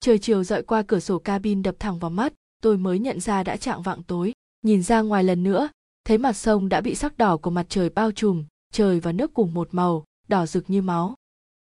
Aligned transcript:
trời 0.00 0.18
chiều 0.18 0.44
dọi 0.44 0.62
qua 0.62 0.82
cửa 0.82 1.00
sổ 1.00 1.18
cabin 1.18 1.62
đập 1.62 1.74
thẳng 1.78 1.98
vào 1.98 2.10
mắt, 2.10 2.32
tôi 2.62 2.78
mới 2.78 2.98
nhận 2.98 3.20
ra 3.20 3.42
đã 3.42 3.56
trạng 3.56 3.82
vạng 3.82 4.02
tối. 4.02 4.32
Nhìn 4.62 4.82
ra 4.82 5.00
ngoài 5.00 5.24
lần 5.24 5.42
nữa, 5.42 5.68
thấy 6.04 6.18
mặt 6.18 6.32
sông 6.32 6.68
đã 6.68 6.80
bị 6.80 6.94
sắc 6.94 7.18
đỏ 7.18 7.36
của 7.36 7.50
mặt 7.50 7.66
trời 7.68 7.90
bao 7.90 8.12
trùm, 8.12 8.44
trời 8.72 9.00
và 9.00 9.12
nước 9.12 9.34
cùng 9.34 9.54
một 9.54 9.68
màu, 9.72 10.04
đỏ 10.28 10.46
rực 10.46 10.70
như 10.70 10.82
máu. 10.82 11.14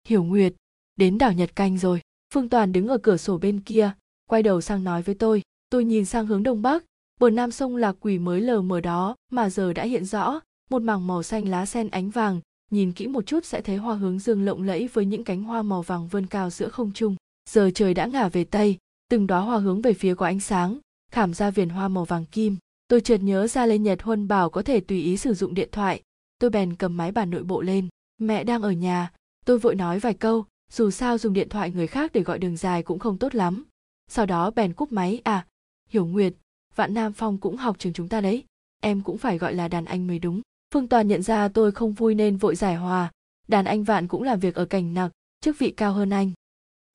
Hiểu 0.08 0.24
nguyệt, 0.24 0.54
đến 0.96 1.18
đảo 1.18 1.32
nhật 1.32 1.56
canh 1.56 1.78
rồi. 1.78 2.00
Phương 2.34 2.48
toàn 2.48 2.72
đứng 2.72 2.88
ở 2.88 2.98
cửa 2.98 3.16
sổ 3.16 3.38
bên 3.38 3.60
kia, 3.60 3.92
quay 4.26 4.42
đầu 4.42 4.60
sang 4.60 4.84
nói 4.84 5.02
với 5.02 5.14
tôi. 5.14 5.42
Tôi 5.70 5.84
nhìn 5.84 6.04
sang 6.04 6.26
hướng 6.26 6.42
đông 6.42 6.62
bắc, 6.62 6.84
bờ 7.20 7.30
nam 7.30 7.50
sông 7.50 7.76
lạc 7.76 7.96
quỷ 8.00 8.18
mới 8.18 8.40
lờ 8.40 8.62
mờ 8.62 8.80
đó 8.80 9.16
mà 9.32 9.50
giờ 9.50 9.72
đã 9.72 9.84
hiện 9.84 10.04
rõ. 10.04 10.40
Một 10.70 10.82
mảng 10.82 11.06
màu 11.06 11.22
xanh 11.22 11.48
lá 11.48 11.66
sen 11.66 11.88
ánh 11.88 12.10
vàng, 12.10 12.40
nhìn 12.70 12.92
kỹ 12.92 13.06
một 13.06 13.26
chút 13.26 13.44
sẽ 13.44 13.60
thấy 13.60 13.76
hoa 13.76 13.94
hướng 13.94 14.18
dương 14.18 14.44
lộng 14.44 14.62
lẫy 14.62 14.88
với 14.92 15.04
những 15.06 15.24
cánh 15.24 15.42
hoa 15.42 15.62
màu 15.62 15.82
vàng 15.82 16.08
vươn 16.08 16.26
cao 16.26 16.50
giữa 16.50 16.68
không 16.68 16.92
trung 16.92 17.16
giờ 17.48 17.70
trời 17.74 17.94
đã 17.94 18.06
ngả 18.06 18.28
về 18.28 18.44
tây, 18.44 18.78
từng 19.08 19.26
đóa 19.26 19.40
hoa 19.40 19.58
hướng 19.58 19.82
về 19.82 19.94
phía 19.94 20.14
có 20.14 20.26
ánh 20.26 20.40
sáng, 20.40 20.78
khảm 21.12 21.34
ra 21.34 21.50
viền 21.50 21.68
hoa 21.68 21.88
màu 21.88 22.04
vàng 22.04 22.26
kim. 22.26 22.56
Tôi 22.88 23.00
chợt 23.00 23.16
nhớ 23.16 23.46
ra 23.46 23.66
lê 23.66 23.78
nhật 23.78 24.02
huân 24.02 24.28
bảo 24.28 24.50
có 24.50 24.62
thể 24.62 24.80
tùy 24.80 25.02
ý 25.02 25.16
sử 25.16 25.34
dụng 25.34 25.54
điện 25.54 25.68
thoại. 25.72 26.02
Tôi 26.38 26.50
bèn 26.50 26.76
cầm 26.76 26.96
máy 26.96 27.12
bàn 27.12 27.30
nội 27.30 27.42
bộ 27.42 27.60
lên. 27.60 27.88
Mẹ 28.18 28.44
đang 28.44 28.62
ở 28.62 28.70
nhà. 28.70 29.12
Tôi 29.44 29.58
vội 29.58 29.74
nói 29.74 29.98
vài 29.98 30.14
câu, 30.14 30.44
dù 30.72 30.90
sao 30.90 31.18
dùng 31.18 31.32
điện 31.32 31.48
thoại 31.48 31.70
người 31.70 31.86
khác 31.86 32.12
để 32.14 32.20
gọi 32.20 32.38
đường 32.38 32.56
dài 32.56 32.82
cũng 32.82 32.98
không 32.98 33.18
tốt 33.18 33.34
lắm. 33.34 33.64
Sau 34.08 34.26
đó 34.26 34.50
bèn 34.50 34.72
cúp 34.72 34.92
máy 34.92 35.20
à 35.24 35.46
hiểu 35.90 36.06
nguyệt, 36.06 36.34
vạn 36.74 36.94
nam 36.94 37.12
phong 37.12 37.38
cũng 37.38 37.56
học 37.56 37.78
trường 37.78 37.92
chúng 37.92 38.08
ta 38.08 38.20
đấy. 38.20 38.44
Em 38.80 39.00
cũng 39.00 39.18
phải 39.18 39.38
gọi 39.38 39.54
là 39.54 39.68
đàn 39.68 39.84
anh 39.84 40.06
mới 40.06 40.18
đúng. 40.18 40.40
Phương 40.74 40.88
toàn 40.88 41.08
nhận 41.08 41.22
ra 41.22 41.48
tôi 41.48 41.72
không 41.72 41.92
vui 41.92 42.14
nên 42.14 42.36
vội 42.36 42.56
giải 42.56 42.76
hòa. 42.76 43.12
Đàn 43.48 43.64
anh 43.64 43.84
vạn 43.84 44.08
cũng 44.08 44.22
làm 44.22 44.40
việc 44.40 44.54
ở 44.54 44.64
cảnh 44.64 44.94
nặc, 44.94 45.12
chức 45.40 45.58
vị 45.58 45.70
cao 45.76 45.92
hơn 45.92 46.10
anh 46.10 46.32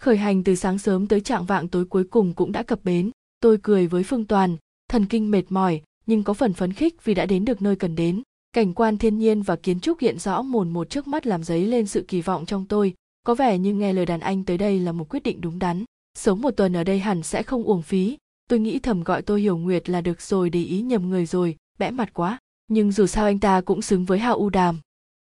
khởi 0.06 0.18
hành 0.18 0.44
từ 0.44 0.56
sáng 0.56 0.78
sớm 0.78 1.08
tới 1.08 1.22
trạng 1.22 1.46
vạng 1.46 1.68
tối 1.68 1.86
cuối 1.86 2.04
cùng 2.04 2.34
cũng 2.34 2.52
đã 2.52 2.64
cập 2.64 2.80
bến. 2.84 3.12
Tôi 3.40 3.58
cười 3.64 3.88
với 3.88 4.04
phương 4.04 4.26
toàn, 4.26 4.58
thần 4.90 5.06
kinh 5.06 5.32
mệt 5.32 5.44
mỏi, 5.50 5.82
nhưng 6.06 6.24
có 6.24 6.34
phần 6.34 6.54
phấn 6.54 6.74
khích 6.74 7.04
vì 7.04 7.14
đã 7.14 7.26
đến 7.26 7.46
được 7.46 7.62
nơi 7.62 7.76
cần 7.76 7.96
đến. 7.96 8.22
Cảnh 8.54 8.74
quan 8.74 8.98
thiên 8.98 9.20
nhiên 9.20 9.42
và 9.42 9.56
kiến 9.56 9.80
trúc 9.80 10.00
hiện 10.00 10.20
rõ 10.20 10.42
mồn 10.42 10.70
một 10.70 10.90
trước 10.90 11.08
mắt 11.08 11.28
làm 11.28 11.44
dấy 11.44 11.66
lên 11.66 11.88
sự 11.88 12.06
kỳ 12.08 12.22
vọng 12.22 12.46
trong 12.46 12.66
tôi. 12.66 12.94
Có 13.24 13.36
vẻ 13.36 13.58
như 13.58 13.74
nghe 13.74 13.94
lời 13.94 14.06
đàn 14.06 14.20
anh 14.20 14.44
tới 14.44 14.58
đây 14.58 14.80
là 14.80 14.92
một 14.92 15.10
quyết 15.10 15.24
định 15.24 15.42
đúng 15.42 15.60
đắn. 15.60 15.84
Sống 16.18 16.42
một 16.42 16.52
tuần 16.52 16.76
ở 16.76 16.84
đây 16.84 17.00
hẳn 17.00 17.24
sẽ 17.24 17.44
không 17.44 17.64
uổng 17.64 17.82
phí. 17.82 18.18
Tôi 18.50 18.60
nghĩ 18.60 18.80
thầm 18.80 19.04
gọi 19.04 19.22
tôi 19.22 19.42
hiểu 19.42 19.58
nguyệt 19.58 19.90
là 19.90 20.02
được 20.02 20.22
rồi, 20.22 20.50
để 20.50 20.64
ý 20.64 20.82
nhầm 20.82 21.10
người 21.10 21.26
rồi, 21.26 21.56
bẽ 21.80 21.92
mặt 21.92 22.14
quá. 22.14 22.40
Nhưng 22.68 22.92
dù 22.92 23.06
sao 23.06 23.26
anh 23.26 23.40
ta 23.40 23.62
cũng 23.62 23.82
xứng 23.82 24.06
với 24.06 24.20
hao 24.20 24.36
u 24.36 24.50
đàm. 24.50 24.80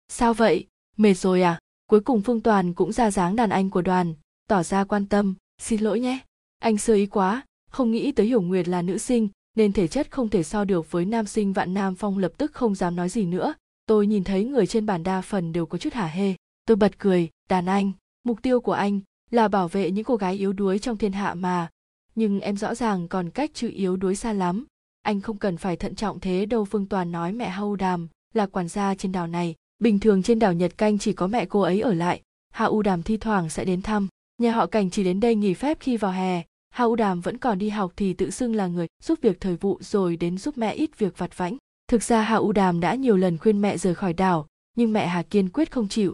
Sao 0.08 0.34
vậy? 0.34 0.66
Mệt 0.96 1.14
rồi 1.14 1.42
à? 1.42 1.58
Cuối 1.90 2.00
cùng 2.00 2.22
phương 2.22 2.40
toàn 2.40 2.74
cũng 2.74 2.92
ra 2.92 3.10
dáng 3.10 3.36
đàn 3.36 3.50
anh 3.50 3.70
của 3.70 3.82
đoàn 3.82 4.14
tỏ 4.48 4.62
ra 4.62 4.84
quan 4.84 5.06
tâm, 5.06 5.34
xin 5.58 5.80
lỗi 5.80 6.00
nhé, 6.00 6.18
anh 6.58 6.78
sơ 6.78 6.94
ý 6.94 7.06
quá, 7.06 7.42
không 7.70 7.90
nghĩ 7.90 8.12
tới 8.12 8.26
hiểu 8.26 8.42
nguyệt 8.42 8.68
là 8.68 8.82
nữ 8.82 8.98
sinh, 8.98 9.28
nên 9.56 9.72
thể 9.72 9.88
chất 9.88 10.10
không 10.10 10.28
thể 10.28 10.42
so 10.42 10.64
được 10.64 10.90
với 10.90 11.04
nam 11.04 11.26
sinh 11.26 11.52
vạn 11.52 11.74
nam 11.74 11.94
phong 11.94 12.18
lập 12.18 12.32
tức 12.36 12.52
không 12.52 12.74
dám 12.74 12.96
nói 12.96 13.08
gì 13.08 13.24
nữa. 13.24 13.54
Tôi 13.86 14.06
nhìn 14.06 14.24
thấy 14.24 14.44
người 14.44 14.66
trên 14.66 14.86
bàn 14.86 15.02
đa 15.02 15.20
phần 15.20 15.52
đều 15.52 15.66
có 15.66 15.78
chút 15.78 15.92
hả 15.92 16.06
hê. 16.06 16.34
Tôi 16.66 16.76
bật 16.76 16.98
cười, 16.98 17.28
đàn 17.48 17.66
anh, 17.66 17.92
mục 18.24 18.42
tiêu 18.42 18.60
của 18.60 18.72
anh 18.72 19.00
là 19.30 19.48
bảo 19.48 19.68
vệ 19.68 19.90
những 19.90 20.04
cô 20.04 20.16
gái 20.16 20.34
yếu 20.34 20.52
đuối 20.52 20.78
trong 20.78 20.96
thiên 20.96 21.12
hạ 21.12 21.34
mà. 21.34 21.68
Nhưng 22.14 22.40
em 22.40 22.56
rõ 22.56 22.74
ràng 22.74 23.08
còn 23.08 23.30
cách 23.30 23.50
chữ 23.54 23.70
yếu 23.74 23.96
đuối 23.96 24.14
xa 24.14 24.32
lắm. 24.32 24.66
Anh 25.02 25.20
không 25.20 25.38
cần 25.38 25.56
phải 25.56 25.76
thận 25.76 25.94
trọng 25.94 26.20
thế 26.20 26.46
đâu, 26.46 26.64
phương 26.64 26.86
toàn 26.86 27.12
nói 27.12 27.32
mẹ 27.32 27.48
hâu 27.48 27.76
đàm 27.76 28.08
là 28.34 28.46
quản 28.46 28.68
gia 28.68 28.94
trên 28.94 29.12
đảo 29.12 29.26
này. 29.26 29.54
Bình 29.78 30.00
thường 30.00 30.22
trên 30.22 30.38
đảo 30.38 30.52
nhật 30.52 30.78
canh 30.78 30.98
chỉ 30.98 31.12
có 31.12 31.26
mẹ 31.26 31.46
cô 31.46 31.60
ấy 31.60 31.80
ở 31.80 31.94
lại. 31.94 32.22
Hạ 32.50 32.64
u 32.64 32.82
đàm 32.82 33.02
thi 33.02 33.16
thoảng 33.16 33.48
sẽ 33.48 33.64
đến 33.64 33.82
thăm 33.82 34.08
nhà 34.42 34.52
họ 34.52 34.66
cảnh 34.66 34.90
chỉ 34.90 35.04
đến 35.04 35.20
đây 35.20 35.34
nghỉ 35.34 35.54
phép 35.54 35.78
khi 35.80 35.96
vào 35.96 36.12
hè. 36.12 36.42
Hà 36.70 36.84
u 36.84 36.96
đàm 36.96 37.20
vẫn 37.20 37.38
còn 37.38 37.58
đi 37.58 37.68
học 37.68 37.92
thì 37.96 38.12
tự 38.12 38.30
xưng 38.30 38.54
là 38.54 38.66
người 38.66 38.86
giúp 39.02 39.18
việc 39.22 39.40
thời 39.40 39.56
vụ 39.56 39.78
rồi 39.80 40.16
đến 40.16 40.38
giúp 40.38 40.58
mẹ 40.58 40.72
ít 40.72 40.98
việc 40.98 41.18
vặt 41.18 41.38
vãnh. 41.38 41.56
Thực 41.88 42.02
ra 42.02 42.22
Hà 42.22 42.36
u 42.36 42.52
đàm 42.52 42.80
đã 42.80 42.94
nhiều 42.94 43.16
lần 43.16 43.38
khuyên 43.38 43.62
mẹ 43.62 43.78
rời 43.78 43.94
khỏi 43.94 44.12
đảo, 44.12 44.46
nhưng 44.76 44.92
mẹ 44.92 45.06
hà 45.06 45.22
kiên 45.22 45.48
quyết 45.48 45.72
không 45.72 45.88
chịu. 45.88 46.12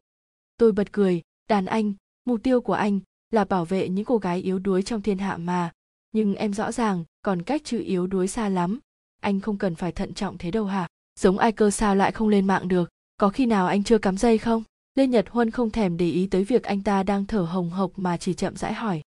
Tôi 0.57 0.73
bật 0.73 0.93
cười, 0.93 1.23
đàn 1.49 1.67
anh, 1.67 1.93
mục 2.25 2.41
tiêu 2.43 2.61
của 2.61 2.73
anh 2.73 3.01
là 3.31 3.45
bảo 3.45 3.65
vệ 3.65 3.89
những 3.89 4.05
cô 4.05 4.19
gái 4.19 4.41
yếu 4.41 4.59
đuối 4.59 4.83
trong 4.83 5.03
thiên 5.03 5.19
hạ 5.19 5.37
mà. 5.37 5.73
Nhưng 6.13 6.35
em 6.35 6.53
rõ 6.53 6.73
ràng, 6.73 7.05
còn 7.23 7.43
cách 7.43 7.63
chữ 7.65 7.81
yếu 7.81 8.07
đuối 8.07 8.29
xa 8.29 8.49
lắm. 8.49 8.79
Anh 9.21 9.41
không 9.41 9.59
cần 9.59 9.75
phải 9.75 9.93
thận 9.93 10.15
trọng 10.15 10.39
thế 10.39 10.51
đâu 10.51 10.65
hả? 10.65 10.89
Giống 11.21 11.39
ai 11.39 11.53
cơ 11.53 11.71
sao 11.71 11.95
lại 11.95 12.13
không 12.13 12.29
lên 12.29 12.47
mạng 12.47 12.69
được. 12.69 12.89
Có 13.17 13.29
khi 13.29 13.47
nào 13.47 13.67
anh 13.67 13.85
chưa 13.85 13.99
cắm 13.99 14.17
dây 14.17 14.39
không? 14.39 14.63
Lê 14.99 15.07
nhật 15.07 15.29
huân 15.29 15.51
không 15.51 15.71
thèm 15.71 15.97
để 15.97 16.11
ý 16.11 16.27
tới 16.27 16.45
việc 16.45 16.63
anh 16.63 16.83
ta 16.83 17.03
đang 17.03 17.27
thở 17.27 17.41
hồng 17.41 17.71
hộc 17.71 17.93
mà 17.97 18.17
chỉ 18.17 18.35
chậm 18.35 18.57
rãi 18.57 18.75
hỏi. 18.75 19.03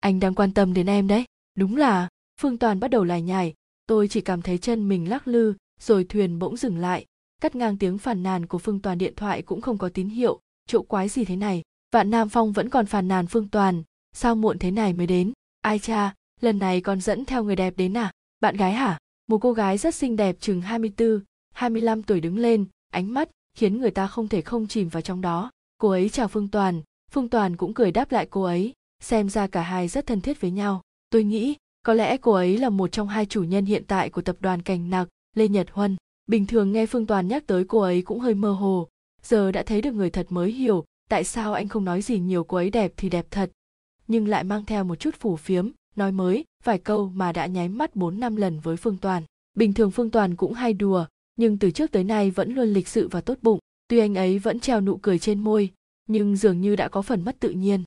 Anh 0.00 0.20
đang 0.20 0.34
quan 0.34 0.54
tâm 0.54 0.74
đến 0.74 0.86
em 0.86 1.08
đấy. 1.08 1.24
Đúng 1.54 1.76
là 1.76 2.08
phương 2.40 2.58
toàn 2.58 2.80
bắt 2.80 2.88
đầu 2.88 3.04
lải 3.04 3.22
nhải. 3.22 3.54
Tôi 3.86 4.08
chỉ 4.08 4.20
cảm 4.20 4.42
thấy 4.42 4.58
chân 4.58 4.88
mình 4.88 5.08
lắc 5.08 5.28
lư 5.28 5.54
rồi 5.80 6.04
thuyền 6.04 6.38
bỗng 6.38 6.56
dừng 6.56 6.78
lại. 6.78 7.06
Cắt 7.40 7.56
ngang 7.56 7.78
tiếng 7.78 7.98
phàn 7.98 8.22
nàn 8.22 8.46
của 8.46 8.58
phương 8.58 8.80
toàn 8.80 8.98
điện 8.98 9.12
thoại 9.16 9.42
cũng 9.42 9.60
không 9.60 9.78
có 9.78 9.88
tín 9.88 10.08
hiệu. 10.08 10.40
Chỗ 10.66 10.82
quái 10.82 11.08
gì 11.08 11.24
thế 11.24 11.36
này? 11.36 11.62
Vạn 11.92 12.10
nam 12.10 12.28
phong 12.28 12.52
vẫn 12.52 12.68
còn 12.68 12.86
phàn 12.86 13.08
nàn 13.08 13.26
phương 13.26 13.48
toàn. 13.48 13.82
Sao 14.12 14.34
muộn 14.34 14.58
thế 14.58 14.70
này 14.70 14.92
mới 14.92 15.06
đến? 15.06 15.32
Ai 15.60 15.78
cha 15.78 16.14
lần 16.40 16.58
này 16.58 16.80
còn 16.80 17.00
dẫn 17.00 17.24
theo 17.24 17.44
người 17.44 17.56
đẹp 17.56 17.74
đến 17.76 17.96
à? 17.96 18.12
Bạn 18.40 18.56
gái 18.56 18.72
hả? 18.72 18.98
Một 19.26 19.38
cô 19.38 19.52
gái 19.52 19.78
rất 19.78 19.94
xinh 19.94 20.16
đẹp 20.16 20.36
chừng 20.40 20.60
24, 20.60 21.20
25 21.54 22.02
tuổi 22.02 22.20
đứng 22.20 22.38
lên 22.38 22.64
ánh 22.90 23.14
mắt 23.14 23.28
khiến 23.58 23.80
người 23.80 23.90
ta 23.90 24.06
không 24.06 24.28
thể 24.28 24.40
không 24.40 24.66
chìm 24.66 24.88
vào 24.88 25.00
trong 25.00 25.20
đó. 25.20 25.50
Cô 25.78 25.88
ấy 25.88 26.08
chào 26.08 26.28
phương 26.28 26.48
toàn 26.48 26.82
phương 27.10 27.28
toàn 27.28 27.56
cũng 27.56 27.74
cười 27.74 27.92
đáp 27.92 28.12
lại 28.12 28.26
cô 28.30 28.42
ấy, 28.42 28.72
xem 29.02 29.28
ra 29.28 29.46
cả 29.46 29.62
hai 29.62 29.88
rất 29.88 30.06
thân 30.06 30.20
thiết 30.20 30.40
với 30.40 30.50
nhau. 30.50 30.82
Tôi 31.10 31.24
nghĩ, 31.24 31.54
có 31.82 31.94
lẽ 31.94 32.16
cô 32.16 32.32
ấy 32.32 32.58
là 32.58 32.70
một 32.70 32.92
trong 32.92 33.08
hai 33.08 33.26
chủ 33.26 33.42
nhân 33.42 33.64
hiện 33.64 33.84
tại 33.86 34.10
của 34.10 34.22
tập 34.22 34.36
đoàn 34.40 34.62
Cành 34.62 34.90
nặc 34.90 35.08
lê 35.36 35.48
nhật 35.48 35.66
huân. 35.70 35.96
Bình 36.26 36.46
thường 36.46 36.72
nghe 36.72 36.86
phương 36.86 37.06
toàn 37.06 37.28
nhắc 37.28 37.46
tới 37.46 37.64
cô 37.64 37.80
ấy 37.80 38.02
cũng 38.02 38.20
hơi 38.20 38.34
mơ 38.34 38.52
hồ. 38.52 38.88
Giờ 39.22 39.52
đã 39.52 39.62
thấy 39.62 39.82
được 39.82 39.94
người 39.94 40.10
thật 40.10 40.26
mới 40.30 40.52
hiểu, 40.52 40.84
tại 41.10 41.24
sao 41.24 41.54
anh 41.54 41.68
không 41.68 41.84
nói 41.84 42.02
gì 42.02 42.18
nhiều 42.18 42.44
cô 42.44 42.56
ấy 42.56 42.70
đẹp 42.70 42.92
thì 42.96 43.10
đẹp 43.10 43.26
thật. 43.30 43.50
Nhưng 44.06 44.28
lại 44.28 44.44
mang 44.44 44.64
theo 44.64 44.84
một 44.84 44.96
chút 44.96 45.14
phủ 45.20 45.36
phiếm, 45.36 45.70
nói 45.96 46.12
mới, 46.12 46.44
vài 46.64 46.78
câu 46.78 47.08
mà 47.14 47.32
đã 47.32 47.46
nháy 47.46 47.68
mắt 47.68 47.96
bốn 47.96 48.20
năm 48.20 48.36
lần 48.36 48.60
với 48.60 48.76
phương 48.76 48.96
toàn. 48.96 49.22
Bình 49.54 49.72
thường 49.72 49.90
phương 49.90 50.10
toàn 50.10 50.36
cũng 50.36 50.52
hay 50.52 50.72
đùa 50.72 51.06
nhưng 51.38 51.58
từ 51.58 51.70
trước 51.70 51.92
tới 51.92 52.04
nay 52.04 52.30
vẫn 52.30 52.54
luôn 52.54 52.68
lịch 52.68 52.88
sự 52.88 53.08
và 53.08 53.20
tốt 53.20 53.38
bụng. 53.42 53.58
Tuy 53.88 53.98
anh 53.98 54.14
ấy 54.14 54.38
vẫn 54.38 54.60
treo 54.60 54.80
nụ 54.80 54.96
cười 54.96 55.18
trên 55.18 55.40
môi, 55.40 55.72
nhưng 56.06 56.36
dường 56.36 56.60
như 56.60 56.76
đã 56.76 56.88
có 56.88 57.02
phần 57.02 57.24
mất 57.24 57.36
tự 57.40 57.50
nhiên. 57.50 57.82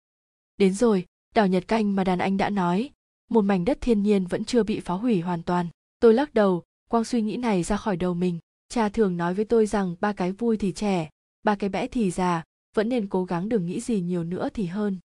Đến 0.57 0.73
rồi, 0.73 1.06
đảo 1.35 1.47
nhật 1.47 1.67
canh 1.67 1.95
mà 1.95 2.03
đàn 2.03 2.19
anh 2.19 2.38
đã 2.38 2.50
nói, 2.50 2.89
một 3.29 3.41
mảnh 3.41 3.66
đất 3.66 3.78
thiên 3.81 4.03
nhiên 4.03 4.25
vẫn 4.25 4.45
chưa 4.45 4.63
bị 4.63 4.79
phá 4.79 4.94
hủy 4.94 5.22
hoàn 5.22 5.44
toàn. 5.44 5.67
Tôi 6.00 6.13
lắc 6.13 6.34
đầu, 6.34 6.63
quang 6.89 7.03
suy 7.03 7.22
nghĩ 7.22 7.38
này 7.38 7.63
ra 7.63 7.78
khỏi 7.78 7.97
đầu 7.97 8.13
mình. 8.13 8.39
Cha 8.69 8.89
thường 8.89 9.17
nói 9.17 9.34
với 9.34 9.45
tôi 9.45 9.66
rằng 9.66 9.95
ba 10.00 10.13
cái 10.13 10.31
vui 10.31 10.57
thì 10.57 10.72
trẻ, 10.72 11.09
ba 11.44 11.56
cái 11.56 11.69
bẽ 11.69 11.88
thì 11.88 12.12
già, 12.12 12.44
vẫn 12.75 12.89
nên 12.89 13.07
cố 13.07 13.25
gắng 13.25 13.50
đừng 13.50 13.66
nghĩ 13.66 13.79
gì 13.79 14.01
nhiều 14.01 14.23
nữa 14.23 14.50
thì 14.53 14.66
hơn. 14.66 15.00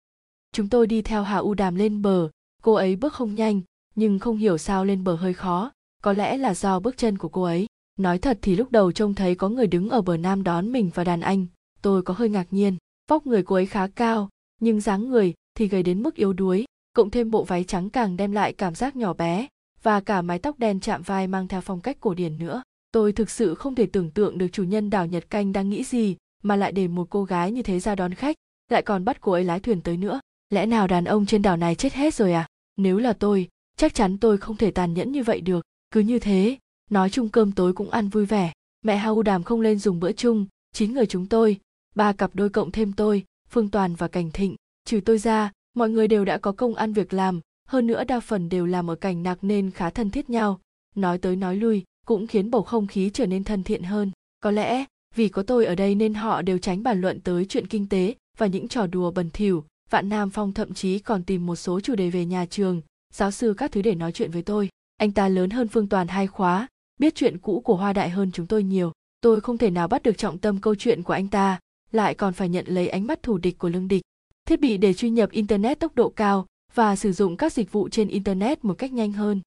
Chúng 0.53 0.69
tôi 0.69 0.87
đi 0.87 1.03
theo 1.03 1.23
hà 1.23 1.37
u 1.37 1.55
đàm 1.55 1.75
lên 1.75 2.03
bờ. 2.03 2.31
Cô 2.63 2.73
ấy 2.73 2.97
bước 2.97 3.13
không 3.13 3.35
nhanh, 3.35 3.61
nhưng 3.95 4.19
không 4.19 4.37
hiểu 4.37 4.59
sao 4.59 4.85
lên 4.85 5.05
bờ 5.05 5.15
hơi 5.15 5.35
khó. 5.35 5.73
Có 6.03 6.13
lẽ 6.13 6.37
là 6.37 6.55
do 6.55 6.81
bước 6.81 6.97
chân 6.97 7.19
của 7.19 7.29
cô 7.29 7.43
ấy 7.43 7.67
nói 7.97 8.19
thật 8.19 8.39
thì 8.43 8.57
lúc 8.57 8.73
đầu 8.73 8.93
trông 8.93 9.15
thấy 9.15 9.35
có 9.35 9.49
người 9.49 9.67
đứng 9.67 9.89
ở 9.89 10.03
bờ 10.03 10.17
nam 10.17 10.43
đón 10.43 10.73
mình 10.73 10.91
và 10.95 11.05
đàn 11.05 11.21
anh, 11.21 11.47
tôi 11.83 12.03
có 12.03 12.15
hơi 12.15 12.29
ngạc 12.29 12.47
nhiên. 12.51 12.77
Vóc 13.09 13.27
người 13.27 13.43
cô 13.43 13.55
ấy 13.55 13.67
khá 13.67 13.87
cao, 13.87 14.29
nhưng 14.61 14.81
dáng 14.81 15.09
người 15.09 15.35
thì 15.55 15.69
gầy 15.69 15.83
đến 15.83 16.03
mức 16.03 16.15
yếu 16.15 16.33
đuối, 16.33 16.65
cộng 16.95 17.11
thêm 17.11 17.31
bộ 17.31 17.45
váy 17.45 17.65
trắng 17.65 17.91
càng 17.91 18.17
đem 18.17 18.33
lại 18.33 18.53
cảm 18.53 18.75
giác 18.75 18.97
nhỏ 18.97 19.13
bé 19.13 19.47
và 19.83 20.01
cả 20.01 20.23
mái 20.23 20.39
tóc 20.39 20.59
đen 20.59 20.81
chạm 20.81 21.03
vai 21.03 21.27
mang 21.27 21.49
theo 21.49 21.61
phong 21.61 21.81
cách 21.81 21.97
cổ 22.01 22.15
điển 22.15 22.39
nữa. 22.39 22.63
Tôi 22.93 23.13
thực 23.13 23.31
sự 23.31 23.55
không 23.55 23.75
thể 23.75 23.87
tưởng 23.87 24.11
tượng 24.11 24.39
được 24.39 24.49
chủ 24.53 24.63
nhân 24.63 24.91
đảo 24.91 25.07
nhật 25.07 25.31
canh 25.31 25.53
đang 25.53 25.71
nghĩ 25.71 25.85
gì 25.85 26.17
mà 26.43 26.57
lại 26.57 26.73
để 26.73 26.89
một 26.89 27.07
cô 27.11 27.25
gái 27.25 27.53
như 27.53 27.63
thế 27.63 27.81
ra 27.81 27.95
đón 27.95 28.15
khách, 28.15 28.37
lại 28.71 28.83
còn 28.83 29.05
bắt 29.05 29.21
cô 29.21 29.33
ấy 29.33 29.45
lái 29.45 29.61
thuyền 29.61 29.81
tới 29.81 29.97
nữa. 29.97 30.21
Lẽ 30.51 30.67
nào 30.67 30.87
đàn 30.87 31.05
ông 31.05 31.27
trên 31.27 31.43
đảo 31.43 31.57
này 31.57 31.75
chết 31.75 31.93
hết 31.93 32.15
rồi 32.15 32.33
à? 32.33 32.47
Nếu 32.77 32.99
là 32.99 33.13
tôi, 33.13 33.49
chắc 33.77 33.95
chắn 33.95 34.19
tôi 34.19 34.39
không 34.39 34.57
thể 34.57 34.71
tàn 34.71 34.95
nhẫn 34.95 35.13
như 35.13 35.23
vậy 35.23 35.41
được. 35.41 35.65
Cứ 35.91 36.01
như 36.01 36.19
thế 36.19 36.57
nói 36.91 37.11
chung 37.11 37.29
cơm 37.29 37.53
tối 37.53 37.73
cũng 37.73 37.91
ăn 37.91 38.09
vui 38.09 38.27
vẻ. 38.27 38.53
Mẹ 38.83 38.97
hau 38.97 39.23
đàm 39.23 39.43
không 39.43 39.61
lên 39.61 39.79
dùng 39.79 40.01
bữa 40.01 40.13
chung, 40.13 40.47
chín 40.73 40.93
người 40.93 41.07
chúng 41.07 41.27
tôi, 41.27 41.61
ba 41.95 42.13
cặp 42.13 42.31
đôi 42.35 42.51
cộng 42.51 42.71
thêm 42.71 42.93
tôi, 42.93 43.25
phương 43.49 43.69
toàn 43.69 43.95
và 43.95 44.09
cảnh 44.09 44.31
thịnh. 44.31 44.57
Trừ 44.85 45.01
tôi 45.05 45.19
ra, 45.19 45.53
mọi 45.75 45.91
người 45.91 46.09
đều 46.09 46.25
đã 46.25 46.39
có 46.39 46.53
công 46.53 46.75
ăn 46.75 46.93
việc 46.93 47.13
làm, 47.13 47.41
hơn 47.69 47.87
nữa 47.87 48.05
đa 48.05 48.21
phần 48.21 48.49
đều 48.49 48.67
làm 48.67 48.91
ở 48.91 48.95
cảnh 48.95 49.23
nạc 49.23 49.39
nên 49.45 49.71
khá 49.71 49.91
thân 49.91 50.11
thiết 50.11 50.31
nhau. 50.31 50.61
Nói 50.95 51.19
tới 51.19 51.37
nói 51.37 51.57
lui, 51.57 51.85
cũng 52.07 52.27
khiến 52.27 52.51
bầu 52.51 52.63
không 52.63 52.87
khí 52.87 53.11
trở 53.15 53.27
nên 53.27 53.45
thân 53.45 53.63
thiện 53.63 53.83
hơn. 53.83 54.11
Có 54.41 54.51
lẽ, 54.51 54.85
vì 55.15 55.29
có 55.29 55.43
tôi 55.43 55.67
ở 55.67 55.75
đây 55.75 55.95
nên 55.95 56.15
họ 56.15 56.43
đều 56.43 56.59
tránh 56.59 56.83
bàn 56.83 57.01
luận 57.01 57.21
tới 57.21 57.45
chuyện 57.45 57.67
kinh 57.67 57.89
tế 57.89 58.15
và 58.39 58.47
những 58.47 58.69
trò 58.69 58.87
đùa 58.87 59.11
bẩn 59.11 59.31
thỉu. 59.31 59.65
Vạn 59.91 60.09
nam 60.09 60.31
phong 60.31 60.53
thậm 60.53 60.75
chí 60.75 60.99
còn 60.99 61.23
tìm 61.23 61.47
một 61.47 61.57
số 61.57 61.81
chủ 61.81 61.95
đề 61.95 62.11
về 62.11 62.25
nhà 62.25 62.47
trường, 62.47 62.83
giáo 63.13 63.31
sư 63.31 63.55
các 63.57 63.73
thứ 63.73 63.83
để 63.83 63.95
nói 63.95 64.13
chuyện 64.13 64.31
với 64.31 64.43
tôi. 64.43 64.69
Anh 64.97 65.13
ta 65.13 65.29
lớn 65.29 65.51
hơn 65.51 65.69
phương 65.69 65.89
toàn 65.89 66.09
hai 66.09 66.27
khóa 66.27 66.69
biết 67.01 67.15
chuyện 67.15 67.39
cũ 67.39 67.61
của 67.61 67.77
hoa 67.77 67.93
đại 67.93 68.11
hơn 68.11 68.31
chúng 68.33 68.47
tôi 68.47 68.63
nhiều. 68.63 68.93
Tôi 69.21 69.41
không 69.41 69.59
thể 69.59 69.71
nào 69.71 69.89
bắt 69.89 70.03
được 70.03 70.19
trọng 70.19 70.39
tâm 70.39 70.61
câu 70.61 70.75
chuyện 70.75 71.03
của 71.03 71.13
anh 71.13 71.29
ta, 71.29 71.61
lại 71.93 72.15
còn 72.15 72.33
phải 72.33 72.49
nhận 72.49 72.65
lấy 72.69 72.89
ánh 72.89 73.07
mắt 73.07 73.23
thù 73.23 73.39
địch 73.39 73.59
của 73.59 73.69
lương 73.69 73.89
địch. 73.89 74.03
Thiết 74.47 74.61
bị 74.61 74.77
để 74.77 74.95
truy 74.95 75.11
nhập 75.11 75.31
internet 75.31 75.81
tốc 75.81 75.95
độ 75.95 76.09
cao 76.09 76.47
và 76.75 76.97
sử 76.97 77.13
dụng 77.13 77.37
các 77.37 77.53
dịch 77.53 77.73
vụ 77.73 77.89
trên 77.89 78.09
internet 78.09 78.65
một 78.65 78.75
cách 78.79 78.93
nhanh 78.93 79.13
hơn. 79.13 79.41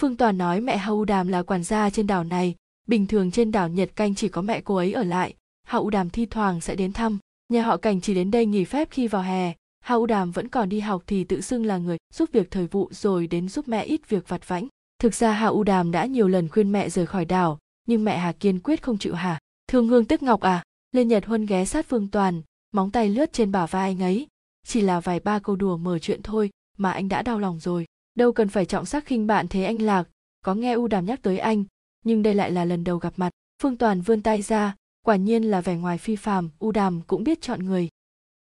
Phương 0.00 0.16
toàn 0.16 0.38
nói 0.38 0.60
mẹ 0.60 0.76
hau 0.76 1.04
đàm 1.04 1.28
là 1.28 1.42
quản 1.42 1.62
gia 1.62 1.90
trên 1.90 2.06
đảo 2.06 2.24
này. 2.24 2.54
Bình 2.86 3.06
thường 3.06 3.30
trên 3.30 3.52
đảo 3.52 3.68
nhật 3.68 3.90
canh 3.96 4.14
chỉ 4.14 4.28
có 4.28 4.42
mẹ 4.42 4.60
cô 4.60 4.76
ấy 4.76 4.92
ở 4.92 5.02
lại. 5.02 5.34
Hậu 5.66 5.90
đàm 5.90 6.10
thi 6.10 6.26
thoảng 6.26 6.60
sẽ 6.60 6.74
đến 6.74 6.92
thăm. 6.92 7.18
Nhà 7.48 7.62
họ 7.62 7.76
cảnh 7.76 8.00
chỉ 8.00 8.14
đến 8.14 8.30
đây 8.30 8.46
nghỉ 8.46 8.64
phép 8.64 8.88
khi 8.90 9.08
vào 9.08 9.22
hè. 9.22 9.52
Hậu 9.84 10.06
đàm 10.06 10.30
vẫn 10.30 10.48
còn 10.48 10.68
đi 10.68 10.80
học 10.80 11.02
thì 11.06 11.24
tự 11.24 11.40
xưng 11.40 11.66
là 11.66 11.78
người 11.78 11.96
giúp 12.14 12.28
việc 12.32 12.50
thời 12.50 12.66
vụ 12.66 12.88
rồi 12.92 13.26
đến 13.26 13.48
giúp 13.48 13.68
mẹ 13.68 13.84
ít 13.84 14.08
việc 14.08 14.28
vặt 14.28 14.48
vãnh 14.48 14.68
thực 14.98 15.14
ra 15.14 15.32
hà 15.32 15.46
u 15.46 15.62
đàm 15.62 15.90
đã 15.90 16.06
nhiều 16.06 16.28
lần 16.28 16.48
khuyên 16.48 16.72
mẹ 16.72 16.90
rời 16.90 17.06
khỏi 17.06 17.24
đảo, 17.24 17.58
nhưng 17.86 18.04
mẹ 18.04 18.18
hà 18.18 18.32
kiên 18.32 18.60
quyết 18.60 18.82
không 18.82 18.98
chịu 18.98 19.14
hà 19.14 19.38
thương 19.68 19.88
hương 19.88 20.04
tức 20.04 20.22
ngọc 20.22 20.40
à? 20.40 20.62
Lê 20.92 21.04
nhật 21.04 21.26
huân 21.26 21.46
ghé 21.46 21.64
sát 21.64 21.86
phương 21.88 22.08
toàn, 22.08 22.42
móng 22.72 22.90
tay 22.90 23.08
lướt 23.08 23.32
trên 23.32 23.52
bả 23.52 23.66
vai 23.66 23.88
anh 23.88 24.02
ấy. 24.02 24.26
Chỉ 24.66 24.80
là 24.80 25.00
vài 25.00 25.20
ba 25.20 25.38
câu 25.38 25.56
đùa 25.56 25.76
mở 25.76 25.98
chuyện 25.98 26.22
thôi 26.22 26.50
mà 26.78 26.92
anh 26.92 27.08
đã 27.08 27.22
đau 27.22 27.38
lòng 27.38 27.60
rồi. 27.60 27.86
Đâu 28.14 28.32
cần 28.32 28.48
phải 28.48 28.64
trọng 28.64 28.84
sắc 28.84 29.06
khinh 29.06 29.26
bạn 29.26 29.48
thế 29.48 29.64
anh 29.64 29.82
lạc. 29.82 30.08
Có 30.44 30.54
nghe 30.54 30.72
u 30.72 30.88
đàm 30.88 31.06
nhắc 31.06 31.22
tới 31.22 31.38
anh, 31.38 31.64
nhưng 32.04 32.22
đây 32.22 32.34
lại 32.34 32.50
là 32.50 32.64
lần 32.64 32.84
đầu 32.84 32.98
gặp 32.98 33.12
mặt. 33.16 33.30
Phương 33.62 33.76
toàn 33.76 34.00
vươn 34.00 34.22
tay 34.22 34.42
ra, 34.42 34.74
quả 35.02 35.16
nhiên 35.16 35.42
là 35.42 35.60
vẻ 35.60 35.76
ngoài 35.76 35.98
phi 35.98 36.16
phàm, 36.16 36.50
u 36.58 36.72
đàm 36.72 37.00
cũng 37.00 37.24
biết 37.24 37.42
chọn 37.42 37.64
người. 37.64 37.88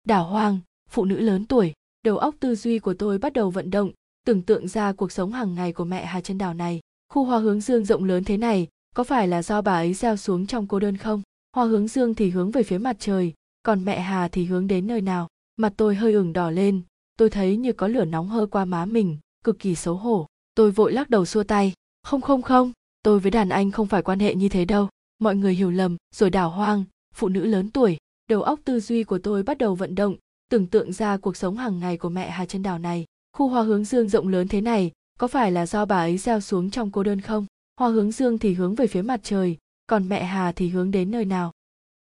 Đảo 0.04 0.24
hoàng, 0.24 0.58
phụ 0.90 1.04
nữ 1.04 1.20
lớn 1.20 1.46
tuổi, 1.46 1.72
đầu 2.04 2.18
óc 2.18 2.34
tư 2.40 2.54
duy 2.54 2.78
của 2.78 2.94
tôi 2.94 3.18
bắt 3.18 3.32
đầu 3.32 3.50
vận 3.50 3.70
động 3.70 3.90
tưởng 4.24 4.42
tượng 4.42 4.68
ra 4.68 4.92
cuộc 4.92 5.12
sống 5.12 5.32
hàng 5.32 5.54
ngày 5.54 5.72
của 5.72 5.84
mẹ 5.84 6.04
hà 6.04 6.20
trên 6.20 6.38
đảo 6.38 6.54
này. 6.54 6.80
Khu 7.12 7.24
hoa 7.24 7.38
hướng 7.38 7.60
dương 7.60 7.84
rộng 7.84 8.04
lớn 8.04 8.24
thế 8.24 8.36
này, 8.36 8.68
có 8.94 9.04
phải 9.04 9.28
là 9.28 9.42
do 9.42 9.62
bà 9.62 9.74
ấy 9.74 9.94
gieo 9.94 10.16
xuống 10.16 10.46
trong 10.46 10.66
cô 10.66 10.80
đơn 10.80 10.96
không? 10.96 11.22
Hoa 11.52 11.64
hướng 11.64 11.88
dương 11.88 12.14
thì 12.14 12.30
hướng 12.30 12.50
về 12.50 12.62
phía 12.62 12.78
mặt 12.78 12.96
trời, 12.98 13.32
còn 13.62 13.84
mẹ 13.84 14.00
hà 14.00 14.28
thì 14.28 14.44
hướng 14.44 14.66
đến 14.66 14.86
nơi 14.86 15.00
nào? 15.00 15.28
Mặt 15.56 15.72
tôi 15.76 15.94
hơi 15.94 16.12
ửng 16.12 16.32
đỏ 16.32 16.50
lên, 16.50 16.82
tôi 17.16 17.30
thấy 17.30 17.56
như 17.56 17.72
có 17.72 17.88
lửa 17.88 18.04
nóng 18.04 18.28
hơ 18.28 18.46
qua 18.46 18.64
má 18.64 18.84
mình, 18.84 19.18
cực 19.44 19.58
kỳ 19.58 19.74
xấu 19.74 19.94
hổ. 19.94 20.26
Tôi 20.54 20.70
vội 20.70 20.92
lắc 20.92 21.10
đầu 21.10 21.24
xua 21.24 21.42
tay, 21.42 21.72
không 22.02 22.20
không 22.20 22.42
không, 22.42 22.72
tôi 23.02 23.20
với 23.20 23.30
đàn 23.30 23.48
anh 23.48 23.70
không 23.70 23.86
phải 23.86 24.02
quan 24.02 24.18
hệ 24.18 24.34
như 24.34 24.48
thế 24.48 24.64
đâu. 24.64 24.88
Mọi 25.18 25.36
người 25.36 25.54
hiểu 25.54 25.70
lầm, 25.70 25.96
rồi 26.14 26.30
đảo 26.30 26.50
hoang, 26.50 26.84
phụ 27.14 27.28
nữ 27.28 27.44
lớn 27.44 27.70
tuổi, 27.70 27.96
đầu 28.30 28.42
óc 28.42 28.60
tư 28.64 28.80
duy 28.80 29.04
của 29.04 29.18
tôi 29.18 29.42
bắt 29.42 29.58
đầu 29.58 29.74
vận 29.74 29.94
động, 29.94 30.16
tưởng 30.50 30.66
tượng 30.66 30.92
ra 30.92 31.16
cuộc 31.16 31.36
sống 31.36 31.56
hàng 31.56 31.78
ngày 31.78 31.96
của 31.96 32.08
mẹ 32.08 32.30
hà 32.30 32.46
trên 32.46 32.62
đảo 32.62 32.78
này 32.78 33.04
khu 33.34 33.48
hoa 33.48 33.62
hướng 33.62 33.84
dương 33.84 34.08
rộng 34.08 34.28
lớn 34.28 34.48
thế 34.48 34.60
này, 34.60 34.92
có 35.18 35.26
phải 35.26 35.52
là 35.52 35.66
do 35.66 35.84
bà 35.84 35.96
ấy 35.96 36.18
gieo 36.18 36.40
xuống 36.40 36.70
trong 36.70 36.90
cô 36.90 37.02
đơn 37.02 37.20
không? 37.20 37.46
Hoa 37.80 37.88
hướng 37.88 38.12
dương 38.12 38.38
thì 38.38 38.54
hướng 38.54 38.74
về 38.74 38.86
phía 38.86 39.02
mặt 39.02 39.20
trời, 39.22 39.56
còn 39.86 40.08
mẹ 40.08 40.24
hà 40.24 40.52
thì 40.52 40.68
hướng 40.68 40.90
đến 40.90 41.10
nơi 41.10 41.24
nào? 41.24 41.52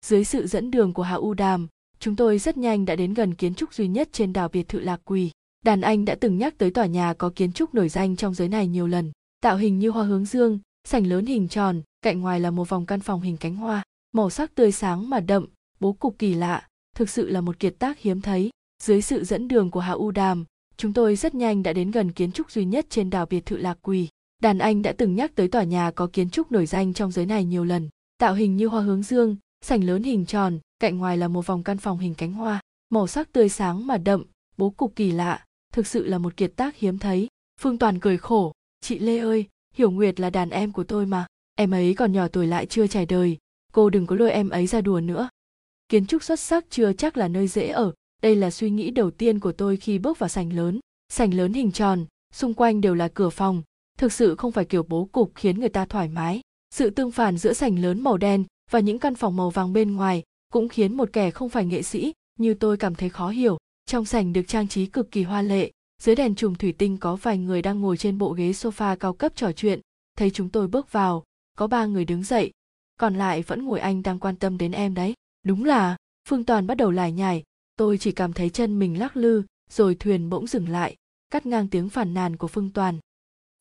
Dưới 0.06 0.24
sự 0.24 0.46
dẫn 0.46 0.70
đường 0.70 0.92
của 0.92 1.02
hà 1.02 1.14
u 1.14 1.34
đàm, 1.34 1.66
chúng 2.00 2.16
tôi 2.16 2.38
rất 2.38 2.56
nhanh 2.56 2.84
đã 2.84 2.96
đến 2.96 3.14
gần 3.14 3.34
kiến 3.34 3.54
trúc 3.54 3.74
duy 3.74 3.88
nhất 3.88 4.08
trên 4.12 4.32
đảo 4.32 4.48
biệt 4.48 4.68
thự 4.68 4.80
lạc 4.80 5.00
quỳ. 5.04 5.30
Đàn 5.64 5.80
anh 5.80 6.04
đã 6.04 6.14
từng 6.14 6.38
nhắc 6.38 6.58
tới 6.58 6.70
tòa 6.70 6.86
nhà 6.86 7.14
có 7.14 7.32
kiến 7.36 7.52
trúc 7.52 7.74
nổi 7.74 7.88
danh 7.88 8.16
trong 8.16 8.34
giới 8.34 8.48
này 8.48 8.66
nhiều 8.66 8.86
lần, 8.86 9.12
tạo 9.40 9.56
hình 9.56 9.78
như 9.78 9.90
hoa 9.90 10.04
hướng 10.04 10.24
dương, 10.24 10.58
sảnh 10.84 11.06
lớn 11.06 11.26
hình 11.26 11.48
tròn, 11.48 11.82
cạnh 12.02 12.20
ngoài 12.20 12.40
là 12.40 12.50
một 12.50 12.68
vòng 12.68 12.86
căn 12.86 13.00
phòng 13.00 13.20
hình 13.20 13.36
cánh 13.36 13.56
hoa, 13.56 13.82
màu 14.12 14.30
sắc 14.30 14.54
tươi 14.54 14.72
sáng 14.72 15.10
mà 15.10 15.20
đậm, 15.20 15.46
bố 15.80 15.92
cục 15.92 16.18
kỳ 16.18 16.34
lạ, 16.34 16.66
thực 16.96 17.10
sự 17.10 17.28
là 17.28 17.40
một 17.40 17.58
kiệt 17.58 17.74
tác 17.78 17.98
hiếm 17.98 18.20
thấy. 18.20 18.50
Dưới 18.82 19.02
sự 19.02 19.24
dẫn 19.24 19.48
đường 19.48 19.70
của 19.70 19.80
hà 19.80 19.92
u 19.92 20.10
đàm 20.10 20.44
chúng 20.76 20.92
tôi 20.92 21.16
rất 21.16 21.34
nhanh 21.34 21.62
đã 21.62 21.72
đến 21.72 21.90
gần 21.90 22.12
kiến 22.12 22.32
trúc 22.32 22.50
duy 22.50 22.64
nhất 22.64 22.86
trên 22.90 23.10
đảo 23.10 23.26
biệt 23.26 23.46
thự 23.46 23.56
lạc 23.56 23.78
quỳ. 23.82 24.08
Đàn 24.42 24.58
anh 24.58 24.82
đã 24.82 24.92
từng 24.92 25.14
nhắc 25.14 25.34
tới 25.34 25.48
tòa 25.48 25.62
nhà 25.62 25.90
có 25.90 26.08
kiến 26.12 26.30
trúc 26.30 26.52
nổi 26.52 26.66
danh 26.66 26.94
trong 26.94 27.12
giới 27.12 27.26
này 27.26 27.44
nhiều 27.44 27.64
lần, 27.64 27.88
tạo 28.18 28.34
hình 28.34 28.56
như 28.56 28.66
hoa 28.66 28.82
hướng 28.82 29.02
dương, 29.02 29.36
sảnh 29.64 29.84
lớn 29.84 30.02
hình 30.02 30.26
tròn, 30.26 30.58
cạnh 30.78 30.98
ngoài 30.98 31.16
là 31.16 31.28
một 31.28 31.46
vòng 31.46 31.62
căn 31.62 31.78
phòng 31.78 31.98
hình 31.98 32.14
cánh 32.14 32.32
hoa, 32.32 32.60
màu 32.90 33.06
sắc 33.06 33.32
tươi 33.32 33.48
sáng 33.48 33.86
mà 33.86 33.98
đậm, 33.98 34.24
bố 34.56 34.70
cục 34.70 34.96
kỳ 34.96 35.10
lạ, 35.10 35.44
thực 35.72 35.86
sự 35.86 36.06
là 36.06 36.18
một 36.18 36.36
kiệt 36.36 36.52
tác 36.56 36.76
hiếm 36.76 36.98
thấy. 36.98 37.28
Phương 37.60 37.78
toàn 37.78 38.00
cười 38.00 38.18
khổ, 38.18 38.52
chị 38.80 38.98
lê 38.98 39.18
ơi, 39.18 39.46
hiểu 39.74 39.90
nguyệt 39.90 40.20
là 40.20 40.30
đàn 40.30 40.50
em 40.50 40.72
của 40.72 40.84
tôi 40.84 41.06
mà, 41.06 41.26
em 41.54 41.70
ấy 41.70 41.94
còn 41.94 42.12
nhỏ 42.12 42.28
tuổi 42.28 42.46
lại 42.46 42.66
chưa 42.66 42.86
trải 42.86 43.06
đời, 43.06 43.38
cô 43.72 43.90
đừng 43.90 44.06
có 44.06 44.16
lôi 44.16 44.30
em 44.30 44.48
ấy 44.48 44.66
ra 44.66 44.80
đùa 44.80 45.00
nữa. 45.00 45.28
Kiến 45.88 46.06
trúc 46.06 46.22
xuất 46.22 46.40
sắc 46.40 46.64
chưa 46.70 46.92
chắc 46.92 47.16
là 47.16 47.28
nơi 47.28 47.48
dễ 47.48 47.68
ở 47.68 47.92
đây 48.26 48.36
là 48.36 48.50
suy 48.50 48.70
nghĩ 48.70 48.90
đầu 48.90 49.10
tiên 49.10 49.40
của 49.40 49.52
tôi 49.52 49.76
khi 49.76 49.98
bước 49.98 50.18
vào 50.18 50.28
sảnh 50.28 50.52
lớn. 50.52 50.80
Sảnh 51.08 51.34
lớn 51.34 51.52
hình 51.52 51.72
tròn, 51.72 52.06
xung 52.32 52.54
quanh 52.54 52.80
đều 52.80 52.94
là 52.94 53.08
cửa 53.08 53.30
phòng. 53.30 53.62
Thực 53.98 54.12
sự 54.12 54.34
không 54.34 54.52
phải 54.52 54.64
kiểu 54.64 54.82
bố 54.82 55.04
cục 55.04 55.32
khiến 55.34 55.60
người 55.60 55.68
ta 55.68 55.84
thoải 55.84 56.08
mái. 56.08 56.40
Sự 56.74 56.90
tương 56.90 57.10
phản 57.10 57.38
giữa 57.38 57.52
sảnh 57.52 57.78
lớn 57.78 58.00
màu 58.00 58.16
đen 58.16 58.44
và 58.70 58.80
những 58.80 58.98
căn 58.98 59.14
phòng 59.14 59.36
màu 59.36 59.50
vàng 59.50 59.72
bên 59.72 59.94
ngoài 59.96 60.22
cũng 60.52 60.68
khiến 60.68 60.96
một 60.96 61.08
kẻ 61.12 61.30
không 61.30 61.48
phải 61.48 61.66
nghệ 61.66 61.82
sĩ 61.82 62.12
như 62.38 62.54
tôi 62.54 62.76
cảm 62.76 62.94
thấy 62.94 63.08
khó 63.08 63.28
hiểu. 63.28 63.58
Trong 63.86 64.04
sảnh 64.04 64.32
được 64.32 64.42
trang 64.48 64.68
trí 64.68 64.86
cực 64.86 65.10
kỳ 65.10 65.22
hoa 65.22 65.42
lệ, 65.42 65.70
dưới 66.02 66.16
đèn 66.16 66.34
chùm 66.34 66.54
thủy 66.54 66.72
tinh 66.78 66.98
có 66.98 67.16
vài 67.16 67.38
người 67.38 67.62
đang 67.62 67.80
ngồi 67.80 67.96
trên 67.96 68.18
bộ 68.18 68.30
ghế 68.32 68.50
sofa 68.50 68.96
cao 68.96 69.12
cấp 69.12 69.32
trò 69.36 69.52
chuyện. 69.52 69.80
Thấy 70.18 70.30
chúng 70.30 70.48
tôi 70.48 70.68
bước 70.68 70.92
vào, 70.92 71.24
có 71.58 71.66
ba 71.66 71.86
người 71.86 72.04
đứng 72.04 72.22
dậy. 72.22 72.50
Còn 72.96 73.14
lại 73.14 73.42
vẫn 73.42 73.64
ngồi 73.64 73.80
anh 73.80 74.02
đang 74.02 74.18
quan 74.18 74.36
tâm 74.36 74.58
đến 74.58 74.72
em 74.72 74.94
đấy. 74.94 75.14
Đúng 75.44 75.64
là, 75.64 75.96
phương 76.28 76.44
toàn 76.44 76.66
bắt 76.66 76.74
đầu 76.74 76.90
lải 76.90 77.12
nhải 77.12 77.42
tôi 77.76 77.98
chỉ 77.98 78.12
cảm 78.12 78.32
thấy 78.32 78.50
chân 78.50 78.78
mình 78.78 78.98
lắc 78.98 79.16
lư 79.16 79.42
rồi 79.70 79.94
thuyền 79.94 80.30
bỗng 80.30 80.46
dừng 80.46 80.68
lại 80.68 80.96
cắt 81.30 81.46
ngang 81.46 81.68
tiếng 81.68 81.88
phản 81.88 82.14
nàn 82.14 82.36
của 82.36 82.48
phương 82.48 82.70
toàn. 82.70 82.98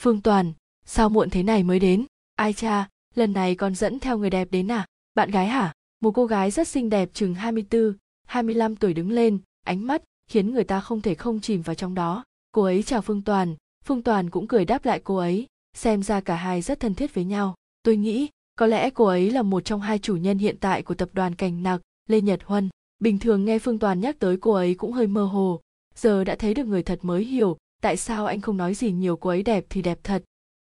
Phương 0.03 0.21
toàn 0.21 0.53
sao 0.85 1.09
muộn 1.09 1.29
thế 1.29 1.43
này 1.43 1.63
mới 1.63 1.79
đến? 1.79 2.05
Ai 2.35 2.53
cha 2.53 2.89
lần 3.15 3.33
này 3.33 3.55
còn 3.55 3.75
dẫn 3.75 3.99
theo 3.99 4.17
người 4.17 4.29
đẹp 4.29 4.47
đến 4.51 4.71
à? 4.71 4.85
Bạn 5.15 5.31
gái 5.31 5.47
hả? 5.47 5.73
Một 5.99 6.11
cô 6.11 6.25
gái 6.25 6.51
rất 6.51 6.67
xinh 6.67 6.89
đẹp 6.89 7.09
chừng 7.13 7.33
24, 7.33 7.93
25 8.27 8.75
tuổi 8.75 8.93
đứng 8.93 9.11
lên 9.11 9.39
ánh 9.63 9.87
mắt 9.87 10.03
khiến 10.27 10.53
người 10.53 10.63
ta 10.63 10.79
không 10.79 11.01
thể 11.01 11.15
không 11.15 11.41
chìm 11.41 11.61
vào 11.61 11.75
trong 11.75 11.93
đó. 11.93 12.23
Cô 12.51 12.63
ấy 12.63 12.83
chào 12.83 13.01
phương 13.01 13.21
toàn 13.21 13.55
phương 13.85 14.03
toàn 14.03 14.29
cũng 14.29 14.47
cười 14.47 14.65
đáp 14.65 14.85
lại 14.85 15.01
cô 15.03 15.17
ấy 15.17 15.47
xem 15.73 16.03
ra 16.03 16.21
cả 16.21 16.35
hai 16.35 16.61
rất 16.61 16.79
thân 16.79 16.95
thiết 16.95 17.13
với 17.13 17.25
nhau. 17.25 17.55
Tôi 17.83 17.97
nghĩ 17.97 18.29
có 18.55 18.67
lẽ 18.67 18.89
cô 18.89 19.05
ấy 19.05 19.31
là 19.31 19.41
một 19.41 19.65
trong 19.65 19.81
hai 19.81 19.99
chủ 19.99 20.15
nhân 20.15 20.37
hiện 20.37 20.57
tại 20.59 20.83
của 20.83 20.93
tập 20.93 21.09
đoàn 21.13 21.35
cành 21.35 21.63
nặc 21.63 21.81
lê 22.09 22.21
nhật 22.21 22.39
huân 22.43 22.69
bình 23.05 23.19
thường 23.19 23.45
nghe 23.45 23.59
phương 23.59 23.79
toàn 23.79 23.99
nhắc 23.99 24.19
tới 24.19 24.37
cô 24.37 24.51
ấy 24.51 24.75
cũng 24.75 24.91
hơi 24.91 25.07
mơ 25.07 25.25
hồ. 25.25 25.61
Giờ 25.95 26.23
đã 26.23 26.35
thấy 26.35 26.53
được 26.53 26.67
người 26.67 26.83
thật 26.83 26.99
mới 27.01 27.23
hiểu 27.23 27.57
tại 27.81 27.97
sao 27.97 28.25
anh 28.25 28.41
không 28.41 28.57
nói 28.57 28.73
gì 28.73 28.91
nhiều 28.91 29.17
cô 29.17 29.29
ấy 29.29 29.43
đẹp 29.43 29.65
thì 29.69 29.81
đẹp 29.81 29.99
thật. 30.03 30.23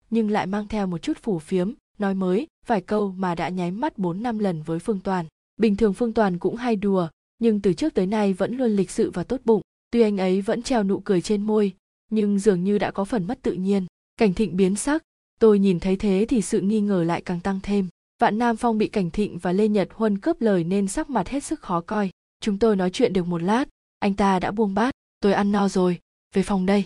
Nhưng 0.10 0.32
lại 0.32 0.46
mang 0.46 0.68
theo 0.68 0.88
một 0.88 0.98
chút 0.98 1.18
phủ 1.22 1.40
phiếm, 1.40 1.72
nói 1.98 2.14
mới 2.14 2.48
vài 2.68 2.82
câu 2.82 3.14
mà 3.18 3.36
đã 3.36 3.50
nháy 3.50 3.72
mắt 3.72 3.98
bốn 3.98 4.24
năm 4.24 4.40
lần 4.40 4.62
với 4.64 4.80
phương 4.80 5.00
toàn. 5.00 5.26
Bình 5.58 5.76
thường 5.76 5.94
phương 5.94 6.14
toàn 6.14 6.40
cũng 6.40 6.56
hay 6.56 6.76
đùa, 6.76 7.08
nhưng 7.40 7.62
từ 7.62 7.74
trước 7.74 7.94
tới 7.94 8.06
nay 8.06 8.34
vẫn 8.34 8.58
luôn 8.58 8.72
lịch 8.72 8.92
sự 8.92 9.12
và 9.12 9.24
tốt 9.24 9.42
bụng. 9.46 9.62
Tuy 9.92 10.02
anh 10.02 10.18
ấy 10.18 10.42
vẫn 10.42 10.64
treo 10.64 10.84
nụ 10.84 11.00
cười 11.00 11.22
trên 11.22 11.42
môi, 11.42 11.74
nhưng 12.12 12.40
dường 12.40 12.64
như 12.64 12.78
đã 12.78 12.92
có 12.92 13.06
phần 13.06 13.28
mất 13.28 13.42
tự 13.42 13.54
nhiên. 13.54 13.86
Cảnh 14.18 14.34
thịnh 14.34 14.58
biến 14.58 14.76
sắc. 14.76 15.04
Tôi 15.40 15.60
nhìn 15.60 15.80
thấy 15.80 15.96
thế 15.96 16.26
thì 16.30 16.42
sự 16.42 16.62
nghi 16.62 16.82
ngờ 16.82 17.04
lại 17.04 17.22
càng 17.22 17.40
tăng 17.40 17.60
thêm. 17.64 17.88
Vạn 18.22 18.38
nam 18.38 18.56
phong 18.56 18.78
bị 18.78 18.88
cảnh 18.88 19.12
thịnh 19.12 19.38
và 19.38 19.52
lê 19.52 19.68
nhật 19.68 19.90
huân 19.94 20.18
cướp 20.18 20.42
lời 20.42 20.64
nên 20.64 20.88
sắc 20.88 21.10
mặt 21.10 21.30
hết 21.30 21.44
sức 21.44 21.60
khó 21.60 21.82
coi 21.82 22.10
chúng 22.46 22.60
tôi 22.60 22.76
nói 22.76 22.90
chuyện 22.90 23.14
được 23.14 23.28
một 23.28 23.42
lát. 23.42 23.66
Anh 24.00 24.14
ta 24.14 24.40
đã 24.40 24.52
buông 24.52 24.74
bát. 24.74 24.96
Tôi 25.20 25.34
ăn 25.34 25.52
no 25.52 25.68
rồi. 25.68 26.00
Về 26.34 26.44
phòng 26.44 26.66
đây. 26.66 26.86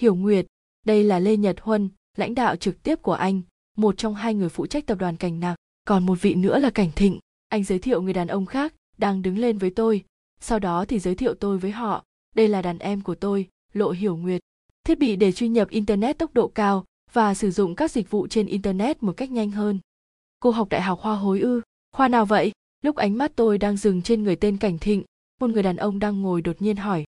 Hiểu 0.00 0.14
nguyệt, 0.14 0.46
đây 0.86 1.04
là 1.04 1.18
lê 1.18 1.36
nhật 1.36 1.56
huân, 1.60 1.88
lãnh 2.16 2.34
đạo 2.34 2.56
trực 2.56 2.82
tiếp 2.82 3.02
của 3.02 3.12
anh, 3.12 3.42
một 3.76 3.98
trong 3.98 4.14
hai 4.14 4.34
người 4.34 4.48
phụ 4.48 4.66
trách 4.66 4.86
tập 4.86 4.98
đoàn 4.98 5.16
cảnh 5.16 5.40
nạc. 5.40 5.56
Còn 5.84 6.06
một 6.06 6.18
vị 6.20 6.34
nữa 6.34 6.58
là 6.58 6.70
cảnh 6.70 6.90
thịnh. 6.96 7.18
Anh 7.48 7.64
giới 7.64 7.78
thiệu 7.78 8.02
người 8.02 8.12
đàn 8.12 8.28
ông 8.28 8.46
khác 8.46 8.74
đang 8.98 9.22
đứng 9.22 9.38
lên 9.38 9.58
với 9.58 9.70
tôi. 9.70 10.04
Sau 10.40 10.58
đó 10.58 10.84
thì 10.84 10.98
giới 10.98 11.14
thiệu 11.14 11.34
tôi 11.34 11.58
với 11.58 11.70
họ. 11.70 12.04
Đây 12.34 12.48
là 12.48 12.62
đàn 12.62 12.78
em 12.78 13.00
của 13.00 13.14
tôi, 13.14 13.48
lộ 13.72 13.90
hiểu 13.90 14.16
nguyệt. 14.16 14.40
Thiết 14.84 14.98
bị 14.98 15.16
để 15.16 15.32
truy 15.32 15.48
nhập 15.48 15.68
internet 15.68 16.18
tốc 16.18 16.34
độ 16.34 16.48
cao 16.48 16.84
và 17.12 17.34
sử 17.34 17.50
dụng 17.50 17.74
các 17.74 17.90
dịch 17.90 18.10
vụ 18.10 18.26
trên 18.26 18.46
internet 18.46 19.02
một 19.02 19.12
cách 19.16 19.30
nhanh 19.30 19.50
hơn. 19.50 19.78
Cô 20.40 20.50
học 20.50 20.68
đại 20.68 20.82
học 20.82 21.00
hoa 21.00 21.16
hối 21.16 21.40
ư? 21.40 21.60
Khoa 21.92 22.08
nào 22.08 22.26
vậy? 22.26 22.52
Lúc 22.86 22.96
ánh 22.96 23.18
mắt 23.18 23.32
tôi 23.36 23.58
đang 23.58 23.76
dừng 23.76 24.02
trên 24.02 24.22
người 24.22 24.36
tên 24.36 24.56
cảnh 24.56 24.78
thịnh, 24.78 25.04
một 25.40 25.50
người 25.50 25.62
đàn 25.62 25.76
ông 25.76 25.98
đang 25.98 26.22
ngồi 26.22 26.42
đột 26.42 26.62
nhiên 26.62 26.76
hỏi, 26.76 27.04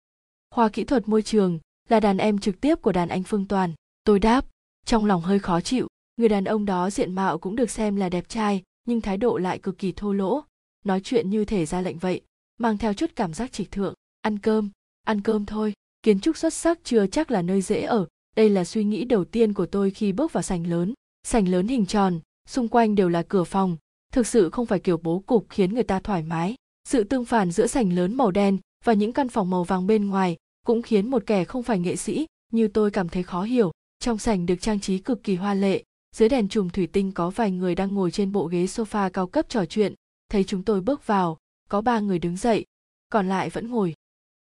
khoa 0.51 0.69
kỹ 0.69 0.83
thuật 0.83 1.07
môi 1.09 1.21
trường 1.21 1.59
là 1.89 1.99
đàn 1.99 2.17
em 2.17 2.39
trực 2.39 2.61
tiếp 2.61 2.75
của 2.81 2.91
đàn 2.91 3.09
anh 3.09 3.23
phương 3.23 3.47
toàn? 3.47 3.73
Tôi 4.03 4.19
đáp, 4.19 4.45
trong 4.85 5.05
lòng 5.05 5.21
hơi 5.21 5.39
khó 5.39 5.61
chịu, 5.61 5.87
người 6.17 6.29
đàn 6.29 6.43
ông 6.43 6.65
đó 6.65 6.89
diện 6.89 7.15
mạo 7.15 7.37
cũng 7.37 7.55
được 7.55 7.69
xem 7.69 7.95
là 7.95 8.09
đẹp 8.09 8.29
trai, 8.29 8.63
nhưng 8.85 9.01
thái 9.01 9.17
độ 9.17 9.37
lại 9.37 9.59
cực 9.59 9.77
kỳ 9.77 9.91
thô 9.91 10.13
lỗ, 10.13 10.43
nói 10.85 11.01
chuyện 11.03 11.29
như 11.29 11.45
thể 11.45 11.65
ra 11.65 11.81
lệnh 11.81 11.97
vậy, 11.97 12.21
mang 12.57 12.77
theo 12.77 12.93
chút 12.93 13.11
cảm 13.15 13.33
giác 13.33 13.51
trịch 13.51 13.71
thượng, 13.71 13.93
ăn 14.21 14.39
cơm 14.39 14.69
ăn 15.03 15.21
cơm 15.21 15.45
thôi, 15.45 15.73
kiến 16.03 16.19
trúc 16.19 16.37
xuất 16.37 16.53
sắc 16.53 16.79
chưa 16.83 17.07
chắc 17.07 17.31
là 17.31 17.41
nơi 17.41 17.61
dễ 17.61 17.81
ở, 17.81 18.07
đây 18.35 18.49
là 18.49 18.63
suy 18.63 18.83
nghĩ 18.83 19.05
đầu 19.05 19.25
tiên 19.25 19.53
của 19.53 19.65
tôi 19.65 19.91
khi 19.91 20.11
bước 20.11 20.33
vào 20.33 20.43
sảnh 20.43 20.67
lớn 20.67 20.93
sảnh 21.23 21.47
lớn 21.47 21.67
hình 21.67 21.85
tròn, 21.85 22.19
xung 22.47 22.67
quanh 22.67 22.95
đều 22.95 23.09
là 23.09 23.23
cửa 23.23 23.43
phòng 23.43 23.77
thực 24.13 24.27
sự 24.27 24.49
không 24.49 24.65
phải 24.65 24.79
kiểu 24.79 24.97
bố 24.97 25.19
cục 25.19 25.45
khiến 25.49 25.73
người 25.73 25.83
ta 25.83 25.99
thoải 25.99 26.23
mái. 26.23 26.55
Sự 26.87 27.03
tương 27.03 27.25
phản 27.25 27.51
giữa 27.51 27.67
sảnh 27.67 27.93
lớn 27.93 28.15
màu 28.15 28.31
đen 28.31 28.57
và 28.85 28.93
những 28.93 29.13
căn 29.13 29.29
phòng 29.29 29.49
màu 29.49 29.63
vàng 29.63 29.87
bên 29.87 30.09
ngoài 30.09 30.37
cũng 30.65 30.81
khiến 30.81 31.09
một 31.09 31.23
kẻ 31.25 31.45
không 31.45 31.63
phải 31.63 31.79
nghệ 31.79 31.95
sĩ 31.95 32.25
như 32.51 32.67
tôi 32.67 32.91
cảm 32.91 33.09
thấy 33.09 33.23
khó 33.23 33.43
hiểu. 33.43 33.71
Trong 33.99 34.17
sảnh 34.17 34.45
được 34.45 34.55
trang 34.61 34.79
trí 34.79 34.97
cực 34.97 35.23
kỳ 35.23 35.35
hoa 35.35 35.53
lệ, 35.53 35.83
dưới 36.15 36.29
đèn 36.29 36.49
chùm 36.49 36.69
thủy 36.69 36.87
tinh 36.87 37.11
có 37.11 37.29
vài 37.29 37.51
người 37.51 37.75
đang 37.75 37.93
ngồi 37.93 38.11
trên 38.11 38.31
bộ 38.31 38.45
ghế 38.45 38.65
sofa 38.65 39.09
cao 39.09 39.27
cấp 39.27 39.45
trò 39.49 39.65
chuyện. 39.65 39.93
Thấy 40.29 40.43
chúng 40.43 40.63
tôi 40.63 40.81
bước 40.81 41.07
vào, 41.07 41.37
có 41.69 41.81
ba 41.81 41.99
người 41.99 42.19
đứng 42.19 42.37
dậy, 42.37 42.65
còn 43.09 43.29
lại 43.29 43.49
vẫn 43.49 43.71
ngồi. 43.71 43.93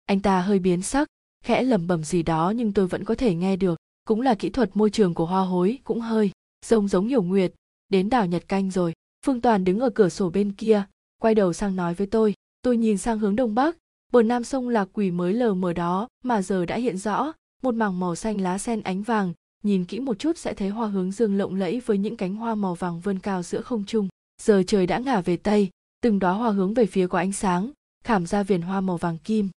Anh 0.04 0.20
ta 0.20 0.40
hơi 0.40 0.58
biến 0.58 0.82
sắc, 0.82 1.08
khẽ 1.44 1.62
lẩm 1.62 1.86
bẩm 1.86 2.04
gì 2.04 2.22
đó 2.22 2.52
nhưng 2.56 2.72
tôi 2.72 2.86
vẫn 2.86 3.04
có 3.04 3.14
thể 3.14 3.34
nghe 3.34 3.56
được. 3.56 3.78
Cũng 4.04 4.20
là 4.20 4.34
kỹ 4.34 4.50
thuật 4.50 4.76
môi 4.76 4.90
trường 4.90 5.14
của 5.14 5.26
hoa 5.26 5.40
hối, 5.40 5.78
cũng 5.84 6.00
hơi 6.00 6.30
giống 6.66 6.88
giống 6.88 7.08
hiểu 7.08 7.22
nguyệt. 7.22 7.52
Đến 7.88 8.10
đảo 8.10 8.26
nhật 8.26 8.48
canh 8.48 8.70
rồi 8.70 8.92
phương 9.26 9.40
toàn 9.40 9.64
đứng 9.64 9.80
ở 9.80 9.90
cửa 9.90 10.08
sổ 10.08 10.30
bên 10.30 10.52
kia, 10.52 10.84
quay 11.18 11.34
đầu 11.34 11.52
sang 11.52 11.76
nói 11.76 11.94
với 11.94 12.06
tôi 12.06 12.34
tôi 12.62 12.76
nhìn 12.76 12.98
sang 12.98 13.18
hướng 13.18 13.36
đông 13.36 13.54
bắc, 13.54 13.76
bờ 14.12 14.22
nam 14.22 14.44
sông 14.44 14.68
lạc 14.68 14.88
quỷ 14.92 15.10
mới 15.10 15.32
lờ 15.32 15.54
mờ 15.54 15.72
đó, 15.72 16.08
mà 16.24 16.42
giờ 16.42 16.66
đã 16.66 16.76
hiện 16.76 16.98
rõ, 16.98 17.32
một 17.62 17.74
mảng 17.74 18.00
màu 18.00 18.14
xanh 18.14 18.40
lá 18.40 18.58
sen 18.58 18.82
ánh 18.82 19.02
vàng, 19.02 19.32
nhìn 19.62 19.84
kỹ 19.84 20.00
một 20.00 20.18
chút 20.18 20.38
sẽ 20.38 20.54
thấy 20.54 20.68
hoa 20.68 20.88
hướng 20.88 21.12
dương 21.12 21.38
lộng 21.38 21.54
lẫy 21.54 21.80
với 21.86 21.98
những 21.98 22.16
cánh 22.16 22.34
hoa 22.34 22.54
màu 22.54 22.74
vàng 22.74 23.00
vươn 23.00 23.18
cao 23.18 23.42
giữa 23.42 23.60
không 23.60 23.84
trung. 23.84 24.08
Giờ 24.42 24.62
trời 24.66 24.86
đã 24.86 24.98
ngả 24.98 25.20
về 25.20 25.36
tây, 25.36 25.70
từng 26.00 26.18
đóa 26.18 26.32
hoa 26.32 26.50
hướng 26.50 26.74
về 26.74 26.86
phía 26.86 27.06
có 27.06 27.18
ánh 27.18 27.32
sáng, 27.32 27.70
khảm 28.04 28.26
ra 28.26 28.42
viền 28.42 28.62
hoa 28.62 28.80
màu 28.80 28.96
vàng 28.96 29.18
kim. 29.18 29.48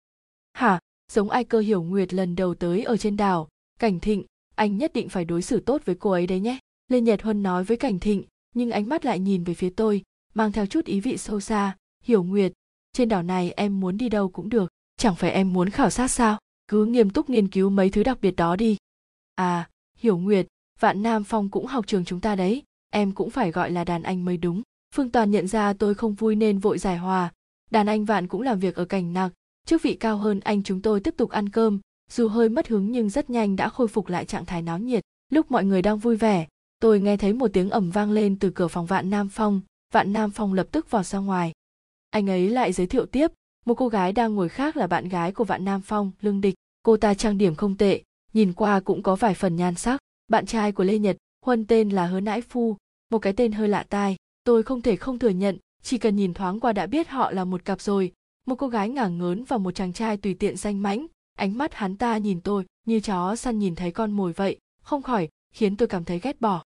Hả? 0.54 0.80
Giống 1.12 1.30
ai 1.30 1.44
cơ 1.44 1.60
hiểu 1.60 1.84
nguyệt 1.84 2.14
lần 2.14 2.36
đầu 2.36 2.56
tới 2.56 2.84
ở 2.84 2.98
trên 2.98 3.18
đảo? 3.18 3.48
Cảnh 3.80 4.00
thịnh, 4.00 4.24
anh 4.56 4.78
nhất 4.78 4.94
định 4.94 5.10
phải 5.10 5.26
đối 5.26 5.42
xử 5.42 5.60
tốt 5.60 5.82
với 5.86 5.96
cô 5.96 6.12
ấy 6.12 6.28
đấy 6.28 6.40
nhé. 6.40 6.60
Lê 6.88 7.02
nhật 7.02 7.22
huân 7.22 7.44
nói 7.44 7.64
với 7.64 7.78
cảnh 7.78 8.00
thịnh 8.00 8.24
nhưng 8.60 8.72
ánh 8.72 8.90
mắt 8.90 9.06
lại 9.06 9.20
nhìn 9.20 9.44
về 9.44 9.54
phía 9.54 9.70
tôi, 9.70 10.04
mang 10.34 10.52
theo 10.52 10.66
chút 10.66 10.86
ý 10.86 11.00
vị 11.00 11.18
sâu 11.18 11.40
xa, 11.40 11.78
hiểu 12.04 12.24
nguyệt, 12.24 12.54
trên 12.94 13.10
đảo 13.10 13.24
này 13.24 13.52
em 13.52 13.80
muốn 13.80 13.98
đi 13.98 14.10
đâu 14.10 14.30
cũng 14.30 14.50
được, 14.50 14.72
chẳng 14.98 15.16
phải 15.16 15.32
em 15.32 15.54
muốn 15.54 15.70
khảo 15.70 15.90
sát 15.90 16.08
sao? 16.08 16.38
Cứ 16.68 16.86
nghiêm 16.86 17.10
túc 17.10 17.30
nghiên 17.30 17.48
cứu 17.48 17.70
mấy 17.70 17.90
thứ 17.90 18.04
đặc 18.04 18.22
biệt 18.22 18.36
đó 18.36 18.56
đi. 18.56 18.78
À 19.36 19.70
hiểu 19.98 20.18
nguyệt, 20.18 20.48
vạn 20.80 21.04
nam 21.04 21.24
phong 21.24 21.50
cũng 21.50 21.66
học 21.66 21.88
trường 21.88 22.06
chúng 22.06 22.20
ta 22.20 22.36
đấy, 22.36 22.64
em 22.90 23.12
cũng 23.12 23.30
phải 23.30 23.52
gọi 23.52 23.72
là 23.72 23.84
đàn 23.84 24.04
anh 24.04 24.26
mới 24.26 24.38
đúng. 24.38 24.62
Phương 24.96 25.10
toàn 25.10 25.32
nhận 25.32 25.48
ra 25.48 25.74
tôi 25.74 25.94
không 25.94 26.14
vui 26.14 26.36
nên 26.36 26.60
vội 26.60 26.78
giải 26.78 26.98
hòa. 26.98 27.32
Đàn 27.72 27.88
anh 27.88 28.06
vạn 28.06 28.28
cũng 28.28 28.42
làm 28.42 28.60
việc 28.60 28.76
ở 28.76 28.86
cảnh 28.86 29.14
nặc, 29.14 29.32
chức 29.66 29.82
vị 29.82 29.94
cao 29.94 30.18
hơn 30.18 30.40
anh 30.40 30.64
chúng 30.64 30.82
tôi 30.82 31.00
tiếp 31.00 31.14
tục 31.18 31.30
ăn 31.30 31.50
cơm, 31.50 31.80
dù 32.12 32.28
hơi 32.28 32.50
mất 32.50 32.68
hứng 32.68 32.92
nhưng 32.92 33.10
rất 33.10 33.30
nhanh 33.30 33.56
đã 33.56 33.70
khôi 33.70 33.88
phục 33.88 34.08
lại 34.08 34.26
trạng 34.26 34.46
thái 34.46 34.62
náo 34.62 34.80
nhiệt. 34.80 35.04
Lúc 35.32 35.52
mọi 35.52 35.66
người 35.66 35.82
đang 35.82 35.98
vui 35.98 36.16
vẻ 36.16 36.48
tôi 36.80 37.00
nghe 37.00 37.18
thấy 37.18 37.34
một 37.34 37.48
tiếng 37.54 37.70
ẩm 37.70 37.92
vang 37.92 38.12
lên 38.12 38.40
từ 38.40 38.50
cửa 38.50 38.68
phòng 38.68 38.86
vạn 38.86 39.10
nam 39.10 39.30
phong. 39.30 39.62
Vạn 39.94 40.14
nam 40.14 40.32
phong 40.32 40.54
lập 40.54 40.68
tức 40.72 40.92
vào 40.92 41.04
ra 41.04 41.20
ngoài. 41.20 41.52
Anh 42.10 42.30
ấy 42.30 42.50
lại 42.50 42.74
giới 42.74 42.88
thiệu 42.88 43.06
tiếp, 43.06 43.32
một 43.66 43.74
cô 43.74 43.88
gái 43.88 44.12
đang 44.12 44.36
ngồi 44.36 44.50
khác 44.50 44.78
là 44.78 44.88
bạn 44.88 45.10
gái 45.10 45.32
của 45.32 45.44
vạn 45.44 45.66
nam 45.66 45.82
phong, 45.82 46.12
lương 46.22 46.42
địch. 46.42 46.56
Cô 46.84 46.98
ta 46.98 47.14
trang 47.14 47.38
điểm 47.38 47.56
không 47.56 47.78
tệ, 47.78 48.04
nhìn 48.34 48.54
qua 48.54 48.80
cũng 48.80 49.04
có 49.04 49.16
vài 49.16 49.34
phần 49.34 49.56
nhan 49.56 49.76
sắc. 49.76 50.00
Bạn 50.28 50.46
trai 50.46 50.72
của 50.72 50.84
lê 50.84 50.98
nhật, 50.98 51.18
huân 51.46 51.66
tên 51.66 51.90
là 51.90 52.06
hứa 52.06 52.20
nãi 52.20 52.42
phu, 52.42 52.78
một 53.12 53.20
cái 53.20 53.34
tên 53.34 53.52
hơi 53.52 53.68
lạ 53.68 53.86
tai. 53.90 54.16
Tôi 54.44 54.64
không 54.64 54.82
thể 54.82 54.96
không 54.96 55.20
thừa 55.20 55.30
nhận, 55.30 55.58
chỉ 55.84 55.98
cần 55.98 56.16
nhìn 56.16 56.34
thoáng 56.34 56.60
qua 56.60 56.74
đã 56.74 56.86
biết 56.86 57.10
họ 57.10 57.32
là 57.32 57.46
một 57.46 57.66
cặp 57.66 57.82
rồi. 57.82 58.12
Một 58.48 58.56
cô 58.56 58.68
gái 58.68 58.90
ngả 58.90 59.08
ngớn 59.08 59.44
và 59.44 59.58
một 59.58 59.72
chàng 59.72 59.94
trai 59.94 60.18
tùy 60.18 60.34
tiện 60.34 60.58
danh 60.58 60.82
mãnh. 60.82 61.06
Ánh 61.36 61.58
mắt 61.58 61.74
hắn 61.74 61.98
ta 61.98 62.18
nhìn 62.18 62.42
tôi, 62.42 62.66
như 62.86 63.00
chó 63.00 63.36
săn 63.36 63.60
nhìn 63.60 63.76
thấy 63.76 63.92
con 63.92 64.12
mồi 64.12 64.34
vậy. 64.34 64.58
Không 64.82 65.02
khỏi 65.02 65.30
khiến 65.54 65.78
tôi 65.78 65.88
cảm 65.88 66.04
thấy 66.04 66.20
ghét 66.20 66.42
bỏ 66.42 66.64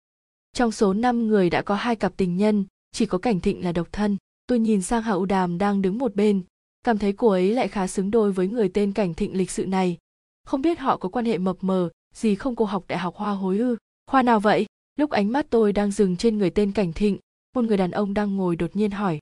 trong 0.53 0.71
số 0.71 0.93
5 0.93 1.27
người 1.27 1.49
đã 1.49 1.61
có 1.61 1.75
hai 1.75 1.95
cặp 1.95 2.13
tình 2.17 2.37
nhân, 2.37 2.65
chỉ 2.91 3.05
có 3.05 3.17
cảnh 3.17 3.39
thịnh 3.39 3.63
là 3.63 3.71
độc 3.71 3.87
thân. 3.91 4.17
Tôi 4.47 4.59
nhìn 4.59 4.81
sang 4.81 5.01
hạ 5.01 5.11
u 5.11 5.25
đàm 5.25 5.57
đang 5.57 5.81
đứng 5.81 5.97
một 5.97 6.15
bên. 6.15 6.43
Cảm 6.83 6.97
thấy 6.97 7.13
cô 7.13 7.27
ấy 7.27 7.53
lại 7.53 7.67
khá 7.67 7.87
xứng 7.87 8.11
đôi 8.11 8.31
với 8.31 8.47
người 8.47 8.69
tên 8.69 8.93
cảnh 8.93 9.13
thịnh 9.13 9.37
lịch 9.37 9.51
sự 9.51 9.65
này. 9.65 9.97
Không 10.43 10.61
biết 10.61 10.79
họ 10.79 10.97
có 10.97 11.09
quan 11.09 11.25
hệ 11.25 11.37
mập 11.37 11.57
mờ, 11.61 11.89
gì 12.13 12.35
không 12.35 12.55
cô 12.55 12.65
học 12.65 12.83
đại 12.87 12.99
học 12.99 13.15
hoa 13.15 13.31
hối 13.31 13.57
ư? 13.57 13.77
Khoa 14.11 14.23
nào 14.23 14.39
vậy? 14.39 14.65
Lúc 14.95 15.09
ánh 15.09 15.31
mắt 15.31 15.45
tôi 15.49 15.73
đang 15.73 15.91
dừng 15.91 16.17
trên 16.17 16.37
người 16.37 16.49
tên 16.49 16.71
cảnh 16.71 16.93
thịnh, 16.93 17.17
một 17.55 17.61
người 17.61 17.77
đàn 17.77 17.91
ông 17.91 18.13
đang 18.13 18.35
ngồi 18.35 18.55
đột 18.55 18.75
nhiên 18.75 18.91
hỏi. 18.91 19.19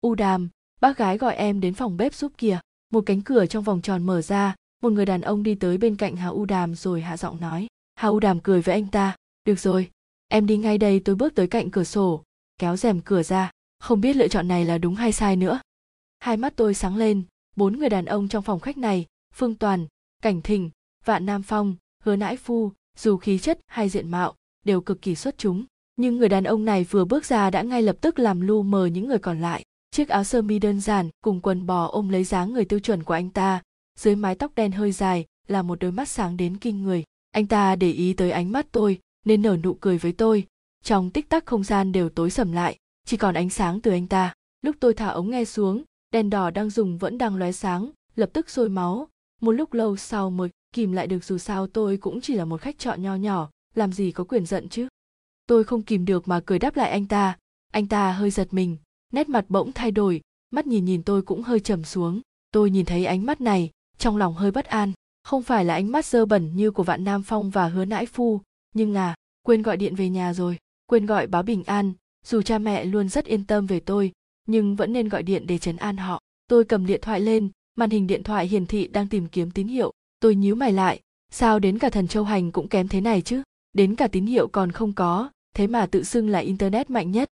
U 0.00 0.14
đàm, 0.14 0.48
bác 0.80 0.98
gái 0.98 1.18
gọi 1.18 1.34
em 1.34 1.60
đến 1.60 1.74
phòng 1.74 1.96
bếp 1.96 2.14
giúp 2.14 2.32
kìa. 2.38 2.58
Một 2.92 3.02
cánh 3.06 3.22
cửa 3.22 3.46
trong 3.46 3.64
vòng 3.64 3.82
tròn 3.82 4.06
mở 4.06 4.22
ra, 4.22 4.54
một 4.82 4.92
người 4.92 5.06
đàn 5.06 5.20
ông 5.20 5.42
đi 5.42 5.54
tới 5.54 5.78
bên 5.78 5.96
cạnh 5.96 6.16
hà 6.16 6.28
u 6.28 6.44
đàm 6.44 6.74
rồi 6.74 7.00
hạ 7.00 7.16
giọng 7.16 7.40
nói. 7.40 7.66
Hà 7.94 8.08
u 8.08 8.20
đàm 8.20 8.40
cười 8.40 8.60
với 8.60 8.74
anh 8.74 8.86
ta. 8.86 9.16
Được 9.44 9.60
rồi 9.60 9.90
em 10.28 10.46
đi 10.46 10.56
ngay 10.56 10.78
đây 10.78 11.00
tôi 11.00 11.16
bước 11.16 11.34
tới 11.34 11.46
cạnh 11.46 11.70
cửa 11.70 11.84
sổ, 11.84 12.22
kéo 12.58 12.76
rèm 12.76 13.00
cửa 13.00 13.22
ra. 13.22 13.50
Không 13.78 14.00
biết 14.00 14.16
lựa 14.16 14.28
chọn 14.28 14.48
này 14.48 14.64
là 14.64 14.78
đúng 14.78 14.94
hay 14.94 15.12
sai 15.12 15.36
nữa. 15.36 15.60
Hai 16.18 16.36
mắt 16.36 16.52
tôi 16.56 16.74
sáng 16.74 16.96
lên, 16.96 17.22
bốn 17.56 17.78
người 17.78 17.88
đàn 17.88 18.04
ông 18.04 18.28
trong 18.28 18.42
phòng 18.42 18.60
khách 18.60 18.78
này, 18.78 19.06
phương 19.34 19.54
toàn, 19.54 19.86
cảnh 20.22 20.42
thịnh 20.42 20.70
vạn 21.04 21.26
nam 21.26 21.42
phong, 21.42 21.76
hứa 22.02 22.16
nãi 22.16 22.36
phu, 22.36 22.72
dù 22.98 23.16
khí 23.16 23.38
chất 23.38 23.60
hay 23.66 23.88
diện 23.88 24.10
mạo, 24.10 24.34
đều 24.64 24.80
cực 24.80 25.02
kỳ 25.02 25.14
xuất 25.14 25.38
chúng. 25.38 25.64
Nhưng 25.96 26.16
người 26.16 26.28
đàn 26.28 26.44
ông 26.44 26.64
này 26.64 26.84
vừa 26.84 27.04
bước 27.04 27.24
ra 27.24 27.50
đã 27.50 27.62
ngay 27.62 27.82
lập 27.82 27.96
tức 28.00 28.18
làm 28.18 28.40
lu 28.40 28.62
mờ 28.62 28.86
những 28.86 29.08
người 29.08 29.18
còn 29.18 29.40
lại. 29.40 29.64
Chiếc 29.90 30.08
áo 30.08 30.24
sơ 30.24 30.42
mi 30.42 30.58
đơn 30.58 30.80
giản 30.80 31.10
cùng 31.24 31.40
quần 31.40 31.66
bò 31.66 31.86
ôm 31.86 32.08
lấy 32.08 32.24
dáng 32.24 32.52
người 32.52 32.64
tiêu 32.64 32.80
chuẩn 32.80 33.02
của 33.02 33.14
anh 33.14 33.30
ta, 33.30 33.62
dưới 33.98 34.16
mái 34.16 34.34
tóc 34.34 34.52
đen 34.54 34.72
hơi 34.72 34.92
dài, 34.92 35.24
là 35.48 35.62
một 35.62 35.80
đôi 35.80 35.92
mắt 35.92 36.08
sáng 36.08 36.36
đến 36.36 36.56
kinh 36.56 36.82
người. 36.82 37.04
Anh 37.30 37.46
ta 37.46 37.76
để 37.76 37.90
ý 37.90 38.12
tới 38.12 38.30
ánh 38.30 38.52
mắt 38.52 38.66
tôi 38.72 39.00
nên 39.24 39.42
nở 39.42 39.56
nụ 39.56 39.74
cười 39.74 39.98
với 39.98 40.12
tôi. 40.12 40.46
Trong 40.84 41.10
tích 41.10 41.28
tắc 41.28 41.46
không 41.46 41.64
gian 41.64 41.92
đều 41.92 42.08
tối 42.08 42.30
sầm 42.30 42.52
lại, 42.52 42.78
chỉ 43.06 43.16
còn 43.16 43.34
ánh 43.34 43.50
sáng 43.50 43.80
từ 43.80 43.90
anh 43.90 44.06
ta. 44.06 44.34
Lúc 44.62 44.76
tôi 44.80 44.94
thả 44.94 45.08
ống 45.08 45.30
nghe 45.30 45.44
xuống, 45.44 45.82
đèn 46.12 46.30
đỏ 46.30 46.50
đang 46.50 46.70
dùng 46.70 46.98
vẫn 46.98 47.18
đang 47.18 47.36
lóe 47.36 47.52
sáng, 47.52 47.90
lập 48.16 48.30
tức 48.32 48.50
sôi 48.50 48.68
máu. 48.68 49.08
Một 49.40 49.52
lúc 49.52 49.72
lâu 49.72 49.96
sau 49.96 50.30
mới 50.30 50.48
kìm 50.72 50.92
lại 50.92 51.06
được 51.06 51.24
dù 51.24 51.38
sao 51.38 51.66
tôi 51.66 51.96
cũng 51.96 52.20
chỉ 52.20 52.34
là 52.34 52.44
một 52.44 52.60
khách 52.60 52.78
trọ 52.78 52.94
nho 52.94 53.14
nhỏ, 53.14 53.50
làm 53.74 53.92
gì 53.92 54.12
có 54.12 54.24
quyền 54.24 54.46
giận 54.46 54.68
chứ. 54.68 54.88
Tôi 55.46 55.64
không 55.64 55.82
kìm 55.82 56.04
được 56.04 56.28
mà 56.28 56.40
cười 56.46 56.58
đáp 56.58 56.76
lại 56.76 56.90
anh 56.90 57.06
ta. 57.06 57.38
Anh 57.72 57.86
ta 57.86 58.12
hơi 58.12 58.30
giật 58.30 58.48
mình, 58.50 58.76
nét 59.12 59.28
mặt 59.28 59.44
bỗng 59.48 59.72
thay 59.72 59.90
đổi, 59.90 60.20
mắt 60.50 60.66
nhìn 60.66 60.84
nhìn 60.84 61.02
tôi 61.02 61.22
cũng 61.22 61.42
hơi 61.42 61.60
trầm 61.60 61.84
xuống. 61.84 62.20
Tôi 62.50 62.70
nhìn 62.70 62.86
thấy 62.86 63.04
ánh 63.04 63.26
mắt 63.26 63.40
này, 63.40 63.70
trong 63.98 64.16
lòng 64.16 64.34
hơi 64.34 64.50
bất 64.50 64.64
an. 64.64 64.92
Không 65.22 65.42
phải 65.42 65.64
là 65.64 65.74
ánh 65.74 65.92
mắt 65.92 66.06
dơ 66.06 66.26
bẩn 66.26 66.56
như 66.56 66.70
của 66.70 66.82
vạn 66.82 67.04
nam 67.04 67.22
phong 67.22 67.50
và 67.50 67.68
hứa 67.68 67.84
nãi 67.84 68.06
phu 68.06 68.40
nhưng 68.74 68.94
à 68.94 69.14
quên 69.42 69.62
gọi 69.62 69.76
điện 69.76 69.94
về 69.94 70.08
nhà 70.08 70.34
rồi, 70.34 70.58
quên 70.86 71.06
gọi 71.06 71.26
báo 71.26 71.42
bình 71.42 71.64
an. 71.64 71.92
Dù 72.26 72.42
cha 72.42 72.58
mẹ 72.58 72.84
luôn 72.84 73.08
rất 73.08 73.24
yên 73.24 73.44
tâm 73.44 73.66
về 73.66 73.80
tôi, 73.80 74.12
nhưng 74.46 74.76
vẫn 74.76 74.92
nên 74.92 75.08
gọi 75.08 75.22
điện 75.22 75.46
để 75.46 75.58
chấn 75.58 75.76
an 75.76 75.96
họ. 75.96 76.20
Tôi 76.48 76.64
cầm 76.64 76.86
điện 76.86 77.00
thoại 77.02 77.20
lên, 77.20 77.48
màn 77.74 77.90
hình 77.90 78.06
điện 78.06 78.22
thoại 78.22 78.48
hiển 78.48 78.66
thị 78.66 78.86
đang 78.86 79.08
tìm 79.08 79.26
kiếm 79.26 79.50
tín 79.50 79.68
hiệu. 79.68 79.92
Tôi 80.20 80.34
nhíu 80.34 80.54
mày 80.54 80.72
lại, 80.72 81.00
sao 81.30 81.58
đến 81.58 81.78
cả 81.78 81.90
thần 81.90 82.08
châu 82.08 82.24
hành 82.24 82.52
cũng 82.52 82.68
kém 82.68 82.88
thế 82.88 83.00
này 83.00 83.22
chứ? 83.22 83.42
Đến 83.72 83.94
cả 83.94 84.08
tín 84.08 84.26
hiệu 84.26 84.48
còn 84.48 84.72
không 84.72 84.92
có, 84.92 85.30
thế 85.54 85.66
mà 85.66 85.86
tự 85.86 86.04
xưng 86.04 86.28
là 86.28 86.38
internet 86.38 86.90
mạnh 86.90 87.10
nhất. 87.10 87.28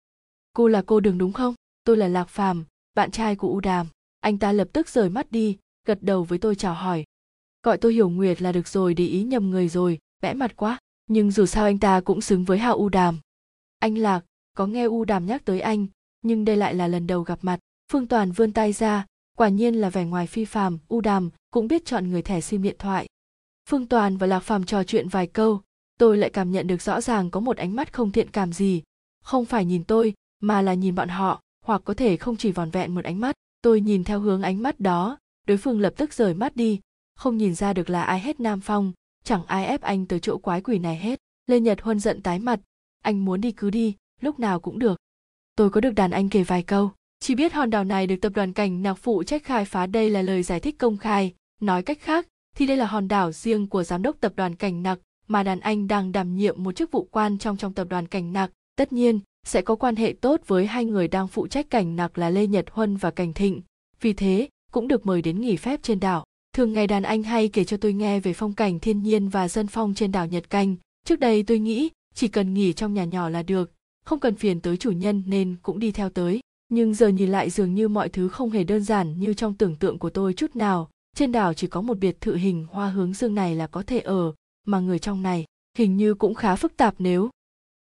Cô 0.53 0.69
là 0.69 0.83
cô 0.87 1.01
đường 1.01 1.19
đúng 1.19 1.33
không? 1.33 1.55
Tôi 1.85 1.97
là 1.97 2.09
lạc 2.09 2.29
phàm, 2.29 2.65
bạn 2.95 3.11
trai 3.11 3.37
của 3.37 3.49
u 3.49 3.61
đàm. 3.61 3.87
Anh 4.21 4.39
ta 4.39 4.53
lập 4.53 4.69
tức 4.73 4.89
rời 4.89 5.09
mắt 5.09 5.33
đi, 5.33 5.59
gật 5.87 5.99
đầu 6.03 6.25
với 6.25 6.39
tôi 6.39 6.55
chào 6.55 6.75
hỏi. 6.75 7.05
Gọi 7.63 7.79
tôi 7.79 7.93
hiểu 7.93 8.09
nguyệt 8.09 8.43
là 8.43 8.53
được 8.53 8.69
rồi, 8.69 8.95
để 8.95 9.07
ý 9.07 9.23
nhầm 9.23 9.51
người 9.51 9.69
rồi 9.69 9.99
vẽ 10.23 10.35
mặt 10.35 10.57
quá 10.57 10.79
nhưng 11.07 11.31
dù 11.31 11.47
sao 11.47 11.65
anh 11.65 11.79
ta 11.79 12.01
cũng 12.01 12.21
xứng 12.21 12.45
với 12.45 12.59
hào 12.59 12.77
u 12.77 12.89
đàm. 12.89 13.19
Anh 13.79 13.99
lạc, 13.99 14.25
có 14.57 14.67
nghe 14.67 14.85
u 14.85 15.05
đàm 15.05 15.27
nhắc 15.27 15.45
tới 15.45 15.61
anh, 15.61 15.87
nhưng 16.23 16.45
đây 16.45 16.57
lại 16.57 16.75
là 16.75 16.89
lần 16.89 17.07
đầu 17.07 17.23
gặp 17.23 17.39
mặt. 17.43 17.59
Phương 17.93 18.07
toàn 18.07 18.33
vươn 18.33 18.53
tay 18.53 18.73
ra, 18.73 19.07
quả 19.37 19.49
nhiên 19.49 19.75
là 19.75 19.91
vẻ 19.91 20.05
ngoài 20.05 20.27
phi 20.27 20.45
phàm, 20.45 20.79
u 20.89 21.01
đàm 21.01 21.31
cũng 21.53 21.69
biết 21.69 21.85
chọn 21.85 22.11
người 22.11 22.23
thẻ 22.23 22.41
sim 22.41 22.63
điện 22.63 22.77
thoại. 22.79 23.07
Phương 23.69 23.87
toàn 23.87 24.17
và 24.17 24.27
lạc 24.27 24.41
phàm 24.41 24.65
trò 24.65 24.85
chuyện 24.85 25.09
vài 25.09 25.27
câu, 25.27 25.61
tôi 25.99 26.17
lại 26.17 26.31
cảm 26.31 26.53
nhận 26.53 26.67
được 26.67 26.83
rõ 26.83 27.01
ràng 27.01 27.31
có 27.31 27.41
một 27.41 27.57
ánh 27.57 27.77
mắt 27.77 27.93
không 27.93 28.13
thiện 28.13 28.31
cảm 28.31 28.53
gì. 28.53 28.83
Không 29.25 29.45
phải 29.45 29.65
nhìn 29.65 29.85
tôi, 29.85 30.15
mà 30.41 30.63
là 30.63 30.75
nhìn 30.75 30.95
bọn 30.95 31.09
họ, 31.09 31.41
hoặc 31.65 31.83
có 31.85 31.95
thể 31.95 32.17
không 32.17 32.37
chỉ 32.37 32.53
vòn 32.53 32.71
vẹn 32.71 32.95
một 32.95 33.05
ánh 33.05 33.21
mắt. 33.21 33.35
Tôi 33.63 33.81
nhìn 33.81 34.05
theo 34.05 34.21
hướng 34.21 34.43
ánh 34.43 34.63
mắt 34.63 34.81
đó, 34.81 35.19
đối 35.47 35.57
phương 35.57 35.81
lập 35.81 35.95
tức 35.97 36.13
rời 36.15 36.35
mắt 36.35 36.57
đi, 36.57 36.81
không 37.15 37.37
nhìn 37.37 37.55
ra 37.55 37.73
được 37.73 37.91
là 37.91 38.03
ai 38.03 38.21
hết 38.21 38.41
nam 38.41 38.61
phong 38.61 38.93
chẳng 39.25 39.47
ai 39.47 39.67
ép 39.67 39.81
anh 39.81 40.07
tới 40.07 40.21
chỗ 40.21 40.39
quái 40.39 40.61
quỷ 40.61 40.79
này 40.79 40.97
hết. 40.97 41.21
Lê 41.47 41.61
nhật 41.61 41.81
huân 41.81 41.99
giận 41.99 42.23
tái 42.23 42.39
mặt. 42.39 42.61
Anh 43.03 43.25
muốn 43.25 43.41
đi 43.41 43.53
cứ 43.53 43.71
đi, 43.71 43.97
lúc 44.21 44.39
nào 44.39 44.61
cũng 44.61 44.79
được. 44.79 45.01
Tôi 45.57 45.71
có 45.71 45.81
được 45.81 45.95
đàn 45.95 46.11
anh 46.11 46.29
kể 46.29 46.43
vài 46.43 46.63
câu. 46.63 46.91
Chỉ 47.21 47.35
biết 47.35 47.53
hòn 47.53 47.71
đảo 47.71 47.85
này 47.85 48.07
được 48.07 48.17
tập 48.21 48.33
đoàn 48.35 48.53
cảnh 48.53 48.83
nạc 48.83 48.99
phụ 48.99 49.23
trách 49.23 49.45
khai 49.45 49.65
phá 49.65 49.87
đây 49.87 50.11
là 50.11 50.23
lời 50.23 50.43
giải 50.43 50.61
thích 50.61 50.79
công 50.79 50.97
khai. 50.97 51.35
Nói 51.61 51.83
cách 51.83 51.99
khác, 52.01 52.29
thì 52.57 52.67
đây 52.67 52.77
là 52.77 52.87
hòn 52.87 53.09
đảo 53.09 53.33
riêng 53.33 53.67
của 53.67 53.83
giám 53.83 54.03
đốc 54.03 54.21
tập 54.21 54.33
đoàn 54.37 54.55
cảnh 54.55 54.83
nặc 54.83 54.99
mà 55.29 55.43
đàn 55.43 55.61
anh 55.61 55.89
đang 55.89 56.13
đảm 56.13 56.37
nhiệm 56.37 56.63
một 56.63 56.73
chức 56.73 56.91
vụ 56.91 57.09
quan 57.11 57.39
trong 57.39 57.57
trong 57.57 57.73
tập 57.73 57.87
đoàn 57.91 58.07
cảnh 58.07 58.33
nặc 58.33 58.51
tất 58.77 58.93
nhiên, 58.93 59.21
sẽ 59.47 59.63
có 59.63 59.75
quan 59.75 59.97
hệ 59.97 60.15
tốt 60.21 60.41
với 60.47 60.67
hai 60.67 60.85
người 60.85 61.09
đang 61.09 61.29
phụ 61.29 61.47
trách 61.47 61.71
cảnh 61.71 61.97
nặc 61.97 62.19
là 62.19 62.31
lê 62.31 62.47
nhật 62.47 62.65
huân 62.71 62.97
và 62.97 63.11
cảnh 63.11 63.33
thịnh. 63.33 63.63
Vì 64.01 64.13
thế, 64.13 64.49
cũng 64.73 64.89
được 64.89 65.07
mời 65.07 65.23
đến 65.23 65.41
nghỉ 65.41 65.57
phép 65.57 65.83
trên 65.83 66.01
đảo 66.01 66.25
thường 66.53 66.73
ngày 66.73 66.87
đàn 66.87 67.03
anh 67.03 67.23
hay 67.23 67.49
kể 67.49 67.65
cho 67.65 67.77
tôi 67.77 67.93
nghe 67.93 68.21
về 68.21 68.33
phong 68.33 68.53
cảnh 68.53 68.79
thiên 68.79 69.03
nhiên 69.03 69.29
và 69.29 69.49
dân 69.49 69.67
phong 69.67 69.95
trên 69.95 70.13
đảo 70.13 70.27
nhật 70.27 70.51
canh. 70.51 70.77
Trước 71.05 71.21
đây 71.21 71.43
tôi 71.43 71.59
nghĩ 71.59 71.91
chỉ 72.15 72.29
cần 72.29 72.55
nghỉ 72.55 72.73
trong 72.73 72.95
nhà 72.95 73.05
nhỏ 73.05 73.29
là 73.29 73.43
được, 73.43 73.73
không 74.05 74.21
cần 74.21 74.35
phiền 74.35 74.61
tới 74.61 74.77
chủ 74.77 74.91
nhân 74.91 75.23
nên 75.27 75.57
cũng 75.63 75.79
đi 75.79 75.93
theo 75.93 76.11
tới. 76.11 76.41
Nhưng 76.69 76.95
giờ 76.95 77.09
nhìn 77.09 77.31
lại 77.31 77.51
dường 77.51 77.75
như 77.75 77.89
mọi 77.89 78.09
thứ 78.09 78.29
không 78.29 78.51
hề 78.51 78.65
đơn 78.65 78.85
giản 78.85 79.21
như 79.21 79.35
trong 79.35 79.55
tưởng 79.55 79.77
tượng 79.77 79.99
của 79.99 80.11
tôi 80.11 80.35
chút 80.35 80.57
nào. 80.57 80.91
Trên 81.17 81.33
đảo 81.33 81.55
chỉ 81.55 81.67
có 81.67 81.81
một 81.81 81.99
biệt 81.99 82.21
thự 82.21 82.37
hình 82.37 82.67
hoa 82.71 82.89
hướng 82.89 83.15
dương 83.15 83.35
này 83.35 83.55
là 83.55 83.67
có 83.67 83.83
thể 83.83 83.99
ở, 84.01 84.33
mà 84.67 84.81
người 84.81 84.99
trong 84.99 85.23
này 85.23 85.45
hình 85.79 85.97
như 85.97 86.15
cũng 86.15 86.35
khá 86.35 86.57
phức 86.57 86.77
tạp 86.77 86.95
nếu 86.99 87.31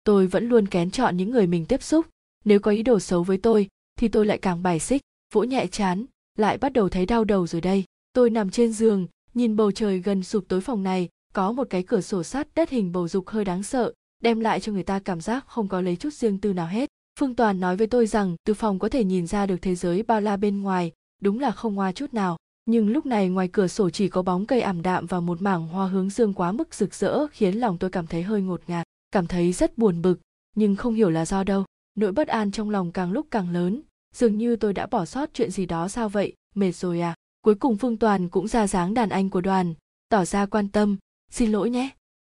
tôi 0.03 0.27
vẫn 0.27 0.49
luôn 0.49 0.67
kén 0.67 0.91
chọn 0.91 1.17
những 1.17 1.31
người 1.31 1.47
mình 1.47 1.65
tiếp 1.65 1.83
xúc. 1.83 2.05
Nếu 2.45 2.59
có 2.59 2.71
ý 2.71 2.83
đồ 2.83 2.99
xấu 2.99 3.23
với 3.23 3.37
tôi, 3.37 3.67
thì 3.99 4.07
tôi 4.07 4.25
lại 4.25 4.37
càng 4.37 4.63
bài 4.63 4.79
xích, 4.79 5.01
vỗ 5.33 5.43
nhẹ 5.43 5.67
chán, 5.67 6.05
lại 6.37 6.57
bắt 6.57 6.73
đầu 6.73 6.89
thấy 6.89 7.05
đau 7.05 7.23
đầu 7.23 7.47
rồi 7.47 7.61
đây 7.61 7.83
tôi 8.17 8.29
nằm 8.29 8.49
trên 8.49 8.73
giường, 8.73 9.07
nhìn 9.33 9.55
bầu 9.55 9.71
trời 9.71 9.99
gần 9.99 10.23
sụp 10.23 10.45
tối 10.47 10.61
phòng 10.61 10.83
này, 10.83 11.09
có 11.33 11.51
một 11.51 11.67
cái 11.69 11.83
cửa 11.83 12.01
sổ 12.01 12.23
sắt 12.23 12.47
đất 12.55 12.69
hình 12.69 12.91
bầu 12.91 13.07
dục 13.07 13.27
hơi 13.27 13.45
đáng 13.45 13.63
sợ, 13.63 13.93
đem 14.23 14.39
lại 14.39 14.59
cho 14.59 14.71
người 14.71 14.83
ta 14.83 14.99
cảm 14.99 15.21
giác 15.21 15.45
không 15.47 15.67
có 15.67 15.81
lấy 15.81 15.95
chút 15.95 16.13
riêng 16.13 16.39
tư 16.39 16.53
nào 16.53 16.67
hết. 16.67 16.89
Phương 17.19 17.35
toàn 17.35 17.59
nói 17.59 17.75
với 17.75 17.87
tôi 17.87 18.07
rằng, 18.07 18.35
từ 18.45 18.53
phòng 18.53 18.79
có 18.79 18.89
thể 18.89 19.03
nhìn 19.03 19.27
ra 19.27 19.45
được 19.45 19.57
thế 19.61 19.75
giới 19.75 20.03
bao 20.03 20.21
la 20.21 20.37
bên 20.37 20.61
ngoài, 20.61 20.91
đúng 21.21 21.39
là 21.39 21.51
không 21.51 21.75
hoa 21.75 21.91
chút 21.91 22.13
nào. 22.13 22.37
Nhưng 22.65 22.89
lúc 22.89 23.05
này 23.05 23.29
ngoài 23.29 23.47
cửa 23.47 23.67
sổ 23.67 23.89
chỉ 23.89 24.09
có 24.09 24.21
bóng 24.21 24.45
cây 24.45 24.61
ảm 24.61 24.81
đạm 24.81 25.05
và 25.05 25.19
một 25.19 25.41
mảng 25.41 25.67
hoa 25.67 25.87
hướng 25.87 26.09
dương 26.09 26.33
quá 26.33 26.51
mức 26.51 26.73
rực 26.73 26.93
rỡ, 26.93 27.27
khiến 27.27 27.55
lòng 27.55 27.77
tôi 27.77 27.89
cảm 27.89 28.07
thấy 28.07 28.23
hơi 28.23 28.41
ngột 28.41 28.61
ngạt, 28.67 28.87
cảm 29.11 29.27
thấy 29.27 29.53
rất 29.53 29.77
buồn 29.77 30.01
bực, 30.01 30.19
nhưng 30.55 30.75
không 30.75 30.93
hiểu 30.93 31.09
là 31.09 31.25
do 31.25 31.43
đâu. 31.43 31.65
Nỗi 31.95 32.11
bất 32.11 32.27
an 32.27 32.51
trong 32.51 32.69
lòng 32.69 32.91
càng 32.91 33.11
lúc 33.11 33.27
càng 33.31 33.49
lớn. 33.49 33.81
Dường 34.15 34.37
như 34.37 34.55
tôi 34.55 34.73
đã 34.73 34.87
bỏ 34.87 35.05
sót 35.05 35.29
chuyện 35.33 35.51
gì 35.51 35.65
đó 35.65 35.87
sao 35.87 36.09
vậy? 36.09 36.33
Mệt 36.55 36.71
rồi 36.71 36.99
à? 36.99 37.15
Cuối 37.41 37.55
cùng 37.55 37.77
phương 37.77 37.97
toàn 37.97 38.29
cũng 38.29 38.47
ra 38.47 38.67
dáng 38.67 38.93
đàn 38.93 39.09
anh 39.09 39.29
của 39.29 39.41
đoàn, 39.41 39.73
tỏ 40.09 40.25
ra 40.25 40.45
quan 40.45 40.69
tâm. 40.69 40.97
Xin 41.31 41.51
lỗi 41.51 41.69
nhé. 41.69 41.89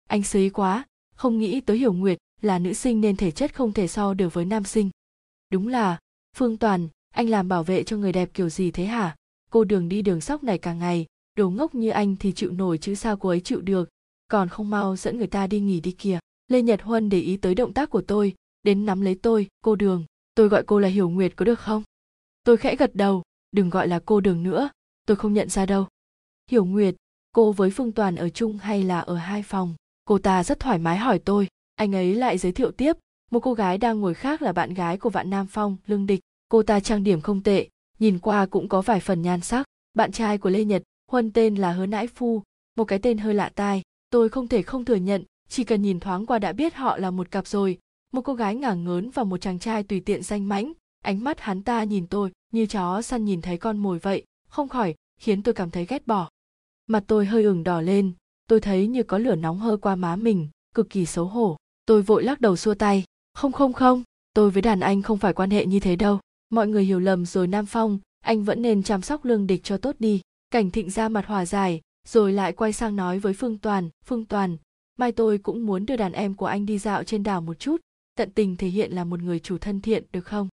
Anh 0.09 0.23
sấy 0.23 0.50
quá, 0.50 0.85
không 1.14 1.38
nghĩ 1.38 1.61
tới 1.61 1.78
hiểu 1.78 1.92
nguyệt 1.92 2.19
là 2.40 2.59
nữ 2.59 2.73
sinh 2.73 3.00
nên 3.00 3.16
thể 3.16 3.30
chất 3.30 3.54
không 3.54 3.73
thể 3.73 3.88
so 3.88 4.14
được 4.14 4.35
với 4.35 4.45
nam 4.45 4.64
sinh. 4.64 4.90
Đúng 5.52 5.69
là, 5.69 5.99
phương 6.37 6.57
toàn, 6.57 6.88
anh 7.14 7.28
làm 7.28 7.49
bảo 7.49 7.64
vệ 7.64 7.83
cho 7.83 7.97
người 7.97 8.12
đẹp 8.12 8.30
kiểu 8.35 8.49
gì 8.49 8.71
thế 8.71 8.85
hả? 8.85 9.16
Cô 9.50 9.64
đường 9.64 9.88
đi 9.88 10.02
đường 10.02 10.21
sóc 10.21 10.45
này 10.45 10.59
cả 10.59 10.73
ngày, 10.73 11.07
đồ 11.37 11.50
ngốc 11.50 11.75
như 11.75 11.90
anh 11.90 12.16
thì 12.16 12.33
chịu 12.33 12.52
nổi 12.52 12.78
chứ 12.78 12.95
sao 12.95 13.16
cô 13.16 13.28
ấy 13.28 13.40
chịu 13.40 13.61
được? 13.61 13.88
Còn 14.28 14.49
không 14.49 14.71
mau 14.71 14.97
dẫn 14.97 15.19
người 15.19 15.26
ta 15.26 15.47
đi 15.47 15.61
nghỉ 15.61 15.80
đi 15.80 15.92
kìa. 15.92 16.19
Lê 16.49 16.62
nhật 16.62 16.83
huân 16.83 17.09
để 17.09 17.21
ý 17.21 17.37
tới 17.37 17.54
động 17.54 17.73
tác 17.73 17.90
của 17.90 18.02
tôi, 18.02 18.35
đến 18.62 18.87
nắm 18.87 19.00
lấy 19.00 19.14
tôi, 19.14 19.49
cô 19.62 19.76
đường, 19.76 20.04
tôi 20.35 20.49
gọi 20.49 20.62
cô 20.66 20.78
là 20.78 20.88
hiểu 20.88 21.11
nguyệt 21.11 21.33
có 21.37 21.45
được 21.45 21.61
không? 21.61 21.83
Tôi 22.45 22.57
khẽ 22.57 22.76
gật 22.76 22.95
đầu, 22.95 23.23
đừng 23.52 23.71
gọi 23.71 23.88
là 23.88 24.00
cô 24.07 24.21
đường 24.21 24.42
nữa 24.42 24.71
tôi 25.11 25.17
không 25.17 25.33
nhận 25.33 25.49
ra 25.49 25.67
đâu. 25.67 25.87
Hiểu 26.50 26.64
nguyệt, 26.64 26.95
cô 27.33 27.52
với 27.52 27.71
phương 27.71 27.93
toàn 27.93 28.17
ở 28.17 28.29
chung 28.29 28.59
hay 28.59 28.83
là 28.83 29.00
ở 29.00 29.17
hai 29.17 29.43
phòng? 29.43 29.75
Cô 30.05 30.19
ta 30.19 30.45
rất 30.45 30.61
thoải 30.61 30.79
mái 30.79 30.97
hỏi 30.97 31.19
tôi. 31.19 31.49
Anh 31.75 31.95
ấy 31.95 32.14
lại 32.14 32.38
giới 32.38 32.52
thiệu 32.52 32.71
tiếp. 32.71 32.97
Một 33.31 33.40
cô 33.40 33.55
gái 33.55 33.79
đang 33.79 34.00
ngồi 34.00 34.14
khác 34.14 34.43
là 34.43 34.52
bạn 34.52 34.75
gái 34.75 34.99
của 34.99 35.11
vạn 35.11 35.31
nam 35.31 35.47
phong, 35.50 35.76
lương 35.87 36.07
địch. 36.07 36.21
Cô 36.49 36.62
ta 36.62 36.81
trang 36.81 37.05
điểm 37.05 37.21
không 37.21 37.43
tệ, 37.43 37.69
nhìn 37.99 38.19
qua 38.19 38.47
cũng 38.47 38.69
có 38.69 38.83
vài 38.83 39.00
phần 39.00 39.23
nhan 39.23 39.40
sắc. 39.40 39.67
Bạn 39.95 40.12
trai 40.12 40.38
của 40.38 40.50
lê 40.50 40.64
nhật, 40.64 40.83
huân 41.11 41.33
tên 41.33 41.55
là 41.55 41.73
hứa 41.73 41.87
nãi 41.87 42.07
phu, 42.07 42.43
một 42.76 42.85
cái 42.85 42.99
tên 42.99 43.19
hơi 43.19 43.35
lạ 43.35 43.50
tai. 43.55 43.83
Tôi 44.11 44.29
không 44.29 44.49
thể 44.49 44.62
không 44.62 44.85
thừa 44.85 44.95
nhận, 44.95 45.25
chỉ 45.49 45.64
cần 45.64 45.83
nhìn 45.83 46.00
thoáng 46.00 46.26
qua 46.26 46.38
đã 46.38 46.52
biết 46.52 46.75
họ 46.75 46.99
là 46.99 47.11
một 47.11 47.31
cặp 47.31 47.47
rồi. 47.47 47.79
Một 48.12 48.23
cô 48.23 48.35
gái 48.35 48.55
ngả 48.55 48.75
ngớn 48.75 49.11
và 49.11 49.25
một 49.25 49.40
chàng 49.40 49.59
trai 49.59 49.83
tùy 49.83 50.00
tiện 50.00 50.23
danh 50.23 50.49
mãnh. 50.49 50.73
Ánh 51.05 51.25
mắt 51.25 51.40
hắn 51.40 51.62
ta 51.62 51.85
nhìn 51.85 52.07
tôi, 52.07 52.31
như 52.52 52.67
chó 52.67 53.02
săn 53.02 53.25
nhìn 53.25 53.43
thấy 53.43 53.59
con 53.59 53.79
mồi 53.79 53.99
vậy. 53.99 54.25
Không 54.49 54.69
khỏi 54.69 54.95
khiến 55.21 55.43
tôi 55.43 55.55
cảm 55.55 55.71
thấy 55.71 55.87
ghét 55.87 56.07
bỏ. 56.07 56.29
Mặt 56.87 57.05
tôi 57.07 57.27
hơi 57.27 57.45
ửng 57.45 57.65
đỏ 57.65 57.81
lên, 57.81 58.12
tôi 58.47 58.61
thấy 58.61 58.87
như 58.87 59.03
có 59.03 59.19
lửa 59.19 59.35
nóng 59.35 59.59
hơi 59.59 59.77
qua 59.77 59.97
má 59.97 60.17
mình, 60.17 60.49
cực 60.75 60.91
kỳ 60.91 61.07
xấu 61.07 61.25
hổ. 61.25 61.57
Tôi 61.87 62.03
vội 62.03 62.25
lắc 62.25 62.41
đầu 62.41 62.57
xua 62.57 62.75
tay. 62.75 63.05
Không 63.35 63.53
không 63.53 63.73
không, 63.73 64.03
tôi 64.35 64.50
với 64.50 64.62
đàn 64.62 64.81
anh 64.81 65.03
không 65.03 65.19
phải 65.19 65.33
quan 65.33 65.50
hệ 65.50 65.67
như 65.67 65.81
thế 65.81 65.97
đâu. 65.97 66.19
Mọi 66.50 66.69
người 66.69 66.85
hiểu 66.85 67.00
lầm 67.00 67.27
rồi 67.27 67.47
nam 67.47 67.67
phong, 67.67 67.99
anh 68.21 68.45
vẫn 68.45 68.62
nên 68.62 68.83
chăm 68.83 69.03
sóc 69.03 69.25
lương 69.25 69.47
địch 69.47 69.65
cho 69.65 69.77
tốt 69.77 69.97
đi. 69.99 70.21
Cảnh 70.50 70.71
thịnh 70.71 70.91
ra 70.91 71.09
mặt 71.09 71.27
hòa 71.27 71.47
giải, 71.47 71.81
rồi 72.09 72.33
lại 72.33 72.53
quay 72.53 72.73
sang 72.73 72.97
nói 72.97 73.19
với 73.19 73.33
phương 73.33 73.59
toàn 73.59 73.91
phương 74.05 74.25
toàn, 74.25 74.57
mai 74.99 75.12
tôi 75.12 75.39
cũng 75.39 75.67
muốn 75.67 75.87
đưa 75.87 75.97
đàn 75.97 76.12
em 76.12 76.35
của 76.35 76.47
anh 76.47 76.67
đi 76.67 76.79
dạo 76.79 77.05
trên 77.05 77.23
đảo 77.23 77.41
một 77.41 77.59
chút. 77.59 77.81
Tận 78.15 78.31
tình 78.31 78.57
thể 78.57 78.69
hiện 78.69 78.93
là 78.93 79.05
một 79.05 79.21
người 79.21 79.39
chủ 79.39 79.59
thân 79.59 79.81
thiện, 79.81 80.05
được 80.12 80.25
không? 80.25 80.49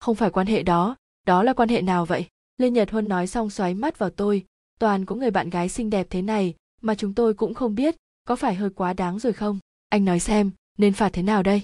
Không 0.00 0.16
phải 0.16 0.30
quan 0.30 0.46
hệ 0.46 0.62
đó. 0.62 0.96
Đó 1.26 1.42
là 1.42 1.52
quan 1.52 1.68
hệ 1.68 1.82
nào 1.82 2.04
vậy? 2.04 2.26
Lê 2.62 2.70
nhật 2.70 2.90
huân 2.90 3.08
nói 3.08 3.26
xong 3.26 3.50
xoáy 3.50 3.74
mắt 3.74 3.98
vào 3.98 4.10
tôi, 4.10 4.44
toàn 4.78 5.04
có 5.04 5.14
người 5.14 5.30
bạn 5.30 5.50
gái 5.50 5.68
xinh 5.68 5.90
đẹp 5.90 6.06
thế 6.10 6.22
này 6.22 6.54
mà 6.82 6.94
chúng 6.94 7.14
tôi 7.14 7.34
cũng 7.34 7.54
không 7.54 7.74
biết 7.74 7.96
có 8.24 8.36
phải 8.36 8.54
hơi 8.54 8.70
quá 8.70 8.92
đáng 8.92 9.18
rồi 9.18 9.32
không. 9.32 9.58
Anh 9.88 10.04
nói 10.04 10.20
xem, 10.20 10.50
nên 10.78 10.92
phạt 10.92 11.12
thế 11.12 11.22
nào 11.22 11.42
đây? 11.42 11.62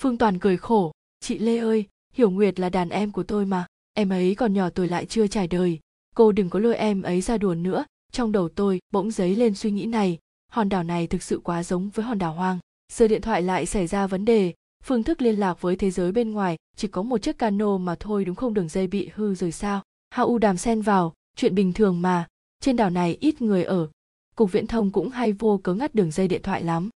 Phương 0.00 0.18
toàn 0.18 0.38
cười 0.38 0.56
khổ, 0.56 0.92
chị 1.20 1.38
lê 1.38 1.58
ơi, 1.58 1.84
hiểu 2.12 2.30
nguyệt 2.30 2.60
là 2.60 2.68
đàn 2.68 2.88
em 2.88 3.12
của 3.12 3.22
tôi 3.22 3.46
mà, 3.46 3.66
em 3.94 4.08
ấy 4.08 4.34
còn 4.34 4.52
nhỏ 4.52 4.70
tuổi 4.70 4.88
lại 4.88 5.06
chưa 5.06 5.26
trải 5.26 5.46
đời. 5.46 5.78
Cô 6.14 6.32
đừng 6.32 6.50
có 6.50 6.58
lôi 6.58 6.76
em 6.76 7.02
ấy 7.02 7.20
ra 7.20 7.38
đùa 7.38 7.54
nữa. 7.54 7.84
Trong 8.12 8.32
đầu 8.32 8.48
tôi 8.48 8.80
bỗng 8.92 9.10
dấy 9.10 9.36
lên 9.36 9.54
suy 9.54 9.70
nghĩ 9.70 9.86
này, 9.86 10.18
hòn 10.50 10.68
đảo 10.68 10.82
này 10.82 11.06
thực 11.06 11.22
sự 11.22 11.40
quá 11.44 11.62
giống 11.62 11.90
với 11.94 12.04
hòn 12.04 12.18
đảo 12.18 12.32
hoang. 12.32 12.58
Giờ 12.92 13.08
điện 13.08 13.22
thoại 13.22 13.42
lại 13.42 13.66
xảy 13.66 13.86
ra 13.86 14.06
vấn 14.06 14.24
đề, 14.24 14.54
phương 14.84 15.02
thức 15.02 15.22
liên 15.22 15.40
lạc 15.40 15.60
với 15.60 15.76
thế 15.76 15.90
giới 15.90 16.12
bên 16.12 16.30
ngoài 16.30 16.56
chỉ 16.76 16.88
có 16.88 17.02
một 17.02 17.18
chiếc 17.22 17.38
cano 17.38 17.78
mà 17.78 17.94
thôi 18.00 18.24
đúng 18.24 18.36
không, 18.36 18.54
đường 18.54 18.68
dây 18.68 18.86
bị 18.86 19.10
hư 19.14 19.34
rồi 19.34 19.52
sao? 19.52 19.82
Hạ 20.10 20.22
u 20.22 20.38
đàm 20.38 20.56
xen 20.56 20.82
vào, 20.82 21.14
chuyện 21.36 21.54
bình 21.54 21.72
thường 21.72 22.02
mà, 22.02 22.26
trên 22.60 22.76
đảo 22.76 22.90
này 22.90 23.16
ít 23.20 23.42
người 23.42 23.64
ở. 23.64 23.88
Cục 24.36 24.52
viễn 24.52 24.66
thông 24.66 24.92
cũng 24.92 25.08
hay 25.08 25.32
vô 25.32 25.60
cớ 25.64 25.74
ngắt 25.74 25.94
đường 25.94 26.10
dây 26.10 26.28
điện 26.28 26.42
thoại 26.42 26.64
lắm. 26.64 26.90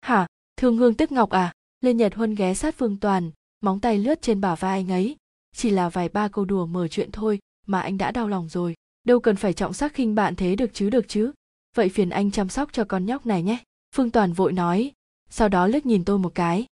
Hả, 0.00 0.26
thương 0.56 0.76
hương 0.76 0.94
tức 0.94 1.12
ngọc 1.12 1.30
à? 1.30 1.52
Lê 1.80 1.94
nhật 1.94 2.14
huân 2.14 2.34
ghé 2.34 2.54
sát 2.54 2.74
phương 2.78 2.96
toàn, 2.96 3.30
móng 3.60 3.80
tay 3.80 3.98
lướt 3.98 4.22
trên 4.22 4.40
bả 4.40 4.54
vai 4.54 4.78
anh 4.78 4.90
ấy. 4.90 5.16
Chỉ 5.54 5.70
là 5.70 5.88
vài 5.88 6.08
ba 6.08 6.28
câu 6.28 6.44
đùa 6.44 6.66
mở 6.66 6.88
chuyện 6.88 7.12
thôi, 7.12 7.38
mà 7.66 7.80
anh 7.80 7.98
đã 7.98 8.10
đau 8.10 8.28
lòng 8.28 8.48
rồi. 8.48 8.74
Đâu 9.04 9.20
cần 9.20 9.36
phải 9.36 9.52
trọng 9.52 9.72
sắc 9.72 9.94
khinh 9.94 10.14
bạn 10.14 10.36
thế 10.36 10.56
được 10.56 10.70
chứ 10.72 10.90
được 10.90 11.08
chứ? 11.08 11.32
Vậy 11.76 11.88
phiền 11.88 12.10
anh 12.10 12.30
chăm 12.30 12.48
sóc 12.48 12.72
cho 12.72 12.84
con 12.84 13.06
nhóc 13.06 13.26
này 13.26 13.42
nhé. 13.42 13.58
Phương 13.94 14.10
toàn 14.10 14.32
vội 14.32 14.52
nói. 14.52 14.92
Sau 15.30 15.48
đó 15.48 15.66
liếc 15.66 15.86
nhìn 15.86 16.04
tôi 16.04 16.18
một 16.18 16.34
cái. 16.34 16.66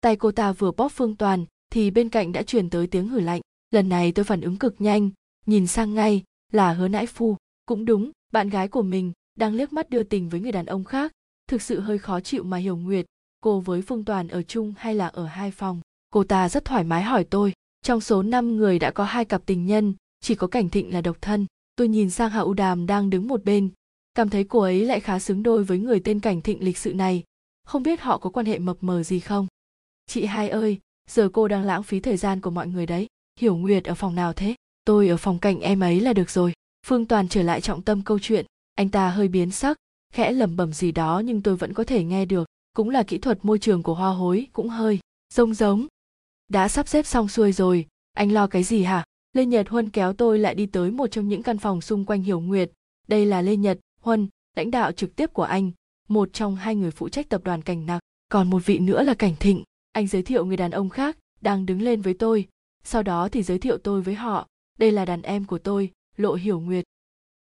Tay 0.00 0.16
cô 0.16 0.32
ta 0.32 0.52
vừa 0.52 0.72
bóp 0.72 0.88
phương 0.88 1.16
toàn, 1.16 1.44
thì 1.70 1.90
bên 1.90 2.08
cạnh 2.08 2.32
đã 2.32 2.42
truyền 2.42 2.70
tới 2.70 2.86
tiếng 2.86 3.08
hử 3.08 3.20
lạnh. 3.20 3.40
Lần 3.70 3.88
này 3.88 4.12
tôi 4.12 4.24
phản 4.24 4.40
ứng 4.40 4.56
cực 4.56 4.80
nhanh 4.80 5.10
nhìn 5.46 5.66
sang 5.66 5.94
ngay, 5.94 6.22
là 6.52 6.72
hứa 6.72 6.88
nãi 6.88 7.06
phu. 7.06 7.36
Cũng 7.66 7.84
đúng, 7.84 8.10
bạn 8.32 8.48
gái 8.48 8.68
của 8.68 8.82
mình 8.82 9.12
đang 9.34 9.54
liếc 9.54 9.72
mắt 9.72 9.90
đưa 9.90 10.02
tình 10.02 10.28
với 10.28 10.40
người 10.40 10.52
đàn 10.52 10.66
ông 10.66 10.84
khác. 10.84 11.12
Thực 11.48 11.62
sự 11.62 11.80
hơi 11.80 11.98
khó 11.98 12.20
chịu 12.20 12.42
mà 12.42 12.56
hiểu 12.56 12.76
nguyệt, 12.76 13.06
cô 13.40 13.60
với 13.60 13.82
phương 13.82 14.04
toàn 14.04 14.28
ở 14.28 14.42
chung 14.42 14.74
hay 14.78 14.94
là 14.94 15.06
ở 15.06 15.26
hai 15.26 15.50
phòng? 15.50 15.80
Cô 16.10 16.24
ta 16.24 16.48
rất 16.48 16.64
thoải 16.64 16.84
mái 16.84 17.02
hỏi 17.02 17.24
tôi. 17.24 17.52
Trong 17.82 18.00
số 18.00 18.22
năm 18.22 18.56
người 18.56 18.78
đã 18.78 18.90
có 18.90 19.04
hai 19.04 19.24
cặp 19.24 19.46
tình 19.46 19.66
nhân, 19.66 19.94
chỉ 20.20 20.34
có 20.34 20.46
cảnh 20.46 20.68
thịnh 20.68 20.92
là 20.92 21.00
độc 21.00 21.16
thân. 21.20 21.46
Tôi 21.76 21.88
nhìn 21.88 22.10
sang 22.10 22.30
hạ 22.30 22.40
u 22.40 22.54
đàm 22.54 22.86
đang 22.86 23.10
đứng 23.10 23.28
một 23.28 23.44
bên. 23.44 23.70
Cảm 24.14 24.30
thấy 24.30 24.44
cô 24.44 24.60
ấy 24.60 24.84
lại 24.84 25.00
khá 25.00 25.18
xứng 25.18 25.42
đôi 25.42 25.64
với 25.64 25.78
người 25.78 26.00
tên 26.00 26.20
cảnh 26.20 26.40
thịnh 26.40 26.64
lịch 26.64 26.78
sự 26.78 26.94
này. 26.94 27.22
Không 27.66 27.82
biết 27.82 28.00
họ 28.00 28.18
có 28.18 28.30
quan 28.30 28.46
hệ 28.46 28.58
mập 28.58 28.76
mờ 28.80 29.02
gì 29.02 29.20
không? 29.20 29.46
Chị 30.06 30.24
hai 30.24 30.48
ơi, 30.48 30.78
giờ 31.10 31.28
cô 31.32 31.48
đang 31.48 31.64
lãng 31.64 31.82
phí 31.82 32.00
thời 32.00 32.16
gian 32.16 32.40
của 32.40 32.50
mọi 32.50 32.66
người 32.66 32.86
đấy. 32.86 33.06
Hiểu 33.40 33.56
nguyệt 33.56 33.84
ở 33.84 33.94
phòng 33.94 34.14
nào 34.14 34.32
thế? 34.32 34.54
Tôi 34.84 35.08
ở 35.08 35.16
phòng 35.16 35.38
cạnh 35.38 35.60
em 35.60 35.80
ấy 35.80 36.00
là 36.00 36.12
được 36.12 36.30
rồi. 36.30 36.52
Phương 36.86 37.06
toàn 37.06 37.28
trở 37.28 37.42
lại 37.42 37.60
trọng 37.60 37.82
tâm 37.82 38.02
câu 38.02 38.18
chuyện. 38.18 38.46
Anh 38.74 38.88
ta 38.88 39.10
hơi 39.10 39.28
biến 39.28 39.50
sắc, 39.50 39.76
khẽ 40.12 40.32
lẩm 40.32 40.56
bẩm 40.56 40.72
gì 40.72 40.92
đó 40.92 41.22
nhưng 41.24 41.42
tôi 41.42 41.56
vẫn 41.56 41.72
có 41.72 41.84
thể 41.84 42.04
nghe 42.04 42.24
được. 42.24 42.48
Cũng 42.76 42.90
là 42.90 43.02
kỹ 43.02 43.18
thuật 43.18 43.38
môi 43.44 43.58
trường 43.58 43.82
của 43.82 43.94
hoa 43.94 44.10
hối, 44.10 44.46
cũng 44.52 44.68
hơi 44.68 44.98
rông 45.34 45.54
giống 45.54 45.86
đã 46.48 46.68
sắp 46.68 46.88
xếp 46.88 47.06
xong 47.06 47.28
xuôi 47.28 47.52
rồi, 47.52 47.86
anh 48.12 48.32
lo 48.32 48.46
cái 48.46 48.62
gì 48.62 48.82
hả? 48.82 49.04
Lê 49.32 49.44
nhật 49.44 49.68
huân 49.68 49.90
kéo 49.90 50.12
tôi 50.12 50.38
lại 50.38 50.54
đi 50.54 50.66
tới 50.66 50.90
một 50.90 51.06
trong 51.06 51.28
những 51.28 51.42
căn 51.42 51.58
phòng 51.58 51.80
xung 51.80 52.04
quanh 52.04 52.22
hiểu 52.22 52.40
nguyệt. 52.40 52.70
Đây 53.08 53.26
là 53.26 53.42
lê 53.42 53.56
nhật 53.56 53.78
huân, 54.00 54.28
lãnh 54.56 54.70
đạo 54.70 54.92
trực 54.92 55.16
tiếp 55.16 55.32
của 55.32 55.42
anh, 55.42 55.70
một 56.08 56.28
trong 56.32 56.56
hai 56.56 56.74
người 56.74 56.90
phụ 56.90 57.08
trách 57.08 57.28
tập 57.28 57.40
đoàn 57.44 57.62
cảnh 57.62 57.86
nặc. 57.86 58.00
Còn 58.28 58.50
một 58.50 58.66
vị 58.66 58.78
nữa 58.78 59.02
là 59.02 59.14
cảnh 59.14 59.34
thịnh. 59.40 59.62
Anh 59.92 60.06
giới 60.06 60.22
thiệu 60.22 60.44
người 60.44 60.56
đàn 60.56 60.70
ông 60.70 60.88
khác 60.88 61.18
đang 61.40 61.66
đứng 61.66 61.82
lên 61.82 62.00
với 62.00 62.14
tôi. 62.14 62.48
Sau 62.84 63.02
đó 63.02 63.28
thì 63.28 63.42
giới 63.42 63.58
thiệu 63.58 63.78
tôi 63.78 64.02
với 64.02 64.14
họ 64.14 64.46
đây 64.78 64.92
là 64.92 65.04
đàn 65.04 65.22
em 65.22 65.44
của 65.44 65.58
tôi, 65.58 65.90
lộ 66.16 66.34
hiểu 66.34 66.60
nguyệt. 66.60 66.84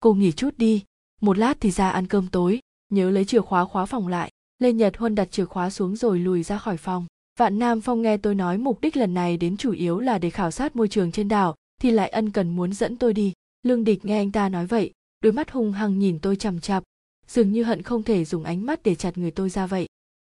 Cô 0.00 0.14
nghỉ 0.14 0.32
chút 0.32 0.54
đi, 0.56 0.84
một 1.20 1.38
lát 1.38 1.60
thì 1.60 1.70
ra 1.70 1.90
ăn 1.90 2.06
cơm 2.06 2.28
tối, 2.28 2.60
nhớ 2.90 3.10
lấy 3.10 3.24
chìa 3.24 3.40
khóa 3.40 3.64
khóa 3.64 3.86
phòng 3.86 4.08
lại. 4.08 4.30
Lê 4.58 4.72
nhật 4.72 4.96
huân 4.96 5.14
đặt 5.14 5.30
chìa 5.30 5.44
khóa 5.44 5.70
xuống 5.70 5.96
rồi 5.96 6.18
lùi 6.18 6.42
ra 6.42 6.58
khỏi 6.58 6.76
phòng. 6.76 7.06
Vạn 7.38 7.58
nam 7.58 7.80
phong 7.80 8.02
nghe 8.02 8.16
tôi 8.16 8.34
nói 8.34 8.58
mục 8.58 8.80
đích 8.80 8.96
lần 8.96 9.14
này 9.14 9.36
đến 9.36 9.56
chủ 9.56 9.72
yếu 9.72 10.00
là 10.00 10.18
để 10.18 10.30
khảo 10.30 10.50
sát 10.50 10.76
môi 10.76 10.88
trường 10.88 11.12
trên 11.12 11.28
đảo, 11.28 11.54
thì 11.80 11.90
lại 11.90 12.08
ân 12.08 12.30
cần 12.30 12.56
muốn 12.56 12.72
dẫn 12.72 12.96
tôi 12.96 13.12
đi. 13.12 13.32
Lương 13.62 13.84
địch 13.84 14.04
nghe 14.04 14.16
anh 14.16 14.32
ta 14.32 14.48
nói 14.48 14.66
vậy, 14.66 14.92
đôi 15.20 15.32
mắt 15.32 15.50
hung 15.50 15.72
hăng 15.72 15.98
nhìn 15.98 16.18
tôi 16.18 16.36
chằm 16.36 16.60
chặp 16.60 16.84
dường 17.32 17.52
như 17.52 17.62
hận 17.62 17.82
không 17.82 18.02
thể 18.02 18.24
dùng 18.24 18.44
ánh 18.44 18.66
mắt 18.66 18.82
để 18.82 18.94
chặt 18.94 19.18
người 19.18 19.30
tôi 19.30 19.50
ra 19.50 19.66
vậy. 19.66 19.86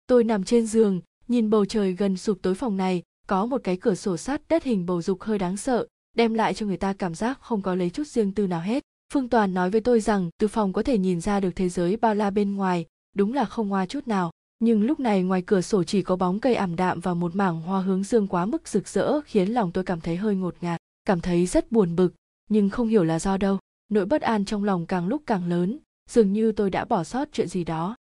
Tôi 0.07 0.25
nằm 0.25 0.45
trên 0.45 0.67
giường, 0.67 1.01
nhìn 1.29 1.51
bầu 1.51 1.65
trời 1.65 1.93
gần 1.93 2.17
sụp 2.17 2.39
tối 2.43 2.55
phòng 2.55 2.77
này, 2.77 3.03
có 3.27 3.47
một 3.47 3.61
cái 3.65 3.77
cửa 3.77 3.95
sổ 3.95 4.17
sắt 4.17 4.43
đất 4.49 4.65
hình 4.65 4.87
bầu 4.87 5.03
dục 5.03 5.23
hơi 5.23 5.39
đáng 5.39 5.57
sợ 5.57 5.87
đem 6.15 6.35
lại 6.35 6.55
cho 6.55 6.67
người 6.67 6.77
ta 6.77 6.93
cảm 6.93 7.15
giác 7.15 7.41
không 7.41 7.63
có 7.63 7.75
lấy 7.75 7.91
chút 7.91 8.07
riêng 8.07 8.33
tư 8.33 8.47
nào 8.47 8.61
hết. 8.61 8.85
Phương 9.13 9.29
toàn 9.29 9.55
nói 9.55 9.71
với 9.71 9.81
tôi 9.81 10.01
rằng, 10.01 10.31
từ 10.39 10.49
phòng 10.49 10.73
có 10.73 10.83
thể 10.83 10.99
nhìn 10.99 11.21
ra 11.21 11.41
được 11.41 11.51
thế 11.57 11.69
giới 11.69 11.97
bao 11.97 12.15
la 12.15 12.31
bên 12.31 12.55
ngoài, 12.55 12.87
đúng 13.17 13.33
là 13.33 13.45
không 13.45 13.69
hoa 13.69 13.87
chút 13.87 14.09
nào. 14.09 14.31
Nhưng 14.59 14.83
lúc 14.83 15.01
này 15.01 15.23
ngoài 15.23 15.43
cửa 15.47 15.61
sổ 15.61 15.85
chỉ 15.85 16.03
có 16.03 16.17
bóng 16.17 16.41
cây 16.41 16.55
ảm 16.55 16.77
đạm 16.77 17.01
và 17.01 17.15
một 17.15 17.37
mảng 17.37 17.61
hoa 17.61 17.81
hướng 17.81 18.03
dương 18.03 18.27
quá 18.27 18.47
mức 18.47 18.69
rực 18.69 18.89
rỡ, 18.89 19.21
khiến 19.21 19.49
lòng 19.49 19.73
tôi 19.73 19.85
cảm 19.85 20.01
thấy 20.01 20.17
hơi 20.17 20.35
ngột 20.35 20.55
ngạt, 20.61 20.81
cảm 21.05 21.21
thấy 21.21 21.47
rất 21.47 21.73
buồn 21.73 21.97
bực. 21.97 22.15
Nhưng 22.51 22.71
không 22.71 22.89
hiểu 22.89 23.05
là 23.05 23.19
do 23.19 23.37
đâu, 23.37 23.59
nỗi 23.89 24.07
bất 24.07 24.23
an 24.23 24.45
trong 24.45 24.65
lòng 24.65 24.87
càng 24.87 25.07
lúc 25.07 25.23
càng 25.27 25.49
lớn, 25.49 25.79
dường 26.11 26.33
như 26.33 26.53
tôi 26.53 26.71
đã 26.71 26.85
bỏ 26.85 27.05
sót 27.05 27.29
chuyện 27.33 27.49
gì 27.49 27.65
đó. 27.65 27.97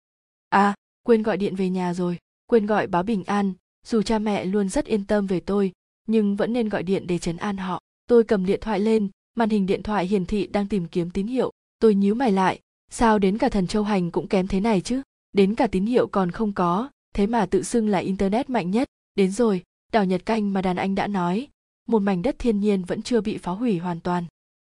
À 0.48 0.74
quên 1.02 1.22
gọi 1.22 1.36
điện 1.36 1.56
về 1.56 1.70
nhà 1.70 1.94
rồi, 1.94 2.18
quên 2.46 2.66
gọi 2.66 2.86
báo 2.86 3.02
bình 3.02 3.24
an, 3.24 3.52
dù 3.86 4.02
cha 4.02 4.18
mẹ 4.18 4.44
luôn 4.44 4.68
rất 4.68 4.84
yên 4.84 5.04
tâm 5.04 5.26
về 5.26 5.40
tôi, 5.40 5.72
nhưng 6.06 6.36
vẫn 6.36 6.52
nên 6.52 6.68
gọi 6.68 6.82
điện 6.82 7.06
để 7.06 7.18
trấn 7.18 7.36
an 7.36 7.56
họ 7.56 7.80
tôi 8.10 8.24
cầm 8.24 8.46
điện 8.46 8.60
thoại 8.62 8.80
lên, 8.80 9.08
màn 9.34 9.50
hình 9.50 9.66
điện 9.66 9.82
thoại 9.82 10.06
hiển 10.06 10.26
thị 10.26 10.46
đang 10.46 10.66
tìm 10.66 10.86
kiếm 10.86 11.10
tín 11.10 11.26
hiệu. 11.26 11.50
Tôi 11.78 11.94
nhíu 11.94 12.14
mày 12.14 12.32
lại, 12.32 12.60
sao 12.90 13.18
đến 13.18 13.38
cả 13.38 13.48
thần 13.48 13.66
châu 13.66 13.82
hành 13.82 14.10
cũng 14.10 14.28
kém 14.28 14.46
thế 14.46 14.60
này 14.60 14.80
chứ? 14.80 15.02
Đến 15.32 15.54
cả 15.54 15.66
tín 15.66 15.86
hiệu 15.86 16.06
còn 16.06 16.30
không 16.30 16.52
có, 16.52 16.90
thế 17.14 17.26
mà 17.26 17.46
tự 17.46 17.62
xưng 17.62 17.88
là 17.88 17.98
internet 17.98 18.50
mạnh 18.50 18.70
nhất. 18.70 18.88
Đến 19.14 19.30
rồi 19.30 19.62
đảo 19.92 20.04
nhật 20.04 20.26
canh 20.26 20.52
mà 20.52 20.62
đàn 20.62 20.76
anh 20.76 20.94
đã 20.94 21.06
nói, 21.06 21.48
một 21.88 21.98
mảnh 21.98 22.22
đất 22.22 22.38
thiên 22.38 22.60
nhiên 22.60 22.84
vẫn 22.84 23.02
chưa 23.02 23.20
bị 23.20 23.38
phá 23.38 23.52
hủy 23.52 23.78
hoàn 23.78 24.00
toàn. 24.00 24.24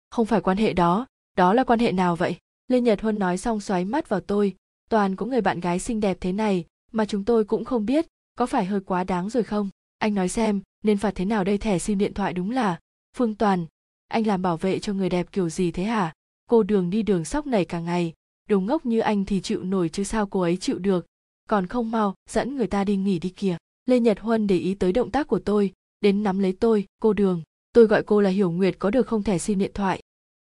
Không 0.10 0.26
phải 0.26 0.42
quan 0.42 0.58
hệ 0.58 0.74
đó 0.74 1.06
đó 1.38 1.54
là 1.54 1.64
quan 1.64 1.80
hệ 1.80 1.92
nào 1.92 2.16
vậy? 2.16 2.36
Lê 2.68 2.82
nhật 2.82 3.02
huân 3.02 3.20
nói 3.20 3.38
xong 3.38 3.60
xoáy 3.60 3.86
mắt 3.86 4.10
vào 4.10 4.20
tôi, 4.20 4.56
toàn 4.90 5.16
có 5.16 5.26
người 5.26 5.42
bạn 5.42 5.60
gái 5.60 5.80
xinh 5.80 6.00
đẹp 6.00 6.18
thế 6.22 6.32
này 6.32 6.66
mà 6.92 7.06
chúng 7.06 7.24
tôi 7.24 7.44
cũng 7.44 7.66
không 7.66 7.86
biết, 7.86 8.06
có 8.38 8.46
phải 8.46 8.66
hơi 8.66 8.80
quá 8.80 9.04
đáng 9.04 9.30
rồi 9.30 9.44
không? 9.44 9.70
Anh 9.98 10.16
nói 10.16 10.30
xem, 10.30 10.62
nên 10.84 10.98
phạt 10.98 11.16
thế 11.16 11.26
nào 11.26 11.44
đây 11.44 11.58
thẻ 11.58 11.80
sim 11.80 11.98
điện 11.98 12.14
thoại 12.14 12.34
đúng 12.34 12.52
là 12.52 12.80
phương 13.18 13.36
toàn, 13.36 13.66
anh 14.08 14.28
làm 14.28 14.42
bảo 14.42 14.58
vệ 14.58 14.80
cho 14.80 14.94
người 14.94 15.10
đẹp 15.10 15.28
kiểu 15.32 15.50
gì 15.50 15.72
thế 15.72 15.84
hả? 15.84 16.14
Cô 16.50 16.64
đường 16.64 16.90
đi 16.90 17.04
đường 17.04 17.26
sóc 17.26 17.48
nảy 17.48 17.66
cả 17.66 17.80
ngày 17.80 18.14
đúng 18.50 18.66
ngốc 18.66 18.86
như 18.86 19.00
anh 19.00 19.26
thì 19.26 19.42
chịu 19.42 19.64
nổi 19.64 19.90
chứ 19.90 20.04
sao 20.04 20.28
cô 20.28 20.42
ấy 20.42 20.58
chịu 20.58 20.80
được? 20.80 21.06
Còn 21.50 21.68
không 21.68 21.92
mau, 21.92 22.16
dẫn 22.30 22.56
người 22.56 22.68
ta 22.68 22.84
đi 22.84 22.96
nghỉ 22.96 23.20
đi 23.20 23.30
kìa. 23.30 23.58
Lê 23.86 24.00
nhật 24.00 24.20
huân 24.20 24.48
để 24.48 24.58
ý 24.58 24.76
tới 24.76 24.92
động 24.92 25.12
tác 25.12 25.28
của 25.28 25.40
tôi, 25.40 25.74
đến 26.02 26.24
nắm 26.24 26.40
lấy 26.40 26.54
tôi, 26.60 26.86
cô 27.00 27.14
đường. 27.14 27.42
Tôi 27.74 27.86
gọi 27.86 28.04
cô 28.04 28.22
là 28.22 28.30
hiểu 28.30 28.52
nguyệt 28.52 28.76
có 28.80 28.90
được 28.90 29.08
không 29.08 29.24
thẻ 29.24 29.38
sim 29.38 29.60
điện 29.60 29.72
thoại? 29.74 30.02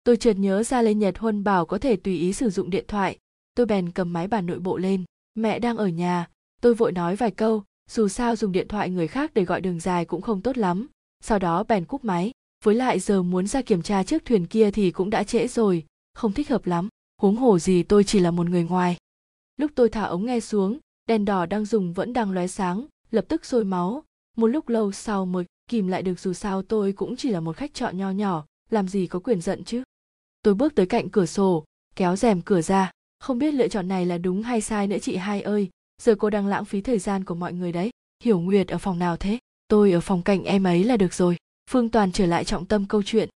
Tôi 0.04 0.16
chợt 0.16 0.32
nhớ 0.32 0.62
ra 0.62 0.82
lê 0.82 0.94
nhật 0.94 1.18
huân 1.18 1.44
bảo 1.44 1.66
có 1.66 1.78
thể 1.78 1.96
tùy 1.96 2.18
ý 2.18 2.32
sử 2.32 2.50
dụng 2.50 2.70
điện 2.70 2.84
thoại. 2.88 3.18
Tôi 3.54 3.66
bèn 3.66 3.92
cầm 3.92 4.12
máy 4.12 4.28
bàn 4.28 4.46
nội 4.46 4.58
bộ 4.58 4.76
lên. 4.76 5.04
Mẹ 5.34 5.58
đang 5.58 5.76
ở 5.76 5.88
nhà. 5.88 6.28
Tôi 6.60 6.74
vội 6.74 6.92
nói 6.92 7.16
vài 7.16 7.30
câu, 7.30 7.64
dù 7.90 8.08
sao 8.08 8.36
dùng 8.36 8.52
điện 8.52 8.68
thoại 8.68 8.90
người 8.90 9.08
khác 9.08 9.34
để 9.34 9.44
gọi 9.44 9.60
đường 9.60 9.80
dài 9.80 10.04
cũng 10.04 10.22
không 10.22 10.42
tốt 10.42 10.58
lắm. 10.58 10.86
Sau 11.20 11.38
đó 11.38 11.64
bèn 11.64 11.84
cúp 11.84 12.04
máy 12.04 12.32
với 12.64 12.74
lại 12.74 13.00
giờ 13.00 13.22
muốn 13.22 13.46
ra 13.46 13.62
kiểm 13.62 13.82
tra 13.82 14.02
chiếc 14.02 14.24
thuyền 14.24 14.46
kia 14.46 14.70
thì 14.70 14.90
cũng 14.90 15.10
đã 15.10 15.24
trễ 15.24 15.48
rồi, 15.48 15.84
không 16.14 16.32
thích 16.32 16.48
hợp 16.48 16.66
lắm, 16.66 16.88
huống 17.22 17.36
hồ 17.36 17.58
gì 17.58 17.82
tôi 17.82 18.04
chỉ 18.04 18.18
là 18.18 18.30
một 18.30 18.48
người 18.48 18.64
ngoài. 18.64 18.96
Lúc 19.56 19.70
tôi 19.74 19.88
thả 19.88 20.04
ống 20.04 20.26
nghe 20.26 20.40
xuống, 20.40 20.78
đèn 21.06 21.24
đỏ 21.24 21.46
đang 21.46 21.64
dùng 21.64 21.92
vẫn 21.92 22.12
đang 22.12 22.30
lóe 22.30 22.46
sáng, 22.46 22.86
lập 23.10 23.24
tức 23.28 23.44
sôi 23.44 23.64
máu. 23.64 24.04
Một 24.36 24.46
lúc 24.46 24.68
lâu 24.68 24.92
sau 24.92 25.26
mới 25.26 25.44
kìm 25.70 25.86
lại 25.88 26.02
được 26.02 26.20
dù 26.20 26.32
sao 26.32 26.62
tôi 26.62 26.92
cũng 26.92 27.16
chỉ 27.16 27.30
là 27.30 27.40
một 27.40 27.56
khách 27.56 27.74
trọ 27.74 27.88
nho 27.88 28.10
nhỏ, 28.10 28.44
làm 28.70 28.88
gì 28.88 29.06
có 29.06 29.18
quyền 29.18 29.40
giận 29.40 29.64
chứ. 29.64 29.82
Tôi 30.42 30.54
bước 30.54 30.74
tới 30.74 30.86
cạnh 30.86 31.08
cửa 31.08 31.26
sổ, 31.26 31.64
kéo 31.96 32.16
rèm 32.16 32.42
cửa 32.42 32.60
ra. 32.60 32.90
Không 33.20 33.38
biết 33.38 33.54
lựa 33.54 33.68
chọn 33.68 33.88
này 33.88 34.06
là 34.06 34.18
đúng 34.18 34.42
hay 34.42 34.60
sai 34.60 34.86
nữa 34.86 34.98
chị 35.02 35.16
hai 35.16 35.42
ơi, 35.42 35.70
giờ 36.02 36.14
cô 36.18 36.30
đang 36.30 36.46
lãng 36.46 36.64
phí 36.64 36.80
thời 36.80 36.98
gian 36.98 37.24
của 37.24 37.34
mọi 37.34 37.52
người 37.52 37.72
đấy. 37.72 37.90
Hiểu 38.24 38.40
nguyệt 38.40 38.68
ở 38.68 38.78
phòng 38.78 38.98
nào 38.98 39.16
thế? 39.16 39.38
Tôi 39.68 39.92
ở 39.92 40.00
phòng 40.00 40.22
cạnh 40.22 40.44
em 40.44 40.64
ấy 40.64 40.84
là 40.84 40.96
được 40.96 41.14
rồi 41.14 41.36
phương 41.68 41.88
toàn 41.88 42.12
trở 42.12 42.26
lại 42.26 42.44
trọng 42.44 42.66
tâm 42.66 42.86
câu 42.86 43.02
chuyện. 43.02 43.28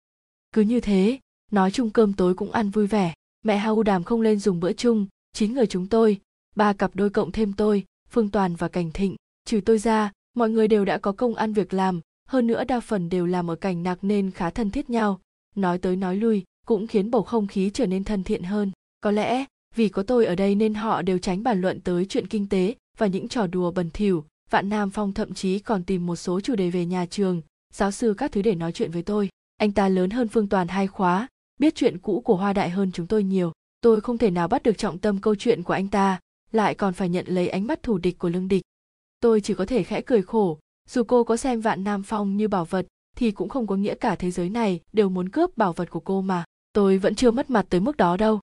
Cứ 0.51 0.61
như 0.61 0.79
thế, 0.79 1.19
nói 1.51 1.71
chung 1.71 1.89
cơm 1.89 2.13
tối 2.13 2.33
cũng 2.33 2.51
ăn 2.51 2.69
vui 2.69 2.87
vẻ. 2.87 3.13
Mẹ 3.43 3.57
Hau 3.57 3.83
đàm 3.83 4.03
không 4.03 4.21
lên 4.21 4.39
dùng 4.39 4.59
bữa 4.59 4.73
chung, 4.73 5.07
chín 5.33 5.53
người 5.53 5.67
chúng 5.67 5.87
tôi, 5.87 6.19
ba 6.55 6.73
cặp 6.73 6.95
đôi 6.95 7.09
cộng 7.09 7.31
thêm 7.31 7.53
tôi, 7.53 7.83
phương 8.09 8.29
toàn 8.29 8.55
và 8.55 8.67
cảnh 8.67 8.91
thịnh. 8.91 9.15
Trừ 9.45 9.61
tôi 9.65 9.77
ra, 9.77 10.11
mọi 10.33 10.49
người 10.49 10.67
đều 10.67 10.85
đã 10.85 10.97
có 10.97 11.11
công 11.11 11.35
ăn 11.35 11.53
việc 11.53 11.73
làm, 11.73 12.01
hơn 12.27 12.47
nữa 12.47 12.63
đa 12.63 12.79
phần 12.79 13.09
đều 13.09 13.25
làm 13.25 13.51
ở 13.51 13.55
cảnh 13.55 13.83
nạc 13.83 14.03
nên 14.03 14.31
khá 14.31 14.49
thân 14.49 14.71
thiết 14.71 14.89
nhau. 14.89 15.19
Nói 15.55 15.77
tới 15.77 15.95
nói 15.95 16.15
lui, 16.15 16.43
cũng 16.65 16.87
khiến 16.87 17.11
bầu 17.11 17.23
không 17.23 17.47
khí 17.47 17.71
trở 17.73 17.85
nên 17.85 18.03
thân 18.03 18.23
thiện 18.23 18.43
hơn. 18.43 18.71
Có 19.01 19.11
lẽ, 19.11 19.45
vì 19.75 19.89
có 19.89 20.03
tôi 20.03 20.25
ở 20.25 20.35
đây 20.35 20.55
nên 20.55 20.73
họ 20.73 21.01
đều 21.01 21.17
tránh 21.17 21.43
bàn 21.43 21.61
luận 21.61 21.79
tới 21.81 22.05
chuyện 22.05 22.27
kinh 22.27 22.49
tế 22.49 22.75
và 22.97 23.07
những 23.07 23.27
trò 23.27 23.47
đùa 23.47 23.71
bẩn 23.71 23.89
thỉu. 23.93 24.25
Vạn 24.49 24.69
nam 24.69 24.89
phong 24.89 25.13
thậm 25.13 25.33
chí 25.33 25.59
còn 25.59 25.83
tìm 25.83 26.05
một 26.05 26.15
số 26.15 26.39
chủ 26.41 26.55
đề 26.55 26.69
về 26.69 26.85
nhà 26.85 27.05
trường 27.05 27.41
giáo 27.71 27.91
sư 27.91 28.13
các 28.17 28.31
thứ 28.31 28.41
để 28.41 28.55
nói 28.55 28.71
chuyện 28.71 28.91
với 28.91 29.01
tôi. 29.01 29.29
Anh 29.57 29.71
ta 29.71 29.89
lớn 29.89 30.09
hơn 30.09 30.27
phương 30.27 30.47
toàn 30.47 30.67
hai 30.67 30.87
khóa, 30.87 31.27
biết 31.59 31.75
chuyện 31.75 31.97
cũ 31.97 32.21
của 32.21 32.35
hoa 32.35 32.53
đại 32.53 32.69
hơn 32.69 32.91
chúng 32.91 33.07
tôi 33.07 33.23
nhiều. 33.23 33.51
Tôi 33.81 34.01
không 34.01 34.17
thể 34.17 34.31
nào 34.31 34.47
bắt 34.47 34.63
được 34.63 34.77
trọng 34.77 34.97
tâm 34.97 35.21
câu 35.21 35.35
chuyện 35.35 35.63
của 35.63 35.73
anh 35.73 35.87
ta, 35.87 36.19
lại 36.51 36.75
còn 36.75 36.93
phải 36.93 37.09
nhận 37.09 37.25
lấy 37.27 37.49
ánh 37.49 37.67
mắt 37.67 37.83
thù 37.83 37.97
địch 37.97 38.19
của 38.19 38.29
lương 38.29 38.47
địch. 38.47 38.63
Tôi 39.19 39.41
chỉ 39.41 39.53
có 39.53 39.65
thể 39.65 39.83
khẽ 39.83 40.01
cười 40.01 40.21
khổ, 40.21 40.59
dù 40.89 41.03
cô 41.03 41.23
có 41.23 41.37
xem 41.37 41.61
vạn 41.61 41.83
nam 41.83 42.03
phong 42.03 42.37
như 42.37 42.47
bảo 42.47 42.65
vật 42.65 42.87
thì 43.15 43.31
cũng 43.31 43.49
không 43.49 43.67
có 43.67 43.75
nghĩa 43.75 43.95
cả 43.95 44.15
thế 44.15 44.31
giới 44.31 44.49
này 44.49 44.79
đều 44.93 45.09
muốn 45.09 45.29
cướp 45.29 45.57
bảo 45.57 45.73
vật 45.73 45.89
của 45.89 45.99
cô 45.99 46.21
mà. 46.21 46.43
Tôi 46.73 46.97
vẫn 46.97 47.15
chưa 47.15 47.31
mất 47.31 47.49
mặt 47.49 47.65
tới 47.69 47.79
mức 47.79 47.97
đó 47.97 48.17
đâu. 48.17 48.39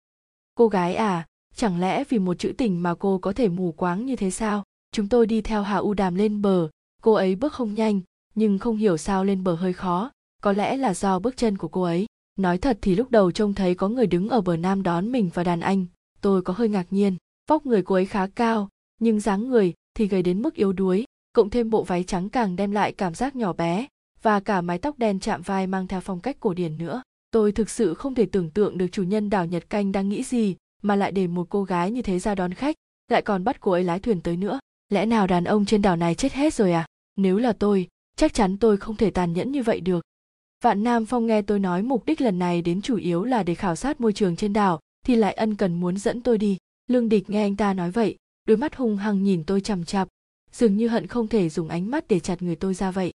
Cô 0.55 0.69
gái 0.69 0.95
à 0.95 1.27
chẳng 1.55 1.81
lẽ 1.81 2.05
vì 2.09 2.19
một 2.19 2.39
chữ 2.39 2.53
tình 2.59 2.83
mà 2.83 2.95
cô 2.95 3.19
có 3.19 3.33
thể 3.33 3.49
mù 3.49 3.73
quáng 3.73 4.07
như 4.07 4.17
thế 4.17 4.31
sao? 4.31 4.65
Chúng 4.93 5.09
tôi 5.09 5.27
đi 5.27 5.41
theo 5.41 5.63
hà 5.63 5.77
u 5.77 5.95
đàm 5.95 6.15
lên 6.15 6.43
bờ, 6.43 6.69
cô 7.03 7.13
ấy 7.13 7.35
bước 7.35 7.53
không 7.53 7.75
nhanh 7.75 8.01
nhưng 8.39 8.59
không 8.59 8.77
hiểu 8.77 8.97
sao 8.97 9.25
lên 9.25 9.45
bờ 9.45 9.55
hơi 9.55 9.73
khó. 9.73 10.11
Có 10.43 10.53
lẽ 10.53 10.77
là 10.77 10.95
do 10.95 11.19
bước 11.19 11.37
chân 11.37 11.59
của 11.59 11.69
cô 11.69 11.83
ấy. 11.83 12.07
Nói 12.37 12.59
thật 12.59 12.79
thì 12.83 12.95
lúc 12.95 13.11
đầu 13.11 13.31
trông 13.31 13.55
thấy 13.55 13.75
có 13.75 13.89
người 13.89 14.07
đứng 14.07 14.29
ở 14.29 14.41
bờ 14.41 14.57
nam 14.57 14.83
đón 14.83 15.13
mình 15.13 15.31
và 15.35 15.45
đàn 15.45 15.61
anh. 15.61 15.87
Tôi 16.21 16.43
có 16.43 16.55
hơi 16.57 16.69
ngạc 16.69 16.87
nhiên. 16.91 17.17
Vóc 17.49 17.67
người 17.67 17.83
cô 17.83 17.95
ấy 17.95 18.07
khá 18.07 18.27
cao, 18.27 18.69
nhưng 19.01 19.21
dáng 19.21 19.49
người 19.49 19.75
thì 19.95 20.07
gầy 20.09 20.23
đến 20.23 20.43
mức 20.43 20.55
yếu 20.55 20.73
đuối. 20.73 21.05
Cộng 21.33 21.51
thêm 21.51 21.71
bộ 21.71 21.83
váy 21.83 22.05
trắng 22.05 22.29
càng 22.29 22.57
đem 22.57 22.71
lại 22.71 22.93
cảm 22.93 23.15
giác 23.15 23.37
nhỏ 23.37 23.53
bé 23.53 23.87
và 24.23 24.41
cả 24.41 24.61
mái 24.61 24.79
tóc 24.79 24.99
đen 24.99 25.21
chạm 25.21 25.43
vai 25.43 25.67
mang 25.67 25.87
theo 25.87 26.01
phong 26.01 26.21
cách 26.21 26.37
cổ 26.41 26.55
điển 26.55 26.79
nữa. 26.79 27.03
Tôi 27.31 27.53
thực 27.53 27.71
sự 27.71 27.95
không 27.95 28.15
thể 28.15 28.27
tưởng 28.27 28.51
tượng 28.51 28.79
được 28.79 28.87
chủ 28.93 29.03
nhân 29.03 29.31
đảo 29.31 29.47
nhật 29.47 29.71
canh 29.71 29.93
đang 29.93 30.09
nghĩ 30.09 30.23
gì 30.23 30.57
mà 30.83 30.97
lại 30.97 31.13
để 31.13 31.27
một 31.27 31.47
cô 31.51 31.65
gái 31.65 31.91
như 31.91 32.03
thế 32.03 32.19
ra 32.19 32.35
đón 32.35 32.55
khách, 32.55 32.77
lại 33.09 33.23
còn 33.23 33.45
bắt 33.45 33.61
cô 33.61 33.73
ấy 33.73 33.85
lái 33.85 34.01
thuyền 34.01 34.21
tới 34.21 34.37
nữa. 34.37 34.59
Lẽ 34.89 35.07
nào 35.07 35.27
đàn 35.27 35.45
ông 35.45 35.65
trên 35.65 35.83
đảo 35.83 35.97
này 35.97 36.15
chết 36.15 36.33
hết 36.33 36.55
rồi 36.55 36.73
à? 36.73 36.87
Nếu 37.17 37.39
là 37.39 37.53
tôi 37.53 37.89
chắc 38.19 38.35
chắn 38.35 38.57
tôi 38.57 38.77
không 38.77 38.97
thể 38.97 39.11
tàn 39.11 39.33
nhẫn 39.33 39.53
như 39.53 39.63
vậy 39.63 39.81
được. 39.81 40.05
Vạn 40.65 40.85
nam 40.85 41.07
phong 41.07 41.27
nghe 41.27 41.43
tôi 41.43 41.59
nói 41.59 41.83
mục 41.83 42.07
đích 42.07 42.21
lần 42.21 42.39
này 42.39 42.63
đến 42.63 42.83
chủ 42.83 42.97
yếu 42.97 43.25
là 43.25 43.43
để 43.43 43.55
khảo 43.55 43.77
sát 43.77 44.01
môi 44.01 44.13
trường 44.13 44.37
trên 44.37 44.53
đảo, 44.53 44.81
thì 45.07 45.17
lại 45.17 45.35
ân 45.35 45.55
cần 45.55 45.81
muốn 45.81 45.99
dẫn 45.99 46.23
tôi 46.23 46.39
đi. 46.39 46.57
Lương 46.87 47.09
địch 47.09 47.31
nghe 47.31 47.43
anh 47.43 47.57
ta 47.57 47.75
nói 47.75 47.91
vậy, 47.91 48.17
đôi 48.45 48.57
mắt 48.57 48.77
hung 48.77 48.97
hăng 48.97 49.23
nhìn 49.23 49.45
tôi 49.45 49.61
chằm 49.61 49.85
chặp 49.85 50.09
dường 50.53 50.77
như 50.77 50.89
hận 50.89 51.07
không 51.07 51.29
thể 51.29 51.49
dùng 51.49 51.69
ánh 51.69 51.91
mắt 51.91 52.09
để 52.09 52.21
chặt 52.21 52.43
người 52.43 52.57
tôi 52.57 52.75
ra 52.75 52.91
vậy. 52.91 53.13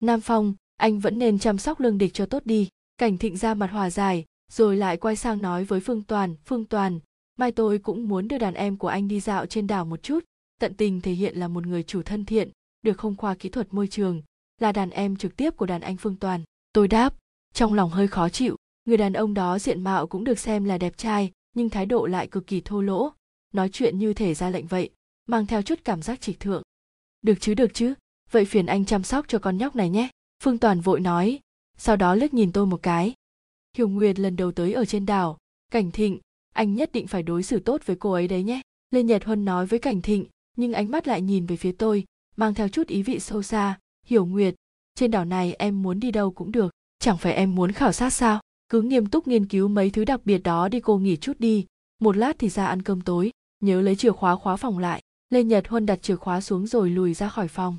Nam 0.00 0.20
phong, 0.20 0.54
anh 0.76 0.98
vẫn 0.98 1.18
nên 1.18 1.38
chăm 1.38 1.58
sóc 1.58 1.80
lương 1.80 1.98
địch 1.98 2.14
cho 2.14 2.26
tốt 2.26 2.46
đi. 2.46 2.68
Cảnh 2.98 3.18
thịnh 3.18 3.36
ra 3.36 3.54
mặt 3.54 3.70
hòa 3.70 3.90
giải, 3.90 4.24
rồi 4.52 4.76
lại 4.76 4.96
quay 4.96 5.16
sang 5.16 5.42
nói 5.42 5.64
với 5.64 5.80
phương 5.80 6.02
toàn 6.02 6.34
phương 6.44 6.64
toàn, 6.64 7.00
mai 7.36 7.52
tôi 7.52 7.78
cũng 7.78 8.08
muốn 8.08 8.28
đưa 8.28 8.38
đàn 8.38 8.54
em 8.54 8.76
của 8.76 8.88
anh 8.88 9.08
đi 9.08 9.20
dạo 9.20 9.46
trên 9.46 9.66
đảo 9.66 9.84
một 9.84 10.02
chút. 10.02 10.24
Tận 10.60 10.74
tình 10.74 11.00
thể 11.00 11.12
hiện 11.12 11.36
là 11.36 11.48
một 11.48 11.66
người 11.66 11.82
chủ 11.82 12.02
thân 12.02 12.24
thiện, 12.24 12.50
được 12.82 12.98
không 12.98 13.16
khoa 13.16 13.34
kỹ 13.34 13.48
thuật 13.48 13.74
môi 13.74 13.88
trường 13.88 14.22
là 14.58 14.72
đàn 14.72 14.90
em 14.90 15.16
trực 15.16 15.36
tiếp 15.36 15.56
của 15.56 15.66
đàn 15.66 15.80
anh 15.80 15.96
phương 15.96 16.16
toàn. 16.16 16.42
Tôi 16.72 16.88
đáp, 16.88 17.14
trong 17.54 17.74
lòng 17.74 17.90
hơi 17.90 18.08
khó 18.08 18.28
chịu, 18.28 18.56
người 18.84 18.96
đàn 18.96 19.12
ông 19.12 19.34
đó 19.34 19.58
diện 19.58 19.84
mạo 19.84 20.06
cũng 20.06 20.24
được 20.24 20.38
xem 20.38 20.64
là 20.64 20.78
đẹp 20.78 20.96
trai, 20.96 21.32
nhưng 21.54 21.70
thái 21.70 21.86
độ 21.86 22.06
lại 22.06 22.26
cực 22.26 22.46
kỳ 22.46 22.60
thô 22.60 22.80
lỗ. 22.80 23.12
Nói 23.54 23.68
chuyện 23.72 23.98
như 23.98 24.14
thể 24.14 24.34
ra 24.34 24.50
lệnh 24.50 24.66
vậy, 24.66 24.90
mang 25.26 25.46
theo 25.46 25.62
chút 25.62 25.78
cảm 25.84 26.02
giác 26.02 26.20
trịch 26.20 26.40
thượng. 26.40 26.62
Được 27.22 27.34
chứ 27.40 27.54
được 27.54 27.74
chứ, 27.74 27.94
vậy 28.30 28.44
phiền 28.44 28.66
anh 28.66 28.84
chăm 28.84 29.02
sóc 29.02 29.24
cho 29.28 29.38
con 29.38 29.58
nhóc 29.58 29.76
này 29.76 29.90
nhé. 29.90 30.08
Phương 30.42 30.58
toàn 30.58 30.80
vội 30.80 31.00
nói, 31.00 31.40
sau 31.76 31.96
đó 31.96 32.14
liếc 32.14 32.34
nhìn 32.34 32.52
tôi 32.52 32.66
một 32.66 32.82
cái. 32.82 33.14
Hiểu 33.76 33.88
nguyệt 33.88 34.18
lần 34.18 34.36
đầu 34.36 34.52
tới 34.52 34.72
ở 34.72 34.84
trên 34.84 35.06
đảo. 35.06 35.38
Cảnh 35.72 35.90
thịnh, 35.90 36.18
anh 36.54 36.74
nhất 36.74 36.92
định 36.92 37.06
phải 37.06 37.22
đối 37.22 37.42
xử 37.42 37.58
tốt 37.58 37.80
với 37.86 37.96
cô 37.96 38.12
ấy 38.12 38.28
đấy 38.28 38.42
nhé. 38.42 38.60
Lê 38.90 39.02
nhật 39.02 39.24
huân 39.24 39.44
nói 39.44 39.66
với 39.66 39.78
cảnh 39.78 40.02
thịnh, 40.02 40.24
nhưng 40.56 40.72
ánh 40.72 40.90
mắt 40.90 41.08
lại 41.08 41.22
nhìn 41.22 41.46
về 41.46 41.56
phía 41.56 41.72
tôi, 41.72 42.04
mang 42.36 42.54
theo 42.54 42.68
chút 42.68 42.86
ý 42.86 43.02
vị 43.02 43.20
sâu 43.20 43.42
xa 43.42 43.78
hiểu 44.08 44.26
nguyệt, 44.26 44.54
trên 44.94 45.10
đảo 45.10 45.24
này 45.24 45.54
em 45.54 45.82
muốn 45.82 46.00
đi 46.00 46.10
đâu 46.10 46.30
cũng 46.30 46.52
được, 46.52 46.70
chẳng 46.98 47.18
phải 47.18 47.32
em 47.32 47.54
muốn 47.54 47.72
khảo 47.72 47.92
sát 47.92 48.10
sao? 48.10 48.40
Cứ 48.68 48.82
nghiêm 48.82 49.06
túc 49.06 49.28
nghiên 49.28 49.46
cứu 49.46 49.68
mấy 49.68 49.90
thứ 49.90 50.04
đặc 50.04 50.20
biệt 50.24 50.38
đó 50.38 50.68
đi 50.68 50.80
cô 50.80 50.98
nghỉ 50.98 51.16
chút 51.16 51.32
đi. 51.38 51.66
Một 52.00 52.16
lát 52.16 52.36
thì 52.38 52.48
ra 52.48 52.66
ăn 52.66 52.82
cơm 52.82 53.00
tối, 53.00 53.30
nhớ 53.60 53.80
lấy 53.80 53.96
chìa 53.96 54.12
khóa 54.12 54.36
khóa 54.36 54.56
phòng 54.56 54.78
lại 54.78 55.02
lê 55.30 55.44
nhật 55.44 55.68
huân 55.68 55.86
đặt 55.86 56.02
chìa 56.02 56.16
khóa 56.16 56.40
xuống 56.40 56.66
rồi 56.66 56.90
lùi 56.90 57.14
ra 57.14 57.28
khỏi 57.28 57.48
phòng. 57.48 57.76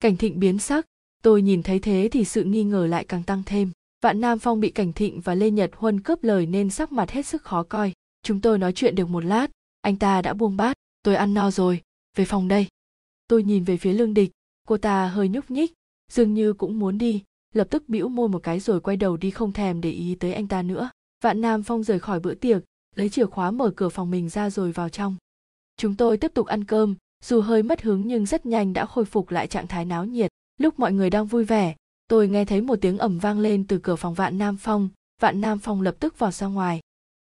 Cảnh 0.00 0.16
thịnh 0.16 0.40
biến 0.40 0.58
sắc, 0.58 0.86
tôi 1.22 1.42
nhìn 1.42 1.62
thấy 1.62 1.78
thế 1.78 2.08
thì 2.12 2.24
sự 2.24 2.44
nghi 2.44 2.64
ngờ 2.64 2.86
lại 2.86 3.04
càng 3.04 3.22
tăng 3.22 3.42
thêm. 3.46 3.70
Vạn 4.02 4.20
nam 4.20 4.38
phong 4.38 4.60
bị 4.60 4.70
cảnh 4.70 4.92
thịnh 4.92 5.20
và 5.20 5.34
lê 5.34 5.50
nhật 5.50 5.70
huân 5.74 6.00
cướp 6.00 6.24
lời 6.24 6.46
nên 6.46 6.70
sắc 6.70 6.92
mặt 6.92 7.10
hết 7.10 7.26
sức 7.26 7.42
khó 7.42 7.62
coi. 7.62 7.92
Chúng 8.22 8.40
tôi 8.40 8.58
nói 8.58 8.72
chuyện 8.72 8.94
được 8.94 9.08
một 9.08 9.24
lát, 9.24 9.46
anh 9.80 9.96
ta 9.96 10.22
đã 10.22 10.34
buông 10.34 10.56
bát, 10.56 10.76
tôi 11.02 11.14
ăn 11.14 11.34
no 11.34 11.50
rồi, 11.50 11.80
về 12.16 12.24
phòng 12.24 12.48
đây. 12.48 12.66
Tôi 13.28 13.42
nhìn 13.42 13.64
về 13.64 13.76
phía 13.76 13.92
lương 13.92 14.14
địch 14.14 14.30
cô 14.68 14.76
ta 14.76 15.08
hơi 15.08 15.28
nhúc 15.28 15.50
nhích, 15.50 15.72
dường 16.12 16.34
như 16.34 16.52
cũng 16.52 16.78
muốn 16.78 16.98
đi, 16.98 17.22
lập 17.54 17.66
tức 17.70 17.88
bĩu 17.88 18.08
môi 18.08 18.28
một 18.28 18.42
cái 18.42 18.60
rồi 18.60 18.80
quay 18.80 18.96
đầu 18.96 19.16
đi 19.16 19.30
không 19.30 19.52
thèm 19.52 19.80
để 19.80 19.90
ý 19.90 20.14
tới 20.14 20.32
anh 20.32 20.48
ta 20.48 20.62
nữa. 20.62 20.90
Vạn 21.24 21.40
nam 21.40 21.62
phong 21.62 21.82
rời 21.82 21.98
khỏi 21.98 22.20
bữa 22.20 22.34
tiệc, 22.34 22.62
lấy 22.96 23.08
chìa 23.08 23.26
khóa 23.26 23.50
mở 23.50 23.72
cửa 23.76 23.88
phòng 23.88 24.10
mình 24.10 24.28
ra 24.28 24.50
rồi 24.50 24.72
vào 24.72 24.88
trong. 24.88 25.16
Chúng 25.76 25.96
tôi 25.96 26.16
tiếp 26.16 26.30
tục 26.34 26.46
ăn 26.46 26.64
cơm, 26.64 26.94
dù 27.24 27.40
hơi 27.40 27.62
mất 27.62 27.82
hứng 27.82 28.06
nhưng 28.06 28.26
rất 28.26 28.46
nhanh 28.46 28.72
đã 28.72 28.86
khôi 28.86 29.04
phục 29.04 29.30
lại 29.30 29.46
trạng 29.46 29.66
thái 29.66 29.84
náo 29.84 30.04
nhiệt. 30.04 30.30
Lúc 30.58 30.78
mọi 30.78 30.92
người 30.92 31.10
đang 31.10 31.26
vui 31.26 31.44
vẻ, 31.44 31.74
tôi 32.08 32.28
nghe 32.28 32.44
thấy 32.44 32.60
một 32.60 32.78
tiếng 32.80 32.98
ẩm 32.98 33.18
vang 33.18 33.38
lên 33.38 33.66
từ 33.66 33.78
cửa 33.78 33.96
phòng 33.96 34.14
vạn 34.14 34.38
nam 34.38 34.56
phong, 34.56 34.88
vạn 35.20 35.40
nam 35.40 35.58
phong 35.58 35.82
lập 35.82 35.94
tức 36.00 36.18
vào 36.18 36.30
ra 36.30 36.46
ngoài. 36.46 36.80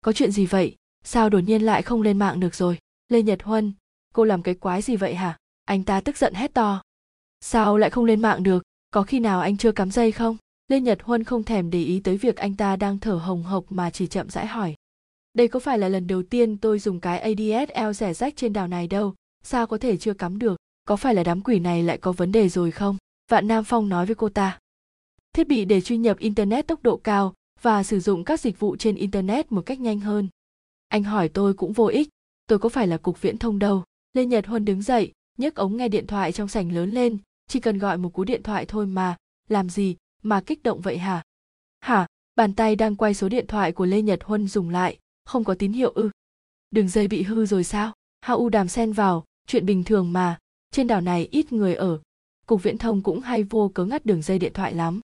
Có 0.02 0.14
chuyện 0.14 0.32
gì 0.32 0.46
vậy? 0.46 0.76
Sao 1.04 1.30
đột 1.30 1.40
nhiên 1.40 1.62
lại 1.62 1.82
không 1.82 2.02
lên 2.02 2.20
mạng 2.20 2.40
được 2.40 2.56
rồi? 2.56 2.78
Lê 3.10 3.22
nhật 3.22 3.44
huân, 3.44 3.74
cô 4.14 4.24
làm 4.24 4.44
cái 4.44 4.56
quái 4.56 4.82
gì 4.82 4.96
vậy 4.96 5.16
hả? 5.16 5.38
Anh 5.66 5.84
ta 5.84 6.02
tức 6.02 6.18
giận 6.18 6.34
hét 6.34 6.54
to 6.54 6.82
sao 7.46 7.78
lại 7.78 7.90
không 7.90 8.06
lên 8.06 8.22
mạng 8.22 8.44
được? 8.44 8.64
Có 8.92 9.04
khi 9.04 9.20
nào 9.20 9.42
anh 9.42 9.58
chưa 9.58 9.72
cắm 9.72 9.92
dây 9.92 10.12
không? 10.12 10.38
Lê 10.68 10.80
nhật 10.80 11.02
huân 11.02 11.24
không 11.24 11.44
thèm 11.44 11.70
để 11.70 11.84
ý 11.84 12.00
tới 12.00 12.18
việc 12.18 12.36
anh 12.36 12.56
ta 12.56 12.76
đang 12.76 13.00
thở 13.00 13.14
hồng 13.14 13.44
hộc 13.44 13.66
mà 13.70 13.90
chỉ 13.90 14.08
chậm 14.08 14.30
rãi 14.30 14.48
hỏi. 14.48 14.76
Đây 15.34 15.48
có 15.48 15.60
phải 15.60 15.78
là 15.78 15.90
lần 15.90 16.08
đầu 16.08 16.24
tiên 16.24 16.58
tôi 16.58 16.80
dùng 16.80 17.00
cái 17.00 17.20
adsl 17.20 17.92
rẻ 17.94 18.14
rách 18.14 18.36
trên 18.36 18.54
đảo 18.54 18.68
này 18.68 18.88
đâu? 18.88 19.14
Sao 19.44 19.68
có 19.68 19.78
thể 19.78 19.98
chưa 19.98 20.14
cắm 20.14 20.40
được? 20.40 20.58
Có 20.88 20.96
phải 20.96 21.16
là 21.16 21.24
đám 21.24 21.42
quỷ 21.42 21.60
này 21.60 21.84
lại 21.84 21.98
có 21.98 22.12
vấn 22.12 22.32
đề 22.32 22.50
rồi 22.50 22.72
không? 22.72 22.98
Vạn 23.32 23.48
nam 23.48 23.64
phong 23.64 23.90
nói 23.90 24.06
với 24.06 24.16
cô 24.16 24.30
ta. 24.30 24.60
Thiết 25.34 25.48
bị 25.48 25.66
để 25.66 25.82
truy 25.82 25.98
nhập 25.98 26.18
internet 26.20 26.68
tốc 26.68 26.84
độ 26.84 26.98
cao 26.98 27.34
và 27.62 27.84
sử 27.84 28.00
dụng 28.00 28.24
các 28.24 28.40
dịch 28.40 28.60
vụ 28.60 28.76
trên 28.76 28.96
internet 28.96 29.52
một 29.52 29.62
cách 29.66 29.80
nhanh 29.80 30.00
hơn. 30.00 30.28
Anh 30.88 31.04
hỏi 31.04 31.30
tôi 31.30 31.54
cũng 31.54 31.74
vô 31.74 31.86
ích. 31.86 32.10
Tôi 32.48 32.60
có 32.60 32.70
phải 32.70 32.88
là 32.88 32.98
cục 32.98 33.22
viễn 33.22 33.38
thông 33.38 33.60
đâu? 33.60 33.84
Lê 34.14 34.26
nhật 34.26 34.48
huân 34.48 34.66
đứng 34.66 34.82
dậy, 34.82 35.12
nhấc 35.38 35.56
ống 35.56 35.78
nghe 35.78 35.88
điện 35.88 36.08
thoại 36.08 36.32
trong 36.32 36.48
sảnh 36.48 36.72
lớn 36.72 36.90
lên 36.90 37.18
chỉ 37.48 37.60
cần 37.60 37.78
gọi 37.78 37.98
một 37.98 38.10
cú 38.10 38.24
điện 38.24 38.44
thoại 38.44 38.66
thôi 38.66 38.86
mà, 38.86 39.18
làm 39.50 39.70
gì 39.70 39.96
mà 40.22 40.42
kích 40.42 40.64
động 40.64 40.82
vậy 40.82 40.98
hả? 40.98 41.24
Hả? 41.80 42.08
Bàn 42.36 42.54
tay 42.54 42.76
đang 42.76 42.96
quay 42.96 43.14
số 43.14 43.30
điện 43.30 43.48
thoại 43.48 43.72
của 43.72 43.86
lê 43.86 44.02
nhật 44.02 44.24
huân 44.24 44.48
dùng 44.48 44.70
lại, 44.70 45.00
không 45.26 45.44
có 45.44 45.56
tín 45.60 45.72
hiệu 45.72 45.90
ư? 45.90 46.10
Đường 46.72 46.88
dây 46.88 47.08
bị 47.08 47.24
hư 47.24 47.46
rồi 47.46 47.64
sao? 47.64 47.94
Hao 48.22 48.38
u 48.38 48.50
đàm 48.50 48.68
xen 48.68 48.94
vào, 48.94 49.26
chuyện 49.48 49.66
bình 49.66 49.84
thường 49.84 50.14
mà, 50.14 50.40
trên 50.72 50.88
đảo 50.88 51.02
này 51.02 51.28
ít 51.32 51.54
người 51.54 51.76
ở. 51.76 52.02
Cục 52.46 52.64
viễn 52.64 52.78
thông 52.78 53.02
cũng 53.02 53.20
hay 53.20 53.44
vô 53.44 53.72
cớ 53.74 53.86
ngắt 53.86 54.06
đường 54.06 54.22
dây 54.22 54.40
điện 54.40 54.54
thoại 54.54 54.74
lắm. 54.74 55.02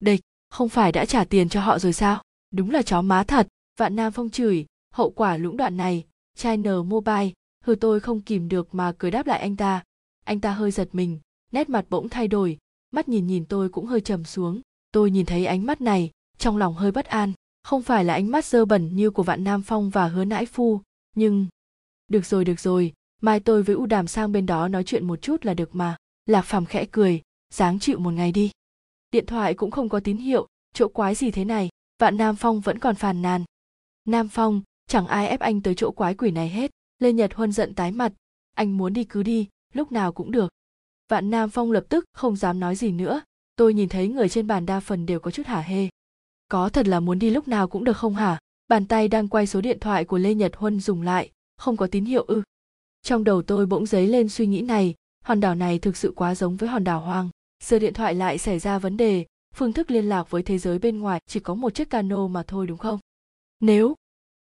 Địch, 0.00 0.20
không 0.50 0.68
phải 0.68 0.92
đã 0.92 1.04
trả 1.04 1.24
tiền 1.24 1.48
cho 1.48 1.60
họ 1.60 1.78
rồi 1.78 1.92
sao? 1.92 2.22
Đúng 2.50 2.70
là 2.70 2.82
chó 2.82 3.02
má 3.02 3.24
thật. 3.24 3.48
Vạn 3.78 3.96
nam 3.96 4.12
phong 4.12 4.30
chửi, 4.30 4.66
hậu 4.94 5.10
quả 5.10 5.36
lũng 5.36 5.56
đoạn 5.56 5.76
này 5.76 6.04
china 6.36 6.72
mobile, 6.84 7.30
hừ 7.64 7.74
tôi 7.74 8.00
không 8.00 8.20
kìm 8.20 8.48
được 8.48 8.74
mà 8.74 8.92
cười 8.98 9.10
đáp 9.10 9.26
lại 9.26 9.40
anh 9.40 9.56
ta. 9.56 9.82
Anh 10.24 10.40
ta 10.40 10.52
hơi 10.52 10.70
giật 10.70 10.88
mình 10.92 11.20
nét 11.52 11.68
mặt 11.68 11.86
bỗng 11.90 12.08
thay 12.08 12.28
đổi, 12.28 12.58
mắt 12.90 13.08
nhìn 13.08 13.26
nhìn 13.26 13.44
tôi 13.44 13.68
cũng 13.68 13.86
hơi 13.86 14.00
trầm 14.00 14.24
xuống. 14.24 14.60
Tôi 14.92 15.10
nhìn 15.10 15.26
thấy 15.26 15.46
ánh 15.46 15.66
mắt 15.66 15.80
này, 15.80 16.10
trong 16.38 16.56
lòng 16.56 16.74
hơi 16.74 16.92
bất 16.92 17.06
an. 17.06 17.32
Không 17.62 17.82
phải 17.82 18.04
là 18.04 18.14
ánh 18.14 18.30
mắt 18.30 18.44
dơ 18.44 18.64
bẩn 18.64 18.96
như 18.96 19.10
của 19.10 19.22
vạn 19.22 19.44
nam 19.44 19.62
phong 19.62 19.90
và 19.90 20.08
hứa 20.08 20.24
nãi 20.24 20.46
phu, 20.46 20.80
nhưng 21.16 21.46
được 22.08 22.26
rồi 22.26 22.44
được 22.44 22.60
rồi, 22.60 22.92
mai 23.20 23.40
tôi 23.40 23.62
với 23.62 23.76
u 23.76 23.86
đàm 23.86 24.06
sang 24.06 24.32
bên 24.32 24.46
đó 24.46 24.68
nói 24.68 24.84
chuyện 24.84 25.06
một 25.06 25.22
chút 25.22 25.44
là 25.44 25.54
được 25.54 25.74
mà. 25.74 25.96
Lạc 26.26 26.42
phàm 26.42 26.66
khẽ 26.66 26.86
cười, 26.90 27.22
dáng 27.50 27.78
chịu 27.78 27.98
một 27.98 28.10
ngày 28.10 28.32
đi. 28.32 28.50
Điện 29.10 29.26
thoại 29.26 29.54
cũng 29.54 29.70
không 29.70 29.88
có 29.88 30.00
tín 30.00 30.16
hiệu, 30.16 30.46
chỗ 30.74 30.88
quái 30.88 31.14
gì 31.14 31.30
thế 31.30 31.44
này, 31.44 31.68
vạn 31.98 32.16
nam 32.16 32.36
phong 32.36 32.60
vẫn 32.60 32.78
còn 32.78 32.94
phàn 32.94 33.22
nàn. 33.22 33.44
Nam 34.04 34.28
phong, 34.28 34.62
chẳng 34.86 35.06
ai 35.06 35.28
ép 35.28 35.40
anh 35.40 35.60
tới 35.60 35.74
chỗ 35.74 35.90
quái 35.90 36.14
quỷ 36.14 36.30
này 36.30 36.48
hết, 36.48 36.70
lê 36.98 37.12
nhật 37.12 37.34
huân 37.34 37.52
giận 37.52 37.74
tái 37.74 37.92
mặt. 37.92 38.12
Anh 38.54 38.76
muốn 38.76 38.92
đi 38.92 39.04
cứ 39.04 39.22
đi, 39.22 39.48
lúc 39.72 39.92
nào 39.92 40.12
cũng 40.12 40.30
được 40.30 40.52
vạn 41.08 41.30
nam 41.30 41.50
phong 41.50 41.72
lập 41.72 41.84
tức 41.88 42.04
không 42.12 42.36
dám 42.36 42.60
nói 42.60 42.76
gì 42.76 42.92
nữa. 42.92 43.22
Tôi 43.56 43.74
nhìn 43.74 43.88
thấy 43.88 44.08
người 44.08 44.28
trên 44.28 44.46
bàn 44.46 44.66
đa 44.66 44.80
phần 44.80 45.06
đều 45.06 45.20
có 45.20 45.30
chút 45.30 45.46
hả 45.46 45.60
hê. 45.60 45.88
Có 46.48 46.68
thật 46.68 46.88
là 46.88 47.00
muốn 47.00 47.18
đi 47.18 47.30
lúc 47.30 47.48
nào 47.48 47.68
cũng 47.68 47.84
được 47.84 47.96
không 47.96 48.14
hả? 48.14 48.38
Bàn 48.68 48.86
tay 48.86 49.08
đang 49.08 49.28
quay 49.28 49.46
số 49.46 49.60
điện 49.60 49.80
thoại 49.80 50.04
của 50.04 50.18
lê 50.18 50.34
nhật 50.34 50.56
huân 50.56 50.80
dùng 50.80 51.02
lại, 51.02 51.30
không 51.56 51.76
có 51.76 51.86
tín 51.86 52.04
hiệu 52.04 52.22
ư. 52.22 52.42
Trong 53.02 53.24
đầu 53.24 53.42
tôi 53.42 53.66
bỗng 53.66 53.86
dấy 53.86 54.06
lên 54.06 54.28
suy 54.28 54.46
nghĩ 54.46 54.62
này, 54.62 54.94
hòn 55.24 55.40
đảo 55.40 55.54
này 55.54 55.78
thực 55.78 55.96
sự 55.96 56.12
quá 56.16 56.34
giống 56.34 56.56
với 56.56 56.68
hòn 56.68 56.84
đảo 56.84 57.00
hoang. 57.00 57.28
Giờ 57.64 57.78
điện 57.78 57.94
thoại 57.94 58.14
lại 58.14 58.38
xảy 58.38 58.58
ra 58.58 58.78
vấn 58.78 58.96
đề, 58.96 59.26
phương 59.54 59.72
thức 59.72 59.90
liên 59.90 60.08
lạc 60.08 60.30
với 60.30 60.42
thế 60.42 60.58
giới 60.58 60.78
bên 60.78 60.98
ngoài 60.98 61.20
chỉ 61.26 61.40
có 61.40 61.54
một 61.54 61.74
chiếc 61.74 61.90
cano 61.90 62.26
mà 62.26 62.42
thôi 62.42 62.66
đúng 62.66 62.78
không? 62.78 62.98
Nếu 63.60 63.94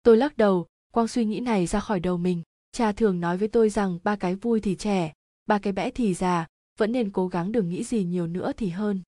tôi 0.03 0.17
lắc 0.17 0.37
đầu, 0.37 0.65
quang 0.91 1.07
suy 1.07 1.25
nghĩ 1.25 1.39
này 1.39 1.67
ra 1.67 1.79
khỏi 1.79 1.99
đầu 1.99 2.17
mình. 2.17 2.41
Cha 2.71 2.91
thường 2.91 3.19
nói 3.19 3.37
với 3.37 3.47
tôi 3.47 3.69
rằng 3.69 3.99
ba 4.03 4.15
cái 4.15 4.35
vui 4.35 4.59
thì 4.59 4.75
trẻ 4.75 5.13
ba 5.45 5.59
cái 5.59 5.73
bẽ 5.73 5.91
thì 5.91 6.13
già, 6.13 6.47
vẫn 6.79 6.91
nên 6.91 7.11
cố 7.11 7.27
gắng 7.27 7.51
đừng 7.51 7.69
nghĩ 7.69 7.83
gì 7.83 8.03
nhiều 8.03 8.27
nữa 8.27 8.51
thì 8.57 8.69
hơn. 8.69 9.01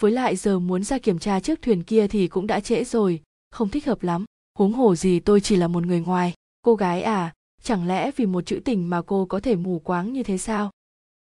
Với 0.00 0.12
lại 0.12 0.36
giờ 0.36 0.58
muốn 0.58 0.84
ra 0.84 0.98
kiểm 0.98 1.18
tra 1.18 1.40
chiếc 1.40 1.62
thuyền 1.62 1.82
kia 1.82 2.08
thì 2.08 2.28
cũng 2.28 2.46
đã 2.46 2.60
trễ 2.60 2.84
rồi, 2.84 3.22
không 3.50 3.68
thích 3.68 3.86
hợp 3.86 4.02
lắm, 4.02 4.24
huống 4.58 4.72
hồ 4.72 4.94
gì 4.94 5.20
tôi 5.20 5.40
chỉ 5.40 5.56
là 5.56 5.68
một 5.68 5.86
người 5.86 6.00
ngoài. 6.00 6.34
Cô 6.62 6.74
gái 6.74 7.02
à 7.02 7.32
chẳng 7.62 7.86
lẽ 7.86 8.10
vì 8.16 8.26
một 8.26 8.46
chữ 8.46 8.60
tình 8.64 8.90
mà 8.90 9.02
cô 9.02 9.26
có 9.26 9.40
thể 9.40 9.56
mù 9.56 9.78
quáng 9.78 10.12
như 10.12 10.22
thế 10.22 10.38
sao? 10.38 10.70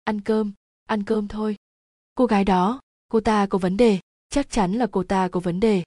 Ăn 0.04 0.20
cơm 0.20 0.52
ăn 0.86 1.04
cơm 1.04 1.28
thôi. 1.28 1.56
Cô 2.14 2.26
gái 2.26 2.44
đó, 2.44 2.80
cô 3.08 3.20
ta 3.20 3.46
có 3.46 3.58
vấn 3.58 3.76
đề, 3.76 3.98
chắc 4.28 4.50
chắn 4.50 4.72
là 4.72 4.86
cô 4.86 5.02
ta 5.02 5.28
có 5.28 5.40
vấn 5.40 5.60
đề. 5.60 5.82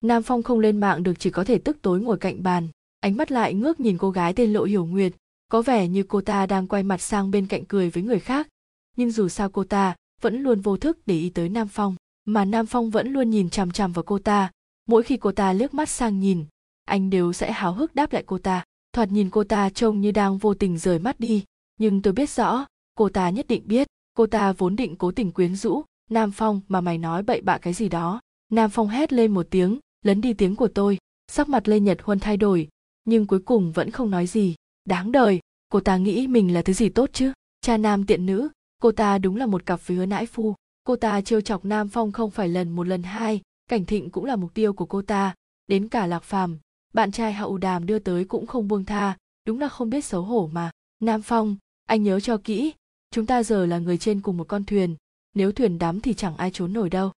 Nam 0.00 0.22
phong 0.22 0.42
không 0.42 0.58
lên 0.58 0.80
mạng 0.80 1.02
được 1.02 1.14
chỉ 1.18 1.30
có 1.30 1.44
thể 1.44 1.58
tức 1.58 1.78
tối 1.82 2.00
ngồi 2.00 2.18
cạnh 2.18 2.42
bàn, 2.42 2.68
ánh 3.00 3.16
mắt 3.16 3.32
lại 3.32 3.54
ngước 3.54 3.80
nhìn 3.80 3.98
cô 3.98 4.10
gái 4.10 4.32
tên 4.32 4.52
lộ 4.52 4.64
hiểu 4.64 4.86
nguyệt 4.86 5.12
có 5.50 5.62
vẻ 5.62 5.88
như 5.88 6.02
cô 6.02 6.20
ta 6.20 6.46
đang 6.46 6.66
quay 6.66 6.82
mặt 6.82 7.00
sang 7.00 7.30
bên 7.30 7.46
cạnh 7.46 7.64
cười 7.64 7.90
với 7.90 8.02
người 8.02 8.20
khác. 8.20 8.48
Nhưng 8.96 9.10
dù 9.10 9.28
sao 9.28 9.50
cô 9.50 9.64
ta 9.64 9.96
vẫn 10.20 10.42
luôn 10.42 10.60
vô 10.60 10.76
thức 10.76 10.98
để 11.06 11.14
ý 11.14 11.30
tới 11.30 11.48
nam 11.48 11.68
phong. 11.68 11.96
Mà 12.24 12.44
nam 12.44 12.66
phong 12.66 12.90
vẫn 12.90 13.12
luôn 13.12 13.30
nhìn 13.30 13.50
chằm 13.50 13.70
chằm 13.70 13.92
vào 13.92 14.02
cô 14.02 14.18
ta. 14.18 14.50
Mỗi 14.88 15.02
khi 15.02 15.16
cô 15.16 15.32
ta 15.32 15.52
liếc 15.52 15.74
mắt 15.74 15.88
sang 15.88 16.20
nhìn, 16.20 16.44
anh 16.84 17.10
đều 17.10 17.32
sẽ 17.32 17.52
háo 17.52 17.72
hức 17.72 17.94
đáp 17.94 18.12
lại 18.12 18.24
cô 18.26 18.38
ta. 18.38 18.64
Thoạt 18.92 19.12
nhìn 19.12 19.30
cô 19.30 19.44
ta 19.44 19.70
trông 19.70 20.00
như 20.00 20.10
đang 20.10 20.38
vô 20.38 20.54
tình 20.54 20.78
rời 20.78 20.98
mắt 20.98 21.20
đi. 21.20 21.44
Nhưng 21.78 22.02
tôi 22.02 22.12
biết 22.12 22.30
rõ, 22.30 22.66
cô 22.94 23.08
ta 23.08 23.30
nhất 23.30 23.46
định 23.46 23.62
biết. 23.66 23.86
Cô 24.14 24.26
ta 24.26 24.52
vốn 24.52 24.76
định 24.76 24.96
cố 24.96 25.12
tình 25.12 25.32
quyến 25.32 25.56
rũ 25.56 25.82
nam 26.10 26.30
phong 26.32 26.60
mà 26.68 26.80
mày 26.80 26.98
nói 26.98 27.22
bậy 27.22 27.40
bạ 27.40 27.58
cái 27.58 27.72
gì 27.72 27.88
đó. 27.88 28.20
Nam 28.52 28.70
phong 28.70 28.88
hét 28.88 29.12
lên 29.12 29.34
một 29.34 29.46
tiếng, 29.50 29.78
lấn 30.04 30.20
đi 30.20 30.32
tiếng 30.32 30.56
của 30.56 30.68
tôi. 30.68 30.98
Sắc 31.32 31.48
mặt 31.48 31.68
lê 31.68 31.80
nhật 31.80 32.02
huân 32.02 32.18
thay 32.18 32.36
đổi, 32.36 32.68
nhưng 33.04 33.26
cuối 33.26 33.40
cùng 33.40 33.72
vẫn 33.72 33.90
không 33.90 34.10
nói 34.10 34.26
gì 34.26 34.54
đáng 34.84 35.12
đời, 35.12 35.40
cô 35.68 35.80
ta 35.80 35.96
nghĩ 35.96 36.26
mình 36.26 36.54
là 36.54 36.62
thứ 36.62 36.72
gì 36.72 36.88
tốt 36.88 37.10
chứ? 37.12 37.32
Cha 37.60 37.76
nam 37.76 38.06
tiện 38.06 38.26
nữ, 38.26 38.48
cô 38.82 38.92
ta 38.92 39.18
đúng 39.18 39.36
là 39.36 39.46
một 39.46 39.66
cặp 39.66 39.80
với 39.86 39.96
hứa 39.96 40.06
nãi 40.06 40.26
phu. 40.26 40.54
Cô 40.84 40.96
ta 40.96 41.20
trêu 41.20 41.40
chọc 41.40 41.64
nam 41.64 41.88
phong 41.88 42.12
không 42.12 42.30
phải 42.30 42.48
lần 42.48 42.70
một 42.70 42.86
lần 42.86 43.02
hai, 43.02 43.40
cảnh 43.68 43.84
thịnh 43.84 44.10
cũng 44.10 44.24
là 44.24 44.36
mục 44.36 44.54
tiêu 44.54 44.72
của 44.72 44.86
cô 44.86 45.02
ta. 45.02 45.34
Đến 45.66 45.88
cả 45.88 46.06
lạc 46.06 46.22
phàm, 46.22 46.58
bạn 46.92 47.12
trai 47.12 47.32
hậu 47.32 47.58
đàm 47.58 47.86
đưa 47.86 47.98
tới 47.98 48.24
cũng 48.24 48.46
không 48.46 48.68
buông 48.68 48.84
tha, 48.84 49.16
đúng 49.46 49.60
là 49.60 49.68
không 49.68 49.90
biết 49.90 50.04
xấu 50.04 50.22
hổ 50.22 50.50
mà. 50.52 50.70
Nam 51.00 51.22
phong, 51.22 51.56
anh 51.86 52.02
nhớ 52.02 52.20
cho 52.20 52.36
kỹ, 52.36 52.72
chúng 53.10 53.26
ta 53.26 53.42
giờ 53.42 53.66
là 53.66 53.78
người 53.78 53.98
trên 53.98 54.20
cùng 54.20 54.36
một 54.36 54.48
con 54.48 54.64
thuyền, 54.64 54.96
nếu 55.34 55.52
thuyền 55.52 55.78
đắm 55.78 56.00
thì 56.00 56.14
chẳng 56.14 56.36
ai 56.36 56.50
trốn 56.50 56.72
nổi 56.72 56.90
đâu. 56.90 57.12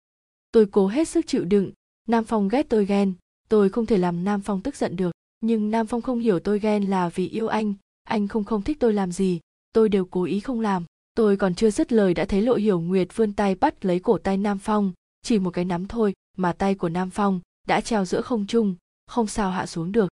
Tôi 0.52 0.66
cố 0.66 0.88
hết 0.88 1.08
sức 1.08 1.28
chịu 1.28 1.46
đựng, 1.46 1.72
nam 2.08 2.24
phong 2.24 2.48
ghét 2.48 2.70
tôi 2.70 2.86
ghen, 2.86 3.14
tôi 3.50 3.70
không 3.70 3.86
thể 3.86 3.98
làm 3.98 4.24
nam 4.24 4.42
phong 4.42 4.62
tức 4.62 4.76
giận 4.76 4.96
được 4.96 5.12
nhưng 5.42 5.72
nam 5.72 5.88
phong 5.88 6.02
không 6.02 6.20
hiểu 6.20 6.40
tôi 6.40 6.60
ghen 6.60 6.84
là 6.84 7.10
vì 7.10 7.28
yêu 7.28 7.48
anh. 7.48 7.74
Anh 8.04 8.28
không 8.28 8.44
không 8.44 8.62
thích 8.62 8.78
tôi 8.80 8.94
làm 8.94 9.12
gì. 9.12 9.40
Tôi 9.74 9.90
đều 9.90 10.06
cố 10.06 10.24
ý 10.24 10.40
không 10.40 10.60
làm. 10.60 10.86
Tôi 11.16 11.38
còn 11.38 11.56
chưa 11.56 11.72
dứt 11.72 11.92
lời 11.92 12.14
đã 12.14 12.26
thấy 12.26 12.42
lộ 12.42 12.56
hiểu 12.56 12.80
nguyệt 12.80 13.08
vươn 13.16 13.34
tay 13.34 13.56
bắt 13.56 13.86
lấy 13.86 14.00
cổ 14.00 14.18
tay 14.18 14.38
nam 14.38 14.60
phong. 14.60 14.94
Chỉ 15.22 15.40
một 15.40 15.52
cái 15.52 15.66
nắm 15.66 15.88
thôi 15.88 16.14
mà 16.38 16.54
tay 16.54 16.76
của 16.76 16.90
nam 16.90 17.10
phong 17.10 17.40
đã 17.68 17.82
treo 17.82 18.06
giữa 18.06 18.22
không 18.22 18.48
trung. 18.48 18.76
Không 19.08 19.28
sao 19.28 19.52
hạ 19.52 19.66
xuống 19.66 19.92
được. 19.92 20.10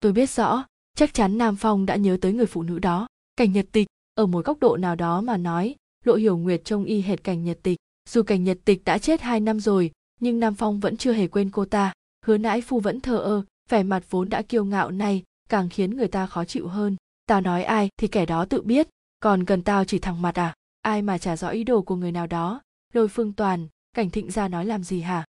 Tôi 0.00 0.12
biết 0.12 0.30
rõ, 0.30 0.64
chắc 0.96 1.14
chắn 1.14 1.38
nam 1.38 1.56
phong 1.56 1.86
đã 1.86 1.96
nhớ 1.96 2.18
tới 2.20 2.32
người 2.32 2.46
phụ 2.46 2.62
nữ 2.62 2.78
đó. 2.78 3.06
Cảnh 3.36 3.52
nhật 3.52 3.66
tịch, 3.72 3.86
ở 4.14 4.26
một 4.26 4.44
góc 4.44 4.58
độ 4.60 4.76
nào 4.76 4.96
đó 4.96 5.20
mà 5.20 5.36
nói, 5.36 5.74
lộ 6.04 6.14
hiểu 6.14 6.36
nguyệt 6.36 6.64
trông 6.64 6.84
y 6.84 7.00
hệt 7.00 7.24
cảnh 7.24 7.44
nhật 7.44 7.58
tịch. 7.62 7.76
Dù 8.08 8.22
cảnh 8.22 8.44
nhật 8.44 8.58
tịch 8.64 8.84
đã 8.84 8.98
chết 8.98 9.20
hai 9.20 9.40
năm 9.40 9.60
rồi, 9.60 9.90
nhưng 10.20 10.40
nam 10.40 10.54
phong 10.54 10.80
vẫn 10.80 10.96
chưa 10.96 11.12
hề 11.12 11.28
quên 11.28 11.50
cô 11.50 11.64
ta. 11.64 11.92
Hứa 12.26 12.38
nãi 12.38 12.60
phu 12.60 12.80
vẫn 12.80 13.00
thờ 13.00 13.18
ơ 13.18 13.42
vẻ 13.68 13.82
mặt 13.82 14.04
vốn 14.10 14.28
đã 14.28 14.42
kiêu 14.42 14.64
ngạo 14.64 14.90
này 14.90 15.22
càng 15.48 15.68
khiến 15.68 15.96
người 15.96 16.08
ta 16.08 16.26
khó 16.26 16.44
chịu 16.44 16.68
hơn. 16.68 16.96
Tao 17.26 17.40
nói 17.40 17.64
ai 17.64 17.88
thì 17.96 18.08
kẻ 18.08 18.26
đó 18.26 18.44
tự 18.44 18.62
biết, 18.62 18.88
còn 19.20 19.44
cần 19.44 19.62
tao 19.62 19.84
chỉ 19.84 19.98
thẳng 19.98 20.22
mặt 20.22 20.38
à? 20.38 20.54
Ai 20.82 21.02
mà 21.02 21.18
trả 21.18 21.36
rõ 21.36 21.48
ý 21.48 21.64
đồ 21.64 21.82
của 21.82 21.96
người 21.96 22.12
nào 22.12 22.26
đó. 22.26 22.60
Lôi 22.92 23.08
phương 23.08 23.32
toàn, 23.32 23.68
cảnh 23.92 24.10
thịnh 24.10 24.30
ra 24.30 24.48
nói 24.48 24.66
làm 24.66 24.84
gì 24.84 25.00
hả? 25.00 25.24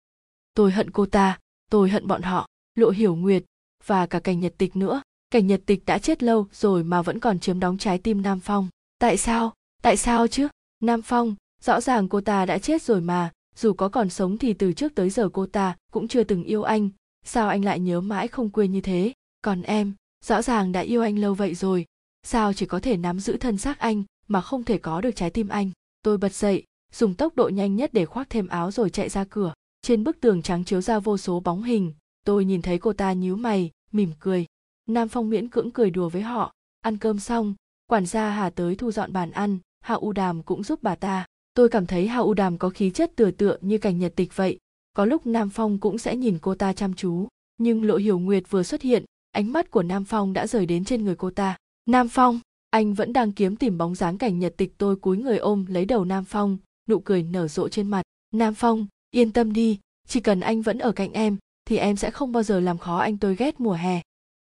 Tôi 0.53 0.71
hận 0.71 0.91
cô 0.91 1.05
ta, 1.05 1.39
tôi 1.71 1.89
hận 1.89 2.07
bọn 2.07 2.21
họ, 2.21 2.47
lộ 2.75 2.89
hiểu 2.89 3.15
nguyệt 3.15 3.43
và 3.85 4.05
cả 4.05 4.19
cảnh 4.19 4.39
nhật 4.39 4.53
tịch 4.57 4.75
nữa. 4.75 5.01
Cảnh 5.29 5.47
nhật 5.47 5.61
tịch 5.65 5.85
đã 5.85 5.97
chết 5.97 6.23
lâu 6.23 6.47
rồi 6.51 6.83
mà 6.83 7.01
vẫn 7.01 7.19
còn 7.19 7.39
chiếm 7.39 7.59
đóng 7.59 7.77
trái 7.77 7.97
tim 7.97 8.21
nam 8.21 8.39
phong. 8.39 8.67
Tại 8.99 9.17
sao? 9.17 9.53
Tại 9.81 9.97
sao 9.97 10.27
chứ? 10.27 10.47
Nam 10.79 11.01
phong, 11.01 11.35
rõ 11.61 11.81
ràng 11.81 12.09
cô 12.09 12.21
ta 12.21 12.45
đã 12.45 12.57
chết 12.57 12.81
rồi 12.81 13.01
mà, 13.01 13.31
dù 13.55 13.73
có 13.73 13.89
còn 13.89 14.09
sống 14.09 14.37
thì 14.37 14.53
từ 14.53 14.73
trước 14.73 14.95
tới 14.95 15.09
giờ 15.09 15.29
cô 15.33 15.45
ta 15.45 15.75
cũng 15.91 16.07
chưa 16.07 16.23
từng 16.23 16.43
yêu 16.43 16.63
anh 16.63 16.89
sao 17.25 17.49
anh 17.49 17.65
lại 17.65 17.79
nhớ 17.79 18.01
mãi 18.01 18.27
không 18.27 18.49
quên 18.49 18.71
như 18.71 18.81
thế? 18.81 19.13
Còn 19.41 19.61
em, 19.61 19.93
rõ 20.25 20.41
ràng 20.41 20.71
đã 20.71 20.81
yêu 20.81 21.01
anh 21.01 21.19
lâu 21.19 21.33
vậy 21.33 21.55
rồi. 21.55 21.85
Sao 22.23 22.53
chỉ 22.53 22.65
có 22.65 22.79
thể 22.79 22.97
nắm 22.97 23.19
giữ 23.19 23.37
thân 23.37 23.57
xác 23.57 23.79
anh 23.79 24.03
mà 24.27 24.41
không 24.41 24.63
thể 24.63 24.77
có 24.77 25.01
được 25.01 25.15
trái 25.15 25.29
tim 25.29 25.47
anh? 25.47 25.71
Tôi 26.01 26.17
bật 26.17 26.33
dậy, 26.33 26.63
dùng 26.91 27.13
tốc 27.13 27.35
độ 27.35 27.49
nhanh 27.49 27.75
nhất 27.75 27.93
để 27.93 28.05
khoác 28.05 28.29
thêm 28.29 28.47
áo 28.47 28.71
rồi 28.71 28.89
chạy 28.89 29.09
ra 29.09 29.25
cửa. 29.29 29.53
Trên 29.81 30.03
bức 30.03 30.21
tường 30.21 30.41
trắng 30.41 30.63
chiếu 30.63 30.81
ra 30.81 30.99
vô 30.99 31.17
số 31.17 31.39
bóng 31.39 31.63
hình. 31.63 31.93
Tôi 32.25 32.45
nhìn 32.45 32.61
thấy 32.61 32.77
cô 32.77 32.93
ta 32.93 33.13
nhíu 33.13 33.35
mày, 33.35 33.71
mỉm 33.91 34.11
cười. 34.19 34.45
Nam 34.85 35.09
phong 35.09 35.29
miễn 35.29 35.49
cưỡng 35.49 35.71
cười 35.71 35.89
đùa 35.89 36.09
với 36.09 36.21
họ. 36.21 36.53
Ăn 36.81 36.97
cơm 36.97 37.19
xong, 37.19 37.55
quản 37.87 38.05
gia 38.05 38.29
hà 38.29 38.49
tới 38.49 38.75
thu 38.75 38.91
dọn 38.91 39.13
bàn 39.13 39.31
ăn. 39.31 39.59
Hạ 39.81 39.95
u 39.95 40.11
đàm 40.11 40.43
cũng 40.43 40.63
giúp 40.63 40.79
bà 40.83 40.95
ta. 40.95 41.25
Tôi 41.53 41.69
cảm 41.69 41.85
thấy 41.85 42.07
hạ 42.07 42.19
u 42.19 42.33
đàm 42.33 42.57
có 42.57 42.69
khí 42.69 42.91
chất 42.91 43.11
tựa 43.15 43.31
tựa 43.31 43.57
như 43.61 43.77
cảnh 43.77 43.99
nhật 43.99 44.13
tịch 44.15 44.35
vậy 44.35 44.59
có 44.95 45.05
lúc 45.05 45.27
nam 45.27 45.49
phong 45.49 45.79
cũng 45.79 45.97
sẽ 45.97 46.15
nhìn 46.15 46.37
cô 46.41 46.55
ta 46.55 46.73
chăm 46.73 46.93
chú. 46.93 47.27
Nhưng 47.57 47.83
lộ 47.83 47.95
hiểu 47.95 48.19
nguyệt 48.19 48.43
vừa 48.49 48.63
xuất 48.63 48.81
hiện, 48.81 49.05
ánh 49.31 49.53
mắt 49.53 49.71
của 49.71 49.83
nam 49.83 50.05
phong 50.05 50.33
đã 50.33 50.47
rời 50.47 50.65
đến 50.65 50.85
trên 50.85 51.03
người 51.03 51.15
cô 51.15 51.31
ta. 51.31 51.57
Nam 51.85 52.09
phong, 52.09 52.39
anh 52.69 52.93
vẫn 52.93 53.13
đang 53.13 53.31
kiếm 53.31 53.55
tìm 53.55 53.77
bóng 53.77 53.95
dáng 53.95 54.17
cảnh 54.17 54.39
nhật 54.39 54.53
tịch 54.57 54.73
tôi 54.77 54.95
cúi 54.95 55.17
người 55.17 55.37
ôm 55.37 55.65
lấy 55.65 55.85
đầu 55.85 56.05
nam 56.05 56.23
phong, 56.23 56.57
nụ 56.89 56.99
cười 56.99 57.23
nở 57.23 57.47
rộ 57.47 57.69
trên 57.69 57.87
mặt. 57.87 58.03
Nam 58.33 58.53
phong, 58.53 58.87
yên 59.11 59.31
tâm 59.31 59.53
đi, 59.53 59.79
chỉ 60.07 60.19
cần 60.19 60.39
anh 60.39 60.61
vẫn 60.61 60.79
ở 60.79 60.91
cạnh 60.91 61.13
em, 61.13 61.37
thì 61.65 61.77
em 61.77 61.95
sẽ 61.95 62.11
không 62.11 62.31
bao 62.31 62.43
giờ 62.43 62.59
làm 62.59 62.77
khó 62.77 62.97
anh 62.97 63.17
tôi 63.17 63.35
ghét 63.35 63.59
mùa 63.59 63.73
hè. 63.73 64.01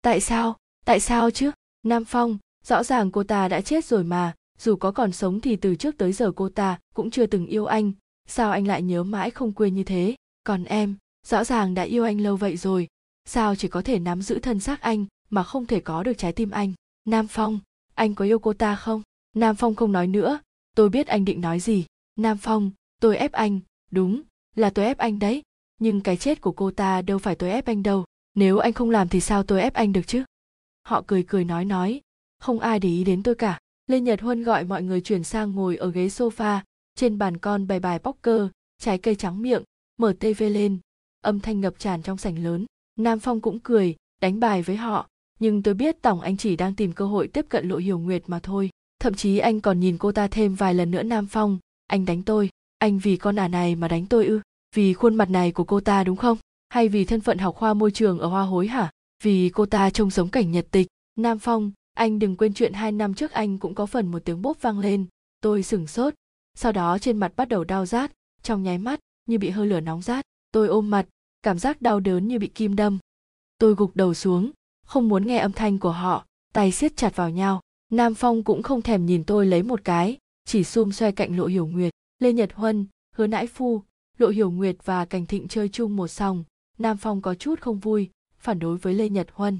Tại 0.02 0.20
sao? 0.20 0.56
Tại 0.84 1.00
sao 1.00 1.30
chứ? 1.30 1.50
Nam 1.82 2.04
phong, 2.04 2.38
rõ 2.64 2.82
ràng 2.82 3.10
cô 3.10 3.22
ta 3.24 3.48
đã 3.48 3.60
chết 3.60 3.84
rồi 3.84 4.04
mà, 4.04 4.34
dù 4.58 4.76
có 4.76 4.92
còn 4.92 5.12
sống 5.12 5.40
thì 5.40 5.56
từ 5.56 5.74
trước 5.74 5.98
tới 5.98 6.12
giờ 6.12 6.32
cô 6.36 6.48
ta 6.48 6.78
cũng 6.94 7.10
chưa 7.10 7.26
từng 7.26 7.46
yêu 7.46 7.66
anh, 7.66 7.92
sao 8.28 8.50
anh 8.50 8.66
lại 8.66 8.82
nhớ 8.82 9.02
mãi 9.02 9.30
không 9.30 9.52
quên 9.52 9.74
như 9.74 9.84
thế? 9.84 10.14
Còn 10.46 10.64
em, 10.64 10.94
rõ 11.26 11.44
ràng 11.44 11.74
đã 11.74 11.82
yêu 11.82 12.04
anh 12.04 12.20
lâu 12.20 12.36
vậy 12.36 12.56
rồi. 12.56 12.88
Sao 13.24 13.54
chỉ 13.54 13.68
có 13.68 13.82
thể 13.82 13.98
nắm 13.98 14.22
giữ 14.22 14.38
thân 14.38 14.60
xác 14.60 14.80
anh 14.80 15.06
mà 15.30 15.42
không 15.42 15.66
thể 15.66 15.80
có 15.80 16.02
được 16.02 16.12
trái 16.18 16.32
tim 16.32 16.50
anh? 16.50 16.72
Nam 17.04 17.26
phong, 17.26 17.60
anh 17.94 18.14
có 18.14 18.24
yêu 18.24 18.38
cô 18.38 18.52
ta 18.52 18.76
không? 18.76 19.02
Nam 19.34 19.56
phong 19.56 19.74
không 19.74 19.92
nói 19.92 20.06
nữa. 20.06 20.38
Tôi 20.74 20.88
biết 20.88 21.06
anh 21.06 21.24
định 21.24 21.40
nói 21.40 21.60
gì. 21.60 21.86
Nam 22.16 22.38
phong, 22.40 22.70
tôi 23.00 23.16
ép 23.16 23.32
anh. 23.32 23.60
Đúng, 23.90 24.22
là 24.54 24.70
tôi 24.70 24.84
ép 24.84 24.98
anh 24.98 25.18
đấy. 25.18 25.42
Nhưng 25.78 26.00
cái 26.00 26.16
chết 26.16 26.40
của 26.40 26.52
cô 26.52 26.70
ta 26.70 27.02
đâu 27.02 27.18
phải 27.18 27.34
tôi 27.34 27.50
ép 27.50 27.66
anh 27.66 27.82
đâu. 27.82 28.04
Nếu 28.34 28.58
anh 28.58 28.72
không 28.72 28.90
làm 28.90 29.08
thì 29.08 29.20
sao 29.20 29.42
tôi 29.42 29.60
ép 29.60 29.74
anh 29.74 29.92
được 29.92 30.06
chứ? 30.06 30.24
Họ 30.82 31.04
cười 31.06 31.22
cười 31.22 31.44
nói 31.44 31.64
nói. 31.64 32.00
Không 32.38 32.60
ai 32.60 32.78
để 32.78 32.88
ý 32.88 33.04
đến 33.04 33.22
tôi 33.22 33.34
cả. 33.34 33.58
Lê 33.86 34.00
nhật 34.00 34.20
huân 34.20 34.42
gọi 34.42 34.64
mọi 34.64 34.82
người 34.82 35.00
chuyển 35.00 35.24
sang 35.24 35.52
ngồi 35.52 35.76
ở 35.76 35.90
ghế 35.90 36.06
sofa. 36.06 36.60
Trên 36.94 37.18
bàn 37.18 37.36
con 37.36 37.66
bày 37.66 37.80
bài 37.80 37.98
poker, 37.98 38.40
trái 38.78 38.98
cây 38.98 39.14
trắng 39.14 39.42
miệng 39.42 39.62
mở 39.96 40.12
tv 40.18 40.42
lên. 40.42 40.78
Âm 41.20 41.40
thanh 41.40 41.60
ngập 41.60 41.78
tràn 41.78 42.02
trong 42.02 42.18
sảnh 42.18 42.44
lớn. 42.44 42.66
Nam 42.98 43.18
phong 43.18 43.40
cũng 43.40 43.60
cười, 43.60 43.96
đánh 44.20 44.40
bài 44.40 44.62
với 44.62 44.76
họ. 44.76 45.08
Nhưng 45.38 45.62
tôi 45.62 45.74
biết 45.74 46.02
tổng 46.02 46.20
anh 46.20 46.36
chỉ 46.36 46.56
đang 46.56 46.74
tìm 46.74 46.92
cơ 46.92 47.06
hội 47.06 47.28
tiếp 47.28 47.46
cận 47.48 47.68
lộ 47.68 47.76
hiểu 47.76 47.98
nguyệt 47.98 48.22
mà 48.26 48.38
thôi. 48.38 48.70
Thậm 48.98 49.14
chí 49.14 49.38
anh 49.38 49.60
còn 49.60 49.80
nhìn 49.80 49.98
cô 49.98 50.12
ta 50.12 50.28
thêm 50.28 50.54
vài 50.54 50.74
lần 50.74 50.90
nữa, 50.90 51.02
nam 51.02 51.26
phong. 51.26 51.58
Anh 51.86 52.04
đánh 52.04 52.22
tôi. 52.22 52.50
Anh 52.78 52.98
vì 52.98 53.16
con 53.16 53.36
ả 53.36 53.48
này 53.48 53.76
mà 53.76 53.88
đánh 53.88 54.06
tôi 54.06 54.26
ư? 54.26 54.40
Vì 54.74 54.94
khuôn 54.94 55.14
mặt 55.14 55.30
này 55.30 55.52
của 55.52 55.64
cô 55.64 55.80
ta 55.80 56.04
đúng 56.04 56.16
không? 56.16 56.38
Hay 56.68 56.88
vì 56.88 57.04
thân 57.04 57.20
phận 57.20 57.38
học 57.38 57.54
khoa 57.54 57.74
môi 57.74 57.90
trường 57.90 58.18
ở 58.18 58.26
hoa 58.26 58.42
hối 58.42 58.66
hả? 58.66 58.90
Vì 59.22 59.48
cô 59.48 59.66
ta 59.66 59.90
trông 59.90 60.10
giống 60.10 60.28
cảnh 60.28 60.52
nhật 60.52 60.66
tịch. 60.70 60.86
Nam 61.18 61.38
phong, 61.38 61.72
anh 61.94 62.18
đừng 62.18 62.36
quên 62.36 62.54
chuyện 62.54 62.72
hai 62.72 62.92
năm 62.92 63.14
trước 63.14 63.30
anh 63.30 63.58
cũng 63.58 63.74
có 63.74 63.86
phần 63.86 64.06
một 64.06 64.18
tiếng 64.24 64.42
bốp 64.42 64.62
vang 64.62 64.78
lên. 64.78 65.06
Tôi 65.40 65.62
sửng 65.62 65.86
sốt. 65.86 66.14
Sau 66.54 66.72
đó 66.72 66.98
trên 66.98 67.16
mặt 67.16 67.32
bắt 67.36 67.48
đầu 67.48 67.64
đau 67.64 67.86
rát. 67.86 68.12
Trong 68.42 68.62
nháy 68.62 68.78
mắt 68.78 69.00
như 69.26 69.38
bị 69.38 69.50
hơi 69.50 69.66
lửa 69.66 69.80
nóng 69.80 70.02
rát. 70.02 70.24
Tôi 70.52 70.68
ôm 70.68 70.90
mặt, 70.90 71.06
cảm 71.42 71.58
giác 71.58 71.82
đau 71.82 72.00
đớn 72.00 72.28
như 72.28 72.38
bị 72.38 72.46
kim 72.46 72.76
đâm. 72.76 72.98
Tôi 73.58 73.74
gục 73.74 73.96
đầu 73.96 74.14
xuống, 74.14 74.50
không 74.86 75.08
muốn 75.08 75.26
nghe 75.26 75.38
âm 75.38 75.52
thanh 75.52 75.78
của 75.78 75.92
họ, 75.92 76.26
tay 76.52 76.72
siết 76.72 76.96
chặt 76.96 77.16
vào 77.16 77.30
nhau. 77.30 77.60
Nam 77.92 78.14
phong 78.14 78.42
cũng 78.42 78.62
không 78.62 78.82
thèm 78.82 79.06
nhìn 79.06 79.24
tôi 79.24 79.46
lấy 79.46 79.62
một 79.62 79.80
cái, 79.84 80.18
chỉ 80.44 80.64
xung 80.64 80.92
xoay 80.92 81.12
cạnh 81.12 81.36
lộ 81.36 81.46
hiểu 81.46 81.66
nguyệt. 81.66 81.92
Lê 82.18 82.32
nhật 82.32 82.52
huân, 82.52 82.86
hứa 83.14 83.26
nãi 83.26 83.46
phu, 83.46 83.82
lộ 84.18 84.28
hiểu 84.28 84.50
nguyệt 84.50 84.76
và 84.84 85.04
cảnh 85.04 85.26
thịnh 85.26 85.48
chơi 85.48 85.68
chung 85.68 85.96
một 85.96 86.08
sòng. 86.08 86.44
Nam 86.78 86.96
phong 86.96 87.22
có 87.22 87.34
chút 87.34 87.60
không 87.60 87.78
vui, 87.78 88.10
phản 88.38 88.58
đối 88.58 88.76
với 88.76 88.94
lê 88.94 89.08
nhật 89.08 89.28
huân. 89.32 89.58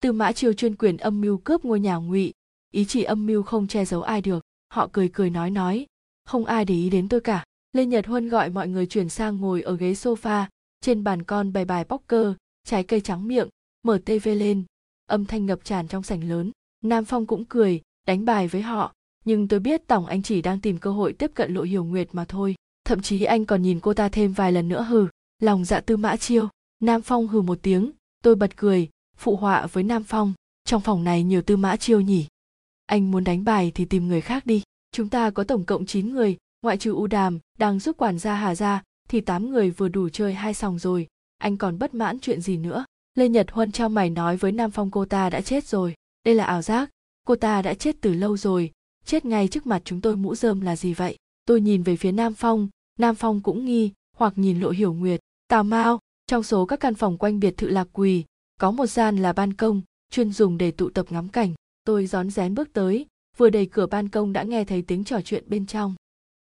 Tư 0.00 0.12
mã 0.12 0.32
triều 0.32 0.52
chuyên 0.52 0.76
quyền 0.76 0.96
âm 0.96 1.20
mưu 1.20 1.38
cướp 1.38 1.64
ngôi 1.64 1.80
nhà 1.80 1.96
ngụy, 1.96 2.32
ý 2.72 2.84
chỉ 2.84 3.02
âm 3.02 3.26
mưu 3.26 3.42
không 3.42 3.66
che 3.66 3.84
giấu 3.84 4.02
ai 4.02 4.20
được. 4.20 4.44
Họ 4.68 4.88
cười 4.92 5.10
cười 5.12 5.30
nói 5.30 5.50
nói, 5.50 5.86
không 6.24 6.44
ai 6.44 6.64
để 6.64 6.74
ý 6.74 6.90
đến 6.90 7.08
tôi 7.08 7.20
cả 7.20 7.44
lê 7.72 7.86
nhật 7.86 8.06
huân 8.06 8.28
gọi 8.28 8.50
mọi 8.50 8.68
người 8.68 8.86
chuyển 8.86 9.08
sang 9.08 9.36
ngồi 9.36 9.62
ở 9.62 9.76
ghế 9.76 9.92
sofa, 9.92 10.44
trên 10.80 11.04
bàn 11.04 11.22
con 11.22 11.52
bày 11.52 11.64
bài 11.64 11.84
poker, 11.84 12.26
trái 12.64 12.84
cây 12.84 13.00
trắng 13.00 13.28
miệng, 13.28 13.48
mở 13.82 13.98
tv 14.04 14.28
lên. 14.28 14.64
Âm 15.06 15.24
thanh 15.24 15.46
ngập 15.46 15.64
tràn 15.64 15.88
trong 15.88 16.02
sảnh 16.02 16.28
lớn. 16.28 16.50
Nam 16.84 17.04
phong 17.04 17.26
cũng 17.26 17.44
cười, 17.44 17.80
đánh 18.06 18.24
bài 18.24 18.48
với 18.48 18.62
họ. 18.62 18.92
Nhưng 19.24 19.48
tôi 19.48 19.60
biết 19.60 19.86
tổng 19.86 20.06
anh 20.06 20.22
chỉ 20.22 20.42
đang 20.42 20.60
tìm 20.60 20.78
cơ 20.78 20.90
hội 20.90 21.12
tiếp 21.12 21.30
cận 21.34 21.54
lộ 21.54 21.62
hiểu 21.62 21.84
nguyệt 21.84 22.08
mà 22.12 22.24
thôi. 22.24 22.54
Thậm 22.84 23.02
chí 23.02 23.24
anh 23.24 23.44
còn 23.44 23.62
nhìn 23.62 23.80
cô 23.80 23.94
ta 23.94 24.08
thêm 24.08 24.32
vài 24.32 24.52
lần 24.52 24.68
nữa 24.68 24.82
hừ. 24.82 25.06
Lòng 25.38 25.64
dạ 25.64 25.80
tư 25.80 25.96
mã 25.96 26.16
chiêu. 26.16 26.48
Nam 26.80 27.02
phong 27.02 27.28
hừ 27.28 27.40
một 27.40 27.58
tiếng. 27.62 27.90
Tôi 28.22 28.34
bật 28.34 28.56
cười, 28.56 28.88
phụ 29.16 29.36
họa 29.36 29.66
với 29.66 29.84
nam 29.84 30.04
phong. 30.04 30.32
Trong 30.64 30.80
phòng 30.80 31.04
này 31.04 31.22
nhiều 31.22 31.42
tư 31.42 31.56
mã 31.56 31.76
chiêu 31.76 32.00
nhỉ. 32.00 32.26
Anh 32.86 33.10
muốn 33.10 33.24
đánh 33.24 33.44
bài 33.44 33.72
thì 33.74 33.84
tìm 33.84 34.08
người 34.08 34.20
khác 34.20 34.46
đi. 34.46 34.62
Chúng 34.92 35.08
ta 35.08 35.30
có 35.30 35.44
tổng 35.44 35.64
cộng 35.64 35.86
9 35.86 36.12
người 36.12 36.36
ngoại 36.62 36.76
trừ 36.76 36.92
u 36.92 37.06
đàm 37.06 37.38
đang 37.58 37.78
giúp 37.78 37.96
quản 37.96 38.18
gia 38.18 38.34
hà 38.34 38.54
ra 38.54 38.82
thì 39.08 39.20
tám 39.20 39.50
người 39.50 39.70
vừa 39.70 39.88
đủ 39.88 40.08
chơi 40.08 40.34
hai 40.34 40.54
sòng 40.54 40.78
rồi. 40.78 41.06
Anh 41.38 41.56
còn 41.56 41.78
bất 41.78 41.94
mãn 41.94 42.18
chuyện 42.18 42.40
gì 42.40 42.56
nữa? 42.56 42.84
Lê 43.14 43.28
nhật 43.28 43.50
huân 43.50 43.72
trao 43.72 43.88
mày 43.88 44.10
nói 44.10 44.36
với 44.36 44.52
nam 44.52 44.70
phong 44.70 44.90
cô 44.90 45.04
ta 45.04 45.30
đã 45.30 45.40
chết 45.40 45.66
rồi. 45.66 45.94
Đây 46.24 46.34
là 46.34 46.44
ảo 46.44 46.62
giác. 46.62 46.90
Cô 47.26 47.36
ta 47.36 47.62
đã 47.62 47.74
chết 47.74 47.96
từ 48.00 48.14
lâu 48.14 48.36
rồi. 48.36 48.70
Chết 49.04 49.24
ngay 49.24 49.48
trước 49.48 49.66
mặt 49.66 49.82
chúng 49.84 50.00
tôi 50.00 50.16
mũ 50.16 50.34
rơm 50.34 50.60
là 50.60 50.76
gì 50.76 50.94
vậy? 50.94 51.16
Tôi 51.44 51.60
nhìn 51.60 51.82
về 51.82 51.96
phía 51.96 52.12
nam 52.12 52.34
phong. 52.34 52.68
Nam 52.98 53.14
phong 53.14 53.40
cũng 53.40 53.64
nghi 53.64 53.90
hoặc 54.16 54.32
nhìn 54.36 54.60
lộ 54.60 54.70
hiểu 54.70 54.92
nguyệt. 54.92 55.20
Tào 55.48 55.64
mao, 55.64 55.98
trong 56.26 56.42
số 56.42 56.66
các 56.66 56.80
căn 56.80 56.94
phòng 56.94 57.18
quanh 57.18 57.40
biệt 57.40 57.56
thự 57.56 57.68
lạc 57.68 57.88
quỳ, 57.92 58.24
có 58.60 58.70
một 58.70 58.86
gian 58.86 59.16
là 59.16 59.32
ban 59.32 59.52
công, 59.52 59.82
chuyên 60.10 60.32
dùng 60.32 60.58
để 60.58 60.70
tụ 60.70 60.90
tập 60.90 61.06
ngắm 61.10 61.28
cảnh. 61.28 61.54
Tôi 61.84 62.06
rón 62.06 62.30
rén 62.30 62.54
bước 62.54 62.72
tới, 62.72 63.06
vừa 63.36 63.50
đẩy 63.50 63.66
cửa 63.66 63.86
ban 63.86 64.08
công 64.08 64.32
đã 64.32 64.42
nghe 64.42 64.64
thấy 64.64 64.82
tiếng 64.82 65.04
trò 65.04 65.20
chuyện 65.20 65.44
bên 65.46 65.66
trong 65.66 65.94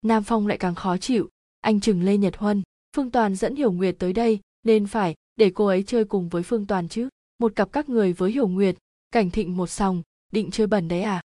nam 0.02 0.22
phong 0.22 0.46
lại 0.46 0.58
càng 0.58 0.74
khó 0.74 0.96
chịu. 0.96 1.28
Anh 1.60 1.80
chừng 1.80 2.02
lê 2.02 2.16
nhật 2.16 2.36
huân, 2.36 2.62
phương 2.96 3.10
toàn 3.10 3.34
dẫn 3.34 3.56
hiểu 3.56 3.72
nguyệt 3.72 3.96
tới 3.98 4.12
đây 4.12 4.40
nên 4.64 4.86
phải, 4.86 5.14
để 5.36 5.50
cô 5.54 5.66
ấy 5.66 5.82
chơi 5.82 6.04
cùng 6.04 6.28
với 6.28 6.42
phương 6.42 6.66
toàn 6.66 6.88
chứ. 6.88 7.08
Một 7.38 7.52
cặp 7.56 7.72
các 7.72 7.88
người 7.88 8.12
với 8.12 8.32
hiểu 8.32 8.48
nguyệt, 8.48 8.76
cảnh 9.10 9.30
thịnh 9.30 9.56
một 9.56 9.66
sòng, 9.66 10.02
định 10.32 10.50
chơi 10.50 10.66
bẩn 10.66 10.88
đấy 10.88 11.02
à? 11.02 11.20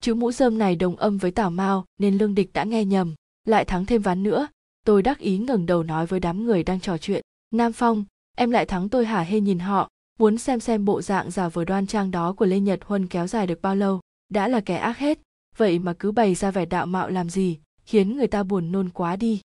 Chữ 0.00 0.14
mũ 0.14 0.32
dơm 0.32 0.58
này 0.58 0.76
đồng 0.76 0.96
âm 0.96 1.18
với 1.18 1.30
tảo 1.30 1.50
mao, 1.50 1.84
nên 1.98 2.18
lương 2.18 2.34
địch 2.34 2.50
đã 2.52 2.64
nghe 2.64 2.84
nhầm. 2.84 3.14
Lại 3.44 3.64
thắng 3.64 3.86
thêm 3.86 4.02
ván 4.02 4.22
nữa. 4.22 4.48
Tôi 4.84 5.02
đắc 5.02 5.18
ý 5.18 5.38
ngẩng 5.38 5.66
đầu 5.66 5.82
nói 5.82 6.06
với 6.06 6.20
đám 6.20 6.44
người 6.44 6.62
đang 6.62 6.80
trò 6.80 6.98
chuyện. 6.98 7.22
Nam 7.50 7.72
phong, 7.72 8.04
em 8.36 8.50
lại 8.50 8.66
thắng 8.66 8.88
tôi 8.88 9.06
hả? 9.06 9.20
Hê 9.20 9.40
nhìn 9.40 9.58
họ. 9.58 9.88
Muốn 10.18 10.38
xem 10.38 10.60
xem 10.60 10.84
bộ 10.84 11.02
dạng 11.02 11.30
giả 11.30 11.48
vờ 11.48 11.64
đoan 11.64 11.86
trang 11.86 12.10
đó 12.10 12.32
của 12.32 12.46
lê 12.46 12.60
nhật 12.60 12.80
huân 12.84 13.06
kéo 13.06 13.26
dài 13.26 13.46
được 13.46 13.62
bao 13.62 13.76
lâu. 13.76 14.00
Đã 14.28 14.48
là 14.48 14.60
kẻ 14.60 14.76
ác 14.76 14.98
hết. 14.98 15.18
Vậy 15.56 15.78
mà 15.78 15.94
cứ 15.98 16.12
bày 16.12 16.34
ra 16.34 16.50
vẻ 16.50 16.64
đạo 16.64 16.86
mạo 16.86 17.10
làm 17.10 17.30
gì? 17.30 17.58
Khiến 17.88 18.16
người 18.16 18.26
ta 18.26 18.42
buồn 18.42 18.72
nôn 18.72 18.88
quá 18.88 19.16
đi. 19.16 19.40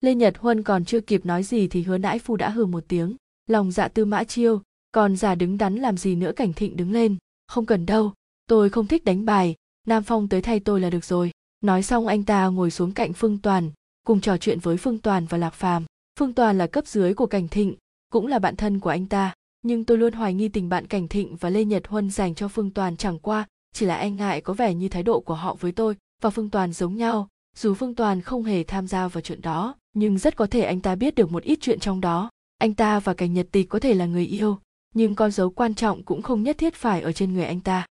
Lê 0.00 0.14
nhật 0.14 0.38
huân 0.38 0.62
còn 0.62 0.84
chưa 0.84 1.00
kịp 1.00 1.26
nói 1.26 1.42
gì 1.42 1.68
thì 1.68 1.82
hứa 1.82 1.98
nãi 1.98 2.18
phu 2.18 2.36
đã 2.36 2.48
hừ 2.48 2.66
một 2.66 2.84
tiếng. 2.88 3.16
Lòng 3.46 3.72
dạ 3.72 3.88
tư 3.88 4.04
mã 4.04 4.24
chiêu, 4.24 4.62
còn 4.92 5.16
già 5.16 5.34
đứng 5.34 5.58
đắn 5.58 5.74
làm 5.74 5.96
gì 5.96 6.14
nữa 6.14 6.32
cảnh 6.32 6.52
thịnh 6.52 6.76
đứng 6.76 6.92
lên. 6.92 7.16
Không 7.46 7.66
cần 7.66 7.86
đâu, 7.86 8.12
tôi 8.46 8.70
không 8.70 8.86
thích 8.86 9.04
đánh 9.04 9.24
bài, 9.24 9.54
nam 9.86 10.02
phong 10.02 10.28
tới 10.28 10.42
thay 10.42 10.60
tôi 10.60 10.80
là 10.80 10.90
được 10.90 11.04
rồi. 11.04 11.30
Nói 11.60 11.82
xong 11.82 12.06
anh 12.06 12.24
ta 12.24 12.46
ngồi 12.46 12.70
xuống 12.70 12.92
cạnh 12.92 13.12
phương 13.12 13.38
toàn, 13.38 13.70
cùng 14.04 14.20
trò 14.20 14.36
chuyện 14.36 14.58
với 14.58 14.76
phương 14.76 14.98
toàn 14.98 15.26
và 15.26 15.38
lạc 15.38 15.54
phàm. 15.54 15.84
Phương 16.18 16.34
toàn 16.34 16.58
là 16.58 16.66
cấp 16.66 16.86
dưới 16.86 17.14
của 17.14 17.26
cảnh 17.26 17.48
thịnh, 17.48 17.74
cũng 18.12 18.26
là 18.26 18.38
bạn 18.38 18.56
thân 18.56 18.80
của 18.80 18.90
anh 18.90 19.06
ta. 19.06 19.34
Nhưng 19.62 19.84
tôi 19.84 19.98
luôn 19.98 20.12
hoài 20.12 20.34
nghi 20.34 20.48
tình 20.48 20.68
bạn 20.68 20.86
cảnh 20.86 21.08
thịnh 21.08 21.36
và 21.36 21.50
lê 21.50 21.64
nhật 21.64 21.86
huân 21.86 22.10
dành 22.10 22.34
cho 22.34 22.48
phương 22.48 22.70
toàn 22.70 22.96
chẳng 22.96 23.18
qua 23.18 23.46
chỉ 23.74 23.86
là 23.86 23.96
anh 23.96 24.16
ngại 24.16 24.40
có 24.40 24.54
vẻ 24.54 24.74
như 24.74 24.88
thái 24.88 25.02
độ 25.02 25.20
của 25.20 25.34
họ 25.34 25.54
với 25.60 25.72
tôi 25.72 25.96
và 26.22 26.30
phương 26.30 26.50
toàn 26.50 26.72
giống 26.72 26.96
nhau 26.96 27.28
dù 27.58 27.74
phương 27.74 27.94
toàn 27.94 28.20
không 28.20 28.42
hề 28.42 28.64
tham 28.64 28.86
gia 28.86 29.08
vào 29.08 29.20
chuyện 29.20 29.40
đó, 29.42 29.74
nhưng 29.94 30.18
rất 30.18 30.36
có 30.36 30.46
thể 30.46 30.62
anh 30.62 30.80
ta 30.80 30.94
biết 30.94 31.14
được 31.14 31.32
một 31.32 31.42
ít 31.42 31.58
chuyện 31.60 31.80
trong 31.80 32.00
đó. 32.00 32.30
Anh 32.58 32.74
ta 32.74 33.00
và 33.00 33.14
cảnh 33.14 33.32
nhật 33.32 33.46
tịch 33.52 33.68
có 33.68 33.78
thể 33.78 33.94
là 33.94 34.06
người 34.06 34.26
yêu, 34.26 34.58
nhưng 34.94 35.14
con 35.14 35.30
dấu 35.30 35.50
quan 35.50 35.74
trọng 35.74 36.02
cũng 36.02 36.22
không 36.22 36.42
nhất 36.42 36.58
thiết 36.58 36.74
phải 36.74 37.00
ở 37.00 37.12
trên 37.12 37.34
người 37.34 37.44
anh 37.44 37.60
ta. 37.60 37.86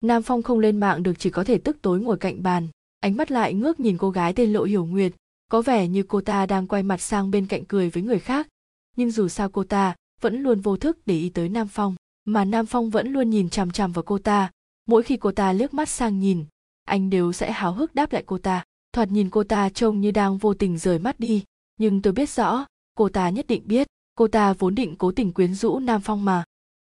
Nam 0.00 0.22
phong 0.22 0.42
không 0.42 0.58
lên 0.58 0.80
mạng 0.80 1.02
được 1.02 1.12
chỉ 1.18 1.30
có 1.30 1.44
thể 1.44 1.58
tức 1.58 1.76
tối 1.82 2.00
ngồi 2.00 2.16
cạnh 2.16 2.42
bàn, 2.42 2.68
ánh 3.00 3.16
mắt 3.16 3.30
lại 3.30 3.54
ngước 3.54 3.80
nhìn 3.80 3.98
cô 3.98 4.10
gái 4.10 4.32
tên 4.32 4.52
lộ 4.52 4.64
hiểu 4.64 4.84
nguyệt, 4.84 5.12
có 5.50 5.62
vẻ 5.62 5.88
như 5.88 6.02
cô 6.02 6.20
ta 6.20 6.46
đang 6.46 6.66
quay 6.66 6.82
mặt 6.82 7.00
sang 7.00 7.30
bên 7.30 7.46
cạnh 7.46 7.64
cười 7.64 7.90
với 7.90 8.02
người 8.02 8.18
khác. 8.18 8.48
Nhưng 8.96 9.10
dù 9.10 9.28
sao 9.28 9.48
cô 9.48 9.64
ta 9.64 9.94
vẫn 10.20 10.42
luôn 10.42 10.60
vô 10.60 10.76
thức 10.76 10.98
để 11.06 11.14
ý 11.14 11.28
tới 11.28 11.48
nam 11.48 11.68
phong, 11.68 11.94
mà 12.24 12.44
nam 12.44 12.66
phong 12.66 12.90
vẫn 12.90 13.12
luôn 13.12 13.30
nhìn 13.30 13.50
chằm 13.50 13.70
chằm 13.70 13.92
vào 13.92 14.02
cô 14.02 14.18
ta. 14.18 14.50
Mỗi 14.86 15.02
khi 15.02 15.16
cô 15.16 15.32
ta 15.32 15.52
liếc 15.52 15.74
mắt 15.74 15.88
sang 15.88 16.18
nhìn, 16.18 16.44
anh 16.84 17.10
đều 17.10 17.32
sẽ 17.32 17.52
háo 17.52 17.72
hức 17.72 17.94
đáp 17.94 18.12
lại 18.12 18.22
cô 18.26 18.38
ta 18.38 18.64
thoạt 18.94 19.10
nhìn 19.10 19.30
cô 19.30 19.44
ta 19.44 19.68
trông 19.68 20.00
như 20.00 20.10
đang 20.10 20.38
vô 20.38 20.54
tình 20.54 20.78
rời 20.78 20.98
mắt 20.98 21.20
đi, 21.20 21.44
nhưng 21.76 22.02
tôi 22.02 22.12
biết 22.12 22.30
rõ, 22.30 22.66
cô 22.96 23.08
ta 23.08 23.30
nhất 23.30 23.46
định 23.46 23.62
biết, 23.66 23.86
cô 24.14 24.28
ta 24.28 24.52
vốn 24.52 24.74
định 24.74 24.96
cố 24.96 25.12
tình 25.12 25.32
quyến 25.32 25.54
rũ 25.54 25.78
nam 25.78 26.00
phong 26.04 26.24
mà. 26.24 26.44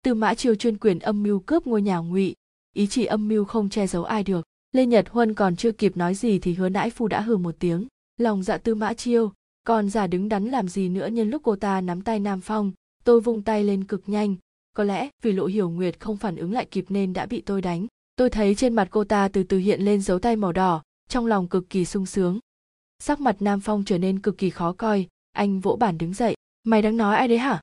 Tư 0.03 0.13
mã 0.13 0.33
chiêu 0.33 0.55
chuyên 0.55 0.77
quyền 0.77 0.99
âm 0.99 1.23
mưu 1.23 1.39
cướp 1.39 1.67
ngôi 1.67 1.81
nhà 1.81 1.97
ngụy, 1.97 2.35
ý 2.75 2.87
chỉ 2.87 3.05
âm 3.05 3.27
mưu 3.27 3.45
không 3.45 3.69
che 3.69 3.87
giấu 3.87 4.03
ai 4.03 4.23
được. 4.23 4.45
Lê 4.71 4.85
nhật 4.85 5.09
huân 5.09 5.33
còn 5.33 5.55
chưa 5.55 5.71
kịp 5.71 5.97
nói 5.97 6.15
gì 6.15 6.39
thì 6.39 6.53
hứa 6.53 6.69
nãi 6.69 6.89
phu 6.89 7.07
đã 7.07 7.21
hừ 7.21 7.37
một 7.37 7.55
tiếng. 7.59 7.87
Lòng 8.17 8.43
dạ 8.43 8.57
tư 8.57 8.75
mã 8.75 8.93
chiêu 8.93 9.31
còn 9.63 9.89
giả 9.89 10.07
đứng 10.07 10.29
đắn 10.29 10.45
làm 10.45 10.67
gì 10.67 10.89
nữa 10.89 11.07
nhân 11.07 11.29
lúc 11.29 11.41
cô 11.45 11.55
ta 11.55 11.81
nắm 11.81 12.01
tay 12.01 12.19
nam 12.19 12.41
phong, 12.41 12.71
tôi 13.03 13.21
vung 13.21 13.41
tay 13.41 13.63
lên 13.63 13.83
cực 13.83 14.09
nhanh. 14.09 14.35
Có 14.75 14.83
lẽ 14.83 15.09
vì 15.21 15.31
lộ 15.31 15.45
hiểu 15.45 15.69
nguyệt 15.69 15.99
không 15.99 16.17
phản 16.17 16.35
ứng 16.35 16.53
lại 16.53 16.65
kịp 16.71 16.85
nên 16.89 17.13
đã 17.13 17.25
bị 17.25 17.41
tôi 17.41 17.61
đánh. 17.61 17.87
Tôi 18.15 18.29
thấy 18.29 18.55
trên 18.55 18.73
mặt 18.73 18.87
cô 18.91 19.03
ta 19.03 19.27
từ 19.27 19.43
từ 19.43 19.57
hiện 19.57 19.81
lên 19.81 20.01
dấu 20.01 20.19
tay 20.19 20.35
màu 20.35 20.51
đỏ 20.51 20.81
trong 21.09 21.25
lòng 21.25 21.47
cực 21.47 21.69
kỳ 21.69 21.85
sung 21.85 22.05
sướng. 22.05 22.39
Sắc 22.99 23.19
mặt 23.19 23.35
nam 23.39 23.59
phong 23.59 23.83
trở 23.85 23.97
nên 23.97 24.19
cực 24.19 24.37
kỳ 24.37 24.49
khó 24.49 24.71
coi, 24.71 25.07
anh 25.31 25.59
vỗ 25.59 25.75
bản 25.75 25.97
đứng 25.97 26.13
dậy. 26.13 26.35
Mày 26.63 26.81
đang 26.81 26.97
nói 26.97 27.15
ai 27.15 27.27
đấy 27.27 27.37
hả? 27.37 27.61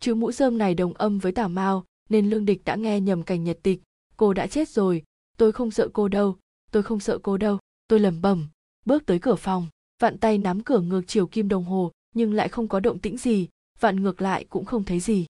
Chữ 0.00 0.14
mũ 0.14 0.32
rơm 0.32 0.58
này 0.58 0.74
đồng 0.74 0.92
âm 0.92 1.18
với 1.18 1.32
tả 1.32 1.48
mao, 1.48 1.84
nên 2.08 2.30
lương 2.30 2.44
địch 2.44 2.64
đã 2.64 2.74
nghe 2.74 3.00
nhầm 3.00 3.22
cảnh 3.22 3.44
nhật 3.44 3.58
tịch. 3.62 3.82
Cô 4.16 4.32
đã 4.32 4.46
chết 4.46 4.68
rồi, 4.68 5.02
tôi 5.36 5.52
không 5.52 5.70
sợ 5.70 5.88
cô 5.92 6.08
đâu, 6.08 6.36
tôi 6.70 6.82
không 6.82 7.00
sợ 7.00 7.18
cô 7.22 7.36
đâu, 7.36 7.58
tôi 7.88 8.00
lẩm 8.00 8.22
bẩm, 8.22 8.48
bước 8.84 9.06
tới 9.06 9.18
cửa 9.18 9.34
phòng, 9.34 9.66
vặn 10.02 10.18
tay 10.18 10.38
nắm 10.38 10.62
cửa 10.62 10.80
ngược 10.80 11.02
chiều 11.06 11.26
kim 11.26 11.48
đồng 11.48 11.64
hồ, 11.64 11.92
nhưng 12.14 12.34
lại 12.34 12.48
không 12.48 12.68
có 12.68 12.80
động 12.80 12.98
tĩnh 12.98 13.16
gì, 13.16 13.48
vặn 13.80 14.02
ngược 14.02 14.22
lại 14.22 14.44
cũng 14.44 14.64
không 14.64 14.84
thấy 14.84 15.00
gì. 15.00 15.26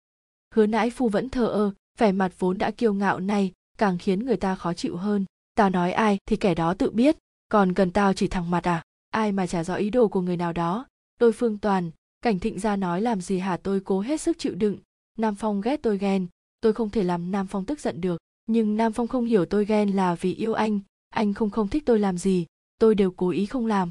Hứa 0.56 0.66
nãi 0.66 0.89
phu 0.89 1.10
vẫn 1.10 1.30
thờ 1.30 1.45
ơ, 1.45 1.72
vẻ 1.97 2.12
mặt 2.12 2.34
vốn 2.39 2.58
đã 2.58 2.72
kiêu 2.72 2.93
ngạo 2.93 3.20
này 3.20 3.52
càng 3.78 3.97
khiến 3.97 4.26
người 4.26 4.38
ta 4.38 4.56
khó 4.56 4.74
chịu 4.74 4.97
hơn. 4.97 5.26
Ta 5.56 5.70
nói 5.70 5.91
ai 5.91 6.18
thì 6.26 6.36
kẻ 6.36 6.56
đó 6.56 6.74
tự 6.74 6.89
biết 6.89 7.18
còn 7.52 7.74
cần 7.74 7.91
tao 7.91 8.14
chỉ 8.14 8.28
thẳng 8.28 8.52
mặt 8.52 8.68
à? 8.68 8.84
Ai 9.10 9.32
mà 9.32 9.47
trả 9.47 9.64
rõ 9.64 9.76
ý 9.76 9.89
đồ 9.89 10.08
của 10.08 10.22
người 10.22 10.38
nào 10.38 10.54
đó. 10.54 10.86
Tôi 11.20 11.32
phương 11.32 11.58
toàn, 11.58 11.91
cảnh 12.22 12.39
thịnh 12.39 12.60
ra 12.60 12.76
nói 12.76 13.02
làm 13.02 13.22
gì 13.22 13.39
hả? 13.39 13.58
Tôi 13.58 13.80
cố 13.80 13.99
hết 13.99 14.22
sức 14.22 14.39
chịu 14.39 14.56
đựng. 14.56 14.78
Nam 15.18 15.36
phong 15.36 15.62
ghét 15.62 15.78
tôi 15.82 15.97
ghen. 15.97 16.28
Tôi 16.62 16.74
không 16.74 16.89
thể 16.89 17.04
làm 17.04 17.32
nam 17.32 17.47
phong 17.47 17.66
tức 17.66 17.80
giận 17.80 18.02
được. 18.02 18.22
Nhưng 18.47 18.78
nam 18.78 18.93
phong 18.93 19.08
không 19.08 19.26
hiểu 19.26 19.45
tôi 19.45 19.66
ghen 19.66 19.89
là 19.89 20.16
vì 20.16 20.34
yêu 20.34 20.54
anh. 20.54 20.80
Anh 21.10 21.34
không 21.34 21.49
không 21.49 21.68
thích 21.68 21.84
tôi 21.86 21.99
làm 21.99 22.18
gì. 22.18 22.45
Tôi 22.80 22.95
đều 22.95 23.12
cố 23.12 23.30
ý 23.30 23.45
không 23.45 23.66
làm. 23.66 23.89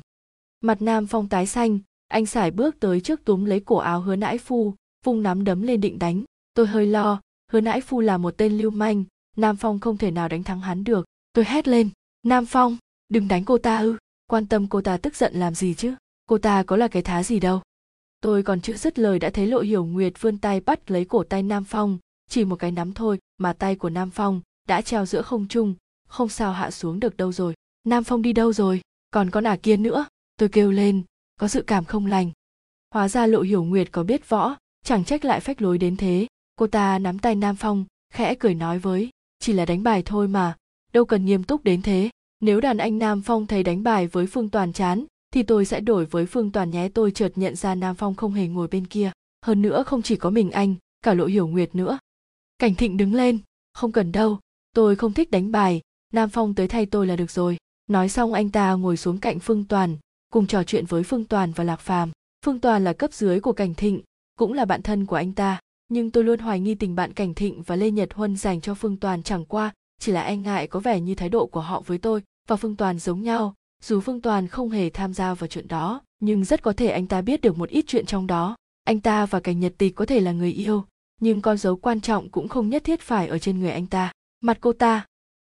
Mặt 0.60 0.82
nam 0.82 1.06
phong 1.06 1.28
tái 1.28 1.46
xanh. 1.46 1.78
Anh 2.08 2.26
sải 2.26 2.50
bước 2.50 2.80
tới 2.80 3.00
trước 3.00 3.24
túm 3.24 3.44
lấy 3.44 3.60
cổ 3.60 3.76
áo 3.76 4.00
hứa 4.00 4.16
nãi 4.16 4.38
phu, 4.38 4.74
vung 5.04 5.22
nắm 5.22 5.44
đấm 5.44 5.62
lên 5.62 5.80
định 5.80 5.98
đánh. 5.98 6.24
Tôi 6.54 6.66
hơi 6.66 6.86
lo. 6.86 7.20
Hứa 7.52 7.60
nãi 7.60 7.80
phu 7.80 8.00
là 8.00 8.18
một 8.18 8.34
tên 8.36 8.58
lưu 8.58 8.70
manh. 8.70 9.04
Nam 9.36 9.56
phong 9.56 9.80
không 9.80 9.96
thể 9.96 10.10
nào 10.10 10.28
đánh 10.28 10.42
thắng 10.42 10.60
hắn 10.60 10.84
được. 10.84 11.06
Tôi 11.32 11.44
hét 11.44 11.68
lên. 11.68 11.90
Nam 12.22 12.46
phong! 12.46 12.76
Đừng 13.10 13.28
đánh 13.28 13.44
cô 13.44 13.58
ta 13.58 13.78
ư? 13.78 13.96
Quan 14.26 14.46
tâm 14.46 14.66
cô 14.68 14.80
ta 14.80 14.96
tức 14.96 15.16
giận 15.16 15.34
làm 15.34 15.54
gì 15.54 15.74
chứ? 15.74 15.94
Cô 16.26 16.38
ta 16.38 16.62
có 16.62 16.76
là 16.76 16.88
cái 16.88 17.02
thá 17.02 17.22
gì 17.22 17.40
đâu? 17.40 17.60
Tôi 18.20 18.42
còn 18.42 18.60
chưa 18.60 18.74
dứt 18.74 18.98
lời 18.98 19.18
đã 19.18 19.30
thấy 19.30 19.46
lộ 19.46 19.60
hiểu 19.60 19.84
nguyệt 19.84 20.12
vươn 20.20 20.38
tay 20.38 20.60
bắt 20.60 20.90
lấy 20.90 21.04
cổ 21.04 21.24
tay 21.24 21.42
nam 21.42 21.64
phong. 21.64 21.98
Chỉ 22.30 22.44
một 22.44 22.56
cái 22.56 22.72
nắm 22.72 22.92
thôi, 22.92 23.18
mà 23.38 23.52
tay 23.52 23.76
của 23.76 23.90
nam 23.90 24.10
phong 24.10 24.40
đã 24.68 24.82
treo 24.82 25.06
giữa 25.06 25.22
không 25.22 25.48
trung. 25.48 25.74
Không 26.08 26.28
sao 26.28 26.52
hạ 26.52 26.70
xuống 26.70 27.00
được 27.00 27.16
đâu 27.16 27.32
rồi. 27.32 27.54
Nam 27.84 28.04
phong 28.04 28.22
đi 28.22 28.32
đâu 28.32 28.52
rồi? 28.52 28.80
Còn 29.10 29.30
con 29.30 29.44
ả 29.44 29.56
kia 29.56 29.76
nữa? 29.76 30.06
Tôi 30.36 30.48
kêu 30.48 30.70
lên, 30.70 31.02
có 31.40 31.48
sự 31.48 31.62
cảm 31.62 31.84
không 31.84 32.06
lành. 32.06 32.30
Hóa 32.94 33.08
ra 33.08 33.26
lộ 33.26 33.40
hiểu 33.40 33.64
nguyệt 33.64 33.92
có 33.92 34.02
biết 34.02 34.28
võ, 34.28 34.56
chẳng 34.84 35.04
trách 35.04 35.24
lại 35.24 35.40
phách 35.40 35.62
lối 35.62 35.78
đến 35.78 35.96
thế. 35.96 36.26
Cô 36.56 36.66
ta 36.66 36.98
nắm 36.98 37.18
tay 37.18 37.34
nam 37.34 37.56
phong, 37.56 37.84
khẽ 38.12 38.34
cười 38.34 38.54
nói 38.54 38.78
với, 38.78 39.10
chỉ 39.38 39.52
là 39.52 39.66
đánh 39.66 39.82
bài 39.82 40.02
thôi 40.06 40.28
mà, 40.28 40.56
đâu 40.92 41.04
cần 41.04 41.24
nghiêm 41.24 41.44
túc 41.44 41.64
đến 41.64 41.82
thế 41.82 42.10
nếu 42.40 42.60
đàn 42.60 42.78
anh 42.78 42.98
nam 42.98 43.22
phong 43.22 43.46
thấy 43.46 43.62
đánh 43.62 43.82
bài 43.82 44.06
với 44.06 44.26
phương 44.26 44.48
toàn 44.48 44.72
chán, 44.72 45.04
thì 45.30 45.42
tôi 45.42 45.64
sẽ 45.64 45.80
đổi 45.80 46.04
với 46.04 46.26
phương 46.26 46.52
toàn 46.52 46.70
nhé. 46.70 46.88
Tôi 46.88 47.10
chợt 47.10 47.32
nhận 47.36 47.56
ra 47.56 47.74
nam 47.74 47.96
phong 47.96 48.14
không 48.14 48.32
hề 48.32 48.48
ngồi 48.48 48.68
bên 48.68 48.86
kia. 48.86 49.10
Hơn 49.46 49.62
nữa 49.62 49.82
không 49.82 50.02
chỉ 50.02 50.16
có 50.16 50.30
mình 50.30 50.50
anh, 50.50 50.74
cả 51.02 51.14
lộ 51.14 51.24
hiểu 51.24 51.46
nguyệt 51.46 51.74
nữa. 51.74 51.98
Cảnh 52.58 52.74
thịnh 52.74 52.96
đứng 52.96 53.14
lên. 53.14 53.38
Không 53.74 53.92
cần 53.92 54.12
đâu, 54.12 54.38
tôi 54.74 54.96
không 54.96 55.12
thích 55.12 55.30
đánh 55.30 55.52
bài. 55.52 55.80
Nam 56.12 56.28
phong 56.28 56.54
tới 56.54 56.68
thay 56.68 56.86
tôi 56.86 57.06
là 57.06 57.16
được 57.16 57.30
rồi. 57.30 57.56
Nói 57.86 58.08
xong 58.08 58.32
anh 58.32 58.50
ta 58.50 58.72
ngồi 58.72 58.96
xuống 58.96 59.18
cạnh 59.18 59.38
phương 59.38 59.64
toàn, 59.64 59.96
cùng 60.32 60.46
trò 60.46 60.64
chuyện 60.64 60.86
với 60.86 61.02
phương 61.02 61.24
toàn 61.24 61.52
và 61.52 61.64
lạc 61.64 61.80
phàm. 61.80 62.10
Phương 62.44 62.60
toàn 62.60 62.84
là 62.84 62.92
cấp 62.92 63.12
dưới 63.12 63.40
của 63.40 63.52
cảnh 63.52 63.74
thịnh, 63.74 64.00
cũng 64.38 64.52
là 64.52 64.64
bạn 64.64 64.82
thân 64.82 65.06
của 65.06 65.16
anh 65.16 65.32
ta. 65.32 65.60
Nhưng 65.88 66.10
tôi 66.10 66.24
luôn 66.24 66.38
hoài 66.38 66.60
nghi 66.60 66.74
tình 66.74 66.94
bạn 66.94 67.12
cảnh 67.12 67.34
thịnh 67.34 67.62
và 67.62 67.76
lê 67.76 67.90
nhật 67.90 68.14
huân 68.14 68.36
dành 68.36 68.60
cho 68.60 68.74
phương 68.74 68.96
toàn 68.96 69.22
chẳng 69.22 69.44
qua, 69.44 69.72
chỉ 70.00 70.12
là 70.12 70.22
e 70.22 70.36
ngại 70.36 70.66
có 70.66 70.80
vẻ 70.80 71.00
như 71.00 71.14
thái 71.14 71.28
độ 71.28 71.46
của 71.46 71.60
họ 71.60 71.80
với 71.80 71.98
tôi 71.98 72.22
và 72.50 72.56
phương 72.56 72.76
toàn 72.76 72.98
giống 72.98 73.22
nhau. 73.22 73.54
Dù 73.82 74.00
phương 74.00 74.20
toàn 74.20 74.48
không 74.48 74.70
hề 74.70 74.90
tham 74.90 75.14
gia 75.14 75.34
vào 75.34 75.48
chuyện 75.48 75.68
đó, 75.68 76.02
nhưng 76.20 76.44
rất 76.44 76.62
có 76.62 76.72
thể 76.72 76.88
anh 76.88 77.06
ta 77.06 77.20
biết 77.20 77.40
được 77.40 77.58
một 77.58 77.68
ít 77.68 77.84
chuyện 77.88 78.06
trong 78.06 78.26
đó. 78.26 78.56
Anh 78.84 79.00
ta 79.00 79.26
và 79.26 79.40
cảnh 79.40 79.60
nhật 79.60 79.74
tịch 79.78 79.94
có 79.94 80.06
thể 80.06 80.20
là 80.20 80.32
người 80.32 80.52
yêu, 80.52 80.84
nhưng 81.20 81.42
con 81.42 81.58
dấu 81.58 81.76
quan 81.76 82.00
trọng 82.00 82.28
cũng 82.28 82.48
không 82.48 82.68
nhất 82.68 82.84
thiết 82.84 83.00
phải 83.00 83.28
ở 83.28 83.38
trên 83.38 83.60
người 83.60 83.70
anh 83.70 83.86
ta. 83.86 84.12
Mặt 84.40 84.58
cô 84.60 84.72
ta. 84.72 85.06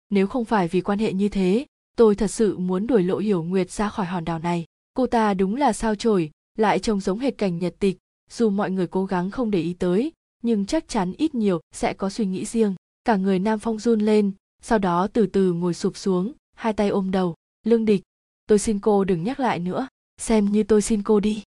Nếu 0.10 0.28
không 0.28 0.46
phải 0.46 0.68
vì 0.68 0.82
quan 0.82 1.00
hệ 1.00 1.14
như 1.14 1.30
thế, 1.30 1.66
tôi 1.98 2.16
thật 2.16 2.28
sự 2.28 2.58
muốn 2.58 2.88
đuổi 2.88 3.04
lộ 3.04 3.18
hiểu 3.18 3.43
nguyệt 3.43 3.72
ra 3.72 3.89
khỏi 3.89 4.06
hòn 4.06 4.26
đảo 4.26 4.39
này. 4.39 4.66
Cô 4.93 5.08
ta 5.08 5.34
đúng 5.34 5.56
là 5.56 5.74
sao 5.74 5.96
chổi, 5.96 6.32
lại 6.58 6.80
trông 6.80 7.00
giống 7.00 7.20
hệt 7.20 7.38
cảnh 7.38 7.60
nhật 7.60 7.76
tịch 7.80 7.98
dù 8.30 8.50
mọi 8.50 8.72
người 8.72 8.88
cố 8.88 9.06
gắng 9.06 9.32
không 9.32 9.52
để 9.52 9.62
ý 9.62 9.74
tới, 9.74 10.12
nhưng 10.43 10.66
chắc 10.66 10.88
chắn 10.88 11.14
ít 11.18 11.36
nhiều 11.36 11.60
sẽ 11.72 11.93
có 11.93 12.10
suy 12.10 12.26
nghĩ 12.26 12.46
riêng. 12.46 12.76
Cả 13.06 13.16
người 13.16 13.39
nam 13.39 13.60
phong 13.60 13.80
run 13.80 14.00
lên, 14.00 14.32
sau 14.62 14.80
đó 14.80 15.08
từ 15.14 15.26
từ 15.26 15.54
ngồi 15.54 15.74
sụp 15.74 15.98
xuống 15.98 16.34
hai 16.56 16.74
tay 16.74 16.89
ôm 16.89 17.12
đầu, 17.12 17.36
lương 17.64 17.86
địch, 17.86 18.01
tôi 18.47 18.60
xin 18.60 18.80
cô 18.80 19.03
đừng 19.03 19.24
nhắc 19.24 19.39
lại 19.39 19.60
nữa, 19.60 19.88
xem 20.18 20.51
như 20.51 20.64
tôi 20.64 20.82
xin 20.82 21.03
cô 21.03 21.20
đi. 21.20 21.43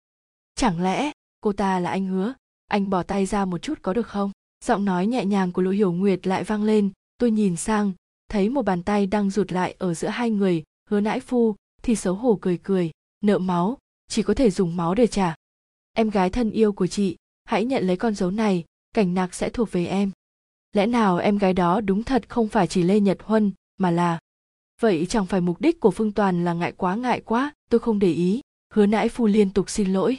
Chẳng 0.55 0.83
lẽ 0.83 1.13
cô 1.41 1.53
ta 1.53 1.81
là 1.81 1.91
anh 1.91 2.07
hứa? 2.07 2.35
Anh 2.67 2.91
bỏ 2.91 3.03
tay 3.03 3.27
ra 3.27 3.45
một 3.45 3.63
chút 3.63 3.79
có 3.83 3.93
được 3.93 4.07
không? 4.07 4.31
Giọng 4.65 4.85
nói 4.85 5.07
nhẹ 5.07 5.25
nhàng 5.25 5.53
của 5.53 5.63
lỗ 5.63 5.71
hiểu 5.71 5.93
nguyệt 5.93 6.27
lại 6.27 6.45
vang 6.45 6.65
lên. 6.65 6.91
Tôi 7.19 7.31
nhìn 7.31 7.57
sang, 7.57 7.93
thấy 8.29 8.49
một 8.49 8.63
bàn 8.63 8.83
tay 8.83 9.07
đang 9.07 9.31
rụt 9.31 9.53
lại 9.53 9.75
ở 9.79 9.95
giữa 9.95 10.09
hai 10.09 10.31
người, 10.31 10.63
hứa 10.91 11.01
nãi 11.01 11.21
phu, 11.21 11.57
thì 11.83 11.97
xấu 11.97 12.15
hổ 12.15 12.39
cười 12.41 12.59
cười, 12.63 12.91
nợ 13.21 13.39
máu, 13.39 13.79
chỉ 14.09 14.23
có 14.23 14.35
thể 14.35 14.51
dùng 14.51 14.77
máu 14.77 14.95
để 14.95 15.07
trả. 15.07 15.35
Em 15.93 16.11
gái 16.11 16.31
thân 16.31 16.51
yêu 16.51 16.73
của 16.73 16.87
chị, 16.87 17.17
hãy 17.45 17.65
nhận 17.65 17.87
lấy 17.87 17.97
con 17.97 18.15
dấu 18.15 18.31
này, 18.31 18.65
cảnh 18.95 19.15
nạc 19.15 19.35
sẽ 19.35 19.51
thuộc 19.51 19.73
về 19.73 19.87
em. 19.87 20.11
Lẽ 20.73 20.87
nào 20.87 21.19
em 21.19 21.39
gái 21.39 21.53
đó 21.53 21.81
đúng 21.81 22.03
thật 22.03 22.29
không 22.29 22.49
phải 22.49 22.67
chỉ 22.67 22.83
lê 22.83 23.01
nhật 23.01 23.19
huân, 23.23 23.53
mà 23.79 23.91
là 23.91 24.19
vậy 24.81 25.07
chẳng 25.09 25.27
phải 25.27 25.41
mục 25.41 25.61
đích 25.61 25.81
của 25.81 25.91
phương 25.91 26.13
toàn 26.13 26.45
là 26.45 26.53
ngại 26.53 26.73
quá 26.73 26.95
ngại 26.95 27.21
quá, 27.21 27.53
tôi 27.71 27.79
không 27.79 27.99
để 27.99 28.13
ý. 28.13 28.41
Hứa 28.75 28.87
nãi 28.87 29.09
phu 29.09 29.27
liên 29.27 29.51
tục 29.51 29.71
xin 29.71 29.93
lỗi. 29.93 30.19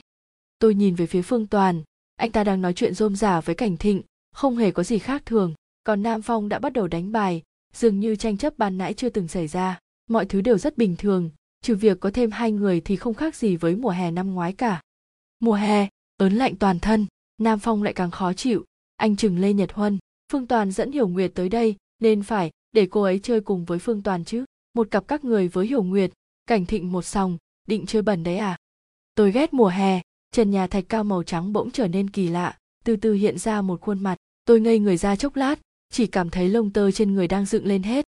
Tôi 0.60 0.76
nhìn 0.76 0.96
về 0.96 1.06
phía 1.06 1.22
phương 1.22 1.48
toàn. 1.48 1.84
Anh 2.16 2.32
ta 2.32 2.44
đang 2.44 2.62
nói 2.62 2.74
chuyện 2.74 2.94
rôm 2.94 3.16
rả 3.16 3.42
với 3.42 3.56
cảnh 3.56 3.78
thịnh, 3.78 4.02
không 4.32 4.58
hề 4.58 4.72
có 4.72 4.84
gì 4.84 5.00
khác 5.00 5.26
thường. 5.26 5.54
Còn 5.84 6.04
nam 6.04 6.22
phong 6.22 6.50
đã 6.50 6.60
bắt 6.60 6.74
đầu 6.74 6.88
đánh 6.88 7.12
bài, 7.12 7.42
dường 7.74 8.00
như 8.00 8.16
tranh 8.16 8.38
chấp 8.38 8.58
ban 8.58 8.78
nãy 8.78 8.94
chưa 8.94 9.10
từng 9.10 9.28
xảy 9.28 9.48
ra. 9.48 9.80
Mọi 10.10 10.26
thứ 10.26 10.42
đều 10.42 10.58
rất 10.58 10.78
bình 10.78 10.96
thường, 10.98 11.30
trừ 11.62 11.76
việc 11.76 12.00
có 12.00 12.12
thêm 12.14 12.32
hai 12.32 12.52
người 12.52 12.82
thì 12.82 12.96
không 12.96 13.14
khác 13.14 13.36
gì 13.36 13.56
với 13.56 13.76
mùa 13.76 13.90
hè 13.90 14.12
năm 14.12 14.34
ngoái 14.34 14.54
cả. 14.54 14.82
Mùa 15.40 15.54
hè, 15.54 15.88
ớn 16.18 16.34
lạnh 16.34 16.56
toàn 16.56 16.80
thân, 16.80 17.06
nam 17.38 17.60
phong 17.60 17.84
lại 17.84 17.94
càng 17.94 18.12
khó 18.12 18.34
chịu. 18.34 18.66
Anh 18.98 19.16
chừng 19.16 19.40
lê 19.40 19.54
nhật 19.54 19.72
huân, 19.74 19.98
phương 20.32 20.48
toàn 20.48 20.72
dẫn 20.72 20.92
hiểu 20.92 21.08
nguyệt 21.08 21.32
tới 21.36 21.50
đây, 21.50 21.76
nên 22.00 22.24
phải 22.24 22.52
để 22.72 22.88
cô 22.92 23.02
ấy 23.02 23.20
chơi 23.20 23.42
cùng 23.42 23.66
với 23.66 23.80
phương 23.80 24.02
toàn 24.02 24.26
chứ? 24.26 24.46
Một 24.74 24.88
cặp 24.92 25.08
các 25.08 25.24
người 25.24 25.48
với 25.48 25.68
hiểu 25.68 25.84
nguyệt, 25.84 26.12
cảnh 26.48 26.66
thịnh 26.66 26.92
một 26.92 27.02
sòng, 27.02 27.38
định 27.68 27.86
chơi 27.86 28.02
bẩn 28.02 28.24
đấy 28.24 28.38
à? 28.38 28.58
Tôi 29.16 29.32
ghét 29.32 29.54
mùa 29.54 29.68
hè, 29.68 30.02
trần 30.32 30.52
nhà 30.52 30.68
thạch 30.68 30.86
cao 30.90 31.04
màu 31.04 31.24
trắng 31.24 31.54
bỗng 31.54 31.72
trở 31.72 31.88
nên 31.88 32.10
kỳ 32.10 32.28
lạ, 32.28 32.58
từ 32.84 32.96
từ 32.96 33.14
hiện 33.14 33.38
ra 33.38 33.62
một 33.62 33.82
khuôn 33.82 34.04
mặt. 34.04 34.16
Tôi 34.46 34.60
ngây 34.60 34.80
người 34.80 34.98
ra 34.98 35.16
chốc 35.16 35.36
lát, 35.36 35.60
chỉ 35.90 36.08
cảm 36.08 36.30
thấy 36.30 36.50
lông 36.50 36.74
tơ 36.74 36.92
trên 36.92 37.14
người 37.14 37.28
đang 37.28 37.46
dựng 37.46 37.66
lên 37.66 37.84
hết. 37.84 38.06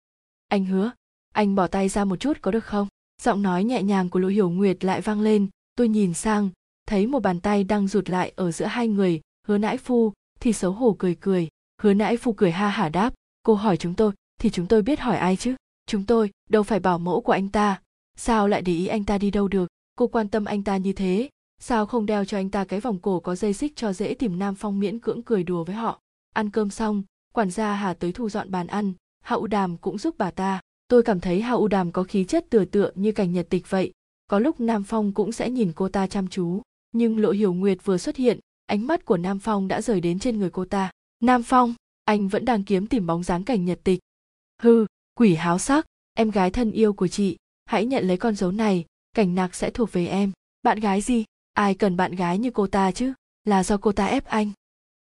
Anh 0.49 0.65
hứa, 0.65 0.91
anh 1.35 1.55
bỏ 1.55 1.67
tay 1.67 1.89
ra 1.89 2.05
một 2.05 2.21
chút 2.21 2.39
có 2.43 2.51
được 2.51 2.65
không? 2.65 2.89
Giọng 3.23 3.43
nói 3.43 3.65
nhẹ 3.65 3.83
nhàng 3.83 4.11
của 4.11 4.19
lỗ 4.19 4.29
hiểu 4.29 4.51
nguyệt 4.51 4.85
lại 4.85 5.01
vang 5.01 5.21
lên, 5.21 5.49
tôi 5.77 5.89
nhìn 5.89 6.15
sang, 6.15 6.51
thấy 6.87 7.07
một 7.07 7.21
bàn 7.21 7.41
tay 7.41 7.65
đang 7.65 7.89
rụt 7.89 8.11
lại 8.11 8.33
ở 8.37 8.53
giữa 8.53 8.67
hai 8.67 8.89
người, 8.89 9.21
hứa 9.47 9.59
nãi 9.59 9.79
phu, 9.79 10.13
thì 10.41 10.53
xấu 10.53 10.73
hổ 10.73 10.97
cười 10.99 11.15
cười. 11.15 11.49
Hứa 11.83 11.95
nãi 11.95 12.17
phu 12.17 12.33
cười 12.33 12.51
ha 12.51 12.69
hả 12.69 12.89
đáp, 12.89 13.15
cô 13.43 13.55
hỏi 13.55 13.77
chúng 13.77 13.95
tôi 13.95 14.13
thì 14.41 14.51
chúng 14.51 14.67
tôi 14.67 14.83
biết 14.83 15.01
hỏi 15.01 15.17
ai 15.17 15.37
chứ? 15.37 15.55
Chúng 15.87 16.05
tôi 16.05 16.31
đâu 16.51 16.63
phải 16.63 16.81
bảo 16.81 16.99
mẫu 16.99 17.21
của 17.21 17.33
anh 17.33 17.49
ta. 17.49 17.81
Sao 18.17 18.49
lại 18.49 18.63
để 18.63 18.73
ý 18.73 18.87
anh 18.87 19.05
ta 19.05 19.19
đi 19.19 19.31
đâu 19.31 19.49
được? 19.49 19.69
Cô 19.99 20.07
quan 20.07 20.29
tâm 20.29 20.45
anh 20.45 20.63
ta 20.63 20.77
như 20.77 20.93
thế. 20.93 21.29
Sao 21.59 21.87
không 21.87 22.07
đeo 22.07 22.25
cho 22.25 22.39
anh 22.39 22.51
ta 22.51 22.65
cái 22.65 22.81
vòng 22.81 22.99
cổ 22.99 23.21
có 23.21 23.35
dây 23.35 23.53
xích 23.53 23.73
cho 23.77 23.93
dễ 23.93 24.15
tìm 24.15 24.39
nam 24.39 24.55
phong 24.55 24.81
miễn 24.81 24.99
cưỡng 24.99 25.23
cười 25.23 25.43
đùa 25.43 25.65
với 25.65 25.75
họ? 25.75 26.01
Ăn 26.35 26.51
cơm 26.51 26.71
xong, 26.71 27.03
quản 27.35 27.51
gia 27.51 27.75
hà 27.75 27.95
tới 27.95 28.13
thu 28.13 28.29
dọn 28.29 28.51
bàn 28.51 28.67
ăn. 28.67 28.93
Hạ 29.23 29.37
u 29.37 29.47
đàm 29.47 29.77
cũng 29.77 29.99
giúp 29.99 30.15
bà 30.19 30.31
ta. 30.31 30.61
Tôi 30.89 31.03
cảm 31.03 31.21
thấy 31.21 31.43
hạ 31.43 31.53
u 31.53 31.69
đàm 31.69 31.93
có 31.93 32.03
khí 32.03 32.25
chất 32.25 32.47
tựa 32.51 32.65
tựa 32.65 32.91
như 32.95 33.13
cảnh 33.13 33.33
nhật 33.33 33.47
tịch 33.51 33.71
vậy. 33.71 33.93
Có 34.27 34.39
lúc 34.39 34.61
nam 34.61 34.85
phong 34.85 35.13
cũng 35.13 35.33
sẽ 35.33 35.51
nhìn 35.51 35.73
cô 35.73 35.89
ta 35.89 36.07
chăm 36.07 36.29
chú. 36.29 36.63
Nhưng 36.93 37.19
lộ 37.19 37.31
hiểu 37.31 37.55
nguyệt 37.55 37.79
vừa 37.85 37.99
xuất 37.99 38.17
hiện, 38.17 38.39
ánh 38.67 38.87
mắt 38.87 39.05
của 39.05 39.17
nam 39.17 39.39
phong 39.39 39.69
đã 39.69 39.81
rời 39.81 40.01
đến 40.01 40.19
trên 40.19 40.39
người 40.39 40.51
cô 40.51 40.65
ta. 40.65 40.91
Nam 41.21 41.43
phong, 41.43 41.75
anh 42.05 42.29
vẫn 42.29 42.45
đang 42.45 42.65
kiếm 42.65 42.87
tìm 42.87 43.07
bóng 43.07 43.23
dáng 43.23 43.45
cảnh 43.45 43.65
nhật 43.65 43.81
tịch 43.85 44.01
hư 44.63 44.87
quỷ 45.15 45.35
háo 45.35 45.59
sắc, 45.59 45.87
em 46.15 46.31
gái 46.31 46.51
thân 46.51 46.73
yêu 46.73 46.93
của 46.93 47.09
chị, 47.09 47.37
hãy 47.65 47.87
nhận 47.87 48.05
lấy 48.05 48.17
con 48.17 48.35
dấu 48.35 48.53
này, 48.53 48.85
cảnh 49.13 49.35
nạc 49.35 49.55
sẽ 49.55 49.71
thuộc 49.71 49.93
về 49.93 50.07
em. 50.07 50.33
Bạn 50.63 50.81
gái 50.81 51.01
gì? 51.01 51.25
Ai 51.53 51.75
cần 51.75 51.97
bạn 51.97 52.15
gái 52.15 52.39
như 52.39 52.51
cô 52.51 52.67
ta 52.67 52.93
chứ? 52.93 53.13
Là 53.45 53.63
do 53.63 53.77
cô 53.77 53.93
ta 53.93 54.07
ép 54.07 54.25
anh. 54.25 54.51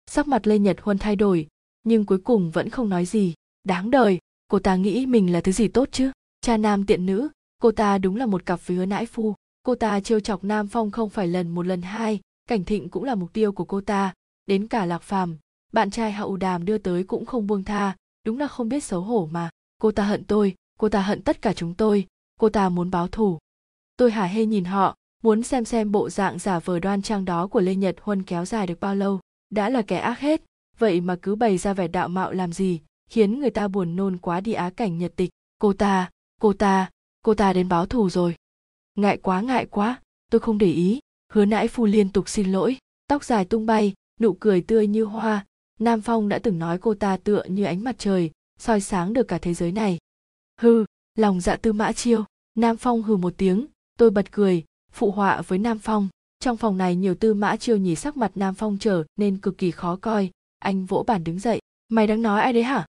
Sắc 0.07 0.27
mặt 0.27 0.47
lê 0.47 0.59
nhật 0.59 0.77
huân 0.81 0.97
thay 0.97 1.15
đổi, 1.15 1.47
nhưng 1.83 2.05
cuối 2.05 2.17
cùng 2.17 2.51
vẫn 2.51 2.69
không 2.69 2.89
nói 2.89 3.05
gì. 3.05 3.33
Đáng 3.63 3.91
đời, 3.91 4.19
cô 4.47 4.59
ta 4.59 4.75
nghĩ 4.75 5.05
mình 5.05 5.31
là 5.31 5.41
thứ 5.41 5.51
gì 5.51 5.67
tốt 5.67 5.89
chứ? 5.91 6.11
Cha 6.41 6.57
nam 6.57 6.85
tiện 6.85 7.05
nữ, 7.05 7.29
cô 7.61 7.71
ta 7.71 7.97
đúng 7.97 8.15
là 8.15 8.25
một 8.25 8.45
cặp 8.45 8.59
với 8.65 8.77
hứa 8.77 8.85
nãi 8.85 9.05
phu. 9.05 9.35
Cô 9.63 9.75
ta 9.75 9.99
trêu 9.99 10.19
chọc 10.19 10.43
nam 10.43 10.67
phong 10.67 10.91
không 10.91 11.09
phải 11.09 11.27
lần 11.27 11.49
một 11.49 11.65
lần 11.65 11.81
hai, 11.81 12.19
cảnh 12.45 12.63
thịnh 12.63 12.89
cũng 12.89 13.03
là 13.03 13.15
mục 13.15 13.33
tiêu 13.33 13.51
của 13.51 13.65
cô 13.65 13.81
ta. 13.81 14.13
Đến 14.45 14.67
cả 14.67 14.85
lạc 14.85 15.01
phàm, 15.01 15.37
bạn 15.73 15.91
trai 15.91 16.11
hậu 16.11 16.37
đàm 16.37 16.65
đưa 16.65 16.77
tới 16.77 17.03
cũng 17.03 17.25
không 17.25 17.47
buông 17.47 17.63
tha 17.63 17.95
đúng 18.30 18.39
là 18.39 18.47
không 18.47 18.69
biết 18.69 18.84
xấu 18.84 19.01
hổ 19.01 19.30
mà. 19.32 19.49
Cô 19.82 19.91
ta 19.91 20.03
hận 20.03 20.23
tôi, 20.23 20.55
cô 20.80 20.89
ta 20.89 21.01
hận 21.01 21.21
tất 21.21 21.41
cả 21.41 21.53
chúng 21.53 21.73
tôi. 21.73 22.07
Cô 22.39 22.49
ta 22.49 22.69
muốn 22.69 22.91
báo 22.91 23.07
thù. 23.07 23.39
Tôi 23.97 24.11
hả 24.11 24.25
hê 24.25 24.45
nhìn 24.45 24.65
họ, 24.65 24.95
muốn 25.23 25.43
xem 25.43 25.65
xem 25.65 25.91
bộ 25.91 26.09
dạng 26.09 26.39
giả 26.39 26.59
vờ 26.59 26.80
đoan 26.80 27.01
trang 27.01 27.25
đó 27.25 27.47
của 27.47 27.59
lê 27.59 27.75
nhật 27.75 27.95
huân 28.01 28.23
kéo 28.23 28.45
dài 28.45 28.67
được 28.67 28.80
bao 28.80 28.95
lâu. 28.95 29.19
Đã 29.49 29.69
là 29.69 29.82
kẻ 29.82 29.97
ác 29.97 30.19
hết. 30.19 30.41
Vậy 30.77 31.01
mà 31.01 31.15
cứ 31.21 31.36
bày 31.36 31.57
ra 31.57 31.73
vẻ 31.73 31.88
đạo 31.88 32.07
mạo 32.07 32.32
làm 32.32 32.53
gì, 32.53 32.82
khiến 33.09 33.39
người 33.39 33.49
ta 33.49 33.67
buồn 33.67 33.95
nôn 33.95 34.17
quá 34.17 34.41
đi 34.41 34.53
á 34.53 34.69
cảnh 34.69 34.97
nhật 34.97 35.13
tịch. 35.15 35.30
Cô 35.59 35.73
ta 35.73 36.09
cô 36.41 36.53
ta 36.53 36.89
cô 37.21 37.34
ta 37.34 37.53
đến 37.53 37.69
báo 37.69 37.86
thù 37.86 38.09
rồi. 38.09 38.36
Ngại 38.95 39.17
quá 39.17 39.41
ngại 39.41 39.65
quá. 39.65 40.01
Tôi 40.32 40.39
không 40.39 40.57
để 40.57 40.71
ý. 40.71 40.99
Hứa 41.34 41.45
nãi 41.45 41.67
phu 41.67 41.86
liên 41.86 42.09
tục 42.09 42.30
xin 42.30 42.51
lỗi. 42.51 42.77
Tóc 43.07 43.23
dài 43.23 43.45
tung 43.45 43.65
bay, 43.65 43.93
nụ 44.19 44.34
cười 44.34 44.61
tươi 44.61 44.88
như 44.88 45.03
hoa 45.03 45.45
nam 45.80 46.01
phong 46.01 46.30
đã 46.30 46.39
từng 46.39 46.59
nói 46.59 46.77
cô 46.77 46.93
ta 46.93 47.17
tựa 47.17 47.43
như 47.43 47.63
ánh 47.63 47.84
mặt 47.84 47.95
trời 47.97 48.32
soi 48.59 48.82
sáng 48.82 49.13
được 49.13 49.27
cả 49.27 49.38
thế 49.38 49.53
giới 49.53 49.71
này. 49.71 49.97
Hừ, 50.61 50.86
lòng 51.15 51.41
dạ 51.41 51.55
tư 51.55 51.73
mã 51.73 51.91
chiêu. 51.91 52.25
Nam 52.55 52.77
phong 52.77 53.03
hừ 53.03 53.15
một 53.15 53.34
tiếng 53.38 53.65
tôi 53.97 54.09
bật 54.09 54.32
cười 54.32 54.63
phụ 54.91 55.11
họa 55.11 55.41
với 55.41 55.59
nam 55.59 55.80
phong. 55.80 56.07
Trong 56.39 56.57
phòng 56.57 56.77
này 56.77 56.95
nhiều 56.95 57.15
tư 57.15 57.34
mã 57.34 57.55
chiêu 57.55 57.77
nhìn 57.77 57.95
sắc 57.95 58.17
mặt 58.17 58.32
nam 58.36 58.55
phong 58.55 58.77
trở 58.80 59.03
nên 59.17 59.38
cực 59.38 59.57
kỳ 59.57 59.71
khó 59.71 59.95
coi. 59.95 60.32
Anh 60.59 60.86
vỗ 60.86 61.03
bàn 61.07 61.23
đứng 61.23 61.39
dậy. 61.39 61.59
Mày 61.89 62.07
đang 62.07 62.21
nói 62.21 62.41
ai 62.41 62.53
đấy 62.53 62.63
hả? 62.63 62.86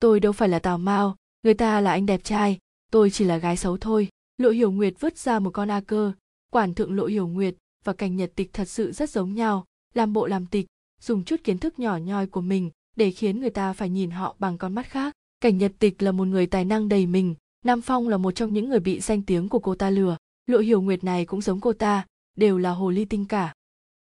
Tôi 0.00 0.20
đâu 0.20 0.32
phải 0.32 0.48
là 0.48 0.58
tào 0.58 0.78
mao 0.78 1.16
người 1.42 1.54
ta 1.54 1.80
là 1.80 1.90
anh 1.90 2.06
đẹp 2.06 2.24
trai. 2.24 2.58
Tôi 2.92 3.10
chỉ 3.10 3.24
là 3.24 3.36
gái 3.36 3.56
xấu 3.56 3.76
thôi. 3.76 4.08
Lộ 4.38 4.50
hiểu 4.50 4.70
nguyệt 4.70 4.94
vứt 5.00 5.18
ra 5.18 5.38
một 5.38 5.50
con 5.50 5.70
a 5.70 5.80
cơ. 5.80 6.12
Quản 6.50 6.74
thượng 6.74 6.96
lộ 6.96 7.06
hiểu 7.06 7.28
nguyệt 7.28 7.54
và 7.84 7.92
cảnh 7.92 8.16
nhật 8.16 8.32
tịch 8.34 8.52
thật 8.52 8.68
sự 8.68 8.92
rất 8.92 9.10
giống 9.10 9.34
nhau 9.34 9.64
làm 9.94 10.12
bộ 10.12 10.26
làm 10.26 10.46
tịch 10.46 10.66
dùng 11.00 11.24
chút 11.24 11.36
kiến 11.44 11.58
thức 11.58 11.78
nhỏ 11.78 11.96
nhoi 11.96 12.26
của 12.26 12.40
mình 12.40 12.70
để 12.96 13.10
khiến 13.10 13.40
người 13.40 13.50
ta 13.50 13.72
phải 13.72 13.88
nhìn 13.88 14.10
họ 14.10 14.36
bằng 14.38 14.58
con 14.58 14.74
mắt 14.74 14.86
khác. 14.86 15.12
Cảnh 15.40 15.58
nhật 15.58 15.72
tịch 15.78 16.02
là 16.02 16.12
một 16.12 16.24
người 16.24 16.46
tài 16.46 16.64
năng 16.64 16.88
đầy 16.88 17.06
mình, 17.06 17.34
nam 17.64 17.80
phong 17.80 18.08
là 18.08 18.16
một 18.16 18.30
trong 18.30 18.52
những 18.52 18.68
người 18.68 18.80
bị 18.80 19.00
danh 19.00 19.22
tiếng 19.22 19.48
của 19.48 19.58
cô 19.58 19.74
ta 19.74 19.90
lừa. 19.90 20.16
Lộ 20.46 20.58
hiểu 20.58 20.82
nguyệt 20.82 21.04
này 21.04 21.24
cũng 21.24 21.40
giống 21.40 21.60
cô 21.60 21.72
ta, 21.72 22.06
đều 22.36 22.58
là 22.58 22.70
hồ 22.70 22.90
ly 22.90 23.04
tinh 23.04 23.26
cả. 23.26 23.52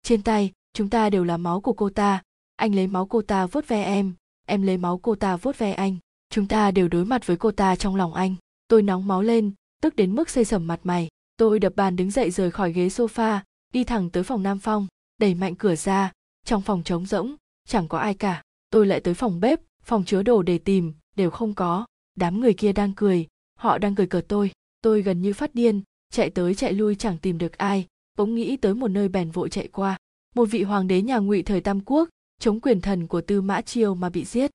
Trên 0.02 0.22
tay, 0.22 0.52
chúng 0.72 0.90
ta 0.90 1.10
đều 1.10 1.24
là 1.24 1.36
máu 1.36 1.60
của 1.60 1.72
cô 1.72 1.90
ta. 1.90 2.22
Anh 2.56 2.74
lấy 2.74 2.86
máu 2.86 3.06
cô 3.06 3.22
ta 3.22 3.46
vuốt 3.46 3.68
ve 3.68 3.82
em 3.82 4.14
em 4.46 4.62
lấy 4.62 4.76
máu 4.76 4.98
cô 4.98 5.14
ta 5.14 5.36
vuốt 5.36 5.58
ve 5.58 5.72
anh. 5.72 5.96
Chúng 6.30 6.46
ta 6.46 6.70
đều 6.70 6.88
đối 6.88 7.04
mặt 7.04 7.26
với 7.26 7.36
cô 7.36 7.50
ta 7.50 7.76
trong 7.76 7.96
lòng 7.96 8.14
anh. 8.14 8.34
Tôi 8.68 8.82
nóng 8.82 9.06
máu 9.06 9.22
lên, 9.22 9.52
tức 9.82 9.96
đến 9.96 10.14
mức 10.14 10.30
xây 10.30 10.44
sẩm 10.44 10.66
mặt 10.66 10.80
mày. 10.84 11.08
Tôi 11.36 11.58
đập 11.58 11.72
bàn 11.76 11.96
đứng 11.96 12.10
dậy 12.10 12.30
rời 12.30 12.50
khỏi 12.50 12.72
ghế 12.72 12.88
sofa, 12.88 13.38
đi 13.72 13.84
thẳng 13.84 14.10
tới 14.10 14.22
phòng 14.22 14.42
nam 14.42 14.58
phong, 14.58 14.86
đẩy 15.20 15.34
mạnh 15.34 15.54
cửa 15.54 15.76
ra 15.76 16.12
trong 16.46 16.62
phòng 16.62 16.82
trống 16.82 17.06
rỗng, 17.06 17.36
chẳng 17.68 17.88
có 17.88 17.98
ai 17.98 18.14
cả. 18.14 18.42
Tôi 18.70 18.86
lại 18.86 19.00
tới 19.00 19.14
phòng 19.14 19.40
bếp, 19.40 19.60
phòng 19.82 20.04
chứa 20.04 20.22
đồ 20.22 20.42
để 20.42 20.58
tìm, 20.58 20.94
đều 21.16 21.30
không 21.30 21.54
có. 21.54 21.86
Đám 22.14 22.40
người 22.40 22.54
kia 22.54 22.72
đang 22.72 22.92
cười, 22.96 23.26
họ 23.58 23.78
đang 23.78 23.94
cười 23.94 24.06
cợt 24.06 24.24
tôi. 24.28 24.50
Tôi 24.82 25.02
gần 25.02 25.22
như 25.22 25.32
phát 25.32 25.54
điên, 25.54 25.82
chạy 26.12 26.30
tới 26.30 26.54
chạy 26.54 26.72
lui 26.72 26.94
chẳng 26.94 27.18
tìm 27.18 27.38
được 27.38 27.58
ai. 27.58 27.86
Bỗng 28.16 28.34
nghĩ 28.34 28.56
tới 28.56 28.74
một 28.74 28.88
nơi 28.88 29.08
bèn 29.08 29.30
vội 29.30 29.48
chạy 29.48 29.68
qua. 29.68 29.96
Một 30.34 30.44
vị 30.44 30.62
hoàng 30.62 30.86
đế 30.86 31.02
nhà 31.02 31.18
ngụy 31.18 31.42
thời 31.42 31.60
tam 31.60 31.80
quốc, 31.80 32.08
chống 32.40 32.60
quyền 32.60 32.80
thần 32.80 33.06
của 33.06 33.20
tư 33.20 33.40
mã 33.40 33.60
chiêu 33.60 33.94
mà 33.94 34.08
bị 34.08 34.24
giết. 34.24 34.50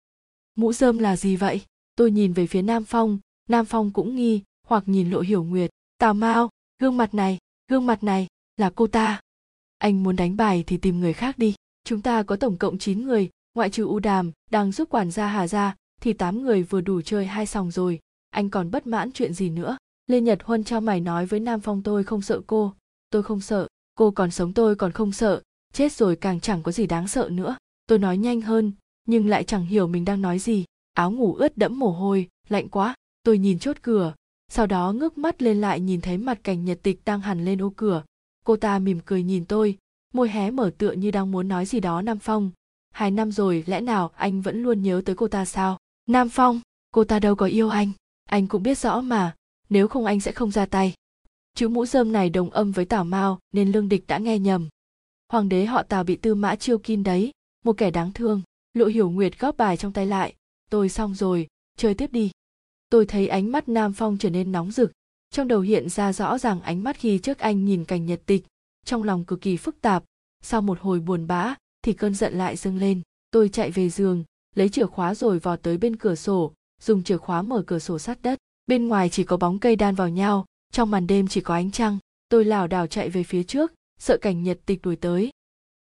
Mũ 0.55 0.73
rơm 0.73 0.97
là 0.97 1.17
gì 1.17 1.35
vậy? 1.35 1.61
Tôi 1.95 2.11
nhìn 2.11 2.33
về 2.33 2.47
phía 2.47 2.61
nam 2.61 2.83
phong 2.83 3.19
nam 3.51 3.65
phong 3.65 3.91
cũng 3.91 4.15
nghi, 4.15 4.41
hoặc 4.67 4.83
nhìn 4.85 5.09
lộ 5.09 5.19
hiểu 5.19 5.43
nguyệt. 5.43 5.69
Tào 5.97 6.13
mao, 6.13 6.49
gương 6.79 6.97
mặt 6.97 7.13
này, 7.13 7.37
gương 7.67 7.85
mặt 7.85 8.03
này, 8.03 8.27
là 8.57 8.69
cô 8.69 8.87
ta. 8.87 9.21
Anh 9.77 10.03
muốn 10.03 10.15
đánh 10.15 10.37
bài 10.37 10.63
thì 10.67 10.77
tìm 10.77 10.99
người 10.99 11.13
khác 11.13 11.37
đi 11.37 11.55
chúng 11.83 12.01
ta 12.01 12.23
có 12.23 12.35
tổng 12.35 12.57
cộng 12.57 12.77
9 12.77 13.05
người, 13.05 13.29
ngoại 13.55 13.69
trừ 13.69 13.85
u 13.85 13.99
đàm, 13.99 14.31
đang 14.51 14.71
giúp 14.71 14.89
quản 14.89 15.11
gia 15.11 15.27
hà 15.27 15.47
ra 15.47 15.75
thì 16.01 16.13
8 16.13 16.43
người 16.43 16.63
vừa 16.63 16.81
đủ 16.81 17.01
chơi 17.01 17.25
hai 17.25 17.45
sòng 17.45 17.71
rồi. 17.71 17.99
Anh 18.29 18.49
còn 18.49 18.71
bất 18.71 18.87
mãn 18.87 19.11
chuyện 19.11 19.33
gì 19.33 19.49
nữa? 19.49 19.77
Lê 20.07 20.21
nhật 20.21 20.43
huân 20.43 20.63
trao 20.63 20.81
mày 20.81 20.99
nói 20.99 21.25
với 21.25 21.39
nam 21.39 21.59
phong 21.59 21.83
tôi 21.83 22.03
không 22.03 22.21
sợ 22.21 22.41
cô. 22.47 22.73
Tôi 23.09 23.23
không 23.23 23.41
sợ. 23.41 23.67
Cô 23.95 24.11
còn 24.11 24.31
sống 24.31 24.53
tôi 24.53 24.75
còn 24.75 24.91
không 24.91 25.11
sợ. 25.11 25.41
Chết 25.73 25.91
rồi 25.91 26.15
càng 26.15 26.39
chẳng 26.39 26.63
có 26.63 26.71
gì 26.71 26.87
đáng 26.87 27.07
sợ 27.07 27.29
nữa. 27.31 27.55
Tôi 27.87 27.99
nói 27.99 28.17
nhanh 28.17 28.41
hơn, 28.41 28.71
nhưng 29.07 29.27
lại 29.27 29.43
chẳng 29.43 29.65
hiểu 29.65 29.87
mình 29.87 30.05
đang 30.05 30.21
nói 30.21 30.39
gì. 30.39 30.65
Áo 30.93 31.11
ngủ 31.11 31.33
ướt 31.33 31.57
đẫm 31.57 31.79
mồ 31.79 31.91
hôi, 31.91 32.27
lạnh 32.49 32.69
quá. 32.69 32.95
Tôi 33.23 33.37
nhìn 33.37 33.59
chốt 33.59 33.77
cửa. 33.81 34.13
Sau 34.51 34.67
đó 34.67 34.93
ngước 34.93 35.17
mắt 35.17 35.41
lên 35.41 35.61
lại 35.61 35.79
nhìn 35.79 36.01
thấy 36.01 36.17
mặt 36.17 36.39
cảnh 36.43 36.65
nhật 36.65 36.79
tịch 36.83 37.01
đang 37.05 37.21
hằn 37.21 37.45
lên 37.45 37.61
ô 37.61 37.73
cửa. 37.75 38.03
Cô 38.45 38.55
ta 38.55 38.79
mỉm 38.79 38.99
cười 39.05 39.23
nhìn 39.23 39.45
tôi 39.45 39.77
môi 40.13 40.29
hé 40.29 40.51
mở 40.51 40.71
tựa 40.77 40.91
như 40.91 41.11
đang 41.11 41.31
muốn 41.31 41.47
nói 41.47 41.65
gì 41.65 41.79
đó 41.79 42.01
nam 42.01 42.19
phong. 42.19 42.51
Hai 42.91 43.11
năm 43.11 43.31
rồi, 43.31 43.63
lẽ 43.67 43.81
nào 43.81 44.11
anh 44.15 44.41
vẫn 44.41 44.63
luôn 44.63 44.81
nhớ 44.81 45.01
tới 45.05 45.15
cô 45.15 45.27
ta 45.27 45.45
sao? 45.45 45.77
Nam 46.07 46.29
phong, 46.29 46.61
cô 46.91 47.03
ta 47.03 47.19
đâu 47.19 47.35
có 47.35 47.45
yêu 47.45 47.69
anh. 47.69 47.91
Anh 48.25 48.47
cũng 48.47 48.63
biết 48.63 48.77
rõ 48.77 49.01
mà, 49.01 49.35
nếu 49.69 49.87
không 49.87 50.05
anh 50.05 50.19
sẽ 50.19 50.31
không 50.31 50.51
ra 50.51 50.65
tay. 50.65 50.93
Chữ 51.55 51.69
mũ 51.69 51.85
rơm 51.85 52.11
này 52.11 52.29
đồng 52.29 52.49
âm 52.49 52.71
với 52.71 52.85
tào 52.85 53.03
mao, 53.03 53.39
nên 53.53 53.71
lương 53.71 53.89
địch 53.89 54.03
đã 54.07 54.17
nghe 54.17 54.39
nhầm. 54.39 54.69
Hoàng 55.29 55.49
đế 55.49 55.65
họ 55.65 55.83
tào 55.83 56.03
bị 56.03 56.15
tư 56.15 56.35
mã 56.35 56.55
chiêu 56.55 56.77
kin 56.77 57.03
đấy, 57.03 57.31
một 57.65 57.73
kẻ 57.77 57.91
đáng 57.91 58.13
thương. 58.13 58.41
Lộ 58.73 58.85
hiểu 58.85 59.09
nguyệt 59.09 59.39
góp 59.39 59.57
bài 59.57 59.77
trong 59.77 59.93
tay 59.93 60.05
lại. 60.05 60.35
Tôi 60.69 60.89
xong 60.89 61.15
rồi, 61.15 61.47
chơi 61.77 61.93
tiếp 61.93 62.11
đi. 62.11 62.31
Tôi 62.89 63.05
thấy 63.05 63.27
ánh 63.27 63.51
mắt 63.51 63.69
nam 63.69 63.93
phong 63.93 64.17
trở 64.17 64.29
nên 64.29 64.51
nóng 64.51 64.71
rực. 64.71 64.91
Trong 65.29 65.47
đầu 65.47 65.59
hiện 65.59 65.89
ra 65.89 66.13
rõ 66.13 66.37
ràng 66.37 66.61
ánh 66.61 66.83
mắt 66.83 66.97
khi 66.99 67.19
trước 67.19 67.39
anh 67.39 67.65
nhìn 67.65 67.85
cảnh 67.85 68.05
nhật 68.05 68.21
tịch 68.25 68.45
trong 68.85 69.03
lòng 69.03 69.25
cực 69.25 69.41
kỳ 69.41 69.57
phức 69.57 69.81
tạp. 69.81 70.03
Sau 70.43 70.61
một 70.61 70.79
hồi 70.79 70.99
buồn 70.99 71.27
bã, 71.27 71.55
thì 71.81 71.93
cơn 71.93 72.15
giận 72.15 72.33
lại 72.33 72.55
dâng 72.55 72.77
lên. 72.77 73.01
Tôi 73.31 73.49
chạy 73.49 73.71
về 73.71 73.89
giường, 73.89 74.23
lấy 74.55 74.69
chìa 74.69 74.85
khóa 74.85 75.15
rồi 75.15 75.39
vò 75.39 75.55
tới 75.55 75.77
bên 75.77 75.95
cửa 75.95 76.15
sổ, 76.15 76.53
dùng 76.81 77.03
chìa 77.03 77.17
khóa 77.17 77.41
mở 77.41 77.63
cửa 77.67 77.79
sổ 77.79 77.99
sát 77.99 78.21
đất. 78.21 78.39
Bên 78.67 78.87
ngoài 78.87 79.09
chỉ 79.09 79.23
có 79.23 79.37
bóng 79.37 79.59
cây 79.59 79.75
đan 79.75 79.95
vào 79.95 80.09
nhau, 80.09 80.45
trong 80.71 80.91
màn 80.91 81.07
đêm 81.07 81.27
chỉ 81.27 81.41
có 81.41 81.53
ánh 81.53 81.71
trăng. 81.71 81.97
Tôi 82.29 82.45
lảo 82.45 82.67
đảo 82.67 82.87
chạy 82.87 83.09
về 83.09 83.23
phía 83.23 83.43
trước, 83.43 83.73
sợ 83.99 84.17
cảnh 84.21 84.43
nhật 84.43 84.59
tịch 84.65 84.81
đuổi 84.81 84.95
tới. 84.95 85.31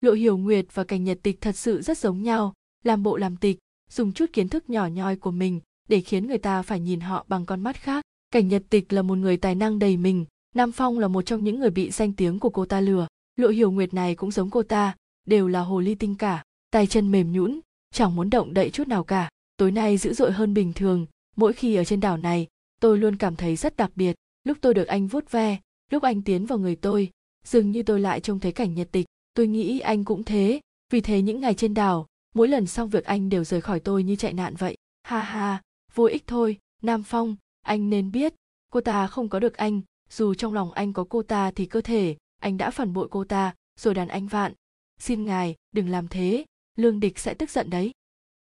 Lộ 0.00 0.12
hiểu 0.12 0.36
nguyệt 0.36 0.66
và 0.74 0.84
cảnh 0.84 1.04
nhật 1.04 1.18
tịch 1.22 1.40
thật 1.40 1.56
sự 1.56 1.82
rất 1.82 1.98
giống 1.98 2.22
nhau, 2.22 2.54
làm 2.84 3.02
bộ 3.02 3.16
làm 3.16 3.36
tịch, 3.36 3.58
dùng 3.90 4.12
chút 4.12 4.26
kiến 4.32 4.48
thức 4.48 4.70
nhỏ 4.70 4.86
nhoi 4.86 5.16
của 5.16 5.30
mình 5.30 5.60
để 5.88 6.00
khiến 6.00 6.26
người 6.26 6.38
ta 6.38 6.62
phải 6.62 6.80
nhìn 6.80 7.00
họ 7.00 7.24
bằng 7.28 7.46
con 7.46 7.60
mắt 7.60 7.76
khác. 7.76 8.04
Cảnh 8.30 8.48
nhật 8.48 8.62
tịch 8.70 8.92
là 8.92 9.02
một 9.02 9.18
người 9.18 9.36
tài 9.36 9.54
năng 9.54 9.78
đầy 9.78 9.96
mình 9.96 10.24
nam 10.54 10.72
phong 10.72 10.98
là 10.98 11.08
một 11.08 11.22
trong 11.22 11.44
những 11.44 11.60
người 11.60 11.70
bị 11.70 11.90
danh 11.90 12.12
tiếng 12.12 12.38
của 12.38 12.50
cô 12.50 12.64
ta 12.64 12.80
lừa. 12.80 13.06
Lộ 13.36 13.48
hiểu 13.48 13.70
nguyệt 13.70 13.94
này 13.94 14.14
cũng 14.14 14.30
giống 14.30 14.50
cô 14.50 14.62
ta, 14.62 14.96
đều 15.26 15.48
là 15.48 15.60
hồ 15.60 15.80
ly 15.80 15.94
tinh 15.94 16.14
cả, 16.14 16.44
tay 16.70 16.86
chân 16.86 17.12
mềm 17.12 17.32
nhũn, 17.32 17.60
chẳng 17.94 18.16
muốn 18.16 18.30
động 18.30 18.54
đậy 18.54 18.70
chút 18.70 18.88
nào 18.88 19.04
cả. 19.04 19.30
Tối 19.56 19.70
nay 19.70 19.96
dữ 19.96 20.14
dội 20.14 20.32
hơn 20.32 20.54
bình 20.54 20.72
thường, 20.72 21.06
mỗi 21.36 21.52
khi 21.52 21.74
ở 21.74 21.84
trên 21.84 22.00
đảo 22.00 22.16
này, 22.16 22.46
tôi 22.80 22.98
luôn 22.98 23.16
cảm 23.16 23.36
thấy 23.36 23.56
rất 23.56 23.76
đặc 23.76 23.90
biệt. 23.94 24.16
Lúc 24.44 24.58
tôi 24.60 24.74
được 24.74 24.86
anh 24.86 25.06
vuốt 25.06 25.30
ve, 25.30 25.58
lúc 25.90 26.02
anh 26.02 26.22
tiến 26.22 26.46
vào 26.46 26.58
người 26.58 26.76
tôi, 26.76 27.10
dường 27.44 27.70
như 27.70 27.82
tôi 27.82 28.00
lại 28.00 28.20
trông 28.20 28.38
thấy 28.38 28.52
cảnh 28.52 28.74
nhật 28.74 28.88
tịch. 28.92 29.06
Tôi 29.34 29.46
nghĩ 29.46 29.78
anh 29.78 30.04
cũng 30.04 30.24
thế, 30.24 30.60
vì 30.92 31.00
thế 31.00 31.22
những 31.22 31.40
ngày 31.40 31.54
trên 31.54 31.74
đảo, 31.74 32.06
mỗi 32.34 32.48
lần 32.48 32.66
xong 32.66 32.88
việc 32.88 33.04
anh 33.04 33.28
đều 33.28 33.44
rời 33.44 33.60
khỏi 33.60 33.80
tôi 33.80 34.02
như 34.02 34.16
chạy 34.16 34.32
nạn 34.32 34.54
vậy. 34.58 34.76
Ha 35.02 35.20
ha, 35.20 35.62
vô 35.94 36.04
ích 36.04 36.26
thôi, 36.26 36.58
nam 36.82 37.02
phong, 37.02 37.36
anh 37.62 37.90
nên 37.90 38.12
biết, 38.12 38.34
cô 38.70 38.80
ta 38.80 39.06
không 39.06 39.28
có 39.28 39.38
được 39.38 39.56
anh 39.56 39.80
dù 40.12 40.34
trong 40.34 40.54
lòng 40.54 40.72
anh 40.72 40.92
có 40.92 41.04
cô 41.08 41.22
ta 41.22 41.50
thì 41.50 41.66
cơ 41.66 41.80
thể, 41.80 42.16
anh 42.38 42.56
đã 42.56 42.70
phản 42.70 42.92
bội 42.92 43.08
cô 43.10 43.24
ta, 43.24 43.54
rồi 43.80 43.94
đàn 43.94 44.08
anh 44.08 44.26
vạn. 44.26 44.52
Xin 44.98 45.24
ngài, 45.24 45.54
đừng 45.72 45.88
làm 45.88 46.08
thế, 46.08 46.44
lương 46.76 47.00
địch 47.00 47.18
sẽ 47.18 47.34
tức 47.34 47.50
giận 47.50 47.70
đấy. 47.70 47.92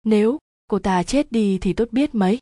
Nếu 0.04 0.38
cô 0.66 0.78
ta 0.78 1.02
chết 1.02 1.32
đi 1.32 1.58
thì 1.58 1.72
tốt 1.72 1.88
biết 1.92 2.14
mấy. 2.14 2.38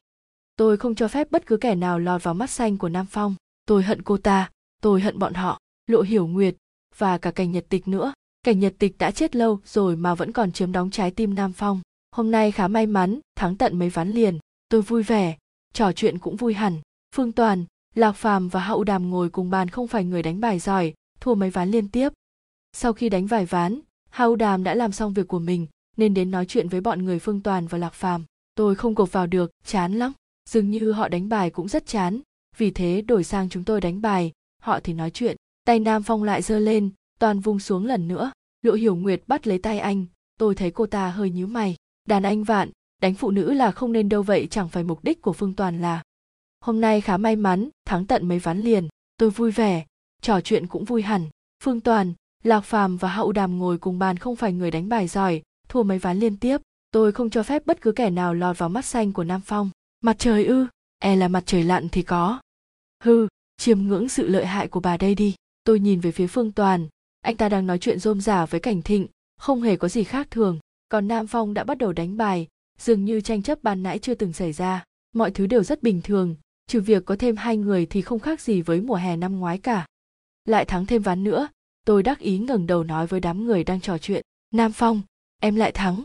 Tôi 0.56 0.76
không 0.76 0.94
cho 0.94 1.08
phép 1.08 1.30
bất 1.30 1.46
cứ 1.46 1.56
kẻ 1.56 1.74
nào 1.74 1.98
lọt 1.98 2.22
vào 2.22 2.34
mắt 2.34 2.50
xanh 2.50 2.78
của 2.78 2.88
nam 2.88 3.06
phong. 3.10 3.34
Tôi 3.66 3.82
hận 3.82 4.02
cô 4.02 4.16
ta, 4.16 4.50
tôi 4.80 5.00
hận 5.00 5.18
bọn 5.18 5.34
họ, 5.34 5.60
lộ 5.86 6.00
hiểu 6.02 6.26
nguyệt 6.26 6.56
và 6.96 7.18
cả 7.18 7.30
cảnh 7.30 7.52
nhật 7.52 7.66
tịch 7.68 7.88
nữa. 7.88 8.12
Cảnh 8.42 8.60
nhật 8.60 8.74
tịch 8.78 8.98
đã 8.98 9.10
chết 9.10 9.36
lâu 9.36 9.60
rồi 9.64 9.96
mà 9.96 10.14
vẫn 10.14 10.32
còn 10.32 10.52
chiếm 10.52 10.72
đóng 10.72 10.90
trái 10.90 11.10
tim 11.10 11.34
nam 11.34 11.52
phong. 11.52 11.80
Hôm 12.10 12.30
nay 12.30 12.52
khá 12.52 12.68
may 12.68 12.86
mắn, 12.86 13.20
thắng 13.34 13.56
tận 13.56 13.78
mấy 13.78 13.90
ván 13.90 14.10
liền. 14.10 14.38
Tôi 14.68 14.82
vui 14.82 15.02
vẻ, 15.02 15.36
trò 15.72 15.92
chuyện 15.92 16.18
cũng 16.18 16.36
vui 16.36 16.54
hẳn. 16.54 16.80
Phương 17.14 17.32
toàn 17.32 17.64
lạc 17.94 18.12
phàm 18.12 18.48
và 18.48 18.60
hậu 18.60 18.84
đàm 18.84 19.10
ngồi 19.10 19.30
cùng 19.30 19.50
bàn 19.50 19.68
không 19.68 19.88
phải 19.88 20.04
người 20.04 20.22
đánh 20.22 20.40
bài 20.40 20.58
giỏi, 20.58 20.94
thua 21.20 21.34
mấy 21.34 21.50
ván 21.50 21.70
liên 21.70 21.88
tiếp. 21.88 22.12
Sau 22.72 22.92
khi 22.92 23.08
đánh 23.08 23.26
vài 23.26 23.46
ván 23.46 23.80
hậu 24.12 24.36
đàm 24.36 24.64
đã 24.64 24.74
làm 24.74 24.92
xong 24.92 25.12
việc 25.12 25.28
của 25.28 25.38
mình, 25.38 25.66
nên 25.96 26.14
đến 26.14 26.30
nói 26.30 26.46
chuyện 26.46 26.68
với 26.68 26.80
bọn 26.80 27.04
người 27.04 27.18
phương 27.18 27.40
toàn 27.40 27.66
và 27.66 27.78
lạc 27.78 27.94
phàm. 27.94 28.24
Tôi 28.54 28.74
không 28.74 28.94
cột 28.94 29.12
vào 29.12 29.26
được, 29.26 29.50
chán 29.64 29.92
lắm. 29.92 30.12
Dường 30.50 30.70
như 30.70 30.92
họ 30.92 31.08
đánh 31.08 31.28
bài 31.28 31.50
cũng 31.50 31.68
rất 31.68 31.86
chán. 31.86 32.20
Vì 32.56 32.70
thế 32.70 33.02
đổi 33.02 33.24
sang 33.24 33.48
chúng 33.48 33.64
tôi 33.64 33.80
đánh 33.80 34.00
bài, 34.00 34.32
họ 34.62 34.80
thì 34.80 34.92
nói 34.92 35.10
chuyện. 35.10 35.36
Tay 35.64 35.78
nam 35.78 36.02
phong 36.02 36.22
lại 36.22 36.42
giơ 36.42 36.58
lên, 36.58 36.90
toàn 37.18 37.40
vung 37.40 37.58
xuống 37.58 37.86
lần 37.86 38.08
nữa. 38.08 38.32
Lộ 38.62 38.72
hiểu 38.72 38.96
nguyệt 38.96 39.22
bắt 39.26 39.46
lấy 39.46 39.58
tay 39.58 39.78
anh. 39.78 40.06
Tôi 40.38 40.54
thấy 40.54 40.70
cô 40.70 40.86
ta 40.86 41.10
hơi 41.10 41.30
nhíu 41.30 41.46
mày. 41.46 41.76
Đàn 42.08 42.22
anh 42.22 42.44
vạn, 42.44 42.70
đánh 43.02 43.14
phụ 43.14 43.30
nữ 43.30 43.52
là 43.52 43.70
không 43.70 43.92
nên 43.92 44.08
đâu 44.08 44.22
vậy, 44.22 44.46
chẳng 44.50 44.68
phải 44.68 44.84
mục 44.84 45.04
đích 45.04 45.22
của 45.22 45.32
phương 45.32 45.54
toàn 45.54 45.80
là 45.80 46.02
hôm 46.62 46.80
nay 46.80 47.00
khá 47.00 47.16
may 47.16 47.36
mắn, 47.36 47.68
thắng 47.84 48.06
tận 48.06 48.28
mấy 48.28 48.38
ván 48.38 48.60
liền. 48.60 48.88
Tôi 49.16 49.30
vui 49.30 49.50
vẻ. 49.50 49.86
Trò 50.20 50.40
chuyện 50.40 50.66
cũng 50.66 50.84
vui 50.84 51.02
hẳn. 51.02 51.28
Phương 51.64 51.80
toàn, 51.80 52.12
lạc 52.44 52.60
phàm 52.60 52.96
và 52.96 53.08
hậu 53.08 53.32
đàm 53.32 53.58
ngồi 53.58 53.78
cùng 53.78 53.98
bàn 53.98 54.16
không 54.16 54.36
phải 54.36 54.52
người 54.52 54.70
đánh 54.70 54.88
bài 54.88 55.08
giỏi, 55.08 55.42
thua 55.68 55.82
mấy 55.82 55.98
ván 55.98 56.18
liên 56.18 56.36
tiếp. 56.36 56.58
Tôi 56.90 57.12
không 57.12 57.30
cho 57.30 57.42
phép 57.42 57.66
bất 57.66 57.80
cứ 57.80 57.92
kẻ 57.92 58.10
nào 58.10 58.34
lọt 58.34 58.58
vào 58.58 58.68
mắt 58.68 58.84
xanh 58.84 59.12
của 59.12 59.24
nam 59.24 59.40
phong. 59.44 59.70
Mặt 60.00 60.16
trời 60.18 60.44
ư? 60.44 60.66
E 60.98 61.16
là 61.16 61.28
mặt 61.28 61.42
trời 61.46 61.62
lặn 61.62 61.88
thì 61.88 62.02
có. 62.02 62.40
Hư 63.04 63.28
chiêm 63.56 63.82
ngưỡng 63.82 64.08
sự 64.08 64.28
lợi 64.28 64.46
hại 64.46 64.68
của 64.68 64.80
bà 64.80 64.96
đây 64.96 65.14
đi. 65.14 65.34
Tôi 65.64 65.80
nhìn 65.80 66.00
về 66.00 66.12
phía 66.12 66.26
phương 66.26 66.52
toàn. 66.52 66.88
Anh 67.20 67.36
ta 67.36 67.48
đang 67.48 67.66
nói 67.66 67.78
chuyện 67.78 67.98
rôm 67.98 68.20
rả 68.20 68.46
với 68.46 68.60
cảnh 68.60 68.82
thịnh. 68.82 69.06
Không 69.36 69.62
hề 69.62 69.76
có 69.76 69.88
gì 69.88 70.04
khác 70.04 70.30
thường. 70.30 70.58
Còn 70.88 71.08
nam 71.08 71.26
phong 71.26 71.54
đã 71.54 71.64
bắt 71.64 71.78
đầu 71.78 71.92
đánh 71.92 72.16
bài. 72.16 72.48
Dường 72.78 73.04
như 73.04 73.20
tranh 73.20 73.42
chấp 73.42 73.62
ban 73.62 73.82
nãy 73.82 73.98
chưa 73.98 74.14
từng 74.14 74.32
xảy 74.32 74.52
ra. 74.52 74.84
Mọi 75.14 75.30
thứ 75.30 75.46
đều 75.46 75.62
rất 75.62 75.82
bình 75.82 76.00
thường 76.02 76.36
trừ 76.66 76.80
việc 76.80 77.04
có 77.04 77.16
thêm 77.18 77.36
hai 77.36 77.56
người 77.56 77.86
thì 77.86 78.02
không 78.02 78.18
khác 78.18 78.40
gì 78.40 78.62
với 78.62 78.80
mùa 78.80 78.94
hè 78.94 79.16
năm 79.16 79.38
ngoái 79.38 79.58
cả. 79.58 79.86
Lại 80.44 80.64
thắng 80.64 80.86
thêm 80.86 81.02
ván 81.02 81.24
nữa, 81.24 81.48
tôi 81.86 82.02
đắc 82.02 82.18
ý 82.18 82.38
ngẩng 82.38 82.66
đầu 82.66 82.84
nói 82.84 83.06
với 83.06 83.20
đám 83.20 83.44
người 83.44 83.64
đang 83.64 83.80
trò 83.80 83.98
chuyện, 83.98 84.22
nam 84.50 84.72
phong, 84.72 85.02
em 85.38 85.56
lại 85.56 85.72
thắng. 85.72 86.04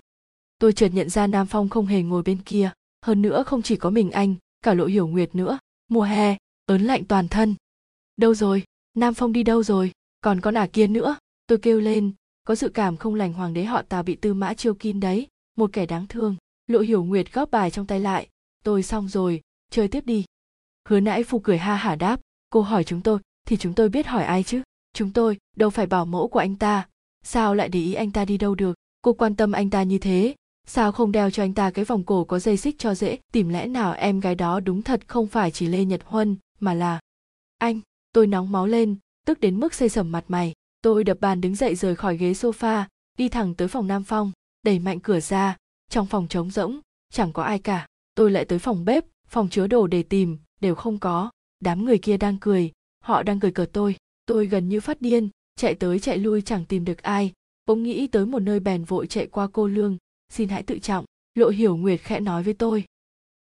Tôi 0.59 0.73
chợt 0.73 0.89
nhận 0.93 1.09
ra 1.09 1.27
nam 1.27 1.47
phong 1.47 1.69
không 1.69 1.85
hề 1.85 2.01
ngồi 2.01 2.23
bên 2.23 2.37
kia, 2.45 2.71
hơn 3.05 3.21
nữa 3.21 3.43
không 3.43 3.61
chỉ 3.61 3.75
có 3.75 3.89
mình 3.89 4.11
anh, 4.11 4.35
cả 4.61 4.73
lộ 4.73 4.85
hiểu 4.85 5.07
nguyệt 5.07 5.35
nữa. 5.35 5.59
Mùa 5.87 6.01
hè, 6.01 6.37
ớn 6.65 6.81
lạnh 6.81 7.05
toàn 7.05 7.27
thân. 7.27 7.55
Đâu 8.17 8.33
rồi? 8.33 8.63
Nam 8.93 9.13
phong 9.13 9.33
đi 9.33 9.43
đâu 9.43 9.63
rồi? 9.63 9.91
Còn 10.21 10.41
con 10.41 10.57
ả 10.57 10.67
kia 10.73 10.87
nữa? 10.87 11.17
Tôi 11.47 11.57
kêu 11.57 11.79
lên, 11.79 12.11
có 12.43 12.55
dự 12.55 12.69
cảm 12.69 12.97
không 12.97 13.15
lành 13.15 13.33
hoàng 13.33 13.53
đế 13.53 13.63
họ 13.63 13.81
tào 13.81 14.03
bị 14.03 14.15
tư 14.15 14.33
mã 14.33 14.53
chiêu 14.53 14.73
kín 14.73 14.99
đấy, 14.99 15.27
một 15.57 15.69
kẻ 15.73 15.85
đáng 15.85 16.07
thương. 16.07 16.35
Lộ 16.67 16.79
hiểu 16.79 17.03
nguyệt 17.03 17.33
góp 17.33 17.51
bài 17.51 17.71
trong 17.71 17.87
tay 17.87 17.99
lại, 17.99 18.27
tôi 18.63 18.83
xong 18.83 19.07
rồi, 19.07 19.41
chơi 19.71 19.87
tiếp 19.87 20.05
đi 20.05 20.25
hứa 20.87 20.99
nãi 20.99 21.23
phu 21.23 21.39
cười 21.39 21.57
ha 21.57 21.75
hả 21.75 21.95
đáp, 21.95 22.19
cô 22.49 22.61
hỏi 22.61 22.83
chúng 22.83 23.01
tôi, 23.01 23.19
thì 23.47 23.57
chúng 23.57 23.73
tôi 23.73 23.89
biết 23.89 24.07
hỏi 24.07 24.23
ai 24.23 24.43
chứ? 24.43 24.61
Chúng 24.93 25.13
tôi 25.13 25.37
đâu 25.55 25.69
phải 25.69 25.87
bảo 25.87 26.05
mẫu 26.05 26.27
của 26.27 26.39
anh 26.39 26.55
ta. 26.55 26.87
Sao 27.23 27.55
lại 27.55 27.69
để 27.69 27.79
ý 27.79 27.93
anh 27.93 28.11
ta 28.11 28.25
đi 28.25 28.37
đâu 28.37 28.55
được? 28.55 28.75
Cô 29.01 29.13
quan 29.13 29.35
tâm 29.35 29.51
anh 29.51 29.69
ta 29.69 29.83
như 29.83 29.97
thế. 29.97 30.35
Sao 30.67 30.91
không 30.91 31.11
đeo 31.11 31.29
cho 31.29 31.43
anh 31.43 31.53
ta 31.53 31.71
cái 31.71 31.85
vòng 31.85 32.03
cổ 32.03 32.23
có 32.23 32.39
dây 32.39 32.57
xích 32.57 32.75
cho 32.79 32.95
dễ? 32.95 33.17
Tìm 33.31 33.49
lẽ 33.49 33.67
nào 33.67 33.93
em 33.93 34.19
gái 34.19 34.35
đó 34.35 34.59
đúng 34.59 34.81
thật 34.81 35.01
không 35.07 35.27
phải 35.27 35.51
chỉ 35.51 35.67
lê 35.67 35.85
nhật 35.85 36.01
huân, 36.05 36.35
mà 36.59 36.73
là 36.73 36.99
anh? 37.57 37.79
Tôi 38.13 38.27
nóng 38.27 38.51
máu 38.51 38.67
lên, 38.67 38.95
tức 39.25 39.39
đến 39.39 39.59
mức 39.59 39.73
xây 39.73 39.89
sẩm 39.89 40.11
mặt 40.11 40.23
mày. 40.27 40.53
Tôi 40.81 41.03
đập 41.03 41.17
bàn 41.21 41.41
đứng 41.41 41.55
dậy 41.55 41.75
rời 41.75 41.95
khỏi 41.95 42.17
ghế 42.17 42.31
sofa, 42.31 42.83
đi 43.17 43.29
thẳng 43.29 43.55
tới 43.55 43.67
phòng 43.67 43.87
nam 43.87 44.03
phong, 44.03 44.31
đẩy 44.63 44.79
mạnh 44.79 44.99
cửa 44.99 45.19
ra. 45.19 45.57
Trong 45.89 46.05
phòng 46.05 46.27
trống 46.27 46.51
rỗng, 46.51 46.79
chẳng 47.13 47.33
có 47.33 47.43
ai 47.43 47.59
cả. 47.59 47.87
Tôi 48.15 48.31
lại 48.31 48.45
tới 48.45 48.59
phòng 48.59 48.85
bếp, 48.85 49.05
phòng 49.27 49.49
chứa 49.49 49.67
đồ 49.67 49.87
để 49.87 50.03
tìm 50.03 50.37
đều 50.61 50.75
không 50.75 50.99
có. 50.99 51.29
Đám 51.59 51.85
người 51.85 51.97
kia 51.97 52.17
đang 52.17 52.37
cười, 52.37 52.71
họ 53.03 53.23
đang 53.23 53.39
cười 53.39 53.51
cợt 53.51 53.69
tôi. 53.73 53.95
Tôi 54.25 54.47
gần 54.47 54.69
như 54.69 54.79
phát 54.79 55.01
điên, 55.01 55.29
chạy 55.55 55.75
tới 55.75 55.99
chạy 55.99 56.17
lui 56.17 56.41
chẳng 56.41 56.65
tìm 56.65 56.85
được 56.85 57.01
ai. 57.01 57.33
Bỗng 57.65 57.83
nghĩ 57.83 58.07
tới 58.07 58.25
một 58.25 58.39
nơi 58.39 58.59
bèn 58.59 58.83
vội 58.83 59.07
chạy 59.07 59.27
qua 59.27 59.47
cô 59.53 59.67
lương, 59.67 59.97
xin 60.29 60.49
hãy 60.49 60.63
tự 60.63 60.79
trọng. 60.79 61.05
Lộ 61.35 61.49
hiểu 61.49 61.77
nguyệt 61.77 62.01
khẽ 62.01 62.19
nói 62.19 62.43
với 62.43 62.53
tôi. 62.53 62.83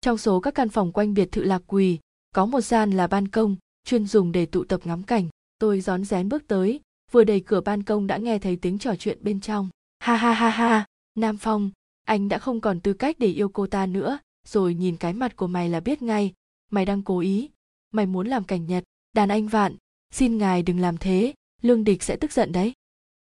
Trong 0.00 0.18
số 0.18 0.40
các 0.40 0.54
căn 0.54 0.68
phòng 0.68 0.92
quanh 0.92 1.14
biệt 1.14 1.32
thự 1.32 1.42
lạc 1.42 1.62
quỳ, 1.66 1.98
có 2.34 2.46
một 2.46 2.60
gian 2.60 2.90
là 2.90 3.06
ban 3.06 3.28
công, 3.28 3.56
chuyên 3.84 4.06
dùng 4.06 4.32
để 4.32 4.46
tụ 4.46 4.64
tập 4.64 4.80
ngắm 4.84 5.02
cảnh. 5.02 5.28
Tôi 5.58 5.80
rón 5.80 6.04
rén 6.04 6.28
bước 6.28 6.46
tới, 6.46 6.80
vừa 7.12 7.24
đẩy 7.24 7.40
cửa 7.40 7.60
ban 7.60 7.82
công 7.82 8.06
đã 8.06 8.16
nghe 8.16 8.38
thấy 8.38 8.56
tiếng 8.56 8.78
trò 8.78 8.96
chuyện 8.96 9.18
bên 9.20 9.40
trong. 9.40 9.68
Ha 9.98 10.16
ha 10.16 10.32
ha 10.32 10.48
ha, 10.50 10.86
nam 11.14 11.38
phong, 11.38 11.70
anh 12.04 12.28
đã 12.28 12.38
không 12.38 12.60
còn 12.60 12.80
tư 12.80 12.92
cách 12.92 13.18
để 13.18 13.28
yêu 13.28 13.48
cô 13.48 13.66
ta 13.66 13.86
nữa. 13.86 14.18
Rồi 14.48 14.74
nhìn 14.74 14.96
cái 14.96 15.12
mặt 15.12 15.36
của 15.36 15.46
mày 15.46 15.68
là 15.68 15.80
biết 15.80 16.02
ngay 16.02 16.32
mày 16.74 16.84
đang 16.84 17.02
cố 17.02 17.18
ý. 17.18 17.50
Mày 17.90 18.06
muốn 18.06 18.26
làm 18.26 18.44
cảnh 18.44 18.66
nhật. 18.66 18.84
Đàn 19.12 19.28
anh 19.28 19.48
vạn. 19.48 19.76
Xin 20.10 20.38
ngài 20.38 20.62
đừng 20.62 20.80
làm 20.80 20.96
thế. 20.98 21.34
Lương 21.62 21.84
địch 21.84 22.02
sẽ 22.02 22.16
tức 22.16 22.32
giận 22.32 22.52
đấy. 22.52 22.72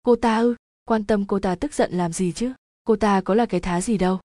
Cô 0.03 0.15
ta 0.15 0.37
ư? 0.37 0.55
Quan 0.85 1.03
tâm 1.03 1.25
cô 1.25 1.39
ta 1.39 1.55
tức 1.55 1.73
giận 1.73 1.93
làm 1.93 2.13
gì 2.13 2.31
chứ? 2.31 2.53
Cô 2.83 2.95
ta 2.95 3.21
có 3.21 3.35
là 3.35 3.45
cái 3.45 3.59
thá 3.59 3.81
gì 3.81 3.97
đâu? 3.97 4.19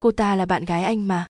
Cô 0.00 0.10
ta 0.12 0.36
là 0.36 0.46
bạn 0.46 0.64
gái 0.64 0.84
anh 0.84 1.08
mà. 1.08 1.26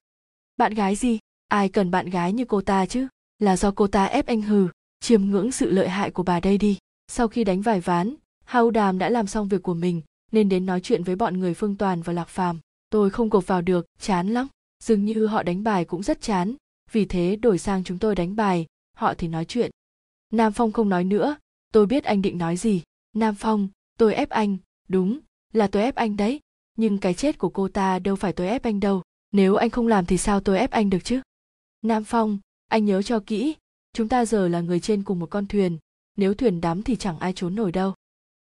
Bạn 0.57 0.73
gái 0.73 0.95
gì? 0.95 1.19
Ai 1.47 1.69
cần 1.69 1.91
bạn 1.91 2.09
gái 2.09 2.33
như 2.33 2.45
cô 2.45 2.61
ta 2.61 2.85
chứ? 2.85 3.07
Là 3.39 3.57
do 3.57 3.71
cô 3.71 3.87
ta 3.87 4.05
ép 4.05 4.27
anh 4.27 4.41
hừ, 4.41 4.67
chiêm 4.99 5.21
ngưỡng 5.21 5.51
sự 5.51 5.71
lợi 5.71 5.89
hại 5.89 6.11
của 6.11 6.23
bà 6.23 6.39
đây 6.39 6.57
đi. 6.57 6.77
Sau 7.07 7.27
khi 7.27 7.43
đánh 7.43 7.61
vài 7.61 7.81
ván 7.81 8.15
hau 8.47 8.71
đàm 8.71 8.97
đã 8.97 9.09
làm 9.09 9.27
xong 9.27 9.47
việc 9.47 9.63
của 9.63 9.73
mình, 9.73 10.01
nên 10.31 10.49
đến 10.49 10.65
nói 10.65 10.81
chuyện 10.81 11.03
với 11.03 11.15
bọn 11.15 11.39
người 11.39 11.53
phương 11.53 11.75
toàn 11.75 12.01
và 12.01 12.13
lạc 12.13 12.27
phàm. 12.27 12.59
Tôi 12.89 13.09
không 13.09 13.29
cột 13.29 13.47
vào 13.47 13.61
được, 13.61 13.85
chán 13.99 14.27
lắm. 14.27 14.47
Dường 14.83 15.05
như 15.05 15.25
họ 15.25 15.43
đánh 15.43 15.63
bài 15.63 15.85
cũng 15.85 16.03
rất 16.03 16.21
chán 16.21 16.55
vì 16.91 17.05
thế 17.05 17.35
đổi 17.35 17.57
sang 17.57 17.83
chúng 17.83 17.97
tôi 17.97 18.15
đánh 18.15 18.35
bài, 18.35 18.65
họ 18.97 19.13
thì 19.13 19.27
nói 19.27 19.45
chuyện. 19.45 19.71
Nam 20.33 20.53
phong 20.53 20.71
không 20.71 20.89
nói 20.89 21.03
nữa, 21.03 21.37
tôi 21.73 21.85
biết 21.85 22.03
anh 22.03 22.21
định 22.21 22.37
nói 22.37 22.57
gì. 22.57 22.81
Nam 23.13 23.35
phong, 23.35 23.67
tôi 23.97 24.13
ép 24.13 24.29
anh. 24.29 24.57
Đúng, 24.87 25.19
là 25.53 25.67
tôi 25.67 25.83
ép 25.83 25.95
anh 25.95 26.17
đấy. 26.17 26.39
Nhưng 26.77 26.97
cái 26.97 27.13
chết 27.13 27.37
của 27.37 27.49
cô 27.49 27.67
ta 27.67 27.99
đâu 27.99 28.15
phải 28.15 28.33
tôi 28.33 28.47
ép 28.47 28.63
anh 28.63 28.79
đâu. 28.79 29.01
Nếu 29.31 29.55
anh 29.55 29.69
không 29.69 29.87
làm 29.87 30.05
thì 30.05 30.17
sao 30.17 30.39
tôi 30.39 30.57
ép 30.57 30.71
anh 30.71 30.89
được 30.89 31.03
chứ? 31.03 31.21
Nam 31.81 32.03
phong, 32.03 32.39
anh 32.67 32.85
nhớ 32.85 33.01
cho 33.01 33.19
kỹ, 33.19 33.55
chúng 33.93 34.09
ta 34.09 34.25
giờ 34.25 34.47
là 34.47 34.61
người 34.61 34.79
trên 34.79 35.03
cùng 35.03 35.19
một 35.19 35.29
con 35.29 35.47
thuyền. 35.47 35.77
Nếu 36.15 36.33
thuyền 36.33 36.61
đắm 36.61 36.83
thì 36.83 36.95
chẳng 36.95 37.19
ai 37.19 37.33
trốn 37.33 37.55
nổi 37.55 37.71
đâu. 37.71 37.93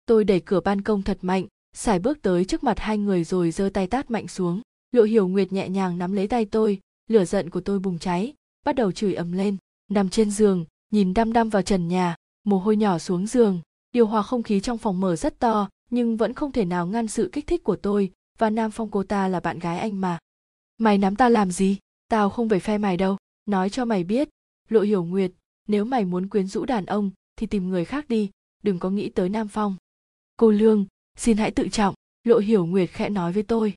Tôi 0.06 0.24
đẩy 0.24 0.40
cửa 0.40 0.60
ban 0.60 0.82
công 0.82 1.02
thật 1.02 1.18
mạnh, 1.22 1.46
xài 1.72 1.98
bước 1.98 2.22
tới 2.22 2.44
trước 2.44 2.64
mặt 2.64 2.78
hai 2.78 2.98
người 2.98 3.24
rồi 3.24 3.50
giơ 3.50 3.70
tay 3.74 3.86
tát 3.86 4.10
mạnh 4.10 4.28
xuống. 4.28 4.60
Lộ 4.92 5.02
hiểu 5.02 5.28
nguyệt 5.28 5.52
nhẹ 5.52 5.68
nhàng 5.68 5.98
nắm 5.98 6.12
lấy 6.12 6.28
tay 6.28 6.44
tôi 6.44 6.80
lửa 7.10 7.24
giận 7.24 7.50
của 7.50 7.60
tôi 7.60 7.78
bùng 7.78 7.98
cháy, 7.98 8.34
bắt 8.64 8.74
đầu 8.74 8.92
chửi 8.92 9.14
ầm 9.14 9.32
lên. 9.32 9.56
Nằm 9.88 10.08
trên 10.08 10.30
giường, 10.30 10.64
nhìn 10.90 11.14
đăm 11.14 11.32
đăm 11.32 11.48
vào 11.48 11.62
trần 11.62 11.88
nhà, 11.88 12.16
mồ 12.44 12.58
hôi 12.58 12.76
nhỏ 12.76 12.98
xuống 12.98 13.26
giường. 13.26 13.60
Điều 13.92 14.06
hòa 14.06 14.22
không 14.22 14.42
khí 14.42 14.60
trong 14.60 14.78
phòng 14.78 15.00
mở 15.00 15.16
rất 15.16 15.38
to, 15.38 15.68
nhưng 15.90 16.16
vẫn 16.16 16.34
không 16.34 16.52
thể 16.52 16.64
nào 16.64 16.86
ngăn 16.86 17.08
sự 17.08 17.30
kích 17.32 17.46
thích 17.46 17.64
của 17.64 17.76
tôi, 17.76 18.12
và 18.38 18.50
nam 18.50 18.70
phong 18.70 18.90
cô 18.90 19.02
ta 19.02 19.28
là 19.28 19.40
bạn 19.40 19.58
gái 19.58 19.78
anh 19.78 20.00
mà. 20.00 20.18
Mày 20.78 20.98
nắm 20.98 21.16
ta 21.16 21.28
làm 21.28 21.50
gì? 21.50 21.78
Tao 22.08 22.30
không 22.30 22.48
về 22.48 22.58
phe 22.58 22.78
mày 22.78 22.96
đâu. 22.96 23.16
Nói 23.46 23.70
cho 23.70 23.84
mày 23.84 24.04
biết, 24.04 24.28
lộ 24.68 24.80
hiểu 24.80 25.04
nguyệt, 25.04 25.32
nếu 25.68 25.84
mày 25.84 26.04
muốn 26.04 26.28
quyến 26.28 26.46
rũ 26.46 26.64
đàn 26.64 26.86
ông, 26.86 27.10
thì 27.36 27.46
tìm 27.46 27.68
người 27.68 27.84
khác 27.84 28.08
đi, 28.08 28.30
đừng 28.62 28.78
có 28.78 28.90
nghĩ 28.90 29.08
tới 29.08 29.28
nam 29.28 29.48
phong. 29.48 29.76
Cô 30.36 30.50
lương, 30.50 30.86
xin 31.16 31.36
hãy 31.36 31.50
tự 31.50 31.68
trọng. 31.68 31.94
Lộ 32.24 32.38
hiểu 32.38 32.66
nguyệt 32.66 32.90
khẽ 32.90 33.08
nói 33.08 33.32
với 33.32 33.42
tôi. 33.42 33.74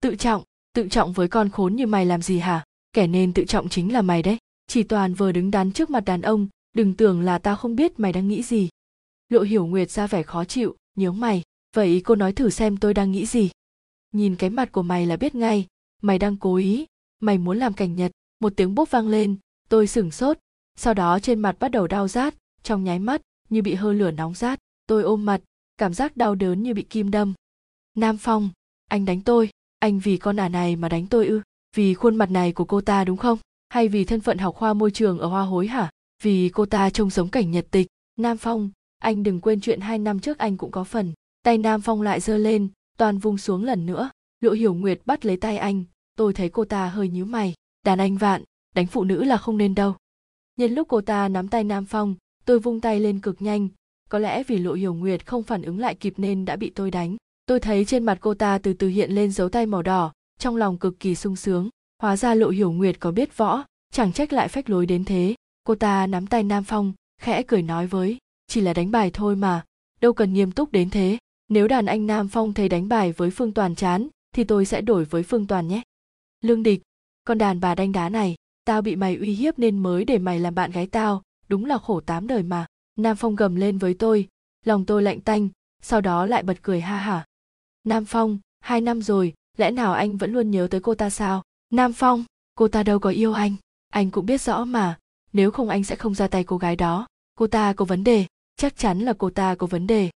Tự 0.00 0.16
trọng? 0.16 0.42
Tự 0.76 0.88
trọng 0.88 1.12
với 1.12 1.28
con 1.28 1.48
khốn 1.48 1.76
như 1.76 1.86
mày 1.86 2.06
làm 2.06 2.22
gì 2.22 2.38
hả? 2.38 2.64
Kẻ 2.92 3.06
nên 3.06 3.32
tự 3.32 3.44
trọng 3.44 3.68
chính 3.68 3.92
là 3.92 4.02
mày 4.02 4.22
đấy. 4.22 4.38
Chỉ 4.66 4.82
toàn 4.82 5.14
vừa 5.14 5.32
đứng 5.32 5.50
đắn 5.50 5.72
trước 5.72 5.90
mặt 5.90 6.04
đàn 6.04 6.22
ông, 6.22 6.48
đừng 6.74 6.94
tưởng 6.94 7.20
là 7.20 7.38
tao 7.38 7.56
không 7.56 7.76
biết 7.76 8.00
mày 8.00 8.12
đang 8.12 8.28
nghĩ 8.28 8.42
gì. 8.42 8.68
Lộ 9.28 9.40
hiểu 9.40 9.66
nguyệt 9.66 9.90
ra 9.90 10.06
vẻ 10.06 10.22
khó 10.22 10.44
chịu, 10.44 10.76
nhớ 10.94 11.12
mày, 11.12 11.42
vậy 11.76 12.02
cô 12.04 12.14
nói 12.14 12.32
thử 12.32 12.50
xem 12.50 12.76
tôi 12.76 12.94
đang 12.94 13.12
nghĩ 13.12 13.26
gì. 13.26 13.50
Nhìn 14.12 14.36
cái 14.36 14.50
mặt 14.50 14.72
của 14.72 14.82
mày 14.82 15.06
là 15.06 15.16
biết 15.16 15.34
ngay, 15.34 15.66
mày 16.02 16.18
đang 16.18 16.36
cố 16.36 16.56
ý, 16.56 16.86
mày 17.20 17.38
muốn 17.38 17.58
làm 17.58 17.72
cảnh 17.72 17.96
nhật, 17.96 18.12
một 18.40 18.52
tiếng 18.56 18.74
bốp 18.74 18.90
vang 18.90 19.08
lên, 19.08 19.36
tôi 19.68 19.86
sửng 19.86 20.10
sốt. 20.10 20.38
Sau 20.78 20.94
đó 20.94 21.18
trên 21.18 21.40
mặt 21.40 21.56
bắt 21.58 21.68
đầu 21.68 21.86
đau 21.86 22.08
rát, 22.08 22.34
trong 22.62 22.84
nháy 22.84 22.98
mắt 22.98 23.22
như 23.48 23.62
bị 23.62 23.74
hơi 23.74 23.94
lửa 23.94 24.10
nóng 24.10 24.34
rát, 24.34 24.58
tôi 24.86 25.02
ôm 25.02 25.24
mặt, 25.24 25.40
cảm 25.78 25.94
giác 25.94 26.16
đau 26.16 26.34
đớn 26.34 26.62
như 26.62 26.74
bị 26.74 26.82
kim 26.82 27.10
đâm. 27.10 27.34
Nam 27.94 28.16
phong, 28.16 28.50
anh 28.88 29.04
đánh 29.04 29.20
tôi 29.20 29.50
anh 29.78 29.98
vì 29.98 30.16
con 30.16 30.36
ả 30.36 30.48
này 30.48 30.76
mà 30.76 30.88
đánh 30.88 31.06
tôi 31.06 31.26
ư? 31.26 31.40
Vì 31.76 31.94
khuôn 31.94 32.16
mặt 32.16 32.30
này 32.30 32.52
của 32.52 32.64
cô 32.64 32.80
ta 32.80 33.04
đúng 33.04 33.16
không? 33.16 33.38
Hay 33.68 33.88
vì 33.88 34.04
thân 34.04 34.20
phận 34.20 34.38
học 34.38 34.54
khoa 34.54 34.74
môi 34.74 34.90
trường 34.90 35.18
ở 35.18 35.26
hoa 35.26 35.42
hối 35.42 35.66
hả? 35.66 35.90
Vì 36.22 36.48
cô 36.48 36.66
ta 36.66 36.90
trông 36.90 37.10
giống 37.10 37.28
cảnh 37.28 37.50
nhật 37.50 37.66
tịch. 37.70 37.86
Nam 38.16 38.36
phong, 38.36 38.70
anh 38.98 39.22
đừng 39.22 39.40
quên 39.40 39.60
chuyện 39.60 39.80
hai 39.80 39.98
năm 39.98 40.20
trước 40.20 40.38
anh 40.38 40.56
cũng 40.56 40.70
có 40.70 40.84
phần. 40.84 41.12
Tay 41.42 41.58
nam 41.58 41.80
phong 41.80 42.02
lại 42.02 42.20
giơ 42.20 42.36
lên, 42.38 42.68
toàn 42.98 43.18
vung 43.18 43.38
xuống 43.38 43.64
lần 43.64 43.86
nữa. 43.86 44.10
Lộ 44.40 44.52
hiểu 44.52 44.74
nguyệt 44.74 45.00
bắt 45.06 45.26
lấy 45.26 45.36
tay 45.36 45.58
anh. 45.58 45.84
Tôi 46.16 46.32
thấy 46.32 46.48
cô 46.48 46.64
ta 46.64 46.88
hơi 46.88 47.08
nhíu 47.08 47.24
mày. 47.24 47.54
Đàn 47.84 47.98
anh 47.98 48.16
vạn, 48.16 48.42
đánh 48.74 48.86
phụ 48.86 49.04
nữ 49.04 49.24
là 49.24 49.36
không 49.36 49.56
nên 49.56 49.74
đâu. 49.74 49.94
Nhân 50.56 50.74
lúc 50.74 50.88
cô 50.88 51.00
ta 51.00 51.28
nắm 51.28 51.48
tay 51.48 51.64
nam 51.64 51.84
phong, 51.84 52.14
tôi 52.44 52.58
vung 52.58 52.80
tay 52.80 53.00
lên 53.00 53.20
cực 53.20 53.42
nhanh. 53.42 53.68
Có 54.08 54.18
lẽ 54.18 54.42
vì 54.42 54.58
lộ 54.58 54.72
hiểu 54.72 54.94
nguyệt 54.94 55.26
không 55.26 55.42
phản 55.42 55.62
ứng 55.62 55.78
lại 55.78 55.94
kịp 55.94 56.14
nên 56.16 56.44
đã 56.44 56.56
bị 56.56 56.70
tôi 56.70 56.90
đánh 56.90 57.16
tôi 57.46 57.60
thấy 57.60 57.84
trên 57.84 58.04
mặt 58.04 58.18
cô 58.20 58.34
ta 58.34 58.58
từ 58.58 58.72
từ 58.72 58.88
hiện 58.88 59.10
lên 59.10 59.32
dấu 59.32 59.48
tay 59.48 59.66
màu 59.66 59.82
đỏ, 59.82 60.12
trong 60.38 60.56
lòng 60.56 60.78
cực 60.78 61.00
kỳ 61.00 61.14
sung 61.14 61.36
sướng. 61.36 61.68
Hóa 62.02 62.16
ra 62.16 62.34
lộ 62.34 62.48
hiểu 62.48 62.72
nguyệt 62.72 63.00
có 63.00 63.10
biết 63.10 63.36
võ, 63.36 63.64
chẳng 63.92 64.12
trách 64.12 64.32
lại 64.32 64.48
phách 64.48 64.70
lối 64.70 64.86
đến 64.86 65.04
thế. 65.04 65.34
Cô 65.64 65.74
ta 65.74 66.06
nắm 66.06 66.26
tay 66.26 66.42
nam 66.42 66.64
phong, 66.64 66.92
khẽ 67.22 67.42
cười 67.42 67.62
nói 67.62 67.86
với, 67.86 68.18
chỉ 68.46 68.60
là 68.60 68.74
đánh 68.74 68.90
bài 68.90 69.10
thôi 69.14 69.36
mà, 69.36 69.64
đâu 70.00 70.12
cần 70.12 70.32
nghiêm 70.32 70.52
túc 70.52 70.72
đến 70.72 70.90
thế. 70.90 71.18
Nếu 71.48 71.68
đàn 71.68 71.86
anh 71.86 72.06
nam 72.06 72.28
phong 72.28 72.54
thấy 72.54 72.68
đánh 72.68 72.88
bài 72.88 73.12
với 73.12 73.30
phương 73.30 73.52
toàn 73.52 73.74
chán, 73.74 74.08
thì 74.34 74.44
tôi 74.44 74.64
sẽ 74.64 74.80
đổi 74.80 75.04
với 75.04 75.22
phương 75.22 75.46
toàn 75.46 75.68
nhé. 75.68 75.82
Lương 76.40 76.62
địch, 76.62 76.82
con 77.24 77.38
đàn 77.38 77.60
bà 77.60 77.74
đanh 77.74 77.92
đá 77.92 78.08
này, 78.08 78.34
tao 78.64 78.82
bị 78.82 78.96
mày 78.96 79.16
uy 79.16 79.34
hiếp 79.34 79.58
nên 79.58 79.78
mới 79.78 80.04
để 80.04 80.18
mày 80.18 80.40
làm 80.40 80.54
bạn 80.54 80.70
gái 80.70 80.86
tao, 80.86 81.22
đúng 81.48 81.64
là 81.64 81.78
khổ 81.78 82.00
tám 82.00 82.26
đời 82.26 82.42
mà. 82.42 82.66
Nam 82.96 83.16
phong 83.16 83.36
gầm 83.36 83.56
lên 83.56 83.78
với 83.78 83.94
tôi, 83.94 84.28
lòng 84.64 84.84
tôi 84.84 85.02
lạnh 85.02 85.20
tanh. 85.20 85.48
Sau 85.82 86.00
đó 86.00 86.26
lại 86.26 86.42
bật 86.42 86.62
cười 86.62 86.80
ha 86.80 86.96
hả 86.96 87.24
nam 87.86 88.04
phong, 88.04 88.38
hai 88.60 88.80
năm 88.80 89.02
rồi, 89.02 89.34
lẽ 89.56 89.70
nào 89.70 89.92
anh 89.92 90.16
vẫn 90.16 90.32
luôn 90.32 90.50
nhớ 90.50 90.68
tới 90.70 90.80
cô 90.80 90.94
ta 90.94 91.10
sao? 91.10 91.42
Nam 91.70 91.92
phong, 91.92 92.24
cô 92.54 92.68
ta 92.68 92.82
đâu 92.82 92.98
có 92.98 93.10
yêu 93.10 93.32
anh. 93.32 93.56
Anh 93.88 94.10
cũng 94.10 94.26
biết 94.26 94.40
rõ 94.40 94.64
mà, 94.64 94.98
nếu 95.32 95.50
không 95.50 95.68
anh 95.68 95.84
sẽ 95.84 95.96
không 95.96 96.14
ra 96.14 96.28
tay 96.28 96.44
cô 96.44 96.58
gái 96.58 96.76
đó. 96.76 97.06
Cô 97.34 97.46
ta 97.46 97.72
có 97.72 97.84
vấn 97.84 98.04
đề, 98.04 98.26
chắc 98.56 98.76
chắn 98.76 99.00
là 99.00 99.12
cô 99.18 99.30
ta 99.30 99.54
có 99.54 99.66
vấn 99.66 99.86
đề. 99.86 100.10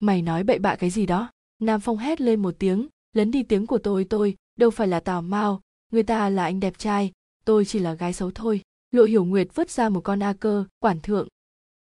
Mày 0.00 0.22
nói 0.22 0.44
bậy 0.44 0.58
bạ 0.58 0.76
cái 0.76 0.90
gì 0.90 1.06
đó? 1.06 1.30
Nam 1.58 1.80
phong 1.80 1.98
hét 1.98 2.20
lên 2.20 2.42
một 2.42 2.54
tiếng, 2.58 2.88
lấn 3.12 3.30
đi 3.30 3.42
tiếng 3.42 3.66
của 3.66 3.78
tôi 3.78 4.04
tôi, 4.04 4.36
đâu 4.58 4.70
phải 4.70 4.88
là 4.88 5.00
tào 5.00 5.22
mao. 5.22 5.60
Người 5.92 6.02
ta 6.02 6.28
là 6.28 6.44
anh 6.44 6.60
đẹp 6.60 6.78
trai, 6.78 7.12
tôi 7.44 7.64
chỉ 7.64 7.78
là 7.78 7.94
gái 7.94 8.12
xấu 8.12 8.30
thôi. 8.30 8.60
Lộ 8.90 9.04
hiểu 9.04 9.24
nguyệt 9.24 9.48
vứt 9.54 9.70
ra 9.70 9.88
một 9.88 10.00
con 10.00 10.22
a 10.22 10.32
cơ, 10.32 10.64
quản 10.78 11.00
thượng. 11.00 11.28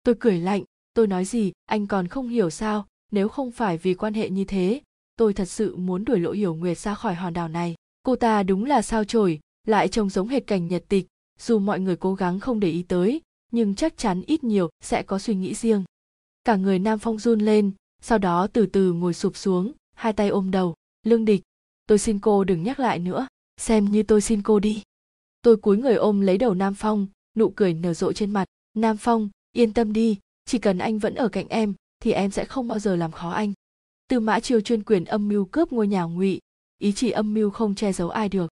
Tôi 0.05 0.15
cười 0.21 0.41
lạnh, 0.41 0.65
tôi 0.95 1.07
nói 1.07 1.25
gì, 1.25 1.53
anh 1.67 1.87
còn 1.87 2.09
không 2.09 2.29
hiểu 2.29 2.51
sao, 2.51 2.87
nếu 3.11 3.29
không 3.29 3.51
phải 3.51 3.79
vì 3.79 3.95
quan 3.95 4.15
hệ 4.15 4.31
như 4.31 4.45
thế 4.45 4.81
tôi 5.17 5.35
thật 5.35 5.45
sự 5.45 5.77
muốn 5.77 6.05
đuổi 6.05 6.19
lỗ 6.19 6.33
hiểu 6.33 6.55
nguyệt 6.55 6.79
ra 6.79 6.95
khỏi 6.95 7.15
hòn 7.15 7.33
đảo 7.33 7.49
này. 7.49 7.75
Cô 8.03 8.17
ta 8.17 8.43
đúng 8.43 8.65
là 8.65 8.83
sao 8.83 9.05
chổi, 9.05 9.41
lại 9.67 9.89
trông 9.89 10.11
giống 10.11 10.29
hệt 10.29 10.47
cảnh 10.47 10.69
nhật 10.69 10.85
tịch. 10.89 11.07
Dù 11.39 11.59
mọi 11.59 11.81
người 11.81 11.97
cố 11.97 12.15
gắng 12.15 12.41
không 12.41 12.61
để 12.61 12.71
ý 12.71 12.83
tới, 12.83 13.21
nhưng 13.53 13.75
chắc 13.75 13.97
chắn 13.97 14.23
ít 14.27 14.45
nhiều 14.45 14.69
sẽ 14.81 15.03
có 15.03 15.19
suy 15.19 15.35
nghĩ 15.35 15.55
riêng. 15.55 15.85
Cả 16.45 16.57
người 16.57 16.79
nam 16.79 16.99
phong 16.99 17.19
run 17.19 17.41
lên, 17.41 17.73
sau 18.03 18.19
đó 18.19 18.47
từ 18.47 18.67
từ 18.67 18.93
ngồi 18.93 19.15
sụp 19.15 19.37
xuống, 19.37 19.73
hai 19.95 20.13
tay 20.13 20.29
ôm 20.29 20.51
đầu. 20.51 20.75
Lương 21.07 21.25
địch, 21.25 21.43
tôi 21.87 21.99
xin 21.99 22.19
cô 22.19 22.45
đừng 22.45 22.63
nhắc 22.63 22.81
lại 22.81 22.99
nữa. 22.99 23.27
Xem 23.61 23.85
như 23.85 24.03
tôi 24.03 24.21
xin 24.21 24.43
cô 24.43 24.59
đi. 24.59 24.83
Tôi 25.43 25.57
cúi 25.57 25.77
người 25.77 25.95
ôm 25.95 26.21
lấy 26.21 26.39
đầu 26.39 26.55
nam 26.55 26.75
phong, 26.75 27.07
nụ 27.37 27.51
cười 27.51 27.75
nở 27.75 27.95
rộ 27.95 28.13
trên 28.13 28.31
mặt. 28.31 28.45
Nam 28.75 28.97
phong, 28.97 29.29
yên 29.53 29.73
tâm 29.73 29.93
đi, 29.93 30.19
chỉ 30.45 30.59
cần 30.59 30.79
anh 30.79 30.99
vẫn 30.99 31.15
ở 31.15 31.29
cạnh 31.29 31.49
em, 31.49 31.75
thì 32.01 32.13
em 32.13 32.31
sẽ 32.31 32.45
không 32.45 32.69
bao 32.69 32.79
giờ 32.79 32.97
làm 32.97 33.13
khó 33.13 33.31
anh 33.31 33.53
tư 34.13 34.21
mã 34.21 34.41
chiêu 34.41 34.61
chuyên 34.61 34.83
quyền 34.83 35.05
âm 35.05 35.29
mưu 35.29 35.45
cướp 35.45 35.73
ngôi 35.73 35.89
nhà 35.89 36.03
ngụy, 36.03 36.41
ý 36.79 36.93
chỉ 36.93 37.11
âm 37.11 37.35
mưu 37.35 37.51
không 37.51 37.75
che 37.75 37.93
giấu 37.93 38.11
ai 38.11 38.29
được. 38.29 38.51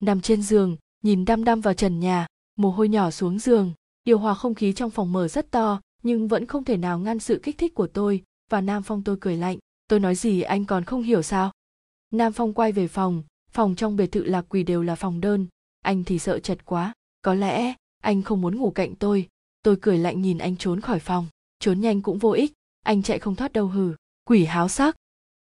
Nằm 0.00 0.20
trên 0.20 0.42
giường, 0.42 0.76
nhìn 1.02 1.24
đăm 1.24 1.44
đăm 1.44 1.60
vào 1.60 1.74
trần 1.74 2.00
nhà, 2.00 2.26
mồ 2.56 2.70
hôi 2.70 2.88
nhỏ 2.88 3.10
xuống 3.10 3.38
giường, 3.38 3.72
điều 4.04 4.18
hòa 4.18 4.34
không 4.34 4.54
khí 4.54 4.72
trong 4.72 4.90
phòng 4.90 5.12
mở 5.12 5.28
rất 5.28 5.50
to, 5.50 5.80
nhưng 6.02 6.28
vẫn 6.28 6.46
không 6.46 6.64
thể 6.64 6.76
nào 6.76 6.98
ngăn 6.98 7.18
sự 7.18 7.40
kích 7.42 7.58
thích 7.58 7.74
của 7.74 7.86
tôi, 7.86 8.22
và 8.50 8.60
nam 8.60 8.82
phong 8.82 9.02
tôi 9.02 9.16
cười 9.20 9.36
lạnh, 9.36 9.58
tôi 9.88 10.00
nói 10.00 10.14
gì, 10.14 10.42
anh 10.42 10.64
còn 10.64 10.84
không 10.84 11.02
hiểu 11.02 11.22
sao? 11.22 11.52
Nam 12.10 12.32
phong 12.32 12.52
quay 12.52 12.72
về 12.72 12.88
phòng 12.88 13.22
phòng 13.52 13.74
trong 13.74 13.96
biệt 13.96 14.06
thự 14.06 14.24
lạc 14.24 14.46
quỳ 14.48 14.62
đều 14.62 14.82
là 14.82 14.94
phòng 14.94 15.20
đơn, 15.20 15.46
anh 15.82 16.04
thì 16.04 16.18
sợ 16.18 16.38
chật 16.38 16.64
quá, 16.64 16.92
có 17.22 17.34
lẽ 17.34 17.74
anh 18.02 18.22
không 18.22 18.40
muốn 18.40 18.56
ngủ 18.56 18.70
cạnh 18.70 18.94
tôi. 18.94 19.28
Tôi 19.62 19.76
cười 19.80 19.98
lạnh 19.98 20.22
nhìn 20.22 20.38
anh 20.38 20.56
trốn 20.56 20.80
khỏi 20.80 20.98
phòng, 20.98 21.26
trốn 21.58 21.80
nhanh 21.80 22.02
cũng 22.02 22.18
vô 22.18 22.30
ích, 22.30 22.52
anh 22.82 23.02
chạy 23.02 23.18
không 23.18 23.36
thoát 23.36 23.52
đâu 23.52 23.66
hừ 23.66 23.94
quỷ 24.24 24.44
háo 24.44 24.68
sắc. 24.68 24.96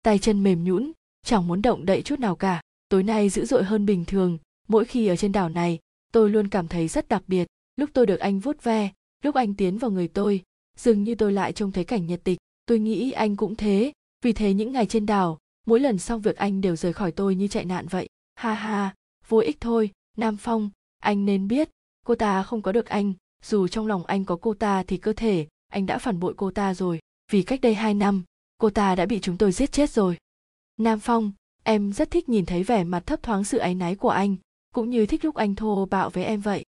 Tay 0.04 0.20
chân 0.20 0.44
mềm 0.44 0.64
nhũn, 0.64 0.92
chẳng 1.26 1.48
muốn 1.48 1.62
động 1.62 1.86
đậy 1.86 2.02
chút 2.02 2.20
nào 2.20 2.36
cả. 2.36 2.62
Tối 2.90 3.04
nay 3.04 3.30
dữ 3.30 3.46
dội 3.46 3.64
hơn 3.64 3.86
bình 3.86 4.06
thường, 4.06 4.38
mỗi 4.68 4.86
khi 4.86 5.08
ở 5.08 5.16
trên 5.16 5.32
đảo 5.32 5.50
này, 5.50 5.80
tôi 6.12 6.30
luôn 6.30 6.48
cảm 6.50 6.68
thấy 6.68 6.88
rất 6.88 7.08
đặc 7.08 7.24
biệt. 7.28 7.48
Lúc 7.76 7.90
tôi 7.94 8.06
được 8.06 8.20
anh 8.20 8.40
vuốt 8.40 8.64
ve, 8.64 8.92
lúc 9.24 9.36
anh 9.36 9.54
tiến 9.54 9.78
vào 9.78 9.92
người 9.92 10.08
tôi, 10.08 10.42
dường 10.78 11.04
như 11.04 11.16
tôi 11.16 11.34
lại 11.34 11.54
trông 11.54 11.72
thấy 11.72 11.84
cảnh 11.84 12.08
nhật 12.08 12.22
tịch. 12.24 12.38
Tôi 12.66 12.80
nghĩ 12.80 13.12
anh 13.12 13.36
cũng 13.36 13.56
thế, 13.56 13.92
vì 14.22 14.34
thế 14.34 14.54
những 14.54 14.72
ngày 14.72 14.86
trên 14.86 15.06
đảo, 15.06 15.38
mỗi 15.66 15.80
lần 15.80 15.98
xong 15.98 16.22
việc 16.22 16.36
anh 16.36 16.62
đều 16.62 16.76
rời 16.76 16.94
khỏi 16.94 17.12
tôi 17.12 17.36
như 17.36 17.48
chạy 17.48 17.66
nạn 17.66 17.88
vậy. 17.90 18.08
Ha 18.36 18.54
ha, 18.54 18.96
vô 19.28 19.38
ích 19.38 19.58
thôi, 19.62 19.92
nam 20.18 20.38
phong, 20.38 20.70
anh 21.00 21.26
nên 21.26 21.48
biết, 21.48 21.70
cô 22.06 22.16
ta 22.16 22.44
không 22.44 22.62
có 22.62 22.72
được 22.72 22.86
anh. 22.86 23.14
Dù 23.44 23.68
trong 23.68 23.88
lòng 23.88 24.06
anh 24.06 24.26
có 24.26 24.36
cô 24.36 24.54
ta 24.54 24.84
thì 24.84 24.98
cơ 24.98 25.14
thể, 25.14 25.48
anh 25.68 25.86
đã 25.86 25.98
phản 25.98 26.20
bội 26.20 26.34
cô 26.38 26.52
ta 26.52 26.74
rồi. 26.74 27.00
Vì 27.32 27.44
cách 27.44 27.62
đây 27.62 27.74
hai 27.74 27.94
năm 27.94 28.24
cô 28.64 28.70
ta 28.70 28.96
đã 28.96 29.06
bị 29.06 29.20
chúng 29.20 29.38
tôi 29.38 29.52
giết 29.52 29.72
chết 29.72 29.90
rồi. 29.90 30.18
Nam 30.78 31.00
phong, 31.00 31.32
em 31.64 31.94
rất 31.94 32.12
thích 32.12 32.30
nhìn 32.30 32.46
thấy 32.46 32.64
vẻ 32.64 32.84
mặt 32.84 33.04
thấp 33.06 33.24
thoáng 33.24 33.44
sự 33.44 33.58
áy 33.58 33.76
náy 33.76 33.96
của 33.96 34.10
anh, 34.10 34.36
cũng 34.74 34.90
như 34.90 35.06
thích 35.06 35.26
lúc 35.26 35.36
anh 35.36 35.56
thô 35.56 35.86
bạo 35.86 36.10
với 36.10 36.24
em 36.24 36.42
vậy. 36.42 36.66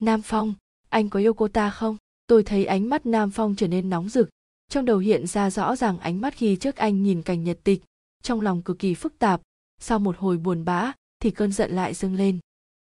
Nam 0.00 0.22
phong, 0.22 0.54
anh 0.88 1.08
có 1.10 1.20
yêu 1.20 1.34
cô 1.34 1.48
ta 1.48 1.70
không? 1.70 1.96
Tôi 2.26 2.42
thấy 2.42 2.64
ánh 2.64 2.88
mắt 2.88 3.06
nam 3.06 3.30
phong 3.30 3.54
trở 3.56 3.68
nên 3.68 3.90
nóng 3.90 4.08
rực. 4.08 4.28
Trong 4.68 4.84
đầu 4.84 4.98
hiện 4.98 5.26
ra 5.26 5.50
rõ 5.50 5.76
ràng 5.76 5.98
ánh 5.98 6.20
mắt 6.20 6.34
khi 6.34 6.56
trước 6.56 6.76
anh 6.76 7.02
nhìn 7.02 7.22
cảnh 7.22 7.44
nhật 7.44 7.58
tịch. 7.64 7.82
Trong 8.22 8.40
lòng 8.40 8.62
cực 8.62 8.78
kỳ 8.78 8.94
phức 8.94 9.18
tạp, 9.18 9.40
sau 9.78 9.98
một 9.98 10.16
hồi 10.18 10.36
buồn 10.36 10.64
bã, 10.64 10.92
thì 11.20 11.30
cơn 11.30 11.52
giận 11.52 11.70
lại 11.72 11.94
dâng 11.94 12.14
lên. 12.14 12.38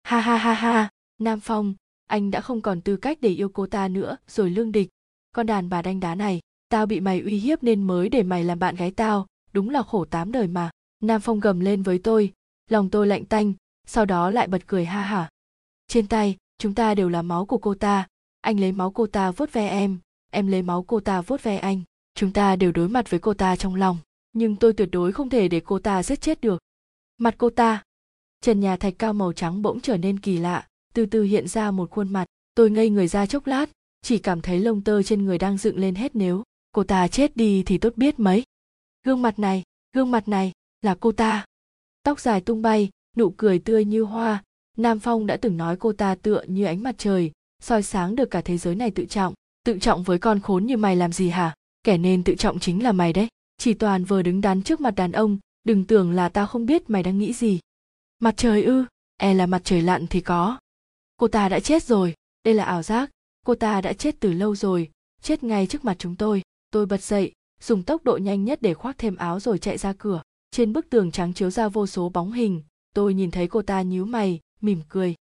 Ha 0.03 0.21
ha 0.21 0.37
ha 0.37 0.55
ha, 0.55 0.91
nam 1.19 1.41
phong, 1.41 1.75
anh 2.09 2.31
đã 2.31 2.41
không 2.41 2.61
còn 2.61 2.81
tư 2.81 2.97
cách 2.97 3.19
để 3.21 3.29
yêu 3.29 3.49
cô 3.49 3.67
ta 3.67 3.89
nữa, 3.89 4.17
rồi 4.29 4.51
lương 4.51 4.73
địch. 4.73 4.89
Con 5.33 5.47
đàn 5.47 5.69
bà 5.69 5.83
đanh 5.83 6.01
đá 6.01 6.15
này 6.15 6.41
tao 6.75 6.87
bị 6.87 7.01
mày 7.01 7.21
uy 7.21 7.39
hiếp 7.39 7.63
nên 7.63 7.83
mới 7.83 8.09
để 8.09 8.23
mày 8.23 8.45
làm 8.45 8.59
bạn 8.59 8.77
gái 8.77 8.91
tao. 8.91 9.27
Đúng 9.53 9.71
là 9.71 9.83
khổ 9.83 10.05
tám 10.05 10.33
đời 10.33 10.47
mà. 10.47 10.71
Nam 11.03 11.21
phong 11.21 11.41
gầm 11.41 11.61
lên 11.61 11.83
với 11.83 11.99
tôi. 11.99 12.33
Lòng 12.71 12.91
tôi 12.91 13.07
lạnh 13.07 13.25
tanh, 13.25 13.53
sau 13.87 14.05
đó 14.05 14.31
lại 14.31 14.47
bật 14.47 14.67
cười 14.67 14.85
ha 14.85 15.03
hả. 15.03 15.29
Trên 15.89 16.07
tay, 16.07 16.37
chúng 16.59 16.75
ta 16.75 16.95
đều 16.95 17.09
là 17.09 17.23
máu 17.23 17.47
của 17.47 17.59
cô 17.59 17.75
ta. 17.75 18.07
Anh 18.41 18.61
lấy 18.61 18.73
máu 18.73 18.91
cô 18.91 19.07
ta 19.07 19.31
vuốt 19.31 19.53
ve 19.53 19.69
em. 19.69 19.99
Em 20.31 20.47
lấy 20.47 20.63
máu 20.63 20.83
cô 20.83 21.01
ta 21.01 21.21
vuốt 21.21 21.43
ve 21.43 21.57
anh. 21.57 21.83
Chúng 22.15 22.33
ta 22.33 22.57
đều 22.57 22.73
đối 22.73 22.89
mặt 22.89 23.11
với 23.11 23.21
cô 23.21 23.35
ta 23.35 23.57
trong 23.57 23.75
lòng. 23.75 23.99
Nhưng 24.33 24.57
tôi 24.57 24.73
tuyệt 24.73 24.89
đối 24.93 25.13
không 25.13 25.31
thể 25.31 25.49
để 25.49 25.61
cô 25.65 25.79
ta 25.79 26.03
giết 26.03 26.21
chết 26.21 26.41
được. 26.41 26.63
Mặt 27.19 27.35
cô 27.39 27.51
ta. 27.51 27.83
Trần 28.41 28.61
nhà 28.61 28.77
thạch 28.77 28.95
cao 28.99 29.13
màu 29.13 29.33
trắng 29.33 29.63
bỗng 29.63 29.81
trở 29.81 29.97
nên 29.97 30.21
kỳ 30.21 30.39
lạ. 30.39 30.67
Từ 30.95 31.07
từ 31.07 31.23
hiện 31.23 31.49
ra 31.49 31.71
một 31.71 31.91
khuôn 31.91 32.13
mặt. 32.13 32.25
Tôi 32.55 32.71
ngây 32.71 32.91
người 32.91 33.09
ra 33.09 33.27
chốc 33.27 33.47
lát. 33.47 33.71
Chỉ 34.03 34.19
cảm 34.19 34.41
thấy 34.41 34.61
lông 34.61 34.81
tơ 34.81 35.03
trên 35.03 35.25
người 35.25 35.39
đang 35.39 35.59
dựng 35.59 35.79
lên 35.79 35.95
hết 35.95 36.17
nếu 36.17 36.43
cô 36.75 36.85
ta 36.85 37.09
chết 37.09 37.37
đi 37.37 37.63
thì 37.67 37.79
tốt 37.79 37.93
biết 37.97 38.21
mấy. 38.21 38.43
Gương 39.07 39.23
mặt 39.23 39.39
này, 39.39 39.63
gương 39.93 40.11
mặt 40.11 40.29
này, 40.29 40.53
là 40.83 40.97
cô 41.01 41.13
ta. 41.13 41.45
Tóc 42.03 42.21
dài 42.21 42.41
tung 42.41 42.63
bay, 42.63 42.91
nụ 43.17 43.31
cười 43.31 43.59
tươi 43.59 43.85
như 43.85 44.03
hoa. 44.03 44.43
Nam 44.77 45.01
phong 45.01 45.27
đã 45.27 45.37
từng 45.37 45.57
nói 45.57 45.77
cô 45.77 45.93
ta 45.93 46.15
tựa 46.15 46.43
như 46.47 46.65
ánh 46.65 46.83
mặt 46.83 46.95
trời, 46.99 47.33
soi 47.63 47.83
sáng 47.83 48.17
được 48.17 48.31
cả 48.31 48.41
thế 48.41 48.59
giới 48.59 48.75
này 48.75 48.91
tự 48.91 49.07
trọng. 49.07 49.35
Tự 49.65 49.79
trọng 49.79 50.03
với 50.03 50.19
con 50.19 50.41
khốn 50.41 50.67
như 50.67 50.77
mày 50.77 50.97
làm 50.97 51.13
gì 51.13 51.29
hả? 51.29 51.55
Kẻ 51.83 51.99
nên 51.99 52.25
tự 52.25 52.35
trọng 52.35 52.59
chính 52.59 52.83
là 52.83 52.93
mày 52.93 53.13
đấy. 53.13 53.29
Chỉ 53.59 53.75
toàn 53.75 54.05
vừa 54.05 54.23
đứng 54.23 54.41
đắn 54.41 54.63
trước 54.63 54.81
mặt 54.81 54.95
đàn 54.95 55.13
ông, 55.13 55.39
đừng 55.65 55.85
tưởng 55.85 56.11
là 56.11 56.29
tao 56.29 56.47
không 56.47 56.67
biết 56.67 56.91
mày 56.91 57.03
đang 57.03 57.19
nghĩ 57.19 57.33
gì. 57.33 57.61
Mặt 58.19 58.35
trời 58.37 58.65
ư? 58.65 58.85
E 59.17 59.35
là 59.35 59.47
mặt 59.47 59.61
trời 59.65 59.83
lặn 59.83 60.07
thì 60.07 60.21
có. 60.21 60.59
Cô 61.17 61.29
ta 61.29 61.49
đã 61.49 61.61
chết 61.61 61.83
rồi. 61.83 62.15
Đây 62.45 62.55
là 62.55 62.65
ảo 62.65 62.83
giác. 62.83 63.11
Cô 63.47 63.55
ta 63.55 63.81
đã 63.81 63.93
chết 63.93 64.21
từ 64.21 64.33
lâu 64.33 64.57
rồi. 64.57 64.91
Chết 65.23 65.45
ngay 65.45 65.67
trước 65.67 65.85
mặt 65.85 65.97
chúng 65.99 66.17
tôi 66.17 66.43
tôi 66.75 66.87
bật 66.87 67.03
dậy, 67.03 67.33
dùng 67.61 67.83
tốc 67.83 68.05
độ 68.05 68.17
nhanh 68.17 68.45
nhất 68.45 68.63
để 68.63 68.75
khoác 68.75 68.99
thêm 68.99 69.17
áo 69.17 69.41
rồi 69.41 69.59
chạy 69.59 69.79
ra 69.79 69.93
cửa. 69.93 70.23
Trên 70.51 70.73
bức 70.73 70.91
tường 70.91 71.11
trắng 71.11 71.35
chiếu 71.35 71.51
ra 71.51 71.69
vô 71.69 71.87
số 71.87 72.09
bóng 72.09 72.33
hình. 72.33 72.63
Tôi 72.95 73.15
nhìn 73.15 73.31
thấy 73.31 73.49
cô 73.49 73.63
ta 73.63 73.83
nhíu 73.83 74.05
mày, 74.05 74.41
mỉm 74.61 74.81
cười. 74.89 75.15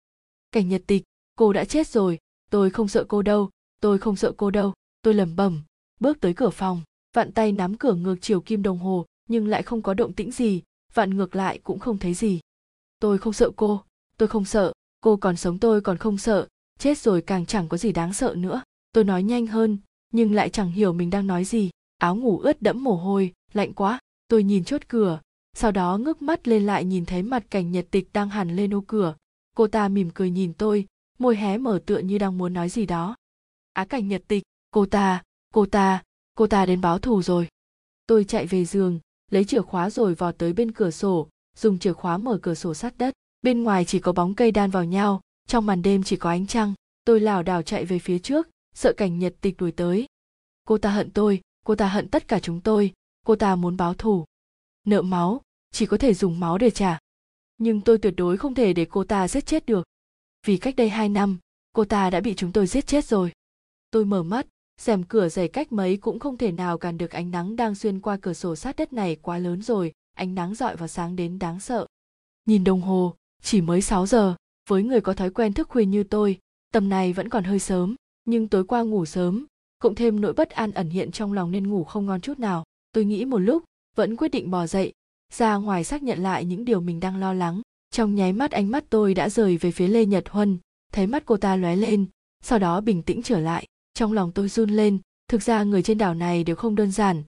Cảnh 0.52 0.70
nhật 0.70 0.82
tịch, 0.88 1.04
cô 1.36 1.54
đã 1.54 1.66
chết 1.66 1.88
rồi. 1.88 2.20
Tôi 2.52 2.70
không 2.70 2.88
sợ 2.88 3.06
cô 3.08 3.22
đâu, 3.22 3.50
tôi 3.82 3.98
không 3.98 4.16
sợ 4.16 4.32
cô 4.38 4.50
đâu. 4.52 4.74
Tôi 5.02 5.14
lẩm 5.14 5.36
bẩm, 5.36 5.64
bước 6.00 6.22
tới 6.22 6.34
cửa 6.34 6.50
phòng. 6.50 6.82
Vặn 7.16 7.32
tay 7.32 7.52
nắm 7.52 7.78
cửa 7.78 7.94
ngược 7.94 8.16
chiều 8.22 8.42
kim 8.42 8.64
đồng 8.64 8.78
hồ, 8.78 9.06
nhưng 9.30 9.48
lại 9.48 9.64
không 9.64 9.82
có 9.82 9.94
động 9.94 10.14
tĩnh 10.14 10.32
gì. 10.32 10.62
Vặn 10.94 11.18
ngược 11.18 11.36
lại 11.36 11.60
cũng 11.64 11.80
không 11.80 11.98
thấy 11.98 12.14
gì. 12.14 12.40
Tôi 13.00 13.18
không 13.18 13.34
sợ 13.34 13.50
cô, 13.56 13.84
tôi 14.18 14.28
không 14.28 14.46
sợ. 14.46 14.74
Cô 15.02 15.18
còn 15.18 15.36
sống 15.36 15.60
tôi 15.60 15.82
còn 15.82 15.98
không 15.98 16.18
sợ. 16.18 16.48
Chết 16.80 16.98
rồi 16.98 17.22
càng 17.22 17.46
chẳng 17.46 17.70
có 17.70 17.78
gì 17.78 17.92
đáng 17.92 18.14
sợ 18.14 18.36
nữa. 18.38 18.64
Tôi 18.92 19.04
nói 19.04 19.24
nhanh 19.24 19.48
hơn 19.48 19.78
nhưng 20.12 20.34
lại 20.34 20.50
chẳng 20.50 20.72
hiểu 20.72 20.94
mình 20.94 21.10
đang 21.10 21.28
nói 21.28 21.44
gì. 21.46 21.70
Áo 21.98 22.16
ngủ 22.16 22.40
ướt 22.40 22.62
đẫm 22.62 22.84
mồ 22.84 22.96
hôi, 22.96 23.34
lạnh 23.54 23.74
quá. 23.74 24.00
Tôi 24.28 24.44
nhìn 24.44 24.64
chốt 24.64 24.82
cửa, 24.88 25.20
sau 25.54 25.72
đó 25.72 25.98
ngước 25.98 26.22
mắt 26.22 26.48
lên 26.48 26.66
lại 26.66 26.86
nhìn 26.86 27.06
thấy 27.06 27.24
mặt 27.24 27.44
cảnh 27.50 27.72
nhật 27.72 27.88
tịch 27.92 28.10
đang 28.14 28.30
hẳn 28.30 28.56
lên 28.56 28.74
ô 28.74 28.84
cửa. 28.88 29.16
Cô 29.56 29.68
ta 29.68 29.88
mỉm 29.88 30.10
cười 30.14 30.30
nhìn 30.30 30.54
tôi, 30.54 30.88
môi 31.20 31.36
hé 31.36 31.58
mở 31.58 31.80
tựa 31.86 31.98
như 31.98 32.18
đang 32.18 32.38
muốn 32.38 32.54
nói 32.54 32.70
gì 32.70 32.86
đó. 32.86 33.16
Á 33.74 33.86
cảnh 33.86 34.08
nhật 34.08 34.24
tịch, 34.28 34.44
cô 34.72 34.86
ta 34.86 35.24
cô 35.54 35.66
ta 35.66 36.04
cô 36.36 36.48
ta 36.48 36.66
đến 36.66 36.82
báo 36.82 37.00
thù 37.00 37.22
rồi. 37.22 37.48
Tôi 38.08 38.24
chạy 38.24 38.46
về 38.46 38.66
giường, 38.66 39.00
lấy 39.32 39.46
chìa 39.46 39.62
khóa 39.62 39.90
rồi 39.90 40.16
vò 40.16 40.32
tới 40.32 40.54
bên 40.54 40.72
cửa 40.72 40.92
sổ, 40.92 41.28
dùng 41.58 41.80
chìa 41.80 41.94
khóa 41.94 42.18
mở 42.18 42.40
cửa 42.42 42.54
sổ 42.54 42.74
sát 42.74 42.98
đất. 42.98 43.14
Bên 43.42 43.64
ngoài 43.64 43.86
chỉ 43.86 44.00
có 44.00 44.12
bóng 44.12 44.36
cây 44.36 44.52
đan 44.52 44.72
vào 44.72 44.84
nhau, 44.84 45.22
trong 45.48 45.66
màn 45.66 45.82
đêm 45.82 46.04
chỉ 46.04 46.16
có 46.16 46.30
ánh 46.30 46.48
trăng. 46.48 46.74
Tôi 47.06 47.20
lảo 47.20 47.44
đảo 47.44 47.62
chạy 47.62 47.86
về 47.86 48.00
phía 48.00 48.20
trước 48.20 48.48
sợ 48.76 48.94
cảnh 48.94 49.20
nhật 49.20 49.36
tịch 49.42 49.58
đuổi 49.58 49.72
tới. 49.72 50.06
Cô 50.68 50.78
ta 50.78 50.92
hận 50.92 51.12
tôi, 51.12 51.42
cô 51.66 51.76
ta 51.76 51.88
hận 51.88 52.08
tất 52.08 52.28
cả 52.28 52.40
chúng 52.40 52.62
tôi, 52.62 52.94
cô 53.26 53.36
ta 53.36 53.56
muốn 53.56 53.78
báo 53.78 53.94
thù. 53.94 54.26
Nợ 54.88 55.02
máu, 55.02 55.42
chỉ 55.72 55.86
có 55.86 55.98
thể 55.98 56.14
dùng 56.14 56.40
máu 56.40 56.58
để 56.58 56.70
trả. 56.70 57.00
Nhưng 57.58 57.82
tôi 57.82 57.98
tuyệt 57.98 58.14
đối 58.18 58.38
không 58.38 58.56
thể 58.56 58.74
để 58.74 58.86
cô 58.90 59.04
ta 59.04 59.28
giết 59.28 59.46
chết 59.46 59.66
được. 59.66 59.84
Vì 60.46 60.58
cách 60.58 60.76
đây 60.76 60.90
hai 60.90 61.10
năm, 61.10 61.38
cô 61.74 61.86
ta 61.86 62.10
đã 62.10 62.20
bị 62.20 62.34
chúng 62.36 62.52
tôi 62.52 62.68
giết 62.68 62.88
chết 62.88 63.06
rồi. 63.06 63.32
Tôi 63.92 64.06
mở 64.06 64.24
mắt 64.24 64.48
rèm 64.82 65.04
cửa 65.04 65.30
dày 65.30 65.48
cách 65.48 65.72
mấy 65.72 65.98
cũng 65.98 66.20
không 66.20 66.38
thể 66.38 66.52
nào 66.52 66.78
cản 66.78 66.98
được 66.98 67.12
ánh 67.12 67.32
nắng 67.32 67.56
đang 67.56 67.76
xuyên 67.76 68.00
qua 68.00 68.18
cửa 68.22 68.34
sổ 68.34 68.56
sát 68.56 68.76
đất 68.76 68.94
này 68.94 69.16
quá 69.16 69.38
lớn 69.38 69.62
rồi, 69.62 69.94
ánh 70.14 70.36
nắng 70.36 70.56
dọi 70.56 70.76
vào 70.76 70.88
sáng 70.88 71.16
đến 71.16 71.40
đáng 71.40 71.60
sợ. 71.60 71.88
Nhìn 72.46 72.64
đồng 72.64 72.82
hồ, 72.82 73.16
chỉ 73.42 73.62
mới 73.62 73.82
6 73.82 74.06
giờ, 74.06 74.36
với 74.70 74.84
người 74.84 75.02
có 75.02 75.14
thói 75.14 75.30
quen 75.30 75.54
thức 75.54 75.70
khuya 75.70 75.86
như 75.86 76.04
tôi, 76.04 76.40
tầm 76.74 76.90
này 76.90 77.14
vẫn 77.14 77.30
còn 77.30 77.44
hơi 77.44 77.60
sớm 77.60 77.96
nhưng 78.26 78.48
tối 78.48 78.64
qua 78.64 78.82
ngủ 78.82 79.06
sớm, 79.06 79.46
cộng 79.80 79.96
thêm 79.96 80.22
nỗi 80.22 80.34
bất 80.34 80.50
an 80.50 80.72
ẩn 80.72 80.90
hiện 80.90 81.12
trong 81.12 81.34
lòng 81.34 81.52
nên 81.52 81.68
ngủ 81.68 81.84
không 81.84 82.06
ngon 82.06 82.22
chút 82.22 82.40
nào. 82.40 82.64
Tôi 82.92 83.06
nghĩ 83.06 83.26
một 83.26 83.40
lúc, 83.40 83.64
vẫn 83.96 84.16
quyết 84.16 84.28
định 84.28 84.52
bò 84.52 84.68
dậy, 84.68 84.94
ra 85.34 85.56
ngoài 85.56 85.84
xác 85.84 86.04
nhận 86.04 86.20
lại 86.20 86.46
những 86.46 86.66
điều 86.66 86.82
mình 86.82 87.00
đang 87.00 87.18
lo 87.18 87.34
lắng. 87.34 87.62
Trong 87.92 88.16
nháy 88.16 88.34
mắt 88.34 88.52
ánh 88.52 88.72
mắt 88.72 88.84
tôi 88.90 89.14
đã 89.14 89.30
rời 89.30 89.58
về 89.58 89.72
phía 89.72 89.88
lê 89.88 90.06
nhật 90.06 90.30
huân, 90.30 90.58
thấy 90.94 91.08
mắt 91.08 91.24
cô 91.26 91.38
ta 91.38 91.56
lóe 91.56 91.76
lên, 91.76 92.06
sau 92.44 92.60
đó 92.60 92.82
bình 92.82 93.04
tĩnh 93.04 93.24
trở 93.24 93.40
lại. 93.40 93.68
Trong 93.94 94.14
lòng 94.14 94.32
tôi 94.32 94.50
run 94.50 94.70
lên, 94.70 95.00
thực 95.28 95.44
ra 95.44 95.64
người 95.64 95.84
trên 95.84 95.98
đảo 95.98 96.14
này 96.14 96.44
đều 96.44 96.56
không 96.56 96.76
đơn 96.76 96.92
giản, 96.92 97.24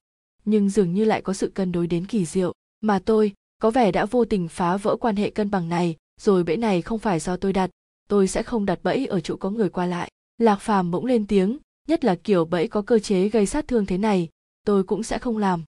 nhưng 0.46 0.70
dường 0.70 0.94
như 0.94 1.06
lại 1.06 1.22
có 1.22 1.34
sự 1.34 1.52
cân 1.54 1.72
đối 1.72 1.88
đến 1.88 2.06
kỳ 2.06 2.26
diệu. 2.26 2.54
Mà 2.82 3.00
tôi, 3.00 3.34
có 3.60 3.72
vẻ 3.72 3.92
đã 3.92 4.06
vô 4.06 4.26
tình 4.26 4.48
phá 4.48 4.78
vỡ 4.78 4.96
quan 4.96 5.16
hệ 5.16 5.30
cân 5.30 5.52
bằng 5.52 5.70
này, 5.70 5.96
rồi 6.22 6.44
bẫy 6.44 6.58
này 6.58 6.82
không 6.82 7.00
phải 7.00 7.20
do 7.20 7.38
tôi 7.38 7.54
đặt, 7.54 7.70
tôi 8.10 8.28
sẽ 8.28 8.44
không 8.44 8.66
đặt 8.66 8.80
bẫy 8.84 9.06
ở 9.06 9.20
chỗ 9.20 9.36
có 9.36 9.50
người 9.50 9.70
qua 9.70 9.86
lại 9.86 10.12
lạc 10.38 10.56
phàm 10.56 10.92
bỗng 10.92 11.06
lên 11.06 11.28
tiếng, 11.28 11.58
nhất 11.88 12.06
là 12.06 12.16
kiểu 12.16 12.46
bẫy 12.46 12.68
có 12.68 12.82
cơ 12.82 13.00
chế 13.00 13.30
gây 13.30 13.46
sát 13.46 13.68
thương 13.68 13.86
thế 13.86 13.98
này, 13.98 14.30
tôi 14.66 14.84
cũng 14.84 15.04
sẽ 15.04 15.20
không 15.20 15.38
làm. 15.38 15.64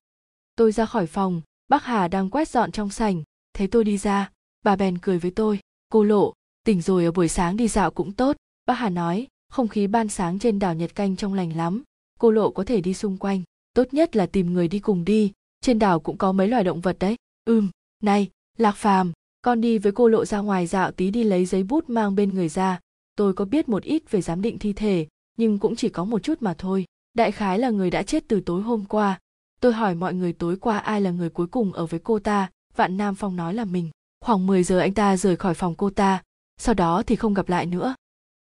Tôi 0.56 0.72
ra 0.72 0.86
khỏi 0.86 1.08
phòng, 1.08 1.42
bác 1.68 1.84
hà 1.84 2.08
đang 2.08 2.30
quét 2.30 2.50
dọn 2.50 2.72
trong 2.72 2.90
sảnh, 2.90 3.24
thấy 3.54 3.68
tôi 3.68 3.84
đi 3.84 3.98
ra, 3.98 4.32
bà 4.64 4.76
bèn 4.76 4.98
cười 4.98 5.20
với 5.20 5.32
tôi, 5.32 5.60
cô 5.90 6.04
lộ, 6.04 6.34
tỉnh 6.66 6.82
rồi 6.82 7.06
ở 7.06 7.12
buổi 7.12 7.28
sáng 7.28 7.58
đi 7.58 7.68
dạo 7.68 7.92
cũng 7.92 8.12
tốt. 8.12 8.36
Bác 8.66 8.74
hà 8.74 8.90
nói, 8.90 9.28
không 9.50 9.68
khí 9.68 9.88
ban 9.88 10.08
sáng 10.08 10.40
trên 10.40 10.60
đảo 10.60 10.74
nhật 10.74 10.96
canh 10.96 11.16
trong 11.16 11.34
lành 11.34 11.58
lắm, 11.58 11.84
cô 12.20 12.32
lộ 12.32 12.52
có 12.52 12.64
thể 12.64 12.82
đi 12.82 12.94
xung 12.94 13.18
quanh, 13.18 13.42
tốt 13.74 13.94
nhất 13.94 14.16
là 14.16 14.26
tìm 14.26 14.54
người 14.54 14.68
đi 14.68 14.80
cùng 14.80 15.06
đi, 15.06 15.32
trên 15.62 15.80
đảo 15.80 16.00
cũng 16.00 16.18
có 16.18 16.32
mấy 16.32 16.48
loài 16.48 16.64
động 16.64 16.82
vật 16.82 16.98
đấy. 17.00 17.16
Ừm, 17.46 17.70
này, 18.04 18.30
lạc 18.58 18.76
phàm, 18.76 19.12
con 19.42 19.62
đi 19.62 19.78
với 19.78 19.92
cô 19.92 20.08
lộ 20.08 20.26
ra 20.26 20.40
ngoài 20.40 20.68
dạo 20.68 20.92
tí 20.92 21.12
đi 21.12 21.24
lấy 21.24 21.46
giấy 21.46 21.64
bút 21.64 21.90
mang 21.90 22.16
bên 22.16 22.30
người 22.30 22.50
ra 22.50 22.80
tôi 23.16 23.34
có 23.34 23.46
biết 23.46 23.70
một 23.70 23.84
ít 23.84 24.12
về 24.12 24.22
giám 24.22 24.42
định 24.42 24.60
thi 24.60 24.74
thể, 24.74 25.08
nhưng 25.38 25.60
cũng 25.60 25.76
chỉ 25.76 25.90
có 25.90 26.06
một 26.06 26.24
chút 26.24 26.42
mà 26.42 26.54
thôi. 26.58 26.86
Đại 27.14 27.32
khái 27.32 27.60
là 27.60 27.70
người 27.70 27.90
đã 27.90 28.04
chết 28.04 28.28
từ 28.28 28.42
tối 28.42 28.62
hôm 28.62 28.86
qua. 28.86 29.20
Tôi 29.62 29.74
hỏi 29.74 29.96
mọi 29.96 30.14
người 30.14 30.34
tối 30.34 30.58
qua 30.58 30.78
ai 30.78 31.02
là 31.02 31.12
người 31.12 31.30
cuối 31.30 31.48
cùng 31.48 31.74
ở 31.74 31.86
với 31.86 32.00
cô 32.04 32.20
ta. 32.20 32.50
Vạn 32.76 32.98
nam 32.98 33.16
phong 33.16 33.36
nói 33.36 33.54
là 33.54 33.66
mình. 33.66 33.90
Khoảng 34.22 34.48
10 34.48 34.64
giờ 34.64 34.80
anh 34.80 34.94
ta 34.94 35.18
rời 35.18 35.36
khỏi 35.36 35.54
phòng 35.54 35.76
cô 35.76 35.90
ta. 35.90 36.24
Sau 36.58 36.76
đó 36.76 37.04
thì 37.04 37.16
không 37.16 37.34
gặp 37.34 37.50
lại 37.50 37.66
nữa. 37.66 37.96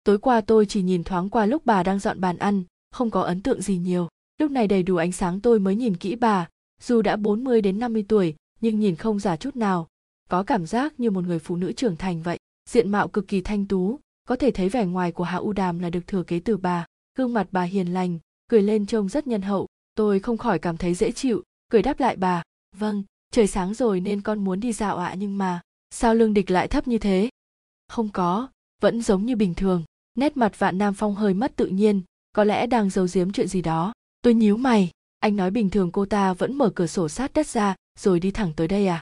Tối 0.04 0.18
qua 0.18 0.40
tôi 0.40 0.66
chỉ 0.66 0.82
nhìn 0.82 1.04
thoáng 1.04 1.30
qua 1.30 1.46
lúc 1.46 1.66
bà 1.66 1.82
đang 1.82 1.98
dọn 1.98 2.20
bàn 2.20 2.38
ăn, 2.38 2.62
không 2.90 3.10
có 3.10 3.22
ấn 3.22 3.42
tượng 3.42 3.62
gì 3.62 3.78
nhiều. 3.78 4.08
Lúc 4.38 4.50
này 4.50 4.68
đầy 4.68 4.82
đủ 4.82 4.96
ánh 4.96 5.12
sáng 5.12 5.40
tôi 5.40 5.58
mới 5.58 5.76
nhìn 5.76 5.96
kỹ 5.96 6.14
bà. 6.16 6.48
Dù 6.82 7.02
đã 7.02 7.16
40 7.16 7.60
đến 7.60 7.78
50 7.78 8.04
tuổi, 8.08 8.34
nhưng 8.60 8.80
nhìn 8.80 8.96
không 8.96 9.18
già 9.18 9.36
chút 9.36 9.56
nào. 9.56 9.88
Có 10.28 10.42
cảm 10.42 10.66
giác 10.66 11.00
như 11.00 11.10
một 11.10 11.24
người 11.24 11.38
phụ 11.38 11.56
nữ 11.56 11.72
trưởng 11.72 11.96
thành 11.96 12.22
vậy. 12.22 12.38
Diện 12.70 12.90
mạo 12.90 13.08
cực 13.08 13.28
kỳ 13.28 13.40
thanh 13.40 13.66
tú 13.66 14.00
có 14.26 14.36
thể 14.36 14.50
thấy 14.50 14.68
vẻ 14.68 14.84
ngoài 14.86 15.12
của 15.12 15.24
hạ 15.24 15.36
u 15.36 15.52
đàm 15.52 15.78
là 15.78 15.90
được 15.90 16.06
thừa 16.06 16.22
kế 16.22 16.40
từ 16.40 16.56
bà 16.56 16.86
gương 17.18 17.32
mặt 17.32 17.48
bà 17.50 17.62
hiền 17.62 17.94
lành 17.94 18.18
cười 18.48 18.62
lên 18.62 18.86
trông 18.86 19.08
rất 19.08 19.26
nhân 19.26 19.42
hậu. 19.42 19.66
Tôi 19.94 20.20
không 20.20 20.38
khỏi 20.38 20.58
cảm 20.58 20.76
thấy 20.76 20.94
dễ 20.94 21.12
chịu 21.12 21.42
cười 21.70 21.82
đáp 21.82 22.00
lại 22.00 22.16
bà 22.16 22.42
vâng 22.76 23.02
trời 23.30 23.46
sáng 23.46 23.74
rồi 23.74 24.00
nên 24.00 24.20
con 24.20 24.44
muốn 24.44 24.60
đi 24.60 24.72
dạo 24.72 24.96
ạ 24.96 25.06
à, 25.06 25.14
nhưng 25.14 25.38
mà 25.38 25.60
sao 25.90 26.14
lương 26.14 26.34
địch 26.34 26.50
lại 26.50 26.68
thấp 26.68 26.88
như 26.88 26.98
thế? 26.98 27.28
Không 27.88 28.08
có 28.08 28.48
vẫn 28.82 29.02
giống 29.02 29.26
như 29.26 29.36
bình 29.36 29.54
thường. 29.54 29.84
Nét 30.14 30.36
mặt 30.36 30.58
vạn 30.58 30.78
nam 30.78 30.94
phong 30.94 31.14
hơi 31.14 31.34
mất 31.34 31.56
tự 31.56 31.66
nhiên 31.66 32.02
có 32.32 32.44
lẽ 32.44 32.66
đang 32.66 32.90
giấu 32.90 33.06
giếm 33.12 33.32
chuyện 33.32 33.48
gì 33.48 33.62
đó. 33.62 33.92
Tôi 34.22 34.34
nhíu 34.34 34.56
mày 34.56 34.90
anh 35.18 35.36
nói 35.36 35.50
bình 35.50 35.70
thường 35.70 35.92
cô 35.92 36.06
ta 36.06 36.32
vẫn 36.32 36.58
mở 36.58 36.70
cửa 36.74 36.86
sổ 36.86 37.08
sát 37.08 37.32
đất 37.34 37.46
ra 37.46 37.74
rồi 37.98 38.20
đi 38.20 38.30
thẳng 38.30 38.52
tới 38.56 38.68
đây 38.68 38.86
à? 38.86 39.00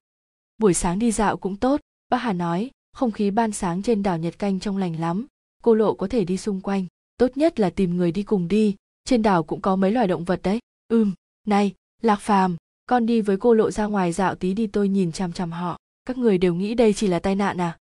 Buổi 0.58 0.74
sáng 0.74 0.98
đi 0.98 1.12
dạo 1.12 1.36
cũng 1.36 1.56
tốt 1.56 1.80
bác 2.08 2.18
hà 2.18 2.32
nói 2.32 2.70
không 2.94 3.10
khí 3.10 3.30
ban 3.30 3.52
sáng 3.52 3.82
trên 3.82 4.02
đảo 4.02 4.18
nhật 4.18 4.38
canh 4.38 4.60
trong 4.60 4.76
lành 4.76 5.00
lắm. 5.00 5.26
Cô 5.62 5.74
lộ 5.74 5.94
có 5.94 6.08
thể 6.08 6.24
đi 6.24 6.36
xung 6.36 6.60
quanh. 6.60 6.86
Tốt 7.16 7.36
nhất 7.36 7.60
là 7.60 7.70
tìm 7.70 7.96
người 7.96 8.12
đi 8.12 8.22
cùng 8.22 8.48
đi. 8.48 8.76
Trên 9.04 9.22
đảo 9.22 9.42
cũng 9.42 9.60
có 9.60 9.76
mấy 9.76 9.90
loài 9.90 10.06
động 10.06 10.24
vật 10.24 10.40
đấy. 10.42 10.58
Ừm, 10.88 11.12
này, 11.46 11.74
lạc 12.02 12.20
phàm, 12.20 12.56
con 12.86 13.06
đi 13.06 13.20
với 13.20 13.36
cô 13.36 13.54
lộ 13.54 13.70
ra 13.70 13.86
ngoài 13.86 14.12
dạo 14.12 14.34
tí 14.34 14.54
đi 14.54 14.66
tôi 14.66 14.88
nhìn 14.88 15.12
chằm 15.12 15.32
chằm 15.32 15.52
họ. 15.52 15.78
Các 16.04 16.18
người 16.18 16.38
đều 16.38 16.54
nghĩ 16.54 16.74
đây 16.74 16.92
chỉ 16.92 17.06
là 17.06 17.18
tai 17.18 17.34
nạn 17.34 17.60
à? 17.60 17.78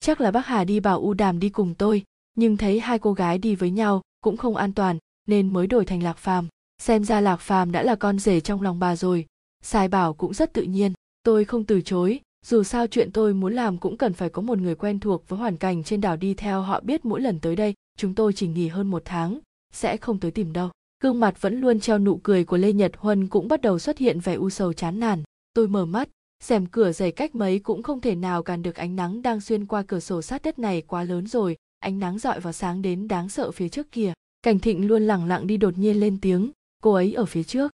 Chắc 0.00 0.20
là 0.20 0.30
bác 0.30 0.46
hà 0.46 0.64
đi 0.64 0.80
bảo 0.80 1.00
u 1.00 1.14
đàm 1.14 1.38
đi 1.38 1.48
cùng 1.48 1.74
tôi. 1.74 2.04
Nhưng 2.34 2.56
thấy 2.56 2.80
hai 2.80 2.98
cô 2.98 3.12
gái 3.12 3.38
đi 3.38 3.54
với 3.54 3.70
nhau 3.70 4.02
cũng 4.20 4.36
không 4.36 4.56
an 4.56 4.72
toàn, 4.72 4.98
nên 5.26 5.52
mới 5.52 5.66
đổi 5.66 5.84
thành 5.84 6.02
lạc 6.02 6.18
phàm. 6.18 6.48
Xem 6.78 7.04
ra 7.04 7.20
lạc 7.20 7.36
phàm 7.36 7.72
đã 7.72 7.82
là 7.82 7.94
con 7.94 8.18
rể 8.18 8.40
trong 8.40 8.62
lòng 8.62 8.78
bà 8.78 8.96
rồi. 8.96 9.26
Sai 9.62 9.88
bảo 9.88 10.14
cũng 10.14 10.34
rất 10.34 10.52
tự 10.52 10.62
nhiên. 10.62 10.92
Tôi 11.22 11.44
không 11.44 11.64
từ 11.64 11.80
chối 11.80 12.20
dù 12.48 12.62
sao 12.62 12.86
chuyện 12.86 13.12
tôi 13.12 13.34
muốn 13.34 13.54
làm 13.54 13.78
cũng 13.78 13.96
cần 13.96 14.12
phải 14.12 14.28
có 14.28 14.42
một 14.42 14.58
người 14.58 14.74
quen 14.74 15.00
thuộc 15.00 15.28
với 15.28 15.38
hoàn 15.38 15.56
cảnh 15.56 15.84
trên 15.84 16.00
đảo 16.00 16.16
đi 16.16 16.34
theo 16.34 16.62
họ 16.62 16.80
biết 16.80 17.04
mỗi 17.04 17.20
lần 17.20 17.40
tới 17.40 17.56
đây, 17.56 17.74
chúng 17.96 18.14
tôi 18.14 18.32
chỉ 18.32 18.48
nghỉ 18.48 18.68
hơn 18.68 18.90
một 18.90 19.02
tháng, 19.04 19.38
sẽ 19.72 19.96
không 19.96 20.20
tới 20.20 20.30
tìm 20.30 20.52
đâu. 20.52 20.70
Gương 21.02 21.20
mặt 21.20 21.40
vẫn 21.40 21.60
luôn 21.60 21.80
treo 21.80 21.98
nụ 21.98 22.20
cười 22.22 22.44
của 22.44 22.56
lê 22.56 22.72
nhật 22.72 22.92
huân 22.96 23.26
cũng 23.28 23.48
bắt 23.48 23.60
đầu 23.60 23.78
xuất 23.78 23.98
hiện 23.98 24.20
vẻ 24.20 24.34
u 24.34 24.50
sầu 24.50 24.72
chán 24.72 25.00
nản. 25.00 25.22
Tôi 25.54 25.68
mở 25.68 25.86
mắt 25.86 26.08
rèm 26.42 26.66
cửa 26.66 26.92
dày 26.92 27.12
cách 27.12 27.34
mấy 27.34 27.58
cũng 27.58 27.82
không 27.82 28.00
thể 28.00 28.14
nào 28.14 28.42
cản 28.42 28.62
được 28.62 28.76
ánh 28.76 28.96
nắng 28.96 29.22
đang 29.22 29.40
xuyên 29.40 29.66
qua 29.66 29.82
cửa 29.82 30.00
sổ 30.00 30.22
sát 30.22 30.42
đất 30.42 30.58
này 30.58 30.82
quá 30.82 31.02
lớn 31.04 31.26
rồi, 31.26 31.56
ánh 31.78 31.98
nắng 31.98 32.18
dọi 32.18 32.40
vào 32.40 32.52
sáng 32.52 32.82
đến 32.82 33.08
đáng 33.08 33.28
sợ 33.28 33.50
phía 33.50 33.68
trước 33.68 33.92
kia. 33.92 34.12
Cảnh 34.42 34.58
thịnh 34.58 34.86
luôn 34.86 35.02
lẳng 35.02 35.24
lặng 35.24 35.46
đi 35.46 35.56
đột 35.56 35.78
nhiên 35.78 36.00
lên 36.00 36.18
tiếng, 36.20 36.50
cô 36.82 36.92
ấy 36.92 37.14
ở 37.14 37.24
phía 37.24 37.42
trước. 37.42 37.72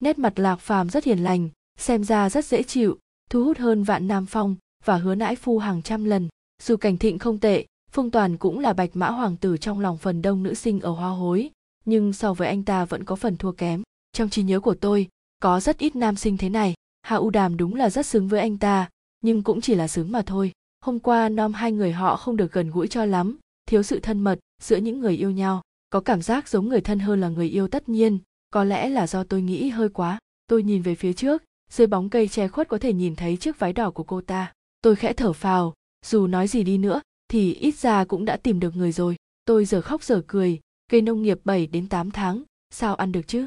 Nét 0.00 0.18
mặt 0.18 0.38
lạc 0.38 0.56
phàm 0.56 0.90
rất 0.90 1.04
hiền 1.04 1.18
lành, 1.18 1.48
xem 1.78 2.04
ra 2.04 2.30
rất 2.30 2.44
dễ 2.44 2.62
chịu 2.62 2.98
thu 3.30 3.44
hút 3.44 3.58
hơn 3.58 3.82
vạn 3.82 4.08
nam 4.08 4.26
phong 4.26 4.56
và 4.84 4.96
hứa 4.96 5.14
nãi 5.14 5.36
phu 5.36 5.58
hàng 5.58 5.82
trăm 5.82 6.04
lần. 6.04 6.28
Dù 6.62 6.76
cảnh 6.76 6.98
thịnh 6.98 7.18
không 7.18 7.38
tệ, 7.38 7.66
phương 7.92 8.10
toàn 8.10 8.36
cũng 8.36 8.58
là 8.58 8.72
bạch 8.72 8.90
mã 8.94 9.10
hoàng 9.10 9.36
tử 9.36 9.56
trong 9.56 9.80
lòng 9.80 9.98
phần 9.98 10.22
đông 10.22 10.42
nữ 10.42 10.54
sinh 10.54 10.80
ở 10.80 10.90
hoa 10.90 11.10
hối. 11.10 11.50
Nhưng 11.84 12.12
so 12.12 12.34
với 12.34 12.48
anh 12.48 12.62
ta 12.62 12.84
vẫn 12.84 13.04
có 13.04 13.16
phần 13.16 13.36
thua 13.36 13.52
kém. 13.52 13.82
Trong 14.12 14.30
trí 14.30 14.42
nhớ 14.42 14.60
của 14.60 14.74
tôi, 14.74 15.08
có 15.42 15.60
rất 15.60 15.78
ít 15.78 15.96
nam 15.96 16.16
sinh 16.16 16.36
thế 16.36 16.48
này. 16.48 16.74
Hạ 17.02 17.16
u 17.16 17.30
đàm 17.30 17.56
đúng 17.56 17.74
là 17.74 17.90
rất 17.90 18.06
xứng 18.06 18.28
với 18.28 18.40
anh 18.40 18.58
ta, 18.58 18.88
nhưng 19.20 19.42
cũng 19.42 19.60
chỉ 19.60 19.74
là 19.74 19.88
xứng 19.88 20.12
mà 20.12 20.22
thôi. 20.22 20.52
Hôm 20.80 20.98
qua, 20.98 21.28
nom 21.28 21.52
hai 21.52 21.72
người 21.72 21.92
họ 21.92 22.16
không 22.16 22.36
được 22.36 22.52
gần 22.52 22.70
gũi 22.70 22.88
cho 22.88 23.04
lắm, 23.04 23.38
thiếu 23.66 23.82
sự 23.82 24.00
thân 24.00 24.20
mật 24.20 24.38
giữa 24.62 24.76
những 24.76 25.00
người 25.00 25.16
yêu 25.16 25.30
nhau. 25.30 25.62
Có 25.90 26.00
cảm 26.00 26.22
giác 26.22 26.48
giống 26.48 26.68
người 26.68 26.80
thân 26.80 26.98
hơn 26.98 27.20
là 27.20 27.28
người 27.28 27.48
yêu 27.48 27.68
tất 27.68 27.88
nhiên, 27.88 28.18
có 28.50 28.64
lẽ 28.64 28.88
là 28.88 29.06
do 29.06 29.24
tôi 29.24 29.42
nghĩ 29.42 29.68
hơi 29.68 29.88
quá. 29.88 30.18
Tôi 30.46 30.62
nhìn 30.62 30.82
về 30.82 30.94
phía 30.94 31.12
trước 31.12 31.42
dưới 31.70 31.86
bóng 31.86 32.10
cây 32.10 32.28
che 32.28 32.48
khuất 32.48 32.68
có 32.68 32.78
thể 32.78 32.92
nhìn 32.92 33.16
thấy 33.16 33.36
chiếc 33.36 33.58
váy 33.58 33.72
đỏ 33.72 33.90
của 33.90 34.02
cô 34.02 34.20
ta. 34.20 34.52
Tôi 34.82 34.96
khẽ 34.96 35.12
thở 35.12 35.32
phào, 35.32 35.74
dù 36.06 36.26
nói 36.26 36.48
gì 36.48 36.64
đi 36.64 36.78
nữa, 36.78 37.00
thì 37.28 37.54
ít 37.54 37.74
ra 37.74 38.04
cũng 38.04 38.24
đã 38.24 38.36
tìm 38.36 38.60
được 38.60 38.76
người 38.76 38.92
rồi. 38.92 39.16
Tôi 39.44 39.64
giờ 39.64 39.80
khóc 39.80 40.02
giờ 40.02 40.22
cười, 40.26 40.60
cây 40.90 41.00
nông 41.00 41.22
nghiệp 41.22 41.38
7 41.44 41.66
đến 41.66 41.88
8 41.88 42.10
tháng, 42.10 42.42
sao 42.70 42.94
ăn 42.94 43.12
được 43.12 43.28
chứ? 43.28 43.46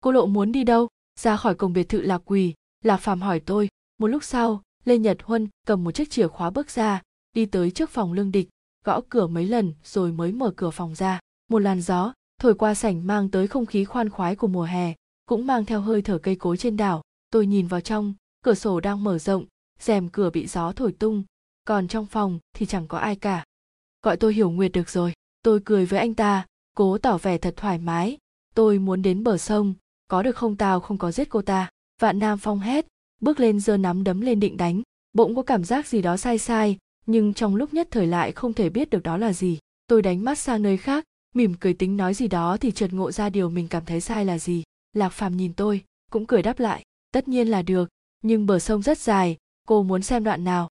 Cô 0.00 0.12
lộ 0.12 0.26
muốn 0.26 0.52
đi 0.52 0.64
đâu? 0.64 0.88
Ra 1.20 1.36
khỏi 1.36 1.54
cổng 1.54 1.72
biệt 1.72 1.88
thự 1.88 2.00
lạc 2.00 2.22
quỳ. 2.24 2.54
Lạc 2.84 2.96
phàm 2.96 3.20
hỏi 3.20 3.40
tôi. 3.40 3.68
Một 3.98 4.06
lúc 4.06 4.24
sau, 4.24 4.62
lê 4.84 4.98
nhật 4.98 5.22
huân 5.22 5.48
cầm 5.66 5.84
một 5.84 5.92
chiếc 5.92 6.10
chìa 6.10 6.28
khóa 6.28 6.50
bước 6.50 6.70
ra, 6.70 7.02
đi 7.32 7.46
tới 7.46 7.70
trước 7.70 7.90
phòng 7.90 8.12
lương 8.12 8.32
địch, 8.32 8.48
gõ 8.84 9.00
cửa 9.08 9.26
mấy 9.26 9.46
lần 9.46 9.74
rồi 9.84 10.12
mới 10.12 10.32
mở 10.32 10.52
cửa 10.56 10.70
phòng 10.70 10.94
ra. 10.94 11.20
Một 11.50 11.58
làn 11.58 11.80
gió 11.80 12.12
thổi 12.40 12.54
qua 12.54 12.74
sảnh 12.74 13.06
mang 13.06 13.28
tới 13.28 13.46
không 13.46 13.66
khí 13.66 13.84
khoan 13.84 14.10
khoái 14.10 14.36
của 14.36 14.46
mùa 14.46 14.62
hè, 14.62 14.94
cũng 15.26 15.46
mang 15.46 15.64
theo 15.64 15.80
hơi 15.80 16.02
thở 16.02 16.18
cây 16.18 16.36
cối 16.36 16.56
trên 16.56 16.76
đảo 16.76 17.02
tôi 17.32 17.46
nhìn 17.46 17.66
vào 17.66 17.80
trong, 17.80 18.14
cửa 18.44 18.54
sổ 18.54 18.80
đang 18.80 19.04
mở 19.04 19.18
rộng, 19.18 19.44
rèm 19.80 20.08
cửa 20.08 20.30
bị 20.30 20.46
gió 20.46 20.72
thổi 20.72 20.92
tung, 20.92 21.24
còn 21.64 21.88
trong 21.88 22.06
phòng 22.06 22.38
thì 22.56 22.66
chẳng 22.66 22.86
có 22.88 22.98
ai 22.98 23.16
cả. 23.16 23.44
Gọi 24.02 24.16
tôi 24.16 24.34
hiểu 24.34 24.50
nguyệt 24.50 24.72
được 24.72 24.88
rồi. 24.88 25.12
Tôi 25.42 25.60
cười 25.64 25.86
với 25.86 26.00
anh 26.00 26.14
ta, 26.14 26.46
cố 26.76 26.98
tỏ 26.98 27.18
vẻ 27.18 27.38
thật 27.38 27.54
thoải 27.56 27.78
mái. 27.78 28.18
Tôi 28.54 28.78
muốn 28.78 29.02
đến 29.02 29.24
bờ 29.24 29.38
sông, 29.38 29.74
có 30.08 30.22
được 30.22 30.36
không 30.36 30.56
tao 30.56 30.80
không 30.80 30.98
có 30.98 31.12
giết 31.12 31.28
cô 31.28 31.42
ta. 31.42 31.70
Vạn 32.00 32.18
nam 32.18 32.38
phong 32.38 32.60
hét, 32.60 32.86
bước 33.20 33.40
lên 33.40 33.60
giơ 33.60 33.76
nắm 33.76 34.04
đấm 34.04 34.20
lên 34.20 34.40
định 34.40 34.56
đánh. 34.56 34.82
Bỗng 35.12 35.36
có 35.36 35.42
cảm 35.42 35.64
giác 35.64 35.86
gì 35.86 36.02
đó 36.02 36.16
sai 36.16 36.38
sai, 36.38 36.78
nhưng 37.06 37.34
trong 37.34 37.56
lúc 37.56 37.74
nhất 37.74 37.88
thời 37.90 38.06
lại 38.06 38.32
không 38.32 38.52
thể 38.52 38.68
biết 38.68 38.90
được 38.90 39.02
đó 39.02 39.16
là 39.16 39.32
gì. 39.32 39.58
Tôi 39.86 40.02
đánh 40.02 40.24
mắt 40.24 40.38
sang 40.38 40.62
nơi 40.62 40.76
khác, 40.76 41.04
mỉm 41.34 41.54
cười 41.60 41.74
tính 41.74 41.96
nói 41.96 42.14
gì 42.14 42.28
đó 42.28 42.56
thì 42.56 42.70
chợt 42.70 42.92
ngộ 42.92 43.12
ra 43.12 43.30
điều 43.30 43.50
mình 43.50 43.68
cảm 43.68 43.84
thấy 43.84 44.00
sai 44.00 44.24
là 44.24 44.38
gì. 44.38 44.62
Lạc 44.92 45.08
phàm 45.08 45.36
nhìn 45.36 45.52
tôi, 45.52 45.84
cũng 46.10 46.26
cười 46.26 46.42
đáp 46.42 46.58
lại 46.58 46.82
tất 47.12 47.28
nhiên 47.28 47.48
là 47.48 47.62
được, 47.62 47.88
nhưng 48.22 48.46
bờ 48.46 48.58
sông 48.58 48.82
rất 48.82 48.98
dài, 48.98 49.36
cô 49.68 49.82
muốn 49.82 50.02
xem 50.02 50.24
đoạn 50.24 50.44
nào? 50.44 50.68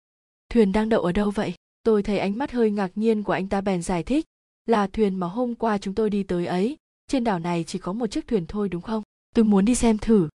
Thuyền 0.51 0.72
đang 0.72 0.89
đậu 0.89 1.01
ở 1.01 1.12
đâu 1.12 1.30
vậy? 1.30 1.55
Tôi 1.82 2.03
thấy 2.03 2.18
ánh 2.18 2.39
mắt 2.39 2.53
hơi 2.53 2.70
ngạc 2.70 2.91
nhiên 2.95 3.22
của 3.22 3.32
anh 3.32 3.49
ta 3.49 3.61
bèn 3.61 3.82
giải 3.82 4.03
thích, 4.03 4.24
là 4.66 4.87
thuyền 4.87 5.14
mà 5.14 5.26
hôm 5.26 5.55
qua 5.55 5.78
chúng 5.78 5.95
tôi 5.95 6.11
đi 6.11 6.22
tới 6.22 6.47
ấy. 6.47 6.76
Trên 7.09 7.24
đảo 7.24 7.39
này 7.39 7.64
chỉ 7.64 7.78
có 7.78 7.93
một 7.93 8.07
chiếc 8.07 8.26
thuyền 8.28 8.47
thôi 8.47 8.68
đúng 8.68 8.82
không? 8.82 9.03
Tôi 9.35 9.45
muốn 9.45 9.64
đi 9.64 9.74
xem 9.74 9.99
thử. 9.99 10.28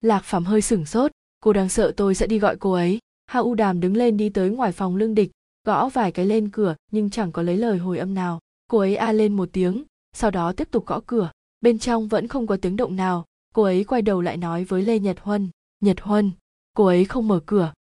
Lạc 0.00 0.24
phàm 0.24 0.44
hơi 0.44 0.62
sửng 0.62 0.86
sốt, 0.86 1.10
cô 1.40 1.52
đang 1.52 1.68
sợ 1.68 1.92
tôi 1.96 2.14
sẽ 2.14 2.26
đi 2.26 2.38
gọi 2.38 2.56
cô 2.56 2.72
ấy. 2.72 2.98
Hạ 3.26 3.40
u 3.40 3.54
đàm 3.54 3.80
đứng 3.80 3.96
lên 3.96 4.16
đi 4.16 4.28
tới 4.28 4.50
ngoài 4.50 4.72
phòng 4.72 4.96
lương 4.96 5.14
địch, 5.14 5.30
gõ 5.64 5.88
vài 5.88 6.12
cái 6.12 6.26
lên 6.26 6.50
cửa, 6.50 6.76
nhưng 6.92 7.10
chẳng 7.10 7.32
có 7.32 7.42
lấy 7.42 7.56
lời 7.56 7.78
hồi 7.78 7.98
âm 7.98 8.14
nào. 8.14 8.40
Cô 8.70 8.78
ấy 8.78 8.96
a 8.96 9.12
lên 9.12 9.36
một 9.36 9.48
tiếng, 9.52 9.84
sau 10.12 10.30
đó 10.30 10.52
tiếp 10.52 10.68
tục 10.70 10.86
gõ 10.86 11.00
cửa. 11.06 11.30
Bên 11.60 11.78
trong 11.78 12.08
vẫn 12.08 12.28
không 12.28 12.46
có 12.46 12.56
tiếng 12.56 12.76
động 12.76 12.96
nào 12.96 13.24
cô 13.56 13.62
ấy 13.62 13.84
quay 13.84 14.02
đầu 14.02 14.20
lại 14.20 14.36
nói 14.36 14.64
với 14.64 14.82
lê 14.82 14.98
nhật 14.98 15.16
huân 15.20 15.48
nhật 15.80 16.00
huân, 16.00 16.32
cô 16.74 16.84
ấy 16.84 17.04
không 17.04 17.28
mở 17.28 17.40
cửa. 17.46 17.72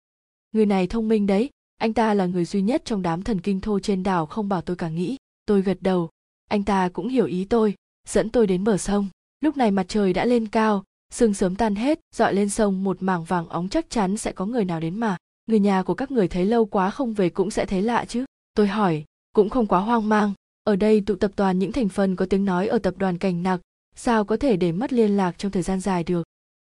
Người 0.52 0.66
này 0.66 0.88
thông 0.88 1.08
minh 1.08 1.28
đấy, 1.28 1.50
anh 1.78 1.94
ta 1.94 2.14
là 2.14 2.26
người 2.26 2.46
duy 2.46 2.62
nhất 2.62 2.82
trong 2.86 3.02
đám 3.02 3.24
thần 3.24 3.42
kinh 3.42 3.62
thô 3.62 3.80
trên 3.80 4.04
đảo 4.04 4.26
không 4.26 4.50
bảo 4.50 4.62
tôi 4.62 4.76
cả 4.76 4.90
nghĩ, 4.90 5.18
tôi 5.46 5.62
gật 5.62 5.78
đầu. 5.82 6.10
Anh 6.50 6.64
ta 6.64 6.90
cũng 6.90 7.08
hiểu 7.08 7.26
ý 7.26 7.46
tôi, 7.46 7.76
dẫn 8.08 8.30
tôi 8.30 8.48
đến 8.48 8.64
bờ 8.64 8.78
sông. 8.78 9.08
Lúc 9.42 9.58
này 9.58 9.72
mặt 9.72 9.86
trời 9.88 10.14
đã 10.14 10.26
lên 10.26 10.48
cao, 10.48 10.84
sương 11.14 11.34
sớm 11.34 11.56
tan 11.56 11.76
hết, 11.76 12.00
dọi 12.16 12.34
lên 12.34 12.50
sông 12.50 12.84
một 12.84 13.04
mảng 13.04 13.24
vàng 13.24 13.50
óng 13.50 13.70
chắc 13.70 13.90
chắn 13.90 14.18
sẽ 14.18 14.32
có 14.32 14.46
người 14.46 14.66
nào 14.66 14.80
đến 14.80 15.00
mà. 15.00 15.18
Người 15.46 15.60
nhà 15.60 15.84
của 15.84 15.94
các 15.94 16.12
người 16.12 16.28
thấy 16.28 16.46
lâu 16.46 16.66
quá 16.66 16.90
không 16.90 17.14
về 17.14 17.30
cũng 17.30 17.52
sẽ 17.52 17.66
thấy 17.66 17.82
lạ 17.82 18.06
chứ. 18.08 18.26
Tôi 18.54 18.68
hỏi, 18.68 19.04
cũng 19.34 19.50
không 19.50 19.68
quá 19.68 19.80
hoang 19.80 20.10
mang, 20.10 20.34
ở 20.64 20.76
đây 20.76 21.02
tụ 21.02 21.16
tập 21.16 21.32
toàn 21.36 21.60
những 21.60 21.72
thành 21.72 21.90
phần 21.90 22.16
có 22.16 22.26
tiếng 22.30 22.46
nói 22.46 22.68
ở 22.68 22.80
tập 22.80 22.94
đoàn 22.98 23.18
cảnh 23.18 23.44
nặc 23.44 23.62
sao 23.96 24.26
có 24.26 24.38
thể 24.38 24.58
để 24.58 24.72
mất 24.72 24.94
liên 24.94 25.18
lạc 25.18 25.38
trong 25.38 25.52
thời 25.52 25.64
gian 25.64 25.80
dài 25.80 26.04
được? 26.04 26.24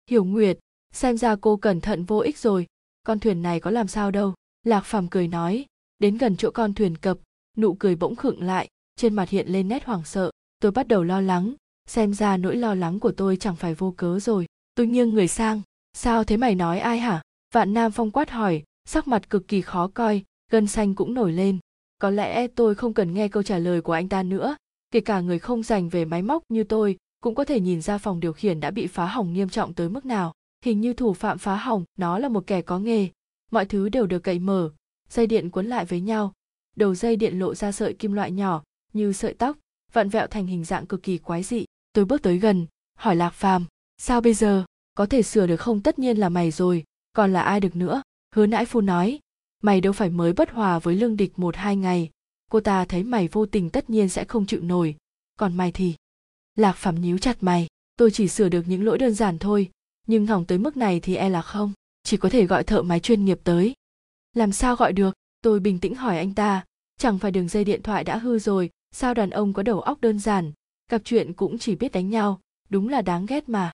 Hiểu 0.09 0.23
nguyệt, 0.23 0.59
xem 0.93 1.17
ra 1.17 1.35
cô 1.35 1.57
cẩn 1.57 1.81
thận 1.81 2.05
vô 2.05 2.19
ích 2.19 2.37
rồi. 2.37 2.65
Con 3.03 3.19
thuyền 3.19 3.41
này 3.41 3.59
có 3.59 3.71
làm 3.71 3.87
sao 3.87 4.11
đâu? 4.11 4.33
Lạc 4.63 4.81
phàm 4.81 5.07
cười 5.07 5.27
nói. 5.27 5.65
Đến 5.99 6.17
gần 6.17 6.35
chỗ 6.37 6.51
con 6.51 6.73
thuyền 6.73 6.97
cập, 6.97 7.17
nụ 7.57 7.73
cười 7.73 7.95
bỗng 7.95 8.15
khựng 8.15 8.43
lại, 8.43 8.67
trên 8.95 9.13
mặt 9.13 9.29
hiện 9.29 9.47
lên 9.47 9.67
nét 9.67 9.85
hoảng 9.85 10.05
sợ. 10.05 10.31
Tôi 10.59 10.71
bắt 10.71 10.87
đầu 10.87 11.03
lo 11.03 11.21
lắng. 11.21 11.53
Xem 11.87 12.13
ra 12.13 12.37
nỗi 12.37 12.55
lo 12.55 12.73
lắng 12.73 12.99
của 12.99 13.11
tôi 13.11 13.37
chẳng 13.37 13.55
phải 13.55 13.73
vô 13.73 13.93
cớ 13.97 14.19
rồi. 14.19 14.45
Tôi 14.75 14.87
nghiêng 14.87 15.09
người 15.09 15.27
sang. 15.27 15.61
Sao 15.93 16.23
thế 16.23 16.37
mày 16.37 16.55
nói 16.55 16.79
ai 16.79 16.99
hả? 16.99 17.21
Vạn 17.53 17.73
nam 17.73 17.91
phong 17.91 18.11
quát 18.11 18.29
hỏi, 18.29 18.63
sắc 18.85 19.07
mặt 19.07 19.29
cực 19.29 19.47
kỳ 19.47 19.61
khó 19.61 19.87
coi, 19.87 20.23
gân 20.51 20.67
xanh 20.67 20.95
cũng 20.95 21.13
nổi 21.13 21.31
lên. 21.31 21.57
Có 21.99 22.09
lẽ 22.09 22.47
tôi 22.47 22.75
không 22.75 22.93
cần 22.93 23.13
nghe 23.13 23.27
câu 23.27 23.43
trả 23.43 23.57
lời 23.57 23.81
của 23.81 23.93
anh 23.93 24.09
ta 24.09 24.23
nữa, 24.23 24.55
kể 24.91 24.99
cả 24.99 25.21
người 25.21 25.39
không 25.39 25.63
dành 25.63 25.89
về 25.89 26.05
máy 26.05 26.21
móc 26.21 26.43
như 26.49 26.63
tôi 26.63 26.97
cũng 27.19 27.35
có 27.35 27.45
thể 27.45 27.59
nhìn 27.59 27.81
ra 27.81 27.97
phòng 27.97 28.19
điều 28.19 28.33
khiển 28.33 28.59
đã 28.59 28.71
bị 28.71 28.87
phá 28.87 29.05
hỏng 29.05 29.33
nghiêm 29.33 29.49
trọng 29.49 29.73
tới 29.73 29.89
mức 29.89 30.05
nào. 30.05 30.33
Hình 30.65 30.81
như 30.81 30.93
thủ 30.93 31.13
phạm 31.13 31.37
phá 31.37 31.55
hỏng, 31.55 31.83
nó 31.97 32.19
là 32.19 32.29
một 32.29 32.43
kẻ 32.47 32.61
có 32.61 32.79
nghề. 32.79 33.07
Mọi 33.51 33.65
thứ 33.65 33.89
đều 33.89 34.05
được 34.05 34.19
cậy 34.19 34.39
mở. 34.39 34.71
Dây 35.09 35.27
điện 35.27 35.49
cuốn 35.49 35.65
lại 35.65 35.85
với 35.85 36.01
nhau. 36.01 36.33
Đầu 36.75 36.95
dây 36.95 37.15
điện 37.15 37.39
lộ 37.39 37.55
ra 37.55 37.71
sợi 37.71 37.93
kim 37.93 38.13
loại 38.13 38.31
nhỏ, 38.31 38.63
như 38.93 39.13
sợi 39.13 39.33
tóc, 39.33 39.57
vặn 39.93 40.09
vẹo 40.09 40.27
thành 40.27 40.47
hình 40.47 40.63
dạng 40.63 40.85
cực 40.85 41.03
kỳ 41.03 41.17
quái 41.17 41.43
dị. 41.43 41.65
Tôi 41.93 42.05
bước 42.05 42.21
tới 42.21 42.37
gần, 42.37 42.65
hỏi 42.97 43.15
lạc 43.15 43.29
phàm, 43.29 43.65
sao 43.97 44.21
bây 44.21 44.33
giờ? 44.33 44.63
Có 44.93 45.05
thể 45.05 45.21
sửa 45.21 45.47
được 45.47 45.57
không? 45.57 45.81
Tất 45.81 45.99
nhiên 45.99 46.17
là 46.17 46.29
mày 46.29 46.51
rồi. 46.51 46.83
Còn 47.13 47.33
là 47.33 47.41
ai 47.41 47.59
được 47.59 47.75
nữa? 47.75 48.01
Hứa 48.35 48.45
nãi 48.45 48.65
phu 48.65 48.81
nói, 48.81 49.19
mày 49.63 49.81
đâu 49.81 49.93
phải 49.93 50.09
mới 50.09 50.33
bất 50.33 50.51
hòa 50.51 50.79
với 50.79 50.95
lương 50.95 51.17
địch 51.17 51.39
một 51.39 51.55
hai 51.55 51.75
ngày. 51.75 52.09
Cô 52.51 52.59
ta 52.59 52.85
thấy 52.85 53.03
mày 53.03 53.27
vô 53.27 53.45
tình 53.45 53.69
tất 53.69 53.89
nhiên 53.89 54.09
sẽ 54.09 54.25
không 54.25 54.45
chịu 54.45 54.61
nổi. 54.61 54.95
Còn 55.37 55.57
mày 55.57 55.71
thì? 55.71 55.95
Lạc 56.59 56.73
phàm 56.73 57.01
nhíu 57.01 57.17
chặt 57.17 57.43
mày. 57.43 57.67
Tôi 57.97 58.11
chỉ 58.11 58.27
sửa 58.27 58.49
được 58.49 58.67
những 58.67 58.85
lỗi 58.85 58.97
đơn 58.97 59.13
giản 59.13 59.37
thôi, 59.37 59.69
nhưng 60.07 60.27
hỏng 60.27 60.45
tới 60.45 60.57
mức 60.57 60.77
này 60.77 60.99
thì 60.99 61.15
e 61.15 61.29
là 61.29 61.41
không. 61.41 61.73
Chỉ 62.03 62.17
có 62.17 62.29
thể 62.29 62.45
gọi 62.45 62.63
thợ 62.63 62.81
máy 62.81 62.99
chuyên 62.99 63.25
nghiệp 63.25 63.39
tới. 63.43 63.73
Làm 64.33 64.51
sao 64.51 64.75
gọi 64.75 64.93
được? 64.93 65.13
Tôi 65.41 65.59
bình 65.59 65.79
tĩnh 65.79 65.95
hỏi 65.95 66.17
anh 66.17 66.33
ta. 66.33 66.65
Chẳng 66.97 67.19
phải 67.19 67.31
đường 67.31 67.47
dây 67.47 67.63
điện 67.63 67.83
thoại 67.83 68.03
đã 68.03 68.17
hư 68.17 68.39
rồi, 68.39 68.69
sao 68.91 69.13
đàn 69.13 69.29
ông 69.29 69.53
có 69.53 69.63
đầu 69.63 69.81
óc 69.81 70.01
đơn 70.01 70.19
giản? 70.19 70.51
Gặp 70.91 71.01
chuyện 71.05 71.33
cũng 71.33 71.59
chỉ 71.59 71.75
biết 71.75 71.91
đánh 71.91 72.09
nhau, 72.09 72.39
đúng 72.69 72.89
là 72.89 73.01
đáng 73.01 73.25
ghét 73.25 73.49
mà. 73.49 73.71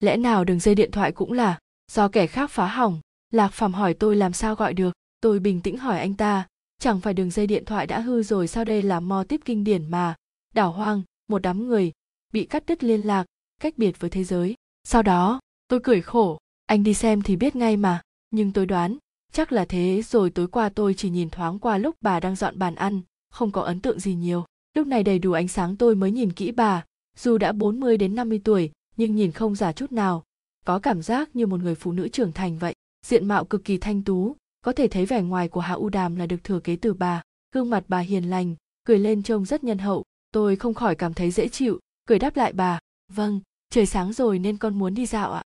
Lẽ 0.00 0.16
nào 0.16 0.44
đường 0.44 0.60
dây 0.60 0.74
điện 0.74 0.90
thoại 0.90 1.12
cũng 1.12 1.32
là 1.32 1.58
do 1.92 2.08
kẻ 2.08 2.26
khác 2.26 2.50
phá 2.50 2.66
hỏng? 2.66 3.00
Lạc 3.30 3.48
phàm 3.48 3.74
hỏi 3.74 3.94
tôi 3.94 4.16
làm 4.16 4.32
sao 4.32 4.54
gọi 4.54 4.74
được? 4.74 4.92
Tôi 5.20 5.38
bình 5.38 5.60
tĩnh 5.60 5.78
hỏi 5.78 5.98
anh 5.98 6.14
ta. 6.14 6.46
Chẳng 6.80 7.00
phải 7.00 7.14
đường 7.14 7.30
dây 7.30 7.46
điện 7.46 7.64
thoại 7.64 7.86
đã 7.86 8.00
hư 8.00 8.22
rồi, 8.22 8.48
sao 8.48 8.64
đây 8.64 8.82
là 8.82 9.00
mò 9.00 9.24
tiếp 9.24 9.40
kinh 9.44 9.64
điển 9.64 9.90
mà? 9.90 10.14
Đảo 10.54 10.72
hoang, 10.72 11.02
một 11.28 11.42
đám 11.42 11.68
người 11.68 11.92
bị 12.32 12.44
cắt 12.44 12.66
đứt 12.66 12.84
liên 12.84 13.00
lạc, 13.00 13.24
cách 13.60 13.74
biệt 13.76 14.00
với 14.00 14.10
thế 14.10 14.24
giới. 14.24 14.54
Sau 14.84 15.02
đó, 15.02 15.40
tôi 15.68 15.80
cười 15.82 16.00
khổ. 16.00 16.38
Anh 16.66 16.82
đi 16.82 16.94
xem 16.94 17.22
thì 17.22 17.36
biết 17.36 17.56
ngay 17.56 17.76
mà. 17.76 18.02
Nhưng 18.30 18.52
tôi 18.52 18.66
đoán, 18.66 18.96
chắc 19.32 19.52
là 19.52 19.64
thế 19.64 20.02
rồi 20.04 20.30
tối 20.30 20.48
qua 20.48 20.68
tôi 20.68 20.94
chỉ 20.94 21.10
nhìn 21.10 21.30
thoáng 21.30 21.58
qua 21.58 21.78
lúc 21.78 21.96
bà 22.00 22.20
đang 22.20 22.36
dọn 22.36 22.58
bàn 22.58 22.74
ăn, 22.74 23.00
không 23.30 23.50
có 23.50 23.62
ấn 23.62 23.80
tượng 23.80 24.00
gì 24.00 24.14
nhiều. 24.14 24.44
Lúc 24.74 24.86
này 24.86 25.02
đầy 25.02 25.18
đủ 25.18 25.32
ánh 25.32 25.48
sáng 25.48 25.76
tôi 25.76 25.94
mới 25.94 26.10
nhìn 26.10 26.32
kỹ 26.32 26.52
bà. 26.52 26.84
Dù 27.16 27.38
đã 27.38 27.52
40 27.52 27.96
đến 27.96 28.14
50 28.14 28.40
tuổi, 28.44 28.70
nhưng 28.96 29.16
nhìn 29.16 29.32
không 29.32 29.54
già 29.54 29.72
chút 29.72 29.92
nào. 29.92 30.24
Có 30.64 30.78
cảm 30.78 31.02
giác 31.02 31.36
như 31.36 31.46
một 31.46 31.60
người 31.60 31.74
phụ 31.74 31.92
nữ 31.92 32.08
trưởng 32.08 32.32
thành 32.32 32.58
vậy. 32.58 32.74
Diện 33.06 33.28
mạo 33.28 33.44
cực 33.44 33.64
kỳ 33.64 33.78
thanh 33.78 34.02
tú. 34.02 34.36
Có 34.60 34.72
thể 34.72 34.88
thấy 34.88 35.06
vẻ 35.06 35.22
ngoài 35.22 35.48
của 35.48 35.60
hạ 35.60 35.74
u 35.74 35.88
đàm 35.88 36.16
là 36.16 36.26
được 36.26 36.44
thừa 36.44 36.60
kế 36.60 36.76
từ 36.76 36.94
bà. 36.94 37.22
Gương 37.54 37.70
mặt 37.70 37.84
bà 37.88 37.98
hiền 37.98 38.24
lành, 38.24 38.54
cười 38.84 38.98
lên 38.98 39.22
trông 39.22 39.44
rất 39.44 39.64
nhân 39.64 39.78
hậu. 39.78 40.04
Tôi 40.32 40.56
không 40.56 40.74
khỏi 40.74 40.94
cảm 40.94 41.14
thấy 41.14 41.30
dễ 41.30 41.48
chịu 41.48 41.78
cười 42.08 42.18
đáp 42.18 42.36
lại 42.36 42.52
bà 42.52 42.78
vâng 43.12 43.40
trời 43.70 43.86
sáng 43.86 44.12
rồi 44.12 44.38
nên 44.38 44.56
con 44.56 44.78
muốn 44.78 44.94
đi 44.94 45.06
dạo 45.06 45.32
ạ. 45.32 45.42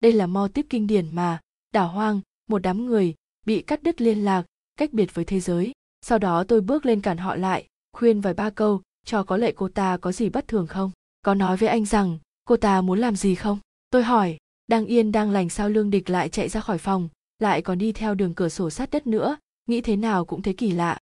Đây 0.00 0.12
là 0.12 0.26
mo 0.26 0.48
tiếp 0.54 0.66
kinh 0.70 0.86
điển 0.86 1.08
mà, 1.12 1.40
đảo 1.72 1.88
hoang, 1.88 2.20
một 2.48 2.58
đám 2.58 2.86
người 2.86 3.14
bị 3.46 3.62
cắt 3.62 3.82
đứt 3.82 4.00
liên 4.00 4.24
lạc, 4.24 4.44
cách 4.76 4.92
biệt 4.92 5.14
với 5.14 5.24
thế 5.24 5.40
giới. 5.40 5.72
Sau 6.02 6.18
đó 6.18 6.44
tôi 6.44 6.60
bước 6.60 6.86
lên 6.86 7.00
cản 7.00 7.18
họ 7.18 7.36
lại, 7.36 7.66
khuyên 7.92 8.20
vài 8.20 8.34
ba 8.34 8.50
câu, 8.50 8.82
cho 9.04 9.22
có 9.22 9.36
lệ 9.36 9.52
cô 9.56 9.68
ta 9.68 9.96
có 9.96 10.12
gì 10.12 10.28
bất 10.28 10.48
thường 10.48 10.66
không? 10.66 10.90
Có 11.22 11.34
nói 11.34 11.56
với 11.56 11.68
anh 11.68 11.84
rằng, 11.84 12.18
cô 12.44 12.56
ta 12.56 12.80
muốn 12.80 12.98
làm 12.98 13.16
gì 13.16 13.34
không? 13.34 13.58
Tôi 13.90 14.02
hỏi, 14.02 14.38
đang 14.66 14.86
yên, 14.86 15.12
đang 15.12 15.30
lành 15.30 15.48
sao 15.48 15.68
lương 15.68 15.90
địch 15.90 16.10
lại 16.10 16.28
chạy 16.28 16.48
ra 16.48 16.60
khỏi 16.60 16.78
phòng, 16.78 17.08
lại 17.38 17.62
còn 17.62 17.78
đi 17.78 17.92
theo 17.92 18.14
đường 18.14 18.34
cửa 18.34 18.48
sổ 18.48 18.70
sát 18.70 18.90
đất 18.90 19.06
nữa, 19.06 19.36
nghĩ 19.66 19.80
thế 19.80 19.96
nào 19.96 20.24
cũng 20.24 20.42
thấy 20.42 20.54
kỳ 20.54 20.70
lạ. 20.70 20.98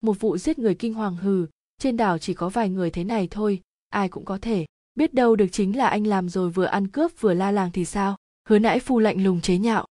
Một 0.00 0.20
vụ 0.20 0.38
giết 0.38 0.58
người 0.58 0.74
kinh 0.74 0.94
hoàng 0.94 1.16
hừ, 1.16 1.46
trên 1.78 1.96
đảo 1.96 2.18
chỉ 2.18 2.34
có 2.34 2.48
vài 2.48 2.68
người 2.68 2.90
thế 2.90 3.04
này 3.04 3.28
thôi 3.30 3.60
ai 3.92 4.08
cũng 4.08 4.24
có 4.24 4.38
thể. 4.42 4.66
Biết 4.94 5.14
đâu 5.14 5.36
được 5.36 5.46
chính 5.52 5.76
là 5.76 5.88
anh 5.88 6.06
làm 6.06 6.28
rồi 6.28 6.50
vừa 6.50 6.64
ăn 6.64 6.88
cướp 6.88 7.20
vừa 7.20 7.34
la 7.34 7.50
làng 7.50 7.70
thì 7.70 7.84
sao? 7.84 8.16
Hứa 8.48 8.58
nãi 8.58 8.80
phu 8.80 8.98
lạnh 8.98 9.24
lùng 9.24 9.40
chế 9.40 9.58
nhạo. 9.58 9.86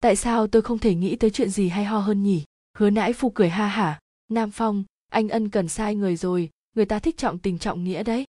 Tại 0.00 0.16
sao 0.16 0.46
tôi 0.46 0.62
không 0.62 0.78
thể 0.78 0.94
nghĩ 0.94 1.16
tới 1.16 1.30
chuyện 1.30 1.50
gì 1.50 1.68
hay 1.68 1.84
ho 1.84 1.98
hơn 1.98 2.22
nhỉ? 2.22 2.44
Hứa 2.78 2.90
nãi 2.90 3.12
phu 3.12 3.30
cười 3.30 3.48
ha 3.48 3.66
hả. 3.66 3.98
Nam 4.30 4.50
phong, 4.50 4.84
anh 5.10 5.28
ân 5.28 5.48
cần 5.48 5.68
sai 5.68 5.94
người 5.94 6.16
rồi, 6.16 6.50
người 6.76 6.84
ta 6.84 6.98
thích 6.98 7.16
trọng 7.16 7.38
tình 7.38 7.58
trọng 7.58 7.84
nghĩa 7.84 8.02
đấy. 8.02 8.24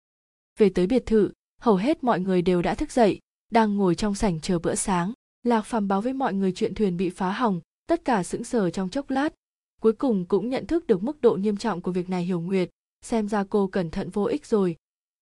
Về 0.58 0.70
tới 0.74 0.86
biệt 0.86 1.06
thự, 1.06 1.32
hầu 1.60 1.76
hết 1.76 2.04
mọi 2.04 2.20
người 2.20 2.42
đều 2.42 2.62
đã 2.62 2.74
thức 2.74 2.92
dậy, 2.92 3.18
đang 3.50 3.76
ngồi 3.76 3.94
trong 3.94 4.14
sảnh 4.14 4.40
chờ 4.40 4.58
bữa 4.58 4.74
sáng. 4.74 5.12
Lạc 5.42 5.62
phàm 5.62 5.88
báo 5.88 6.00
với 6.00 6.12
mọi 6.12 6.34
người 6.34 6.52
chuyện 6.52 6.74
thuyền 6.74 6.96
bị 6.96 7.10
phá 7.10 7.30
hỏng, 7.30 7.60
tất 7.86 8.04
cả 8.04 8.22
sững 8.22 8.44
sờ 8.44 8.70
trong 8.70 8.90
chốc 8.90 9.10
lát. 9.10 9.34
Cuối 9.80 9.92
cùng 9.92 10.24
cũng 10.24 10.50
nhận 10.50 10.66
thức 10.66 10.86
được 10.86 11.02
mức 11.02 11.20
độ 11.20 11.34
nghiêm 11.34 11.56
trọng 11.56 11.80
của 11.80 11.92
việc 11.92 12.10
này 12.10 12.24
hiểu 12.24 12.40
nguyệt. 12.40 12.70
Xem 13.02 13.28
ra 13.28 13.44
cô 13.50 13.66
cẩn 13.66 13.90
thận 13.90 14.10
vô 14.10 14.24
ích 14.24 14.46
rồi 14.46 14.76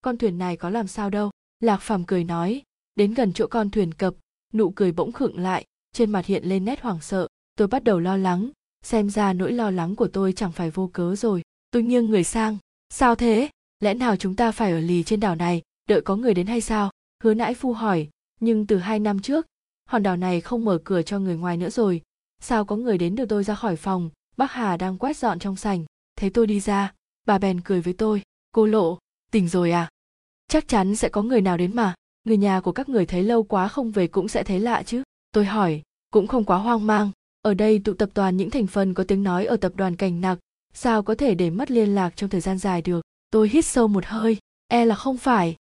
con 0.08 0.18
thuyền 0.18 0.38
này 0.38 0.56
có 0.56 0.70
làm 0.70 0.86
sao 0.86 1.10
đâu. 1.10 1.30
Lạc 1.60 1.76
phàm 1.76 2.04
cười 2.04 2.24
nói, 2.24 2.62
đến 2.94 3.14
gần 3.14 3.32
chỗ 3.32 3.46
con 3.46 3.70
thuyền 3.70 3.94
cập, 3.94 4.14
nụ 4.52 4.70
cười 4.70 4.92
bỗng 4.92 5.12
khựng 5.12 5.38
lại, 5.38 5.64
trên 5.92 6.10
mặt 6.10 6.26
hiện 6.26 6.44
lên 6.44 6.64
nét 6.64 6.80
hoảng 6.80 7.00
sợ. 7.00 7.28
Tôi 7.56 7.68
bắt 7.68 7.84
đầu 7.84 8.00
lo 8.00 8.16
lắng, 8.16 8.50
xem 8.82 9.10
ra 9.10 9.32
nỗi 9.32 9.52
lo 9.52 9.70
lắng 9.70 9.96
của 9.96 10.08
tôi 10.08 10.32
chẳng 10.32 10.52
phải 10.52 10.70
vô 10.70 10.90
cớ 10.92 11.16
rồi. 11.16 11.42
Tôi 11.70 11.82
nghiêng 11.82 12.06
người 12.06 12.24
sang, 12.24 12.58
sao 12.88 13.14
thế? 13.14 13.48
Lẽ 13.80 13.94
nào 13.94 14.16
chúng 14.16 14.36
ta 14.36 14.52
phải 14.52 14.72
ở 14.72 14.80
lì 14.80 15.02
trên 15.02 15.20
đảo 15.20 15.34
này, 15.34 15.62
đợi 15.88 16.00
có 16.00 16.16
người 16.16 16.34
đến 16.34 16.46
hay 16.46 16.60
sao? 16.60 16.90
Hứa 17.24 17.34
nãi 17.34 17.54
phu 17.54 17.72
hỏi, 17.72 18.08
nhưng 18.40 18.66
từ 18.66 18.78
hai 18.78 18.98
năm 18.98 19.20
trước, 19.20 19.46
hòn 19.88 20.02
đảo 20.02 20.16
này 20.16 20.40
không 20.40 20.64
mở 20.64 20.78
cửa 20.84 21.02
cho 21.02 21.18
người 21.18 21.36
ngoài 21.36 21.56
nữa 21.56 21.70
rồi. 21.70 22.02
Sao 22.40 22.64
có 22.64 22.76
người 22.76 22.98
đến 22.98 23.14
được 23.14 23.28
tôi 23.28 23.44
ra 23.44 23.54
khỏi 23.54 23.76
phòng? 23.76 24.10
Bác 24.36 24.52
hà 24.52 24.76
đang 24.76 24.98
quét 24.98 25.16
dọn 25.16 25.38
trong 25.38 25.56
sành 25.56 25.84
thấy 26.16 26.30
tôi 26.30 26.46
đi 26.46 26.60
ra, 26.60 26.92
bà 27.26 27.38
bèn 27.38 27.60
cười 27.60 27.80
với 27.80 27.92
tôi, 27.92 28.22
cô 28.52 28.66
lộ, 28.66 28.98
tỉnh 29.30 29.48
rồi 29.48 29.70
à? 29.70 29.88
Chắc 30.48 30.68
chắn 30.68 30.96
sẽ 30.96 31.08
có 31.08 31.22
người 31.22 31.40
nào 31.40 31.56
đến 31.56 31.76
mà. 31.76 31.94
Người 32.24 32.36
nhà 32.36 32.60
của 32.60 32.72
các 32.72 32.88
người 32.88 33.06
thấy 33.06 33.22
lâu 33.22 33.42
quá 33.42 33.68
không 33.68 33.90
về 33.90 34.06
cũng 34.06 34.28
sẽ 34.28 34.42
thấy 34.42 34.60
lạ 34.60 34.82
chứ. 34.82 35.02
Tôi 35.32 35.44
hỏi, 35.44 35.82
cũng 36.10 36.26
không 36.26 36.44
quá 36.44 36.58
hoang 36.58 36.86
mang. 36.86 37.10
Ở 37.42 37.54
đây 37.54 37.78
tụ 37.84 37.94
tập 37.94 38.10
toàn 38.14 38.36
những 38.36 38.50
thành 38.50 38.66
phần 38.66 38.94
có 38.94 39.04
tiếng 39.04 39.22
nói 39.22 39.46
ở 39.46 39.56
tập 39.56 39.72
đoàn 39.76 39.96
cảnh 39.96 40.20
nặc. 40.20 40.38
Sao 40.74 41.02
có 41.02 41.14
thể 41.14 41.34
để 41.34 41.50
mất 41.50 41.70
liên 41.70 41.94
lạc 41.94 42.16
trong 42.16 42.30
thời 42.30 42.40
gian 42.40 42.58
dài 42.58 42.82
được? 42.82 43.00
Tôi 43.30 43.48
hít 43.48 43.64
sâu 43.64 43.88
một 43.88 44.04
hơi. 44.06 44.36
E 44.68 44.84
là 44.84 44.94
không 44.94 45.16
phải. 45.16 45.56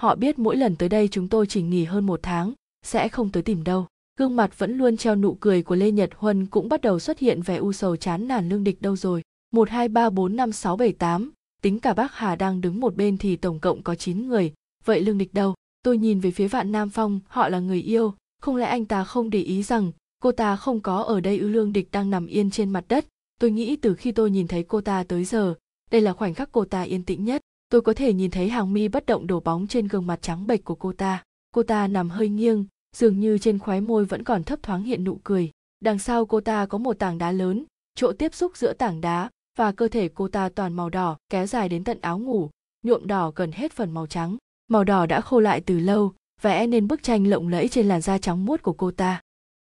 Họ 0.00 0.14
biết 0.14 0.38
mỗi 0.38 0.56
lần 0.56 0.76
tới 0.76 0.88
đây 0.88 1.08
chúng 1.08 1.28
tôi 1.28 1.46
chỉ 1.46 1.62
nghỉ 1.62 1.84
hơn 1.84 2.06
một 2.06 2.20
tháng, 2.22 2.52
sẽ 2.82 3.08
không 3.08 3.32
tới 3.32 3.42
tìm 3.42 3.64
đâu. 3.64 3.86
Gương 4.18 4.36
mặt 4.36 4.58
vẫn 4.58 4.78
luôn 4.78 4.96
treo 4.96 5.16
nụ 5.16 5.36
cười 5.40 5.62
của 5.62 5.74
lê 5.74 5.90
nhật 5.90 6.10
huân 6.16 6.46
cũng 6.46 6.68
bắt 6.68 6.80
đầu 6.80 6.98
xuất 6.98 7.18
hiện 7.18 7.42
vẻ 7.42 7.56
u 7.56 7.72
sầu 7.72 7.96
chán 7.96 8.28
nản 8.28 8.48
lương 8.48 8.64
địch 8.64 8.82
đâu 8.82 8.96
rồi. 8.96 9.22
Một 9.50 9.70
hai 9.70 9.88
ba 9.88 10.10
bốn 10.10 10.36
năm 10.36 10.52
sáu 10.52 10.76
bảy 10.76 10.92
tám 10.92 11.32
tính 11.60 11.80
cả 11.80 11.94
bác 11.94 12.14
hà 12.14 12.36
đang 12.36 12.60
đứng 12.60 12.80
một 12.80 12.96
bên 12.96 13.18
thì 13.18 13.36
tổng 13.36 13.60
cộng 13.60 13.82
có 13.82 13.94
chín 13.94 14.28
người. 14.28 14.52
Vậy 14.84 15.00
lương 15.00 15.18
địch 15.18 15.34
đâu? 15.34 15.54
Tôi 15.82 15.98
nhìn 15.98 16.20
về 16.20 16.30
phía 16.30 16.48
vạn 16.48 16.72
nam 16.72 16.90
phong, 16.90 17.20
họ 17.26 17.48
là 17.48 17.58
người 17.58 17.82
yêu. 17.82 18.14
Không 18.42 18.56
lẽ 18.56 18.66
anh 18.66 18.84
ta 18.84 19.04
không 19.04 19.30
để 19.30 19.42
ý 19.42 19.62
rằng 19.62 19.92
cô 20.22 20.32
ta 20.32 20.56
không 20.56 20.80
có 20.80 21.02
ở 21.02 21.20
đây 21.20 21.38
ư? 21.38 21.48
Lương 21.48 21.72
địch 21.72 21.88
đang 21.92 22.10
nằm 22.10 22.26
yên 22.26 22.50
trên 22.50 22.70
mặt 22.70 22.84
đất. 22.88 23.06
Tôi 23.40 23.50
nghĩ 23.50 23.76
từ 23.76 23.94
khi 23.94 24.12
tôi 24.12 24.30
nhìn 24.30 24.48
thấy 24.48 24.62
cô 24.62 24.80
ta 24.80 25.04
tới 25.04 25.24
giờ, 25.24 25.54
đây 25.90 26.00
là 26.00 26.12
khoảnh 26.12 26.34
khắc 26.34 26.52
cô 26.52 26.64
ta 26.64 26.82
yên 26.82 27.04
tĩnh 27.04 27.24
nhất. 27.24 27.40
Tôi 27.68 27.80
có 27.80 27.92
thể 27.92 28.12
nhìn 28.12 28.30
thấy 28.30 28.48
hàng 28.48 28.72
mi 28.72 28.88
bất 28.88 29.06
động 29.06 29.26
đổ 29.26 29.40
bóng 29.40 29.66
trên 29.66 29.88
gương 29.88 30.06
mặt 30.06 30.22
trắng 30.22 30.46
bệch 30.46 30.64
của 30.64 30.74
cô 30.74 30.92
ta. 30.92 31.22
Cô 31.50 31.62
ta 31.62 31.86
nằm 31.86 32.10
hơi 32.10 32.28
nghiêng, 32.28 32.66
dường 32.96 33.20
như 33.20 33.38
trên 33.38 33.58
khóe 33.58 33.80
môi 33.80 34.04
vẫn 34.04 34.24
còn 34.24 34.44
thấp 34.44 34.62
thoáng 34.62 34.82
hiện 34.82 35.04
nụ 35.04 35.20
cười. 35.24 35.50
Đằng 35.80 35.98
sau 35.98 36.26
cô 36.26 36.40
ta 36.40 36.66
có 36.66 36.78
một 36.78 36.98
tảng 36.98 37.18
đá 37.18 37.32
lớn. 37.32 37.64
Chỗ 37.94 38.12
tiếp 38.12 38.34
xúc 38.34 38.56
giữa 38.56 38.72
tảng 38.72 39.00
đá 39.00 39.30
và 39.56 39.72
cơ 39.72 39.88
thể 39.88 40.08
cô 40.08 40.28
ta 40.28 40.48
toàn 40.48 40.72
màu 40.72 40.90
đỏ, 40.90 41.16
kéo 41.28 41.46
dài 41.46 41.68
đến 41.68 41.84
tận 41.84 42.00
áo 42.00 42.18
ngủ, 42.18 42.50
nhuộm 42.82 43.06
đỏ 43.06 43.32
gần 43.36 43.52
hết 43.52 43.72
phần 43.72 43.90
màu 43.90 44.06
trắng. 44.06 44.36
Màu 44.68 44.84
đỏ 44.84 45.06
đã 45.06 45.20
khô 45.20 45.40
lại 45.40 45.60
từ 45.60 45.78
lâu, 45.78 46.12
vẽ 46.42 46.66
nên 46.66 46.88
bức 46.88 47.02
tranh 47.02 47.26
lộng 47.26 47.48
lẫy 47.48 47.68
trên 47.68 47.88
làn 47.88 48.00
da 48.00 48.18
trắng 48.18 48.44
muốt 48.44 48.62
của 48.62 48.72
cô 48.72 48.90
ta. 48.90 49.20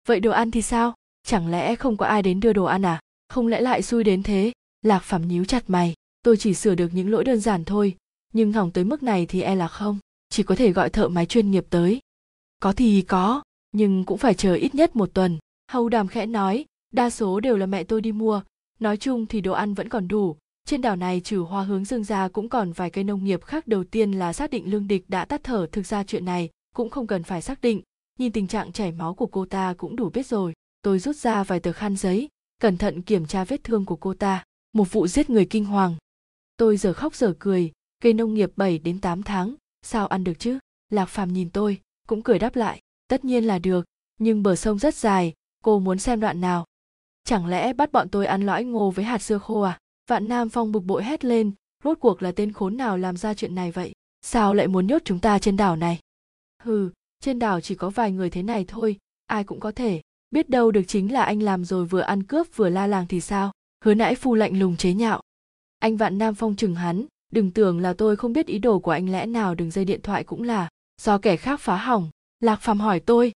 Vậy 0.07 0.19
đồ 0.19 0.31
ăn 0.31 0.51
thì 0.51 0.61
sao? 0.61 0.93
Chẳng 1.23 1.51
lẽ 1.51 1.75
không 1.75 1.97
có 1.97 2.05
ai 2.05 2.21
đến 2.21 2.39
đưa 2.39 2.53
đồ 2.53 2.63
ăn 2.63 2.85
à? 2.85 2.99
Không 3.29 3.47
lẽ 3.47 3.61
lại 3.61 3.81
xui 3.81 4.03
đến 4.03 4.23
thế? 4.23 4.51
Lạc 4.81 4.99
phàm 4.99 5.27
nhíu 5.27 5.45
chặt 5.45 5.63
mày. 5.67 5.93
Tôi 6.23 6.37
chỉ 6.37 6.53
sửa 6.53 6.75
được 6.75 6.89
những 6.93 7.11
lỗi 7.11 7.23
đơn 7.23 7.39
giản 7.39 7.65
thôi, 7.65 7.95
nhưng 8.33 8.53
hỏng 8.53 8.71
tới 8.71 8.83
mức 8.83 9.03
này 9.03 9.25
thì 9.25 9.41
e 9.41 9.55
là 9.55 9.67
không. 9.67 9.99
Chỉ 10.29 10.43
có 10.43 10.55
thể 10.55 10.71
gọi 10.71 10.89
thợ 10.89 11.07
máy 11.07 11.25
chuyên 11.25 11.51
nghiệp 11.51 11.65
tới. 11.69 11.99
Có 12.59 12.73
thì 12.73 13.01
có, 13.01 13.43
nhưng 13.71 14.03
cũng 14.05 14.17
phải 14.17 14.33
chờ 14.33 14.53
ít 14.53 14.75
nhất 14.75 14.95
một 14.95 15.09
tuần. 15.13 15.37
Hầu 15.71 15.89
đàm 15.89 16.07
khẽ 16.07 16.25
nói, 16.25 16.65
đa 16.93 17.09
số 17.09 17.39
đều 17.39 17.57
là 17.57 17.65
mẹ 17.65 17.83
tôi 17.83 18.01
đi 18.01 18.11
mua 18.11 18.41
nói 18.79 18.97
chung 18.97 19.25
thì 19.25 19.41
đồ 19.41 19.51
ăn 19.53 19.73
vẫn 19.73 19.89
còn 19.89 20.07
đủ. 20.07 20.37
Trên 20.65 20.81
đảo 20.81 20.95
này 20.95 21.21
trừ 21.21 21.39
hoa 21.39 21.63
hướng 21.63 21.85
dương 21.85 22.03
ra 22.03 22.27
cũng 22.27 22.49
còn 22.49 22.71
vài 22.71 22.89
cây 22.89 23.03
nông 23.03 23.23
nghiệp 23.23 23.43
khác 23.43 23.67
đầu 23.67 23.83
tiên 23.83 24.11
là 24.11 24.33
xác 24.33 24.49
định 24.49 24.71
lương 24.71 24.87
địch 24.87 25.09
đã 25.09 25.25
tắt 25.25 25.41
thở. 25.43 25.67
Thực 25.71 25.85
ra 25.85 26.03
chuyện 26.03 26.25
này 26.25 26.49
cũng 26.75 26.89
không 26.89 27.07
cần 27.07 27.23
phải 27.23 27.41
xác 27.41 27.61
định. 27.61 27.81
Nhìn 28.19 28.31
tình 28.31 28.47
trạng 28.47 28.71
chảy 28.71 28.91
máu 28.91 29.13
của 29.13 29.27
cô 29.27 29.45
ta 29.45 29.73
cũng 29.77 29.95
đủ 29.95 30.09
biết 30.09 30.27
rồi. 30.27 30.53
Tôi 30.81 30.99
rút 30.99 31.15
ra 31.15 31.43
vài 31.43 31.59
tờ 31.59 31.71
khăn 31.71 31.95
giấy, 31.95 32.29
cẩn 32.61 32.77
thận 32.77 33.01
kiểm 33.01 33.25
tra 33.25 33.43
vết 33.43 33.63
thương 33.63 33.85
của 33.85 33.95
cô 33.95 34.13
ta. 34.13 34.43
Một 34.73 34.91
vụ 34.91 35.07
giết 35.07 35.29
người 35.29 35.45
kinh 35.45 35.65
hoàng. 35.65 35.95
Tôi 36.57 36.77
giờ 36.77 36.93
khóc 36.93 37.15
giờ 37.15 37.33
cười. 37.39 37.71
Cây 38.01 38.13
nông 38.13 38.33
nghiệp 38.33 38.51
7 38.55 38.79
đến 38.79 39.01
8 39.01 39.23
tháng, 39.23 39.55
sao 39.81 40.07
ăn 40.07 40.23
được 40.23 40.39
chứ? 40.39 40.59
Lạc 40.89 41.05
phàm 41.05 41.33
nhìn 41.33 41.49
tôi, 41.49 41.81
cũng 42.07 42.21
cười 42.21 42.39
đáp 42.39 42.55
lại. 42.55 42.79
Tất 43.07 43.25
nhiên 43.25 43.43
là 43.43 43.59
được, 43.59 43.85
nhưng 44.19 44.43
bờ 44.43 44.55
sông 44.55 44.79
rất 44.79 44.95
dài, 44.95 45.33
cô 45.63 45.79
muốn 45.79 45.99
xem 45.99 46.19
đoạn 46.19 46.41
nào? 46.41 46.65
Chẳng 47.25 47.45
lẽ 47.45 47.73
bắt 47.73 47.91
bọn 47.91 48.09
tôi 48.09 48.25
ăn 48.25 48.41
lõi 48.41 48.63
ngô 48.63 48.91
với 48.91 49.05
hạt 49.05 49.21
dưa 49.21 49.37
khô 49.37 49.61
à? 49.61 49.79
Vạn 50.09 50.27
nam 50.27 50.49
phong 50.49 50.71
bực 50.71 50.83
bội 50.83 51.03
hét 51.03 51.25
lên, 51.25 51.51
rốt 51.83 51.97
cuộc 51.99 52.23
là 52.23 52.31
tên 52.31 52.51
khốn 52.51 52.77
nào 52.77 52.97
làm 52.97 53.17
ra 53.17 53.33
chuyện 53.33 53.55
này 53.55 53.71
vậy? 53.71 53.93
Sao 54.21 54.53
lại 54.53 54.67
muốn 54.67 54.87
nhốt 54.87 55.01
chúng 55.05 55.19
ta 55.19 55.39
trên 55.39 55.57
đảo 55.57 55.75
này? 55.75 55.99
Hừ, 56.63 56.89
trên 57.19 57.39
đảo 57.39 57.61
chỉ 57.61 57.75
có 57.75 57.89
vài 57.89 58.11
người 58.11 58.29
thế 58.29 58.43
này 58.43 58.65
thôi, 58.67 58.97
ai 59.25 59.43
cũng 59.43 59.59
có 59.59 59.71
thể. 59.71 60.01
Biết 60.31 60.49
đâu 60.49 60.71
được 60.71 60.83
chính 60.87 61.13
là 61.13 61.23
anh 61.23 61.43
làm 61.43 61.65
rồi 61.65 61.85
vừa 61.85 61.99
ăn 61.99 62.23
cướp 62.23 62.47
vừa 62.55 62.69
la 62.69 62.87
làng 62.87 63.07
thì 63.07 63.21
sao? 63.21 63.51
Hứa 63.85 63.93
nãi 63.93 64.15
phu 64.15 64.35
lạnh 64.35 64.59
lùng 64.59 64.77
chế 64.77 64.93
nhạo. 64.93 65.21
Anh 65.79 65.97
vạn 65.97 66.17
nam 66.17 66.35
phong 66.35 66.55
chừng 66.55 66.75
hắn, 66.75 67.05
đừng 67.31 67.51
tưởng 67.51 67.79
là 67.79 67.93
tôi 67.93 68.15
không 68.15 68.33
biết 68.33 68.47
ý 68.47 68.59
đồ 68.59 68.79
của 68.79 68.91
anh 68.91 69.09
lẽ 69.09 69.25
nào 69.25 69.55
đường 69.55 69.71
dây 69.71 69.85
điện 69.85 70.01
thoại 70.01 70.23
cũng 70.23 70.43
là 70.43 70.69
do 71.01 71.17
kẻ 71.17 71.37
khác 71.37 71.59
phá 71.59 71.77
hỏng. 71.77 72.09
Lạc 72.39 72.61
phàm 72.61 72.79
hỏi 72.79 72.99
tôi. 72.99 73.31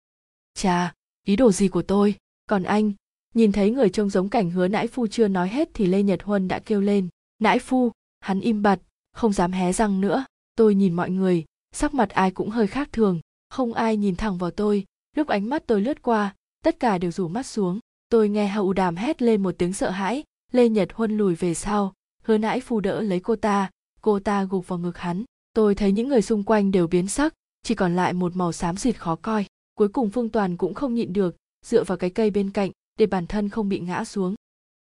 Chà, 0.54 0.92
ý 1.26 1.36
đồ 1.36 1.52
gì 1.52 1.68
của 1.68 1.82
tôi? 1.82 2.14
Còn 2.46 2.62
anh 2.62 2.92
nhìn 3.38 3.52
thấy 3.52 3.70
người 3.70 3.90
trông 3.90 4.10
giống 4.10 4.28
cảnh 4.28 4.50
hứa 4.50 4.68
nãi 4.68 4.86
phu 4.86 5.06
chưa 5.06 5.28
nói 5.28 5.48
hết 5.48 5.68
thì 5.74 5.86
lê 5.86 6.02
nhật 6.02 6.22
huân 6.22 6.48
đã 6.48 6.58
kêu 6.58 6.80
lên, 6.80 7.08
nãi 7.38 7.58
phu, 7.58 7.92
hắn 8.20 8.40
im 8.40 8.62
bặt, 8.62 8.80
không 9.12 9.32
dám 9.32 9.52
hé 9.52 9.72
răng 9.72 10.00
nữa. 10.00 10.24
Tôi 10.56 10.74
nhìn 10.74 10.94
mọi 10.94 11.10
người, 11.10 11.44
sắc 11.72 11.94
mặt 11.94 12.10
ai 12.10 12.30
cũng 12.30 12.50
hơi 12.50 12.66
khác 12.66 12.88
thường, 12.92 13.20
không 13.48 13.74
ai 13.74 13.96
nhìn 13.96 14.16
thẳng 14.16 14.38
vào 14.38 14.50
tôi. 14.50 14.84
Lúc 15.16 15.28
ánh 15.28 15.48
mắt 15.48 15.62
tôi 15.66 15.80
lướt 15.80 16.02
qua, 16.02 16.34
tất 16.64 16.80
cả 16.80 16.98
đều 16.98 17.10
rủ 17.10 17.28
mắt 17.28 17.46
xuống. 17.46 17.78
Tôi 18.08 18.28
nghe 18.28 18.48
hậu 18.48 18.72
đàm 18.72 18.96
hét 18.96 19.22
lên 19.22 19.42
một 19.42 19.54
tiếng 19.58 19.72
sợ 19.72 19.90
hãi. 19.90 20.24
Lê 20.52 20.68
nhật 20.68 20.88
huân 20.92 21.16
lùi 21.16 21.34
về 21.34 21.54
sau. 21.54 21.92
Hứa 22.22 22.38
nãi 22.38 22.60
phu 22.60 22.80
đỡ 22.80 23.00
lấy 23.00 23.20
cô 23.20 23.36
ta 23.36 23.70
cô 24.00 24.20
ta 24.20 24.44
gục 24.44 24.68
vào 24.68 24.78
ngực 24.78 24.98
hắn. 24.98 25.24
Tôi 25.52 25.74
thấy 25.74 25.92
những 25.92 26.08
người 26.08 26.22
xung 26.22 26.44
quanh 26.44 26.70
đều 26.70 26.86
biến 26.86 27.08
sắc, 27.08 27.34
chỉ 27.62 27.74
còn 27.74 27.96
lại 27.96 28.12
một 28.12 28.36
màu 28.36 28.52
xám 28.52 28.76
xịt 28.76 29.00
khó 29.00 29.16
coi. 29.16 29.46
Cuối 29.74 29.88
cùng 29.88 30.10
phương 30.10 30.28
toàn 30.28 30.56
cũng 30.56 30.74
không 30.74 30.94
nhịn 30.94 31.12
được, 31.12 31.36
dựa 31.66 31.84
vào 31.84 31.98
cái 31.98 32.10
cây 32.10 32.30
bên 32.30 32.50
cạnh 32.50 32.70
để 32.98 33.06
bản 33.06 33.26
thân 33.26 33.48
không 33.48 33.68
bị 33.68 33.80
ngã 33.80 34.04
xuống. 34.04 34.34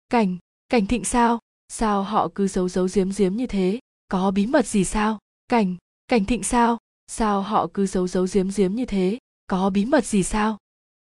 Cảnh 0.08 0.36
cảnh 0.68 0.86
thịnh 0.86 1.04
sao? 1.04 1.38
Sao 1.68 2.02
họ 2.02 2.28
cứ 2.34 2.48
giấu 2.48 2.68
giấu 2.68 2.88
giếm 2.94 3.10
giếm 3.16 3.36
như 3.36 3.46
thế? 3.46 3.80
Có 4.08 4.30
bí 4.30 4.46
mật 4.46 4.66
gì 4.66 4.84
sao? 4.84 5.18
Cảnh 5.48 5.76
cảnh 6.08 6.24
thịnh 6.24 6.42
sao? 6.42 6.78
Sao 7.06 7.42
họ 7.42 7.66
cứ 7.74 7.86
giấu 7.86 8.08
giấu 8.08 8.26
giếm 8.32 8.48
giếm 8.56 8.74
như 8.74 8.84
thế? 8.84 9.18
Có 9.46 9.70
bí 9.70 9.84
mật 9.84 10.04
gì 10.04 10.22
sao? 10.22 10.58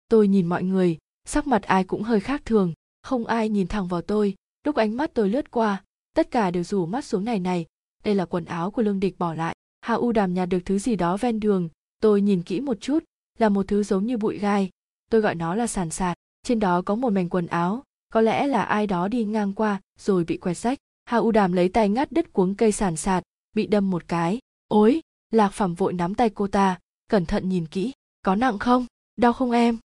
Tôi 0.08 0.28
nhìn 0.28 0.46
mọi 0.46 0.62
người, 0.62 0.98
sắc 1.24 1.46
mặt 1.46 1.62
ai 1.62 1.84
cũng 1.84 2.02
hơi 2.02 2.20
khác 2.20 2.42
thường. 2.44 2.72
Không 3.02 3.26
ai 3.26 3.48
nhìn 3.48 3.66
thẳng 3.66 3.88
vào 3.88 4.02
tôi. 4.02 4.34
Lúc 4.64 4.76
ánh 4.76 4.96
mắt 4.96 5.10
tôi 5.14 5.28
lướt 5.28 5.50
qua, 5.50 5.84
tất 6.16 6.30
cả 6.30 6.50
đều 6.50 6.64
rủ 6.64 6.86
mắt 6.86 7.04
xuống 7.04 7.24
này 7.24 7.38
này. 7.38 7.66
Đây 8.04 8.14
là 8.14 8.24
quần 8.24 8.44
áo 8.44 8.70
của 8.70 8.82
lương 8.82 9.00
địch 9.00 9.18
bỏ 9.18 9.34
lại. 9.34 9.54
Hạ 9.80 9.94
u 9.94 10.12
đàm 10.12 10.34
nhặt 10.34 10.48
được 10.48 10.60
thứ 10.64 10.78
gì 10.78 10.96
đó 10.96 11.16
ven 11.16 11.40
đường. 11.40 11.68
Tôi 12.00 12.20
nhìn 12.20 12.42
kỹ 12.42 12.60
một 12.60 12.80
chút, 12.80 13.04
là 13.38 13.48
một 13.48 13.68
thứ 13.68 13.82
giống 13.82 14.06
như 14.06 14.16
bụi 14.16 14.38
gai. 14.38 14.70
Tôi 15.10 15.20
gọi 15.20 15.34
nó 15.34 15.54
là 15.54 15.66
sàn 15.66 15.90
sạt 15.90 16.13
trên 16.44 16.60
đó 16.60 16.82
có 16.82 16.94
một 16.94 17.10
mảnh 17.10 17.28
quần 17.28 17.46
áo, 17.46 17.82
có 18.12 18.20
lẽ 18.20 18.46
là 18.46 18.62
ai 18.62 18.86
đó 18.86 19.08
đi 19.08 19.24
ngang 19.24 19.52
qua 19.52 19.80
rồi 19.98 20.24
bị 20.24 20.36
quẹt 20.36 20.56
rách. 20.56 20.78
Hà 21.04 21.18
u 21.18 21.30
đàm 21.30 21.52
lấy 21.52 21.68
tay 21.68 21.88
ngắt 21.88 22.12
đứt 22.12 22.32
cuống 22.32 22.54
cây 22.54 22.72
sàn 22.72 22.96
sạt, 22.96 23.22
bị 23.54 23.66
đâm 23.66 23.90
một 23.90 24.08
cái. 24.08 24.38
Ối 24.68 25.00
lạc 25.32 25.48
phẩm 25.48 25.74
vội 25.74 25.92
nắm 25.92 26.14
tay 26.14 26.30
cô 26.30 26.46
ta, 26.46 26.78
cẩn 27.08 27.26
thận 27.26 27.48
nhìn 27.48 27.66
kỹ, 27.66 27.92
có 28.22 28.34
nặng 28.34 28.58
không? 28.58 28.86
Đau 29.16 29.32
không 29.32 29.50
em? 29.50 29.78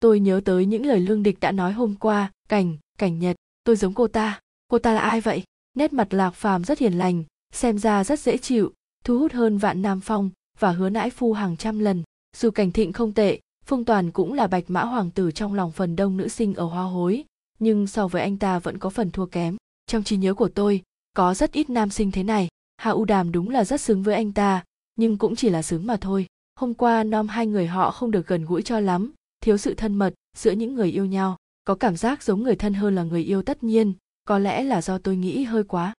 Tôi 0.00 0.20
nhớ 0.20 0.40
tới 0.44 0.66
những 0.66 0.86
lời 0.86 1.00
lương 1.00 1.22
địch 1.22 1.40
đã 1.40 1.52
nói 1.52 1.72
hôm 1.72 1.94
qua, 1.94 2.32
cảnh 2.48 2.76
cảnh 2.98 3.18
nhật, 3.18 3.36
tôi 3.64 3.76
giống 3.76 3.94
cô 3.94 4.08
ta. 4.08 4.40
Cô 4.68 4.78
ta 4.78 4.92
là 4.92 5.00
ai 5.00 5.20
vậy? 5.20 5.42
Nét 5.74 5.92
mặt 5.92 6.14
lạc 6.14 6.30
phàm 6.30 6.64
rất 6.64 6.78
hiền 6.78 6.98
lành, 6.98 7.24
xem 7.52 7.78
ra 7.78 8.04
rất 8.04 8.20
dễ 8.20 8.36
chịu, 8.36 8.72
thu 9.04 9.18
hút 9.18 9.32
hơn 9.32 9.58
vạn 9.58 9.82
nam 9.82 10.00
phong 10.00 10.30
và 10.58 10.70
hứa 10.70 10.88
nãi 10.88 11.10
phu 11.10 11.32
hàng 11.32 11.56
trăm 11.56 11.78
lần. 11.78 12.02
Dù 12.36 12.50
cảnh 12.50 12.72
thịnh 12.72 12.92
không 12.92 13.12
tệ 13.12 13.40
phương 13.66 13.84
toàn 13.84 14.10
cũng 14.10 14.32
là 14.32 14.46
bạch 14.46 14.64
mã 14.68 14.84
hoàng 14.84 15.10
tử 15.10 15.30
trong 15.30 15.54
lòng 15.54 15.72
phần 15.72 15.96
đông 15.96 16.16
nữ 16.16 16.28
sinh 16.28 16.54
ở 16.54 16.64
hoa 16.64 16.84
hối, 16.84 17.24
nhưng 17.58 17.86
so 17.86 18.08
với 18.08 18.22
anh 18.22 18.38
ta 18.38 18.58
vẫn 18.58 18.78
có 18.78 18.90
phần 18.90 19.10
thua 19.10 19.26
kém. 19.26 19.56
Trong 19.86 20.04
trí 20.04 20.16
nhớ 20.16 20.34
của 20.34 20.48
tôi, 20.48 20.82
có 21.16 21.34
rất 21.34 21.52
ít 21.52 21.70
nam 21.70 21.90
sinh 21.90 22.10
thế 22.10 22.22
này. 22.22 22.48
Hạ 22.76 22.90
u 22.90 23.04
đàm 23.04 23.32
đúng 23.32 23.50
là 23.50 23.64
rất 23.64 23.80
xứng 23.80 24.02
với 24.02 24.14
anh 24.14 24.32
ta, 24.32 24.64
nhưng 24.96 25.18
cũng 25.18 25.36
chỉ 25.36 25.50
là 25.50 25.62
xứng 25.62 25.86
mà 25.86 25.96
thôi. 25.96 26.26
Hôm 26.60 26.74
qua 26.74 27.04
nom 27.04 27.28
hai 27.28 27.46
người 27.46 27.66
họ 27.66 27.90
không 27.90 28.10
được 28.10 28.26
gần 28.26 28.44
gũi 28.44 28.62
cho 28.62 28.80
lắm, 28.80 29.12
thiếu 29.40 29.56
sự 29.56 29.74
thân 29.74 29.94
mật 29.94 30.14
giữa 30.36 30.50
những 30.50 30.74
người 30.74 30.90
yêu 30.90 31.06
nhau, 31.06 31.36
có 31.64 31.74
cảm 31.74 31.96
giác 31.96 32.22
giống 32.22 32.42
người 32.42 32.56
thân 32.56 32.74
hơn 32.74 32.94
là 32.94 33.02
người 33.02 33.22
yêu 33.22 33.42
tất 33.42 33.64
nhiên, 33.64 33.92
có 34.24 34.38
lẽ 34.38 34.62
là 34.62 34.82
do 34.82 34.98
tôi 34.98 35.16
nghĩ 35.16 35.44
hơi 35.44 35.64
quá. 35.64 35.94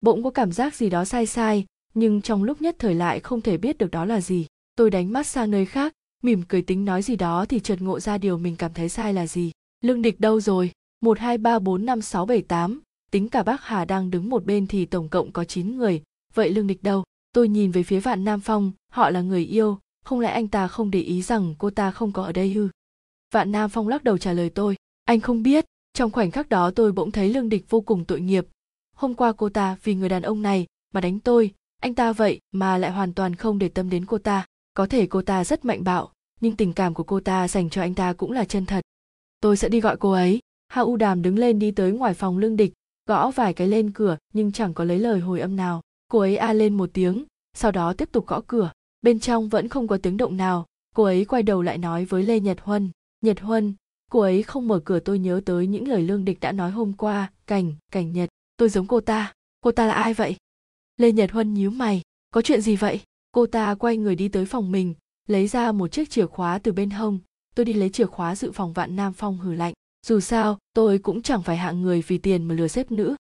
Bỗng 0.00 0.24
có 0.24 0.30
cảm 0.30 0.52
giác 0.52 0.74
gì 0.74 0.90
đó 0.90 1.04
sai 1.04 1.26
sai, 1.26 1.66
nhưng 1.94 2.22
trong 2.22 2.44
lúc 2.44 2.62
nhất 2.62 2.76
thời 2.78 2.94
lại 2.94 3.20
không 3.20 3.40
thể 3.40 3.56
biết 3.56 3.78
được 3.78 3.90
đó 3.90 4.04
là 4.04 4.20
gì. 4.20 4.46
Tôi 4.76 4.90
đánh 4.90 5.12
mắt 5.12 5.26
sang 5.26 5.50
nơi 5.50 5.66
khác 5.66 5.92
mỉm 6.22 6.42
cười 6.48 6.62
tính 6.62 6.84
nói 6.84 7.02
gì 7.02 7.16
đó 7.16 7.44
thì 7.48 7.60
chợt 7.60 7.82
ngộ 7.82 8.00
ra 8.00 8.18
điều 8.18 8.38
mình 8.38 8.56
cảm 8.56 8.72
thấy 8.74 8.88
sai 8.88 9.14
là 9.14 9.26
gì. 9.26 9.52
Lương 9.84 10.02
địch 10.02 10.20
đâu 10.20 10.40
rồi? 10.40 10.70
Một 11.00 11.18
hai 11.18 11.38
ba 11.38 11.58
bốn 11.58 11.86
năm 11.86 12.02
sáu 12.02 12.26
bảy 12.26 12.42
tám. 12.42 12.80
Tính 13.10 13.28
cả 13.28 13.42
bác 13.42 13.62
hà 13.62 13.84
đang 13.84 14.10
đứng 14.10 14.30
một 14.30 14.44
bên 14.44 14.66
thì 14.66 14.86
tổng 14.86 15.08
cộng 15.08 15.32
có 15.32 15.44
chín 15.44 15.76
người. 15.76 16.02
Vậy 16.34 16.50
lương 16.50 16.66
địch 16.66 16.82
đâu? 16.82 17.04
Tôi 17.32 17.48
nhìn 17.48 17.70
về 17.70 17.82
phía 17.82 18.00
vạn 18.00 18.24
nam 18.24 18.40
phong, 18.40 18.72
họ 18.92 19.10
là 19.10 19.20
người 19.20 19.44
yêu. 19.44 19.78
Không 20.04 20.20
lẽ 20.20 20.30
anh 20.30 20.48
ta 20.48 20.68
không 20.68 20.90
để 20.90 21.00
ý 21.00 21.22
rằng 21.22 21.54
cô 21.58 21.70
ta 21.70 21.90
không 21.90 22.12
có 22.12 22.24
ở 22.24 22.32
đây 22.32 22.54
ư 22.54 22.68
vạn 23.32 23.52
nam 23.52 23.70
phong 23.70 23.88
lắc 23.88 24.04
đầu 24.04 24.18
trả 24.18 24.32
lời 24.32 24.50
tôi. 24.50 24.76
Anh 25.04 25.20
không 25.20 25.42
biết. 25.42 25.64
Trong 25.94 26.10
khoảnh 26.10 26.30
khắc 26.30 26.48
đó 26.48 26.70
tôi 26.70 26.92
bỗng 26.92 27.10
thấy 27.10 27.28
lương 27.28 27.48
địch 27.48 27.64
vô 27.68 27.80
cùng 27.80 28.04
tội 28.04 28.20
nghiệp. 28.20 28.46
Hôm 28.96 29.14
qua 29.14 29.32
cô 29.32 29.48
ta 29.48 29.76
vì 29.82 29.94
người 29.94 30.08
đàn 30.08 30.22
ông 30.22 30.42
này 30.42 30.66
mà 30.94 31.00
đánh 31.00 31.20
tôi. 31.20 31.54
Anh 31.80 31.94
ta 31.94 32.12
vậy 32.12 32.40
mà 32.52 32.78
lại 32.78 32.90
hoàn 32.90 33.12
toàn 33.14 33.34
không 33.34 33.58
để 33.58 33.68
tâm 33.68 33.90
đến 33.90 34.06
cô 34.06 34.18
ta. 34.18 34.46
Có 34.74 34.86
thể 34.86 35.06
cô 35.06 35.22
ta 35.22 35.44
rất 35.44 35.64
mạnh 35.64 35.84
bạo 35.84 36.11
nhưng 36.42 36.56
tình 36.56 36.72
cảm 36.72 36.94
của 36.94 37.02
cô 37.02 37.20
ta 37.20 37.48
dành 37.48 37.70
cho 37.70 37.82
anh 37.82 37.94
ta 37.94 38.12
cũng 38.12 38.32
là 38.32 38.44
chân 38.44 38.66
thật. 38.66 38.84
Tôi 39.40 39.56
sẽ 39.56 39.68
đi 39.68 39.80
gọi 39.80 39.96
cô 39.96 40.12
ấy. 40.12 40.40
Hạ 40.68 40.82
u 40.82 40.96
đàm 40.96 41.22
đứng 41.22 41.38
lên 41.38 41.58
đi 41.58 41.70
tới 41.70 41.92
ngoài 41.92 42.14
phòng 42.14 42.38
lương 42.38 42.56
địch, 42.56 42.72
gõ 43.08 43.30
vài 43.30 43.54
cái 43.54 43.68
lên 43.68 43.90
cửa 43.90 44.16
nhưng 44.34 44.52
chẳng 44.52 44.74
có 44.74 44.84
lấy 44.84 44.98
lời 44.98 45.20
hồi 45.20 45.40
âm 45.40 45.56
nào. 45.56 45.82
Cô 46.08 46.18
ấy 46.18 46.36
a 46.36 46.52
lên 46.52 46.74
một 46.74 46.90
tiếng, 46.92 47.24
sau 47.54 47.72
đó 47.72 47.92
tiếp 47.92 48.08
tục 48.12 48.26
gõ 48.26 48.40
cửa. 48.46 48.72
Bên 49.02 49.20
trong 49.20 49.48
vẫn 49.48 49.68
không 49.68 49.88
có 49.88 49.98
tiếng 50.02 50.16
động 50.16 50.36
nào. 50.36 50.66
Cô 50.96 51.02
ấy 51.02 51.24
quay 51.24 51.42
đầu 51.42 51.62
lại 51.62 51.78
nói 51.78 52.04
với 52.04 52.22
lê 52.22 52.40
nhật 52.40 52.60
huân 52.60 52.90
nhật 53.22 53.40
huân, 53.40 53.74
cô 54.10 54.20
ấy 54.20 54.42
không 54.42 54.68
mở 54.68 54.80
cửa 54.84 55.00
tôi 55.00 55.18
nhớ 55.18 55.40
tới 55.44 55.66
những 55.66 55.88
lời 55.88 56.02
lương 56.02 56.24
địch 56.24 56.40
đã 56.40 56.52
nói 56.52 56.70
hôm 56.70 56.92
qua, 56.92 57.32
cảnh 57.46 57.74
cảnh 57.92 58.12
nhật. 58.12 58.28
Tôi 58.56 58.68
giống 58.68 58.86
cô 58.86 59.00
ta. 59.00 59.32
Cô 59.60 59.72
ta 59.72 59.86
là 59.86 59.94
ai 59.94 60.14
vậy? 60.14 60.36
Lê 60.96 61.12
nhật 61.12 61.30
huân 61.30 61.54
nhíu 61.54 61.70
mày, 61.70 62.02
có 62.30 62.42
chuyện 62.42 62.60
gì 62.60 62.76
vậy? 62.76 63.00
Cô 63.32 63.46
ta 63.46 63.74
quay 63.74 63.96
người 63.96 64.16
đi 64.16 64.28
tới 64.28 64.46
phòng 64.46 64.72
mình 64.72 64.94
lấy 65.26 65.46
ra 65.46 65.72
một 65.72 65.88
chiếc 65.88 66.10
chìa 66.10 66.26
khóa 66.26 66.58
từ 66.58 66.72
bên 66.72 66.90
hông. 66.90 67.18
Tôi 67.54 67.66
đi 67.66 67.72
lấy 67.72 67.90
chìa 67.90 68.06
khóa 68.06 68.34
dự 68.36 68.52
phòng 68.52 68.72
vạn 68.72 68.96
nam 68.96 69.12
phong 69.12 69.38
hử 69.38 69.54
lạnh. 69.54 69.74
Dù 70.06 70.20
sao, 70.20 70.58
tôi 70.74 70.98
cũng 70.98 71.22
chẳng 71.22 71.42
phải 71.42 71.56
hạng 71.56 71.82
người 71.82 72.02
vì 72.02 72.18
tiền 72.18 72.44
mà 72.44 72.54
lừa 72.54 72.68
xếp 72.68 72.90
nữ. 72.90 73.16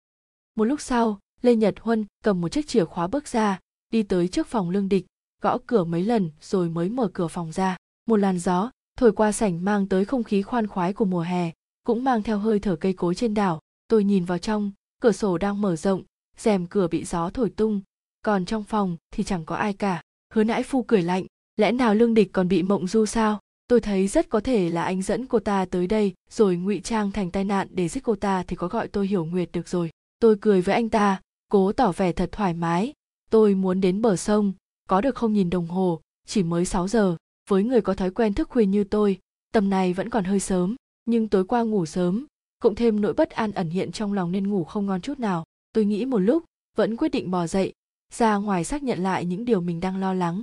Một 0.56 0.64
lúc 0.64 0.82
sau, 0.82 1.20
lê 1.42 1.56
nhật 1.56 1.76
huân 1.80 2.06
cầm 2.24 2.42
một 2.42 2.50
chiếc 2.50 2.68
chìa 2.68 2.86
khóa 2.86 3.08
bước 3.08 3.28
ra, 3.28 3.60
đi 3.90 4.04
tới 4.04 4.28
trước 4.28 4.48
phòng 4.48 4.70
lương 4.70 4.90
địch, 4.90 5.06
gõ 5.42 5.58
cửa 5.68 5.84
mấy 5.84 6.04
lần 6.04 6.32
rồi 6.42 6.70
mới 6.70 6.90
mở 6.90 7.10
cửa 7.14 7.28
phòng 7.28 7.52
ra. 7.52 7.78
Một 8.06 8.16
làn 8.16 8.40
gió 8.40 8.72
thổi 8.98 9.12
qua 9.12 9.32
sảnh 9.32 9.66
mang 9.66 9.88
tới 9.88 10.06
không 10.06 10.24
khí 10.24 10.42
khoan 10.42 10.68
khoái 10.68 10.94
của 10.94 11.06
mùa 11.06 11.22
hè, 11.22 11.52
cũng 11.84 12.04
mang 12.04 12.24
theo 12.24 12.38
hơi 12.38 12.60
thở 12.60 12.76
cây 12.76 12.94
cối 12.94 13.16
trên 13.16 13.34
đảo. 13.34 13.60
Tôi 13.88 14.04
nhìn 14.04 14.26
vào 14.26 14.38
trong, 14.38 14.72
cửa 15.02 15.12
sổ 15.12 15.38
đang 15.38 15.62
mở 15.62 15.76
rộng, 15.76 16.04
rèm 16.38 16.68
cửa 16.68 16.88
bị 16.88 17.04
gió 17.04 17.30
thổi 17.30 17.50
tung. 17.50 17.82
Còn 18.22 18.46
trong 18.46 18.64
phòng 18.64 18.98
thì 19.12 19.24
chẳng 19.24 19.46
có 19.46 19.56
ai 19.56 19.74
cả. 19.74 20.02
Hứa 20.34 20.44
nãi 20.44 20.64
phu 20.64 20.84
cười 20.84 21.02
lạnh 21.02 21.26
lẽ 21.58 21.72
nào 21.72 21.96
lương 21.96 22.14
địch 22.14 22.30
còn 22.34 22.48
bị 22.48 22.64
mộng 22.64 22.88
du 22.88 23.06
sao? 23.06 23.40
Tôi 23.68 23.82
thấy 23.82 24.08
rất 24.08 24.30
có 24.30 24.40
thể 24.40 24.70
là 24.70 24.84
anh 24.84 25.02
dẫn 25.02 25.26
cô 25.26 25.40
ta 25.40 25.66
tới 25.66 25.88
đây, 25.88 26.14
rồi 26.30 26.56
ngụy 26.56 26.82
trang 26.84 27.12
thành 27.12 27.32
tai 27.32 27.44
nạn 27.44 27.68
để 27.72 27.88
giết 27.88 28.04
cô 28.04 28.16
ta 28.16 28.44
thì 28.44 28.56
có 28.56 28.68
gọi 28.68 28.88
tôi 28.88 29.08
hiểu 29.08 29.26
nguyệt 29.26 29.50
được 29.52 29.68
rồi. 29.68 29.90
Tôi 30.20 30.36
cười 30.42 30.62
với 30.62 30.76
anh 30.76 30.90
ta, 30.90 31.22
cố 31.50 31.72
tỏ 31.72 31.92
vẻ 31.92 32.12
thật 32.12 32.30
thoải 32.32 32.54
mái. 32.54 32.94
Tôi 33.30 33.56
muốn 33.56 33.82
đến 33.82 34.02
bờ 34.02 34.16
sông, 34.16 34.54
có 34.90 35.02
được 35.02 35.16
không 35.16 35.34
nhìn 35.34 35.50
đồng 35.50 35.68
hồ? 35.68 36.02
Chỉ 36.28 36.44
mới 36.44 36.66
6 36.66 36.88
giờ, 36.88 37.16
với 37.50 37.64
người 37.64 37.82
có 37.82 37.94
thói 37.94 38.12
quen 38.12 38.34
thức 38.34 38.50
khuya 38.50 38.66
như 38.66 38.84
tôi, 38.84 39.20
tầm 39.54 39.70
này 39.70 39.94
vẫn 39.94 40.10
còn 40.10 40.24
hơi 40.24 40.40
sớm, 40.40 40.76
nhưng 41.06 41.28
tối 41.28 41.46
qua 41.46 41.64
ngủ 41.64 41.86
sớm, 41.86 42.26
cộng 42.60 42.76
thêm 42.76 43.02
nỗi 43.02 43.14
bất 43.14 43.30
an 43.30 43.52
ẩn 43.52 43.70
hiện 43.70 43.92
trong 43.92 44.14
lòng 44.14 44.32
nên 44.32 44.48
ngủ 44.48 44.64
không 44.64 44.86
ngon 44.86 45.02
chút 45.02 45.20
nào. 45.20 45.44
Tôi 45.74 45.86
nghĩ 45.86 46.06
một 46.06 46.20
lúc, 46.20 46.44
vẫn 46.78 46.98
quyết 46.98 47.10
định 47.10 47.32
bò 47.32 47.48
dậy, 47.48 47.74
ra 48.14 48.36
ngoài 48.38 48.64
xác 48.64 48.84
nhận 48.84 49.04
lại 49.04 49.26
những 49.26 49.46
điều 49.46 49.62
mình 49.62 49.80
đang 49.80 49.98
lo 49.98 50.14
lắng 50.14 50.42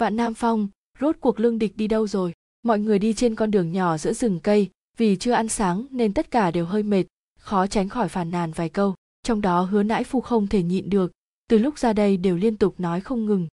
vạn 0.00 0.16
nam 0.16 0.34
phong, 0.34 0.68
rốt 1.00 1.16
cuộc 1.20 1.40
lương 1.40 1.58
địch 1.58 1.76
đi 1.76 1.88
đâu 1.88 2.06
rồi? 2.06 2.32
Mọi 2.62 2.78
người 2.78 2.98
đi 2.98 3.12
trên 3.12 3.34
con 3.34 3.50
đường 3.50 3.72
nhỏ 3.72 3.96
giữa 3.96 4.12
rừng 4.12 4.40
cây, 4.40 4.70
vì 4.96 5.16
chưa 5.16 5.32
ăn 5.32 5.48
sáng 5.48 5.86
nên 5.90 6.14
tất 6.14 6.30
cả 6.30 6.50
đều 6.50 6.66
hơi 6.66 6.82
mệt, 6.82 7.04
khó 7.38 7.66
tránh 7.66 7.88
khỏi 7.88 8.08
phàn 8.08 8.30
nàn 8.30 8.52
vài 8.52 8.68
câu. 8.68 8.94
Trong 9.22 9.40
đó 9.40 9.62
hứa 9.62 9.82
nãi 9.82 10.04
phu 10.04 10.20
không 10.20 10.46
thể 10.46 10.62
nhịn 10.62 10.90
được, 10.90 11.12
từ 11.48 11.58
lúc 11.58 11.78
ra 11.78 11.92
đây 11.92 12.16
đều 12.16 12.36
liên 12.36 12.56
tục 12.56 12.80
nói 12.80 13.00
không 13.00 13.26
ngừng. 13.26 13.48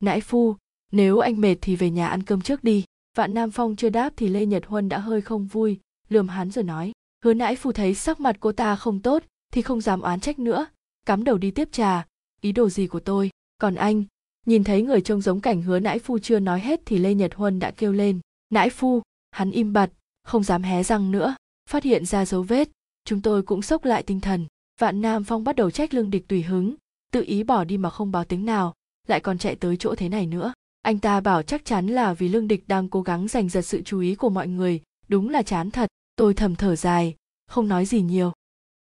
Nãi 0.00 0.20
phu, 0.20 0.56
nếu 0.92 1.18
anh 1.18 1.40
mệt 1.40 1.56
thì 1.60 1.76
về 1.76 1.90
nhà 1.90 2.08
ăn 2.08 2.22
cơm 2.22 2.40
trước 2.40 2.64
đi. 2.64 2.84
Vạn 3.16 3.34
nam 3.34 3.50
phong 3.50 3.76
chưa 3.76 3.88
đáp 3.88 4.12
thì 4.16 4.28
lê 4.28 4.46
nhật 4.46 4.66
huân 4.66 4.88
đã 4.88 4.98
hơi 4.98 5.20
không 5.20 5.46
vui, 5.46 5.78
lườm 6.08 6.28
hắn 6.28 6.50
rồi 6.50 6.64
nói. 6.64 6.92
Hứa 7.24 7.34
nãi 7.34 7.56
phu 7.56 7.72
thấy 7.72 7.94
sắc 7.94 8.20
mặt 8.20 8.36
cô 8.40 8.52
ta 8.52 8.76
không 8.76 9.02
tốt 9.02 9.22
thì 9.52 9.62
không 9.62 9.80
dám 9.80 10.00
oán 10.00 10.20
trách 10.20 10.38
nữa, 10.38 10.66
cắm 11.06 11.24
đầu 11.24 11.38
đi 11.38 11.50
tiếp 11.50 11.68
trà. 11.72 12.06
Ý 12.40 12.52
đồ 12.52 12.68
gì 12.68 12.86
của 12.86 13.00
tôi? 13.00 13.30
Còn 13.58 13.74
anh 13.74 14.04
nhìn 14.48 14.64
thấy 14.64 14.82
người 14.82 15.00
trông 15.00 15.20
giống 15.20 15.40
cảnh 15.40 15.62
hứa 15.62 15.78
nãi 15.78 15.98
phu 15.98 16.18
chưa 16.18 16.38
nói 16.38 16.60
hết 16.60 16.80
thì 16.86 16.98
lê 16.98 17.14
nhật 17.14 17.34
huân 17.34 17.58
đã 17.58 17.70
kêu 17.70 17.92
lên, 17.92 18.20
nãi 18.50 18.70
phu, 18.70 19.02
hắn 19.30 19.50
im 19.50 19.72
bặt, 19.72 19.90
không 20.24 20.44
dám 20.44 20.62
hé 20.62 20.82
răng 20.82 21.10
nữa, 21.10 21.36
phát 21.70 21.84
hiện 21.84 22.04
ra 22.04 22.24
dấu 22.24 22.42
vết, 22.42 22.68
chúng 23.04 23.22
tôi 23.22 23.42
cũng 23.42 23.62
sốc 23.62 23.84
lại 23.84 24.02
tinh 24.02 24.20
thần. 24.20 24.46
Vạn 24.80 25.00
nam 25.02 25.24
phong 25.24 25.44
bắt 25.44 25.56
đầu 25.56 25.70
trách 25.70 25.94
lương 25.94 26.10
địch 26.10 26.28
tùy 26.28 26.42
hứng, 26.42 26.74
tự 27.12 27.24
ý 27.26 27.42
bỏ 27.42 27.64
đi 27.64 27.76
mà 27.76 27.90
không 27.90 28.12
báo 28.12 28.24
tiếng 28.24 28.44
nào, 28.44 28.74
lại 29.06 29.20
còn 29.20 29.38
chạy 29.38 29.56
tới 29.56 29.76
chỗ 29.76 29.94
thế 29.94 30.08
này 30.08 30.26
nữa. 30.26 30.52
Anh 30.82 30.98
ta 30.98 31.20
bảo 31.20 31.42
chắc 31.42 31.64
chắn 31.64 31.86
là 31.86 32.14
vì 32.14 32.28
lương 32.28 32.48
địch 32.48 32.68
đang 32.68 32.88
cố 32.88 33.02
gắng 33.02 33.28
giành 33.28 33.48
giật 33.48 33.62
sự 33.62 33.82
chú 33.84 34.00
ý 34.00 34.14
của 34.14 34.30
mọi 34.30 34.48
người, 34.48 34.80
đúng 35.08 35.28
là 35.28 35.42
chán 35.42 35.70
thật. 35.70 35.88
Tôi 36.16 36.34
thầm 36.34 36.56
thở 36.56 36.76
dài, 36.76 37.14
không 37.46 37.68
nói 37.68 37.86
gì 37.86 38.02
nhiều. 38.02 38.32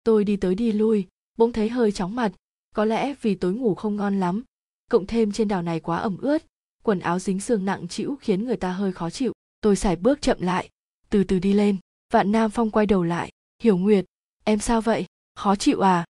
Tôi 0.05 0.25
đi 0.25 0.37
tới 0.37 0.55
đi 0.55 0.73
lui, 0.73 1.07
bỗng 1.39 1.53
thấy 1.53 1.69
hơi 1.69 1.93
chóng 1.93 2.17
mặt, 2.17 2.33
có 2.75 2.85
lẽ 2.85 3.15
vì 3.23 3.35
tối 3.35 3.53
ngủ 3.53 3.75
không 3.75 3.97
ngon 3.97 4.21
lắm 4.21 4.43
cộng 4.91 5.07
thêm 5.07 5.33
trên 5.33 5.49
đảo 5.49 5.63
này 5.63 5.81
quá 5.81 5.99
ẩm 5.99 6.17
ướt, 6.19 6.43
quần 6.83 7.01
áo 7.01 7.19
dính 7.19 7.41
sương 7.41 7.65
nặng 7.65 7.89
trĩu 7.89 8.17
khiến 8.21 8.45
người 8.45 8.57
ta 8.57 8.73
hơi 8.73 8.93
khó 8.93 9.11
chịu. 9.11 9.33
Tôi 9.61 9.77
sải 9.77 9.97
bước 9.97 10.23
chậm 10.23 10.41
lại, 10.41 10.69
từ 11.11 11.25
từ 11.25 11.39
đi 11.39 11.53
lên. 11.53 11.77
Vạn 12.13 12.33
nam 12.33 12.51
phong 12.51 12.71
quay 12.71 12.87
đầu 12.87 13.03
lại, 13.03 13.33
hiểu 13.63 13.77
nguyệt, 13.77 14.05
em 14.45 14.59
sao 14.59 14.81
vậy? 14.81 15.07
Khó 15.35 15.57
chịu 15.57 15.81
à? 15.81 16.05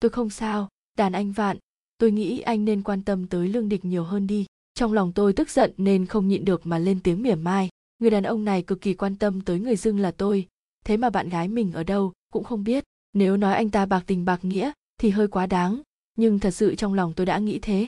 Tôi 0.00 0.10
không 0.10 0.30
sao, 0.30 0.68
đàn 0.98 1.12
anh 1.12 1.32
vạn. 1.32 1.58
Tôi 1.98 2.10
nghĩ 2.10 2.40
anh 2.40 2.64
nên 2.64 2.82
quan 2.82 3.02
tâm 3.02 3.26
tới 3.26 3.48
lương 3.48 3.68
địch 3.68 3.84
nhiều 3.84 4.04
hơn 4.04 4.26
đi. 4.26 4.46
Trong 4.74 4.92
lòng 4.92 5.12
tôi 5.12 5.32
tức 5.32 5.50
giận 5.50 5.72
nên 5.76 6.06
không 6.06 6.28
nhịn 6.28 6.44
được 6.44 6.66
mà 6.66 6.78
lên 6.78 7.00
tiếng 7.00 7.22
mỉa 7.22 7.34
mai. 7.34 7.68
Người 7.98 8.10
đàn 8.10 8.22
ông 8.22 8.44
này 8.44 8.62
cực 8.62 8.80
kỳ 8.80 8.94
quan 8.94 9.16
tâm 9.16 9.40
tới 9.40 9.60
người 9.60 9.76
dưng 9.76 9.98
là 9.98 10.10
tôi. 10.10 10.46
Thế 10.84 10.96
mà 10.96 11.10
bạn 11.10 11.28
gái 11.28 11.48
mình 11.48 11.72
ở 11.72 11.82
đâu 11.84 12.12
cũng 12.32 12.44
không 12.44 12.64
biết. 12.64 12.84
Nếu 13.12 13.36
nói 13.36 13.54
anh 13.54 13.70
ta 13.70 13.86
bạc 13.86 14.04
tình 14.06 14.24
bạc 14.24 14.44
nghĩa 14.44 14.72
thì 15.00 15.10
hơi 15.10 15.28
quá 15.28 15.46
đáng. 15.46 15.80
Nhưng 16.16 16.38
thật 16.38 16.50
sự 16.50 16.74
trong 16.74 16.94
lòng 16.94 17.12
tôi 17.16 17.26
đã 17.26 17.38
nghĩ 17.38 17.58
thế 17.58 17.86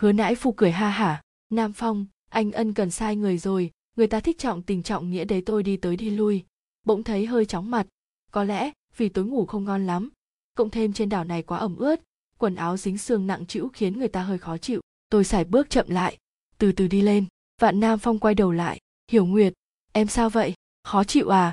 hứa 0.00 0.12
nãi 0.12 0.34
phu 0.34 0.52
cười 0.52 0.70
ha 0.72 0.88
hả. 0.88 1.22
Nam 1.50 1.72
phong, 1.72 2.06
anh 2.28 2.52
ân 2.52 2.74
cần 2.74 2.90
sai 2.90 3.16
người 3.16 3.38
rồi, 3.38 3.70
người 3.96 4.06
ta 4.06 4.20
thích 4.20 4.38
trọng 4.38 4.62
tình 4.62 4.82
trọng 4.82 5.10
nghĩa 5.10 5.24
đấy 5.24 5.42
tôi 5.46 5.62
đi 5.62 5.76
tới 5.76 5.96
đi 5.96 6.10
lui. 6.10 6.44
Bỗng 6.84 7.02
thấy 7.02 7.26
hơi 7.26 7.46
chóng 7.46 7.70
mặt. 7.70 7.86
Có 8.30 8.44
lẽ 8.44 8.70
vì 8.96 9.08
tối 9.08 9.24
ngủ 9.24 9.46
không 9.46 9.64
ngon 9.64 9.86
lắm. 9.86 10.10
Cộng 10.54 10.70
thêm 10.70 10.92
trên 10.92 11.08
đảo 11.08 11.24
này 11.24 11.42
quá 11.42 11.58
ẩm 11.58 11.76
ướt, 11.76 12.00
quần 12.38 12.54
áo 12.54 12.76
dính 12.76 12.98
sương 12.98 13.26
nặng 13.26 13.46
trĩu 13.46 13.68
khiến 13.68 13.98
người 13.98 14.08
ta 14.08 14.22
hơi 14.22 14.38
khó 14.38 14.58
chịu. 14.58 14.80
Tôi 15.10 15.24
sải 15.24 15.44
bước 15.44 15.70
chậm 15.70 15.88
lại, 15.88 16.18
từ 16.58 16.72
từ 16.72 16.88
đi 16.88 17.00
lên. 17.00 17.24
Vạn 17.60 17.80
nam 17.80 17.98
phong 17.98 18.18
quay 18.18 18.34
đầu 18.34 18.52
lại, 18.52 18.80
hiểu 19.12 19.26
nguyệt, 19.26 19.52
em 19.92 20.06
sao 20.06 20.30
vậy? 20.30 20.54
Khó 20.84 21.04
chịu 21.04 21.28
à? 21.28 21.52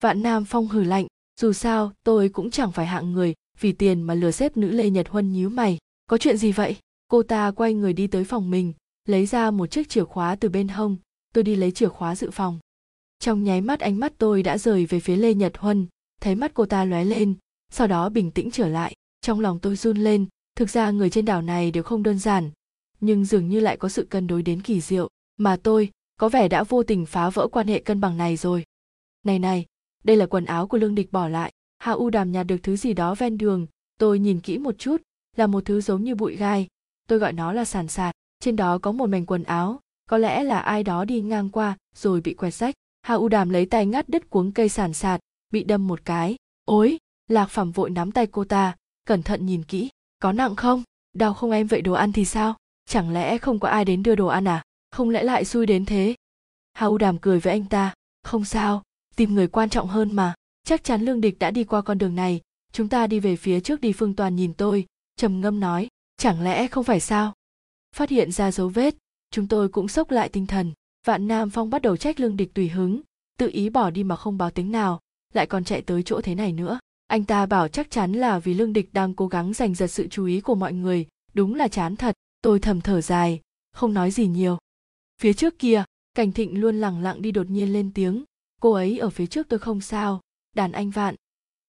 Vạn 0.00 0.22
nam 0.22 0.44
phong 0.44 0.68
hừ 0.68 0.84
lạnh, 0.84 1.06
dù 1.40 1.52
sao, 1.52 1.92
tôi 2.04 2.28
cũng 2.28 2.50
chẳng 2.50 2.72
phải 2.72 2.86
hạng 2.86 3.12
người, 3.12 3.34
vì 3.60 3.72
tiền 3.72 4.02
mà 4.02 4.14
lừa 4.14 4.30
xếp 4.30 4.56
nữ 4.56 4.70
lê 4.70 4.90
nhật 4.90 5.08
huân 5.08 5.32
nhíu 5.32 5.48
mày. 5.48 5.78
Có 6.06 6.18
chuyện 6.18 6.36
gì 6.36 6.52
vậy? 6.52 6.76
Cô 7.14 7.22
ta 7.22 7.50
quay 7.50 7.74
người 7.74 7.92
đi 7.92 8.06
tới 8.06 8.24
phòng 8.24 8.50
mình, 8.50 8.72
lấy 9.08 9.26
ra 9.26 9.50
một 9.50 9.66
chiếc 9.66 9.88
chìa 9.88 10.04
khóa 10.04 10.36
từ 10.36 10.48
bên 10.48 10.68
hông. 10.68 10.96
Tôi 11.34 11.44
đi 11.44 11.56
lấy 11.56 11.70
chìa 11.70 11.88
khóa 11.88 12.16
dự 12.16 12.30
phòng. 12.30 12.58
Trong 13.18 13.44
nháy 13.44 13.60
mắt 13.60 13.80
ánh 13.80 14.00
mắt 14.00 14.12
tôi 14.18 14.42
đã 14.42 14.58
rời 14.58 14.86
về 14.86 15.00
phía 15.00 15.16
lê 15.16 15.34
nhật 15.34 15.56
huân, 15.58 15.86
thấy 16.20 16.34
mắt 16.34 16.54
cô 16.54 16.66
ta 16.66 16.84
lóe 16.84 17.04
lên, 17.04 17.34
sau 17.72 17.86
đó 17.86 18.08
bình 18.08 18.30
tĩnh 18.30 18.50
trở 18.50 18.68
lại. 18.68 18.94
Trong 19.20 19.40
lòng 19.40 19.58
tôi 19.58 19.76
run 19.76 19.96
lên, 19.96 20.26
thực 20.56 20.70
ra 20.70 20.90
người 20.90 21.10
trên 21.10 21.24
đảo 21.24 21.42
này 21.42 21.70
đều 21.70 21.82
không 21.82 22.02
đơn 22.02 22.18
giản. 22.18 22.50
Nhưng 23.00 23.24
dường 23.24 23.48
như 23.48 23.60
lại 23.60 23.76
có 23.76 23.88
sự 23.88 24.06
cân 24.10 24.26
đối 24.26 24.42
đến 24.42 24.62
kỳ 24.62 24.80
diệu, 24.80 25.08
mà 25.36 25.56
tôi 25.56 25.90
có 26.16 26.28
vẻ 26.28 26.48
đã 26.48 26.62
vô 26.62 26.82
tình 26.82 27.06
phá 27.06 27.30
vỡ 27.30 27.48
quan 27.52 27.66
hệ 27.66 27.80
cân 27.80 28.00
bằng 28.00 28.16
này 28.16 28.36
rồi. 28.36 28.64
Này 29.24 29.38
này, 29.38 29.66
đây 30.04 30.16
là 30.16 30.26
quần 30.26 30.44
áo 30.44 30.68
của 30.68 30.78
lương 30.78 30.94
địch 30.94 31.12
bỏ 31.12 31.28
lại. 31.28 31.52
Hạ 31.78 31.92
u 31.92 32.10
đàm 32.10 32.32
nhặt 32.32 32.46
được 32.46 32.62
thứ 32.62 32.76
gì 32.76 32.92
đó 32.92 33.14
ven 33.14 33.38
đường, 33.38 33.66
tôi 33.98 34.18
nhìn 34.18 34.40
kỹ 34.40 34.58
một 34.58 34.78
chút, 34.78 35.02
là 35.36 35.46
một 35.46 35.64
thứ 35.64 35.80
giống 35.80 36.04
như 36.04 36.14
bụi 36.14 36.36
gai 36.36 36.66
tôi 37.08 37.18
gọi 37.18 37.32
nó 37.32 37.52
là 37.52 37.64
sàn 37.64 37.88
sạt. 37.88 38.14
Trên 38.40 38.56
đó 38.56 38.78
có 38.78 38.92
một 38.92 39.08
mảnh 39.08 39.26
quần 39.26 39.44
áo. 39.44 39.80
Có 40.10 40.18
lẽ 40.18 40.44
là 40.44 40.58
ai 40.58 40.82
đó 40.82 41.04
đi 41.04 41.20
ngang 41.20 41.50
qua, 41.50 41.76
rồi 41.94 42.20
bị 42.20 42.34
quẹt 42.34 42.54
rách. 42.54 42.74
Hà 43.02 43.14
u 43.14 43.28
đàm 43.28 43.50
lấy 43.50 43.66
tay 43.66 43.86
ngắt 43.86 44.08
đứt 44.08 44.30
cuống 44.30 44.52
cây 44.52 44.68
sàn 44.68 44.92
sạt, 44.92 45.20
bị 45.52 45.64
đâm 45.64 45.86
một 45.86 46.00
cái. 46.04 46.36
Ối 46.64 46.98
lạc 47.28 47.46
phẩm 47.46 47.72
vội 47.72 47.90
nắm 47.90 48.12
tay 48.12 48.26
cô 48.26 48.44
ta, 48.44 48.76
cẩn 49.04 49.22
thận 49.22 49.46
nhìn 49.46 49.64
kỹ. 49.64 49.88
Có 50.18 50.32
nặng 50.32 50.56
không? 50.56 50.82
Đau 51.14 51.34
không 51.34 51.50
em? 51.50 51.66
Vậy 51.66 51.82
đồ 51.82 51.92
ăn 51.92 52.12
thì 52.12 52.24
sao? 52.24 52.56
Chẳng 52.88 53.12
lẽ 53.12 53.38
không 53.38 53.58
có 53.58 53.68
ai 53.68 53.84
đến 53.84 54.02
đưa 54.02 54.14
đồ 54.14 54.26
ăn 54.26 54.48
à? 54.48 54.62
Không 54.90 55.10
lẽ 55.10 55.22
lại 55.22 55.44
xui 55.44 55.66
đến 55.66 55.84
thế? 55.84 56.14
Hà 56.72 56.86
u 56.86 56.98
đàm 56.98 57.18
cười 57.18 57.40
với 57.40 57.52
anh 57.52 57.64
ta. 57.64 57.94
Không 58.22 58.44
sao. 58.44 58.82
Tìm 59.16 59.34
người 59.34 59.48
quan 59.48 59.70
trọng 59.70 59.88
hơn 59.88 60.16
mà. 60.16 60.34
Chắc 60.66 60.84
chắn 60.84 61.02
lương 61.02 61.20
địch 61.20 61.38
đã 61.38 61.50
đi 61.50 61.64
qua 61.64 61.82
con 61.82 61.98
đường 61.98 62.14
này. 62.14 62.40
Chúng 62.72 62.88
ta 62.88 63.06
đi 63.06 63.20
về 63.20 63.36
phía 63.36 63.60
trước 63.60 63.80
đi, 63.80 63.92
phương 63.92 64.14
toàn 64.14 64.36
nhìn 64.36 64.54
tôi, 64.54 64.86
trầm 65.16 65.40
ngâm 65.40 65.60
nói 65.60 65.88
chẳng 66.16 66.42
lẽ 66.42 66.68
không 66.68 66.84
phải 66.84 67.00
sao? 67.00 67.32
Phát 67.96 68.10
hiện 68.10 68.32
ra 68.32 68.50
dấu 68.50 68.68
vết, 68.68 68.94
chúng 69.30 69.48
tôi 69.48 69.68
cũng 69.68 69.88
sốc 69.88 70.10
lại 70.10 70.28
tinh 70.28 70.46
thần. 70.46 70.72
Vạn 71.06 71.28
nam 71.28 71.50
phong 71.50 71.70
bắt 71.70 71.82
đầu 71.82 71.96
trách 71.96 72.20
lương 72.20 72.36
địch 72.36 72.54
tùy 72.54 72.68
hứng, 72.68 73.00
tự 73.38 73.50
ý 73.52 73.68
bỏ 73.68 73.90
đi 73.90 74.04
mà 74.04 74.16
không 74.16 74.38
báo 74.38 74.50
tiếng 74.50 74.72
nào, 74.72 75.00
lại 75.32 75.46
còn 75.46 75.64
chạy 75.64 75.82
tới 75.82 76.02
chỗ 76.02 76.20
thế 76.20 76.34
này 76.34 76.52
nữa. 76.52 76.78
Anh 77.06 77.24
ta 77.24 77.46
bảo 77.46 77.68
chắc 77.68 77.90
chắn 77.90 78.12
là 78.12 78.38
vì 78.38 78.54
lương 78.54 78.72
địch 78.72 78.92
đang 78.92 79.14
cố 79.14 79.26
gắng 79.26 79.52
giành 79.52 79.74
giật 79.74 79.86
sự 79.86 80.06
chú 80.10 80.24
ý 80.24 80.40
của 80.40 80.54
mọi 80.54 80.72
người, 80.72 81.06
đúng 81.34 81.54
là 81.54 81.68
chán 81.68 81.96
thật. 81.96 82.14
Tôi 82.42 82.58
thầm 82.58 82.80
thở 82.80 83.00
dài, 83.00 83.40
không 83.72 83.94
nói 83.94 84.10
gì 84.10 84.26
nhiều. 84.26 84.58
Phía 85.20 85.32
trước 85.32 85.58
kia, 85.58 85.84
cảnh 86.14 86.32
thịnh 86.32 86.60
luôn 86.60 86.80
lẳng 86.80 87.02
lặng 87.02 87.22
đi 87.22 87.30
đột 87.30 87.50
nhiên 87.50 87.72
lên 87.72 87.90
tiếng. 87.94 88.24
Cô 88.60 88.72
ấy 88.72 88.98
ở 88.98 89.10
phía 89.10 89.26
trước 89.26 89.48
tôi 89.48 89.58
không 89.58 89.80
sao, 89.80 90.20
đàn 90.56 90.72
anh 90.72 90.90
vạn. 90.90 91.14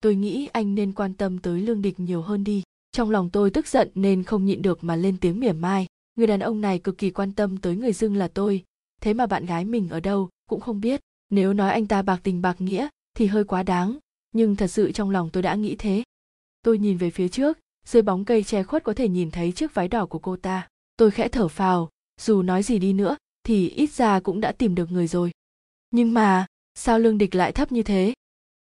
Tôi 0.02 0.16
nghĩ 0.16 0.50
anh 0.54 0.76
nên 0.76 0.94
quan 0.94 1.14
tâm 1.14 1.40
tới 1.40 1.62
lương 1.62 1.82
địch 1.82 2.00
nhiều 2.00 2.22
hơn 2.22 2.44
đi 2.44 2.64
trong 2.96 3.10
lòng 3.10 3.30
tôi 3.30 3.50
tức 3.50 3.68
giận 3.68 3.90
nên 3.96 4.24
không 4.24 4.46
nhịn 4.46 4.62
được 4.62 4.84
mà 4.84 4.96
lên 4.96 5.18
tiếng 5.18 5.40
mỉa 5.40 5.52
mai. 5.52 5.88
Người 6.16 6.28
đàn 6.28 6.40
ông 6.40 6.62
này 6.62 6.80
cực 6.80 6.98
kỳ 6.98 7.10
quan 7.10 7.32
tâm 7.32 7.58
tới 7.58 7.76
người 7.76 7.94
dưng 7.94 8.16
là 8.16 8.28
tôi. 8.28 8.64
Thế 9.02 9.14
mà 9.14 9.26
bạn 9.26 9.46
gái 9.46 9.66
mình 9.66 9.90
ở 9.90 10.00
đâu 10.00 10.30
cũng 10.50 10.62
không 10.62 10.82
biết. 10.82 11.02
Nếu 11.30 11.54
nói 11.54 11.72
anh 11.72 11.88
ta 11.88 12.02
bạc 12.02 12.20
tình 12.24 12.42
bạc 12.42 12.62
nghĩa 12.62 12.88
thì 13.16 13.26
hơi 13.26 13.44
quá 13.44 13.64
đáng, 13.64 13.98
nhưng 14.32 14.56
thật 14.56 14.68
sự 14.68 14.92
trong 14.92 15.10
lòng 15.10 15.30
tôi 15.30 15.44
đã 15.44 15.56
nghĩ 15.56 15.76
thế. 15.76 16.04
Tôi 16.62 16.78
nhìn 16.78 16.98
về 16.98 17.10
phía 17.10 17.28
trước, 17.28 17.60
dưới 17.86 18.02
bóng 18.04 18.26
cây 18.26 18.44
che 18.44 18.64
khuất 18.64 18.84
có 18.84 18.94
thể 18.94 19.10
nhìn 19.10 19.32
thấy 19.32 19.52
chiếc 19.52 19.74
váy 19.74 19.88
đỏ 19.88 20.06
của 20.06 20.20
cô 20.20 20.36
ta. 20.36 20.68
Tôi 20.98 21.12
khẽ 21.12 21.28
thở 21.28 21.48
phào, 21.48 21.90
dù 22.22 22.42
nói 22.42 22.64
gì 22.64 22.80
đi 22.80 22.94
nữa 22.94 23.18
thì 23.44 23.70
ít 23.70 23.92
ra 23.92 24.20
cũng 24.20 24.42
đã 24.42 24.52
tìm 24.52 24.76
được 24.76 24.92
người 24.92 25.08
rồi. 25.08 25.32
Nhưng 25.92 26.14
mà, 26.14 26.46
sao 26.76 27.00
lương 27.00 27.18
địch 27.18 27.36
lại 27.36 27.52
thấp 27.52 27.72
như 27.72 27.84
thế? 27.84 28.14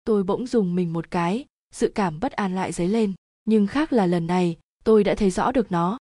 Tôi 0.03 0.23
bỗng 0.23 0.47
dùng 0.47 0.75
mình 0.75 0.93
một 0.93 1.11
cái 1.11 1.45
sự 1.71 1.91
cảm 1.95 2.19
bất 2.19 2.31
an 2.31 2.55
lại 2.55 2.71
dấy 2.71 2.87
lên 2.87 3.13
nhưng 3.47 3.67
khác 3.67 3.93
là 3.93 4.05
lần 4.05 4.27
này, 4.27 4.57
tôi 4.83 5.03
đã 5.03 5.15
thấy 5.15 5.29
rõ 5.29 5.51
được 5.51 5.71
nó. 5.71 5.97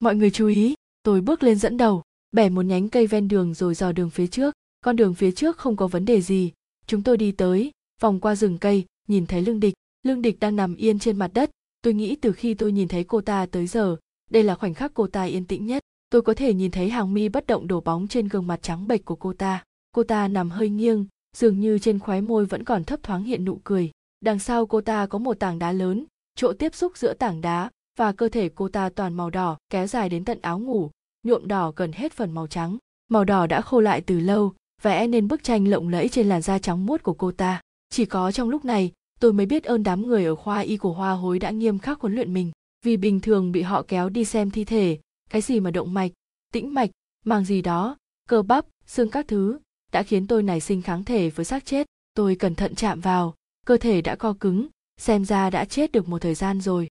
Mọi 0.00 0.14
người 0.14 0.30
chú 0.30 0.46
ý, 0.46 0.74
tôi 1.02 1.20
bước 1.20 1.42
lên 1.42 1.58
dẫn 1.58 1.76
đầu, 1.76 2.02
bẻ 2.32 2.48
một 2.48 2.62
nhánh 2.62 2.88
cây 2.88 3.06
ven 3.06 3.28
đường 3.28 3.54
rồi 3.54 3.74
dò 3.74 3.92
đường 3.92 4.10
phía 4.10 4.26
trước. 4.26 4.54
Con 4.80 4.96
đường 4.96 5.14
phía 5.14 5.32
trước 5.32 5.56
không 5.56 5.76
có 5.76 5.86
vấn 5.86 6.04
đề 6.04 6.20
gì. 6.20 6.52
Chúng 6.86 7.02
tôi 7.02 7.16
đi 7.16 7.32
tới, 7.32 7.70
vòng 8.00 8.20
qua 8.20 8.34
rừng 8.34 8.58
cây, 8.58 8.84
nhìn 9.08 9.26
thấy 9.26 9.42
lương 9.42 9.60
địch. 9.60 9.74
Lương 10.02 10.22
địch 10.22 10.40
đang 10.40 10.56
nằm 10.56 10.76
yên 10.76 10.98
trên 10.98 11.18
mặt 11.18 11.30
đất. 11.34 11.50
Tôi 11.82 11.94
nghĩ 11.94 12.16
từ 12.16 12.32
khi 12.32 12.54
tôi 12.54 12.72
nhìn 12.72 12.88
thấy 12.88 13.04
cô 13.04 13.20
ta 13.20 13.46
tới 13.46 13.66
giờ, 13.66 13.96
đây 14.30 14.42
là 14.42 14.54
khoảnh 14.54 14.74
khắc 14.74 14.94
cô 14.94 15.06
ta 15.06 15.22
yên 15.22 15.44
tĩnh 15.44 15.66
nhất. 15.66 15.82
Tôi 16.10 16.22
có 16.22 16.34
thể 16.34 16.54
nhìn 16.54 16.70
thấy 16.70 16.90
hàng 16.90 17.14
mi 17.14 17.28
bất 17.28 17.46
động 17.46 17.66
đổ 17.66 17.80
bóng 17.80 18.08
trên 18.08 18.28
gương 18.28 18.46
mặt 18.46 18.62
trắng 18.62 18.88
bệch 18.88 19.04
của 19.04 19.16
cô 19.16 19.32
ta. 19.32 19.64
Cô 19.92 20.02
ta 20.02 20.28
nằm 20.28 20.50
hơi 20.50 20.68
nghiêng, 20.68 21.06
dường 21.36 21.60
như 21.60 21.78
trên 21.78 21.98
khóe 21.98 22.20
môi 22.20 22.46
vẫn 22.46 22.64
còn 22.64 22.84
thấp 22.84 23.02
thoáng 23.02 23.24
hiện 23.24 23.44
nụ 23.44 23.60
cười. 23.64 23.90
Đằng 24.20 24.38
sau 24.38 24.66
cô 24.66 24.80
ta 24.80 25.06
có 25.06 25.18
một 25.18 25.38
tảng 25.38 25.58
đá 25.58 25.72
lớn 25.72 26.04
chỗ 26.34 26.52
tiếp 26.52 26.74
xúc 26.74 26.96
giữa 26.96 27.14
tảng 27.14 27.40
đá 27.40 27.70
và 27.98 28.12
cơ 28.12 28.28
thể 28.28 28.48
cô 28.54 28.68
ta 28.68 28.88
toàn 28.88 29.14
màu 29.14 29.30
đỏ, 29.30 29.58
kéo 29.70 29.86
dài 29.86 30.08
đến 30.08 30.24
tận 30.24 30.40
áo 30.40 30.58
ngủ, 30.58 30.90
nhuộm 31.22 31.48
đỏ 31.48 31.72
gần 31.76 31.92
hết 31.92 32.12
phần 32.12 32.32
màu 32.32 32.46
trắng. 32.46 32.78
Màu 33.08 33.24
đỏ 33.24 33.46
đã 33.46 33.60
khô 33.60 33.80
lại 33.80 34.00
từ 34.00 34.20
lâu, 34.20 34.52
vẽ 34.82 35.06
nên 35.06 35.28
bức 35.28 35.44
tranh 35.44 35.68
lộng 35.68 35.88
lẫy 35.88 36.08
trên 36.08 36.28
làn 36.28 36.42
da 36.42 36.58
trắng 36.58 36.86
muốt 36.86 37.02
của 37.02 37.14
cô 37.14 37.32
ta. 37.32 37.60
Chỉ 37.90 38.04
có 38.04 38.32
trong 38.32 38.48
lúc 38.48 38.64
này, 38.64 38.92
tôi 39.20 39.32
mới 39.32 39.46
biết 39.46 39.64
ơn 39.64 39.82
đám 39.82 40.06
người 40.06 40.24
ở 40.24 40.34
khoa 40.34 40.60
y 40.60 40.76
của 40.76 40.92
hoa 40.92 41.12
hối 41.12 41.38
đã 41.38 41.50
nghiêm 41.50 41.78
khắc 41.78 42.00
huấn 42.00 42.14
luyện 42.14 42.34
mình. 42.34 42.52
Vì 42.84 42.96
bình 42.96 43.20
thường 43.20 43.52
bị 43.52 43.62
họ 43.62 43.82
kéo 43.88 44.08
đi 44.08 44.24
xem 44.24 44.50
thi 44.50 44.64
thể, 44.64 44.98
cái 45.30 45.42
gì 45.42 45.60
mà 45.60 45.70
động 45.70 45.94
mạch, 45.94 46.10
tĩnh 46.52 46.74
mạch, 46.74 46.90
màng 47.24 47.44
gì 47.44 47.62
đó, 47.62 47.96
cơ 48.28 48.42
bắp, 48.42 48.66
xương 48.86 49.10
các 49.10 49.28
thứ, 49.28 49.58
đã 49.92 50.02
khiến 50.02 50.26
tôi 50.26 50.42
nảy 50.42 50.60
sinh 50.60 50.82
kháng 50.82 51.04
thể 51.04 51.30
với 51.30 51.44
xác 51.44 51.64
chết. 51.64 51.86
Tôi 52.14 52.34
cẩn 52.34 52.54
thận 52.54 52.74
chạm 52.74 53.00
vào, 53.00 53.34
cơ 53.66 53.76
thể 53.76 54.00
đã 54.00 54.16
co 54.16 54.32
cứng 54.40 54.68
xem 55.00 55.24
ra 55.24 55.50
đã 55.50 55.64
chết 55.64 55.92
được 55.92 56.08
một 56.08 56.18
thời 56.18 56.34
gian 56.34 56.60
rồi. 56.60 56.88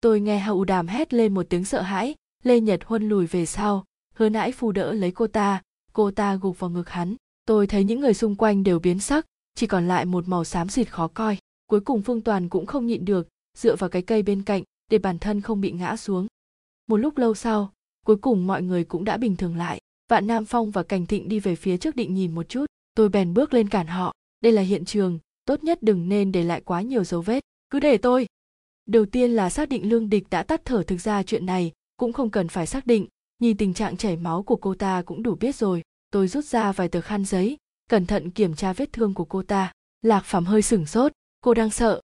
Tôi 0.00 0.20
nghe 0.20 0.38
hậu 0.38 0.64
đàm 0.64 0.86
hét 0.86 1.14
lên 1.14 1.34
một 1.34 1.46
tiếng 1.48 1.64
sợ 1.64 1.82
hãi, 1.82 2.14
lê 2.42 2.60
nhật 2.60 2.84
huân 2.84 3.08
lùi 3.08 3.26
về 3.26 3.46
sau, 3.46 3.84
hứa 4.14 4.28
nãi 4.28 4.52
phù 4.52 4.72
đỡ 4.72 4.92
lấy 4.92 5.10
cô 5.10 5.26
ta 5.26 5.62
cô 5.92 6.10
ta 6.10 6.36
gục 6.36 6.58
vào 6.58 6.70
ngực 6.70 6.90
hắn. 6.90 7.16
Tôi 7.46 7.66
thấy 7.66 7.84
những 7.84 8.00
người 8.00 8.14
xung 8.14 8.34
quanh 8.36 8.64
đều 8.64 8.78
biến 8.78 8.98
sắc, 8.98 9.26
chỉ 9.54 9.66
còn 9.66 9.88
lại 9.88 10.04
một 10.04 10.28
màu 10.28 10.44
xám 10.44 10.68
xịt 10.68 10.92
khó 10.92 11.08
coi. 11.08 11.38
Cuối 11.66 11.80
cùng 11.80 12.02
phương 12.02 12.20
toàn 12.20 12.48
cũng 12.48 12.66
không 12.66 12.86
nhịn 12.86 13.04
được, 13.04 13.28
dựa 13.58 13.76
vào 13.76 13.90
cái 13.90 14.02
cây 14.02 14.22
bên 14.22 14.42
cạnh, 14.42 14.62
để 14.90 14.98
bản 14.98 15.18
thân 15.18 15.40
không 15.40 15.60
bị 15.60 15.72
ngã 15.72 15.96
xuống. 15.96 16.26
Một 16.86 16.96
lúc 16.96 17.18
lâu 17.18 17.34
sau, 17.34 17.72
cuối 18.06 18.16
cùng 18.16 18.46
mọi 18.46 18.62
người 18.62 18.84
cũng 18.84 19.04
đã 19.04 19.16
bình 19.16 19.36
thường 19.36 19.56
lại. 19.56 19.80
Vạn 20.10 20.26
nam 20.26 20.44
phong 20.44 20.70
và 20.70 20.82
cảnh 20.82 21.06
thịnh 21.06 21.28
đi 21.28 21.40
về 21.40 21.56
phía 21.56 21.76
trước 21.76 21.96
định 21.96 22.14
nhìn 22.14 22.34
một 22.34 22.48
chút. 22.48 22.66
Tôi 22.94 23.08
bèn 23.08 23.34
bước 23.34 23.54
lên 23.54 23.68
cản 23.68 23.86
họ. 23.86 24.12
Đây 24.40 24.52
là 24.52 24.62
hiện 24.62 24.84
trường 24.84 25.18
tốt 25.44 25.64
nhất 25.64 25.82
đừng 25.82 26.08
nên 26.08 26.32
để 26.32 26.44
lại 26.44 26.60
quá 26.60 26.82
nhiều 26.82 27.04
dấu 27.04 27.20
vết. 27.20 27.44
Cứ 27.70 27.80
để 27.80 27.98
tôi. 27.98 28.26
Đầu 28.86 29.06
tiên 29.06 29.30
là 29.30 29.50
xác 29.50 29.68
định 29.68 29.88
lương 29.88 30.08
địch 30.08 30.24
đã 30.30 30.42
tắt 30.42 30.64
thở 30.64 30.82
thực 30.82 31.00
ra 31.00 31.22
chuyện 31.22 31.46
này, 31.46 31.72
cũng 31.96 32.12
không 32.12 32.30
cần 32.30 32.48
phải 32.48 32.66
xác 32.66 32.86
định. 32.86 33.06
Nhìn 33.38 33.56
tình 33.56 33.74
trạng 33.74 33.96
chảy 33.96 34.16
máu 34.16 34.42
của 34.42 34.56
cô 34.56 34.74
ta 34.74 35.02
cũng 35.02 35.22
đủ 35.22 35.34
biết 35.34 35.54
rồi. 35.54 35.82
Tôi 36.10 36.28
rút 36.28 36.44
ra 36.44 36.72
vài 36.72 36.88
tờ 36.88 37.00
khăn 37.00 37.24
giấy, 37.24 37.56
cẩn 37.90 38.06
thận 38.06 38.30
kiểm 38.30 38.54
tra 38.54 38.72
vết 38.72 38.92
thương 38.92 39.14
của 39.14 39.24
cô 39.24 39.42
ta. 39.42 39.72
Lạc 40.02 40.24
phàm 40.24 40.44
hơi 40.44 40.62
sửng 40.62 40.86
sốt. 40.86 41.12
Cô 41.40 41.54
đang 41.54 41.70
sợ. 41.70 42.00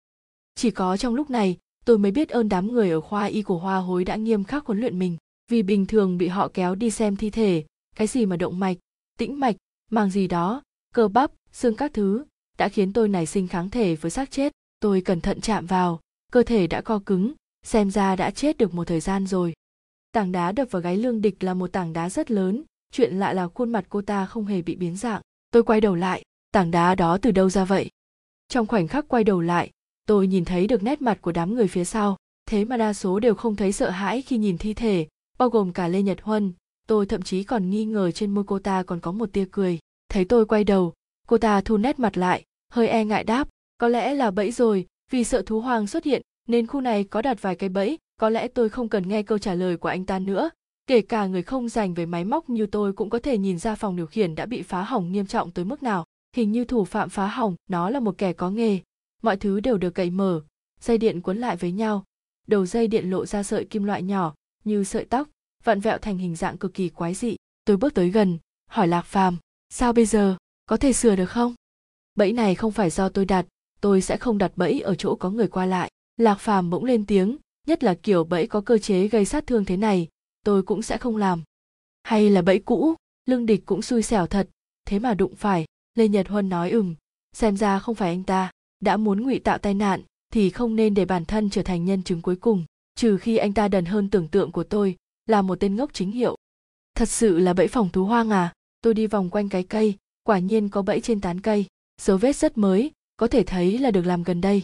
Chỉ 0.55 0.71
có 0.71 0.97
trong 0.97 1.15
lúc 1.15 1.31
này, 1.31 1.59
tôi 1.85 1.99
mới 1.99 2.11
biết 2.11 2.29
ơn 2.29 2.49
đám 2.49 2.73
người 2.73 2.91
ở 2.91 3.01
khoa 3.01 3.25
y 3.25 3.43
của 3.43 3.59
hoa 3.59 3.77
hối 3.77 4.05
đã 4.05 4.17
nghiêm 4.17 4.45
khắc 4.45 4.67
huấn 4.67 4.81
luyện 4.81 4.99
mình. 4.99 5.17
Vì 5.51 5.63
bình 5.63 5.87
thường 5.87 6.19
bị 6.19 6.29
họ 6.29 6.49
kéo 6.55 6.75
đi 6.75 6.91
xem 6.91 7.17
thi 7.17 7.31
thể, 7.31 7.65
cái 7.97 8.07
gì 8.07 8.27
mà 8.27 8.37
động 8.37 8.59
mạch, 8.59 8.77
tĩnh 9.19 9.41
mạch, 9.41 9.57
màng 9.91 10.11
gì 10.11 10.27
đó, 10.27 10.63
cơ 10.95 11.09
bắp, 11.09 11.31
xương 11.53 11.77
các 11.77 11.93
thứ 11.95 12.25
đã 12.61 12.69
khiến 12.69 12.93
tôi 12.93 13.09
nảy 13.09 13.27
sinh 13.27 13.49
kháng 13.49 13.71
thể 13.71 13.95
với 13.95 14.11
xác 14.11 14.31
chết. 14.31 14.53
Tôi 14.81 15.01
cẩn 15.01 15.21
thận 15.21 15.41
chạm 15.41 15.67
vào, 15.67 16.01
cơ 16.33 16.43
thể 16.43 16.67
đã 16.67 16.81
co 16.81 17.01
cứng, 17.07 17.33
xem 17.63 17.91
ra 17.91 18.17
đã 18.17 18.31
chết 18.31 18.59
được 18.59 18.75
một 18.75 18.87
thời 18.87 19.01
gian 19.01 19.27
rồi. 19.27 19.53
Tảng 20.13 20.33
đá 20.33 20.53
đập 20.53 20.69
vào 20.71 20.83
gáy 20.83 20.97
lương 20.97 21.21
địch 21.21 21.45
là 21.45 21.55
một 21.55 21.73
tảng 21.73 21.93
đá 21.93 22.11
rất 22.11 22.31
lớn, 22.31 22.63
chuyện 22.93 23.15
lạ 23.15 23.33
là 23.33 23.49
khuôn 23.49 23.73
mặt 23.73 23.85
cô 23.89 24.03
ta 24.03 24.27
không 24.27 24.45
hề 24.45 24.63
bị 24.63 24.77
biến 24.77 24.97
dạng. 24.97 25.23
Tôi 25.51 25.63
quay 25.63 25.81
đầu 25.81 25.95
lại, 25.95 26.23
tảng 26.53 26.71
đá 26.71 26.95
đó 26.95 27.19
từ 27.23 27.31
đâu 27.31 27.51
ra 27.51 27.65
vậy? 27.65 27.91
Trong 28.49 28.67
khoảnh 28.67 28.89
khắc 28.89 29.09
quay 29.09 29.25
đầu 29.25 29.41
lại, 29.41 29.71
tôi 30.07 30.27
nhìn 30.27 30.45
thấy 30.45 30.67
được 30.67 30.83
nét 30.83 31.03
mặt 31.03 31.19
của 31.21 31.33
đám 31.33 31.55
người 31.55 31.69
phía 31.69 31.85
sau. 31.85 32.17
Thế 32.47 32.65
mà 32.65 32.77
đa 32.77 32.93
số 32.93 33.21
đều 33.21 33.35
không 33.35 33.57
thấy 33.57 33.73
sợ 33.73 33.91
hãi 33.91 34.23
khi 34.23 34.39
nhìn 34.39 34.59
thi 34.59 34.75
thể, 34.75 35.07
bao 35.39 35.49
gồm 35.49 35.73
cả 35.73 35.89
lê 35.89 36.03
nhật 36.03 36.23
huân. 36.23 36.53
Tôi 36.89 37.07
thậm 37.07 37.23
chí 37.23 37.43
còn 37.43 37.71
nghi 37.71 37.85
ngờ 37.85 38.11
trên 38.11 38.31
môi 38.31 38.45
cô 38.47 38.59
ta 38.59 38.83
còn 38.83 39.01
có 39.01 39.13
một 39.13 39.33
tia 39.33 39.45
cười. 39.51 39.79
Thấy 40.09 40.25
tôi 40.25 40.47
quay 40.47 40.65
đầu, 40.65 40.93
cô 41.29 41.39
ta 41.39 41.61
thu 41.61 41.77
nét 41.77 41.99
mặt 41.99 42.17
lại 42.17 42.45
hơi 42.71 42.89
e 42.89 43.05
ngại 43.05 43.25
đáp, 43.25 43.49
có 43.79 43.89
lẽ 43.89 44.15
là 44.15 44.31
bẫy 44.31 44.51
rồi, 44.51 44.87
vì 45.11 45.25
sợ 45.25 45.43
thú 45.43 45.61
hoàng 45.61 45.87
xuất 45.87 46.05
hiện, 46.05 46.23
nên 46.49 46.67
khu 46.67 46.81
này 46.81 47.05
có 47.05 47.23
đặt 47.23 47.43
vài 47.43 47.57
cái 47.57 47.69
bẫy, 47.69 47.99
có 48.21 48.29
lẽ 48.29 48.49
tôi 48.49 48.69
không 48.69 48.89
cần 48.89 49.09
nghe 49.09 49.23
câu 49.23 49.39
trả 49.39 49.55
lời 49.55 49.77
của 49.77 49.89
anh 49.89 50.05
ta 50.05 50.19
nữa. 50.19 50.51
Kể 50.87 51.01
cả 51.01 51.27
người 51.27 51.43
không 51.43 51.69
dành 51.69 51.95
về 51.95 52.07
máy 52.07 52.25
móc 52.25 52.51
như 52.51 52.67
tôi 52.67 52.93
cũng 52.93 53.11
có 53.11 53.19
thể 53.19 53.39
nhìn 53.39 53.59
ra 53.59 53.75
phòng 53.75 53.97
điều 53.97 54.07
khiển 54.07 54.35
đã 54.35 54.47
bị 54.47 54.63
phá 54.63 54.83
hỏng 54.83 55.13
nghiêm 55.13 55.27
trọng 55.27 55.51
tới 55.51 55.65
mức 55.65 55.83
nào. 55.83 56.05
Hình 56.37 56.53
như 56.53 56.65
thủ 56.65 56.85
phạm 56.85 57.09
phá 57.09 57.27
hỏng, 57.27 57.55
nó 57.69 57.91
là 57.91 58.01
một 58.01 58.19
kẻ 58.19 58.33
có 58.33 58.51
nghề. 58.51 58.79
Mọi 59.23 59.37
thứ 59.37 59.61
đều 59.61 59.79
được 59.79 59.91
cậy 59.91 60.11
mở. 60.11 60.43
Dây 60.81 60.99
điện 60.99 61.21
cuốn 61.21 61.39
lại 61.39 61.57
với 61.57 61.73
nhau. 61.73 62.05
Đầu 62.47 62.67
dây 62.67 62.87
điện 62.87 63.11
lộ 63.11 63.27
ra 63.27 63.43
sợi 63.43 63.65
kim 63.65 63.85
loại 63.85 64.03
nhỏ, 64.03 64.35
như 64.65 64.85
sợi 64.85 65.05
tóc, 65.05 65.29
vặn 65.65 65.81
vẹo 65.81 65.99
thành 65.99 66.19
hình 66.19 66.37
dạng 66.37 66.59
cực 66.59 66.75
kỳ 66.75 66.89
quái 66.89 67.15
dị. 67.15 67.37
Tôi 67.65 67.77
bước 67.77 67.95
tới 67.95 68.11
gần, 68.11 68.39
hỏi 68.71 68.89
lạc 68.89 69.03
phàm, 69.03 69.37
sao 69.69 69.93
bây 69.93 70.07
giờ? 70.07 70.37
Có 70.67 70.77
thể 70.77 70.93
sửa 70.93 71.17
được 71.17 71.31
không? 71.31 71.55
Bẫy 72.15 72.33
này 72.33 72.55
không 72.55 72.73
phải 72.73 72.91
do 72.91 73.09
tôi 73.09 73.25
đặt, 73.25 73.47
tôi 73.81 74.01
sẽ 74.01 74.17
không 74.17 74.39
đặt 74.39 74.53
bẫy 74.57 74.81
ở 74.81 74.95
chỗ 74.95 75.15
có 75.15 75.31
người 75.31 75.49
qua 75.49 75.67
lại. 75.67 75.91
Lạc 76.17 76.35
phàm 76.35 76.71
bỗng 76.71 76.85
lên 76.85 77.07
tiếng, 77.07 77.37
nhất 77.67 77.85
là 77.85 77.95
kiểu 77.95 78.25
bẫy 78.25 78.47
có 78.47 78.61
cơ 78.61 78.79
chế 78.79 79.09
gây 79.09 79.25
sát 79.25 79.47
thương 79.47 79.65
thế 79.65 79.77
này, 79.77 80.09
tôi 80.45 80.63
cũng 80.63 80.83
sẽ 80.83 80.99
không 80.99 81.17
làm. 81.17 81.43
Hay 82.03 82.31
là 82.31 82.43
bẫy 82.43 82.59
cũ, 82.59 82.95
lương 83.27 83.47
địch 83.47 83.63
cũng 83.67 83.83
xui 83.83 84.03
xẻo 84.03 84.27
thật, 84.27 84.49
thế 84.87 84.99
mà 84.99 85.15
đụng 85.15 85.35
phải, 85.35 85.67
lê 85.95 86.09
nhật 86.09 86.29
huân 86.29 86.49
nói 86.49 86.71
ừm, 86.71 86.95
xem 87.33 87.57
ra 87.57 87.79
không 87.79 87.95
phải 87.95 88.09
anh 88.09 88.23
ta, 88.23 88.51
đã 88.81 88.97
muốn 88.97 89.23
ngụy 89.23 89.39
tạo 89.39 89.59
tai 89.59 89.75
nạn, 89.75 90.03
thì 90.33 90.51
không 90.51 90.77
nên 90.77 90.95
để 90.95 91.05
bản 91.05 91.25
thân 91.25 91.51
trở 91.51 91.63
thành 91.63 91.85
nhân 91.85 92.03
chứng 92.03 92.23
cuối 92.23 92.37
cùng, 92.37 92.65
trừ 92.95 93.17
khi 93.17 93.37
anh 93.37 93.53
ta 93.53 93.69
đần 93.69 93.85
hơn 93.85 94.11
tưởng 94.11 94.29
tượng 94.29 94.53
của 94.53 94.65
tôi, 94.65 94.97
là 95.27 95.43
một 95.43 95.61
tên 95.61 95.77
ngốc 95.77 95.91
chính 95.93 96.11
hiệu. 96.11 96.37
Thật 96.95 97.09
sự 97.09 97.39
là 97.39 97.53
bẫy 97.53 97.69
phòng 97.69 97.89
thú 97.89 98.05
hoang 98.05 98.31
à 98.31 98.53
tôi 98.83 98.95
đi 98.95 99.07
vòng 99.07 99.31
quanh 99.31 99.49
cái 99.49 99.63
cây, 99.63 99.95
quả 100.23 100.39
nhiên 100.39 100.69
có 100.69 100.83
bẫy 100.83 101.01
trên 101.01 101.21
tán 101.21 101.41
cây 101.41 101.67
dấu 102.01 102.17
vết 102.17 102.37
rất 102.37 102.59
mới, 102.59 102.93
có 103.17 103.27
thể 103.27 103.43
thấy 103.43 103.79
là 103.79 103.91
được 103.91 104.07
làm 104.07 104.23
gần 104.23 104.41
đây. 104.41 104.63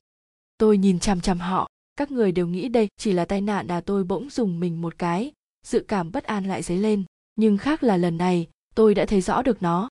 Tôi 0.58 0.78
nhìn 0.78 1.00
chằm 1.00 1.20
chằm 1.20 1.38
họ, 1.38 1.68
các 1.96 2.10
người 2.10 2.32
đều 2.32 2.46
nghĩ 2.46 2.68
đây 2.68 2.88
chỉ 2.96 3.12
là 3.12 3.24
tai 3.24 3.40
nạn 3.40 3.68
à 3.68 3.80
tôi 3.80 4.04
bỗng 4.04 4.30
dùng 4.30 4.60
mình 4.60 4.82
một 4.82 4.98
cái, 4.98 5.32
dự 5.66 5.84
cảm 5.88 6.12
bất 6.12 6.24
an 6.24 6.44
lại 6.44 6.62
dấy 6.62 6.78
lên. 6.78 7.04
Nhưng 7.36 7.58
khác 7.58 7.82
là 7.82 7.96
lần 7.96 8.18
này, 8.18 8.48
tôi 8.74 8.94
đã 8.94 9.06
thấy 9.06 9.20
rõ 9.20 9.42
được 9.42 9.62
nó. 9.62 9.88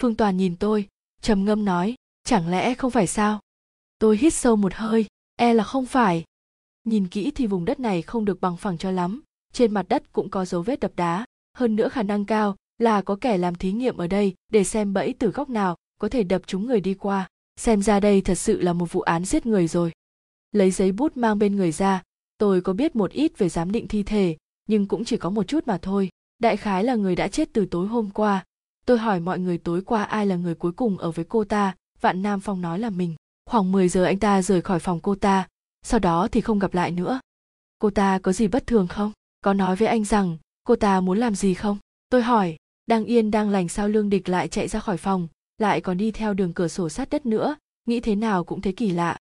Phương 0.00 0.14
toàn 0.14 0.36
nhìn 0.36 0.56
tôi, 0.56 0.88
trầm 1.22 1.44
ngâm 1.44 1.64
nói, 1.64 1.94
chẳng 2.24 2.48
lẽ 2.48 2.74
không 2.74 2.90
phải 2.90 3.06
sao? 3.06 3.40
Tôi 3.98 4.16
hít 4.16 4.34
sâu 4.34 4.56
một 4.56 4.74
hơi 4.74 5.06
e 5.36 5.54
là 5.54 5.64
không 5.64 5.86
phải. 5.86 6.24
Nhìn 6.84 7.08
kỹ 7.08 7.30
thì 7.30 7.46
vùng 7.46 7.64
đất 7.64 7.80
này 7.80 8.02
không 8.02 8.24
được 8.24 8.40
bằng 8.40 8.56
phẳng 8.56 8.78
cho 8.78 8.90
lắm, 8.90 9.22
trên 9.52 9.74
mặt 9.74 9.86
đất 9.88 10.12
cũng 10.12 10.30
có 10.30 10.44
dấu 10.44 10.62
vết 10.62 10.80
đập 10.80 10.92
đá. 10.96 11.24
Hơn 11.56 11.76
nữa 11.76 11.88
khả 11.88 12.02
năng 12.02 12.24
cao 12.24 12.56
là 12.78 13.02
có 13.02 13.16
kẻ 13.20 13.38
làm 13.38 13.54
thí 13.54 13.72
nghiệm 13.72 13.96
ở 13.96 14.06
đây 14.06 14.34
để 14.48 14.64
xem 14.64 14.92
bẫy 14.92 15.14
từ 15.18 15.30
góc 15.30 15.48
nào 15.48 15.76
có 15.98 16.08
thể 16.08 16.22
đập 16.22 16.42
chúng 16.46 16.66
người 16.66 16.80
đi 16.80 16.94
qua. 16.94 17.28
Xem 17.56 17.82
ra 17.82 18.00
đây 18.00 18.20
thật 18.20 18.34
sự 18.34 18.60
là 18.60 18.72
một 18.72 18.92
vụ 18.92 19.00
án 19.00 19.24
giết 19.24 19.46
người 19.46 19.68
rồi. 19.68 19.92
Lấy 20.52 20.70
giấy 20.70 20.92
bút 20.92 21.16
mang 21.16 21.38
bên 21.38 21.56
người 21.56 21.72
ra. 21.72 22.02
Tôi 22.38 22.60
có 22.60 22.72
biết 22.72 22.96
một 22.96 23.10
ít 23.10 23.38
về 23.38 23.48
giám 23.48 23.72
định 23.72 23.88
thi 23.88 24.02
thể, 24.02 24.36
nhưng 24.68 24.86
cũng 24.86 25.04
chỉ 25.04 25.16
có 25.16 25.30
một 25.30 25.42
chút 25.42 25.66
mà 25.66 25.78
thôi. 25.78 26.08
Đại 26.38 26.56
khái 26.56 26.84
là 26.84 26.94
người 26.94 27.16
đã 27.16 27.28
chết 27.28 27.48
từ 27.52 27.66
tối 27.66 27.86
hôm 27.86 28.10
qua. 28.10 28.44
Tôi 28.86 28.98
hỏi 28.98 29.20
mọi 29.20 29.38
người 29.38 29.58
tối 29.58 29.82
qua 29.82 30.04
ai 30.04 30.26
là 30.26 30.36
người 30.36 30.54
cuối 30.54 30.72
cùng 30.72 30.98
ở 30.98 31.10
với 31.10 31.24
cô 31.24 31.44
ta. 31.44 31.74
Vạn 32.00 32.22
nam 32.22 32.40
phong 32.40 32.60
nói 32.60 32.78
là 32.78 32.90
mình. 32.90 33.14
Khoảng 33.46 33.72
10 33.72 33.88
giờ 33.88 34.04
anh 34.04 34.18
ta 34.18 34.42
rời 34.42 34.62
khỏi 34.62 34.78
phòng 34.78 35.00
cô 35.00 35.14
ta. 35.14 35.48
Sau 35.82 36.00
đó 36.00 36.28
thì 36.32 36.40
không 36.40 36.58
gặp 36.58 36.74
lại 36.74 36.90
nữa. 36.90 37.20
Cô 37.78 37.90
ta 37.90 38.18
có 38.18 38.32
gì 38.32 38.48
bất 38.48 38.66
thường 38.66 38.86
không? 38.86 39.12
Có 39.40 39.54
nói 39.54 39.76
với 39.76 39.88
anh 39.88 40.04
rằng, 40.04 40.36
cô 40.64 40.76
ta 40.76 41.00
muốn 41.00 41.18
làm 41.18 41.34
gì 41.34 41.54
không? 41.54 41.78
Tôi 42.08 42.22
hỏi, 42.22 42.56
đang 42.86 43.04
yên 43.04 43.30
đang 43.30 43.50
lành 43.50 43.68
sao 43.68 43.88
lương 43.88 44.10
địch 44.10 44.28
lại 44.28 44.48
chạy 44.48 44.68
ra 44.68 44.80
khỏi 44.80 44.96
phòng? 44.96 45.28
Lại 45.58 45.80
còn 45.80 45.98
đi 45.98 46.10
theo 46.10 46.34
đường 46.34 46.52
cửa 46.52 46.68
sổ 46.68 46.88
sát 46.88 47.10
đất 47.10 47.26
nữa, 47.26 47.56
nghĩ 47.88 48.00
thế 48.00 48.14
nào 48.14 48.44
cũng 48.44 48.60
thấy 48.60 48.72
kỳ 48.72 48.90
lạ. 48.90 49.16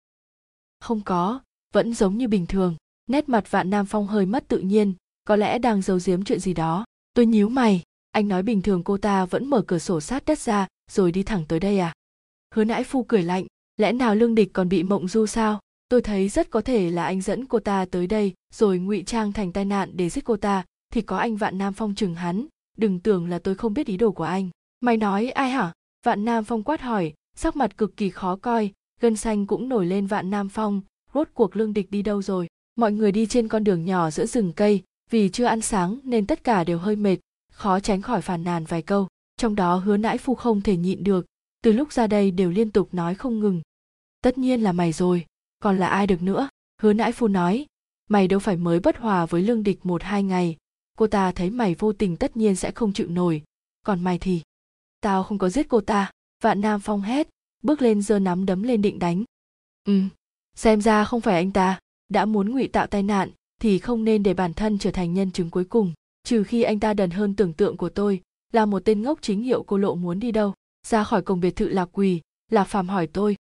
Không 0.80 1.00
có, 1.00 1.40
vẫn 1.72 1.94
giống 1.94 2.18
như 2.18 2.28
bình 2.28 2.46
thường, 2.46 2.76
nét 3.06 3.28
mặt 3.28 3.50
vạn 3.50 3.70
nam 3.70 3.86
phong 3.86 4.06
hơi 4.06 4.26
mất 4.26 4.48
tự 4.48 4.58
nhiên, 4.58 4.94
có 5.24 5.36
lẽ 5.36 5.58
đang 5.58 5.82
giấu 5.82 5.98
giếm 6.04 6.24
chuyện 6.24 6.40
gì 6.40 6.54
đó. 6.54 6.84
Tôi 7.14 7.26
nhíu 7.26 7.48
mày, 7.48 7.82
anh 8.10 8.28
nói 8.28 8.42
bình 8.42 8.62
thường 8.62 8.84
cô 8.84 8.96
ta 8.96 9.24
vẫn 9.24 9.46
mở 9.46 9.62
cửa 9.62 9.78
sổ 9.78 10.00
sát 10.00 10.24
đất 10.24 10.38
ra, 10.38 10.66
rồi 10.90 11.12
đi 11.12 11.22
thẳng 11.22 11.44
tới 11.48 11.60
đây 11.60 11.78
à? 11.78 11.92
Hứa 12.54 12.64
nãi 12.64 12.84
phu 12.84 13.02
cười 13.02 13.22
lạnh, 13.22 13.46
lẽ 13.76 13.92
nào 13.92 14.14
lương 14.14 14.34
địch 14.34 14.50
còn 14.52 14.68
bị 14.68 14.82
mộng 14.82 15.08
du 15.08 15.26
sao? 15.26 15.60
Tôi 15.88 16.02
thấy 16.02 16.28
rất 16.28 16.50
có 16.50 16.60
thể 16.60 16.90
là 16.90 17.04
anh 17.04 17.20
dẫn 17.20 17.46
cô 17.46 17.58
ta 17.60 17.84
tới 17.90 18.06
đây, 18.06 18.34
rồi 18.54 18.78
ngụy 18.78 19.02
trang 19.02 19.32
thành 19.32 19.52
tai 19.52 19.64
nạn 19.64 19.90
để 19.94 20.08
giết 20.08 20.24
cô 20.24 20.36
ta, 20.36 20.64
thì 20.92 21.02
có 21.02 21.16
anh 21.16 21.36
vạn 21.36 21.58
nam 21.58 21.72
phong 21.72 21.94
chừng 21.94 22.14
hắn. 22.14 22.46
Đừng 22.78 23.00
tưởng 23.00 23.28
là 23.28 23.38
tôi 23.38 23.54
không 23.54 23.74
biết 23.74 23.86
ý 23.86 23.96
đồ 23.96 24.12
của 24.12 24.24
anh. 24.24 24.50
Mày 24.80 24.96
nói 24.96 25.30
ai 25.30 25.50
hả? 25.50 25.72
Vạn 26.02 26.24
nam 26.24 26.44
phong 26.44 26.62
quát 26.62 26.80
hỏi, 26.80 27.12
sắc 27.36 27.56
mặt 27.56 27.78
cực 27.78 27.96
kỳ 27.96 28.10
khó 28.10 28.36
coi, 28.36 28.72
gân 29.00 29.16
xanh 29.16 29.46
cũng 29.46 29.68
nổi 29.68 29.86
lên 29.86 30.06
vạn 30.06 30.30
nam 30.30 30.48
phong, 30.48 30.80
rốt 31.14 31.28
cuộc 31.34 31.56
lương 31.56 31.72
địch 31.72 31.90
đi 31.90 32.02
đâu 32.02 32.22
rồi? 32.22 32.48
Mọi 32.76 32.92
người 32.92 33.12
đi 33.12 33.26
trên 33.26 33.48
con 33.48 33.64
đường 33.64 33.84
nhỏ 33.84 34.10
giữa 34.10 34.26
rừng 34.26 34.52
cây, 34.52 34.82
vì 35.10 35.28
chưa 35.28 35.44
ăn 35.44 35.60
sáng 35.60 35.98
nên 36.02 36.26
tất 36.26 36.44
cả 36.44 36.64
đều 36.64 36.78
hơi 36.78 36.96
mệt, 36.96 37.16
khó 37.52 37.80
tránh 37.80 38.02
khỏi 38.02 38.20
phàn 38.20 38.44
nàn 38.44 38.64
vài 38.64 38.82
câu. 38.82 39.08
Trong 39.36 39.54
đó 39.54 39.76
hứa 39.76 39.96
nãi 39.96 40.18
phu 40.18 40.34
không 40.34 40.60
thể 40.60 40.76
nhịn 40.76 41.04
được, 41.04 41.26
từ 41.62 41.72
lúc 41.72 41.92
ra 41.92 42.06
đây 42.06 42.30
đều 42.30 42.50
liên 42.50 42.70
tục 42.70 42.94
nói 42.94 43.14
không 43.14 43.40
ngừng. 43.40 43.62
Tất 44.22 44.38
nhiên 44.38 44.62
là 44.62 44.72
mày 44.72 44.92
rồi, 44.92 45.26
còn 45.62 45.76
là 45.78 45.86
ai 45.88 46.06
được 46.06 46.22
nữa? 46.22 46.48
Hứa 46.82 46.92
nãi 46.92 47.12
phu 47.12 47.28
nói, 47.28 47.66
mày 48.08 48.28
đâu 48.28 48.40
phải 48.40 48.56
mới 48.56 48.80
bất 48.80 48.96
hòa 48.96 49.26
với 49.26 49.42
lương 49.42 49.62
địch 49.62 49.86
một 49.86 50.02
hai 50.02 50.22
ngày. 50.22 50.56
Cô 50.98 51.06
ta 51.06 51.32
thấy 51.32 51.50
mày 51.50 51.74
vô 51.74 51.92
tình 51.92 52.16
tất 52.16 52.36
nhiên 52.36 52.56
sẽ 52.56 52.70
không 52.70 52.92
chịu 52.92 53.08
nổi, 53.08 53.42
còn 53.86 54.04
mày 54.04 54.18
thì? 54.18 54.40
Tao 55.00 55.22
không 55.22 55.38
có 55.38 55.48
giết 55.48 55.68
cô 55.68 55.80
ta. 55.80 56.10
Vạn 56.42 56.60
nam 56.60 56.80
phong 56.80 57.02
hét, 57.02 57.28
bước 57.62 57.82
lên 57.82 58.02
giơ 58.02 58.18
nắm 58.18 58.46
đấm 58.46 58.62
lên 58.62 58.82
định 58.82 58.98
đánh. 58.98 59.24
Ừ 59.84 60.00
xem 60.60 60.80
ra 60.80 61.04
không 61.04 61.20
phải 61.20 61.34
anh 61.34 61.50
ta. 61.50 61.78
Đã 62.08 62.24
muốn 62.24 62.52
ngụy 62.52 62.68
tạo 62.68 62.86
tai 62.86 63.02
nạn, 63.02 63.30
thì 63.60 63.78
không 63.78 64.04
nên 64.04 64.22
để 64.22 64.34
bản 64.34 64.54
thân 64.54 64.78
trở 64.78 64.90
thành 64.90 65.14
nhân 65.14 65.32
chứng 65.32 65.50
cuối 65.50 65.64
cùng. 65.64 65.92
Trừ 66.24 66.44
khi 66.44 66.62
anh 66.62 66.80
ta 66.80 66.94
đần 66.94 67.10
hơn 67.10 67.36
tưởng 67.36 67.52
tượng 67.52 67.76
của 67.76 67.88
tôi, 67.88 68.20
là 68.52 68.66
một 68.66 68.82
tên 68.84 69.02
ngốc 69.02 69.18
chính 69.22 69.42
hiệu 69.42 69.62
cô 69.62 69.76
lộ 69.78 69.94
muốn 69.94 70.20
đi 70.20 70.32
đâu. 70.32 70.54
Ra 70.86 71.04
khỏi 71.04 71.22
cổng 71.22 71.40
biệt 71.40 71.56
thự 71.56 71.68
lạc 71.68 71.88
quỳ 71.92 72.20
lạc 72.50 72.64
phàm 72.64 72.88
hỏi 72.88 73.06
tôi. 73.06 73.36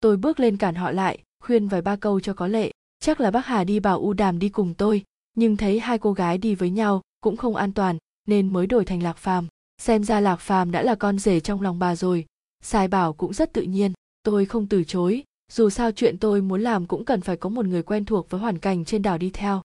Tôi 0.00 0.16
bước 0.16 0.40
lên 0.40 0.56
cản 0.56 0.74
họ 0.74 0.90
lại, 0.90 1.18
khuyên 1.44 1.68
vài 1.68 1.82
ba 1.82 1.96
câu 1.96 2.20
cho 2.20 2.34
có 2.34 2.46
lệ. 2.46 2.70
Chắc 3.00 3.20
là 3.20 3.30
bác 3.30 3.46
hà 3.46 3.64
đi 3.64 3.80
bảo 3.80 4.00
u 4.00 4.12
đàm 4.12 4.38
đi 4.38 4.48
cùng 4.48 4.74
tôi. 4.74 5.04
Nhưng 5.34 5.56
thấy 5.56 5.80
hai 5.80 5.98
cô 5.98 6.12
gái 6.12 6.38
đi 6.38 6.54
với 6.54 6.70
nhau 6.70 7.02
cũng 7.20 7.36
không 7.36 7.56
an 7.56 7.72
toàn, 7.72 7.98
nên 8.28 8.52
mới 8.52 8.66
đổi 8.66 8.84
thành 8.84 9.02
lạc 9.02 9.16
phàm 9.16 9.46
xem 9.78 10.04
ra 10.04 10.20
lạc 10.20 10.36
phàm 10.36 10.70
đã 10.70 10.82
là 10.82 10.94
con 10.94 11.18
rể 11.18 11.40
trong 11.40 11.62
lòng 11.62 11.78
bà 11.78 11.96
rồi. 11.96 12.24
Sai 12.62 12.88
bảo 12.88 13.12
cũng 13.12 13.32
rất 13.32 13.52
tự 13.52 13.62
nhiên, 13.62 13.92
tôi 14.22 14.46
không 14.46 14.66
từ 14.66 14.84
chối, 14.84 15.22
dù 15.52 15.70
sao 15.70 15.92
chuyện 15.92 16.18
tôi 16.18 16.42
muốn 16.42 16.60
làm 16.60 16.86
cũng 16.86 17.04
cần 17.04 17.20
phải 17.20 17.36
có 17.36 17.48
một 17.48 17.66
người 17.66 17.82
quen 17.82 18.04
thuộc 18.04 18.30
với 18.30 18.40
hoàn 18.40 18.58
cảnh 18.58 18.84
trên 18.84 19.02
đảo 19.02 19.18
đi 19.18 19.30
theo. 19.30 19.62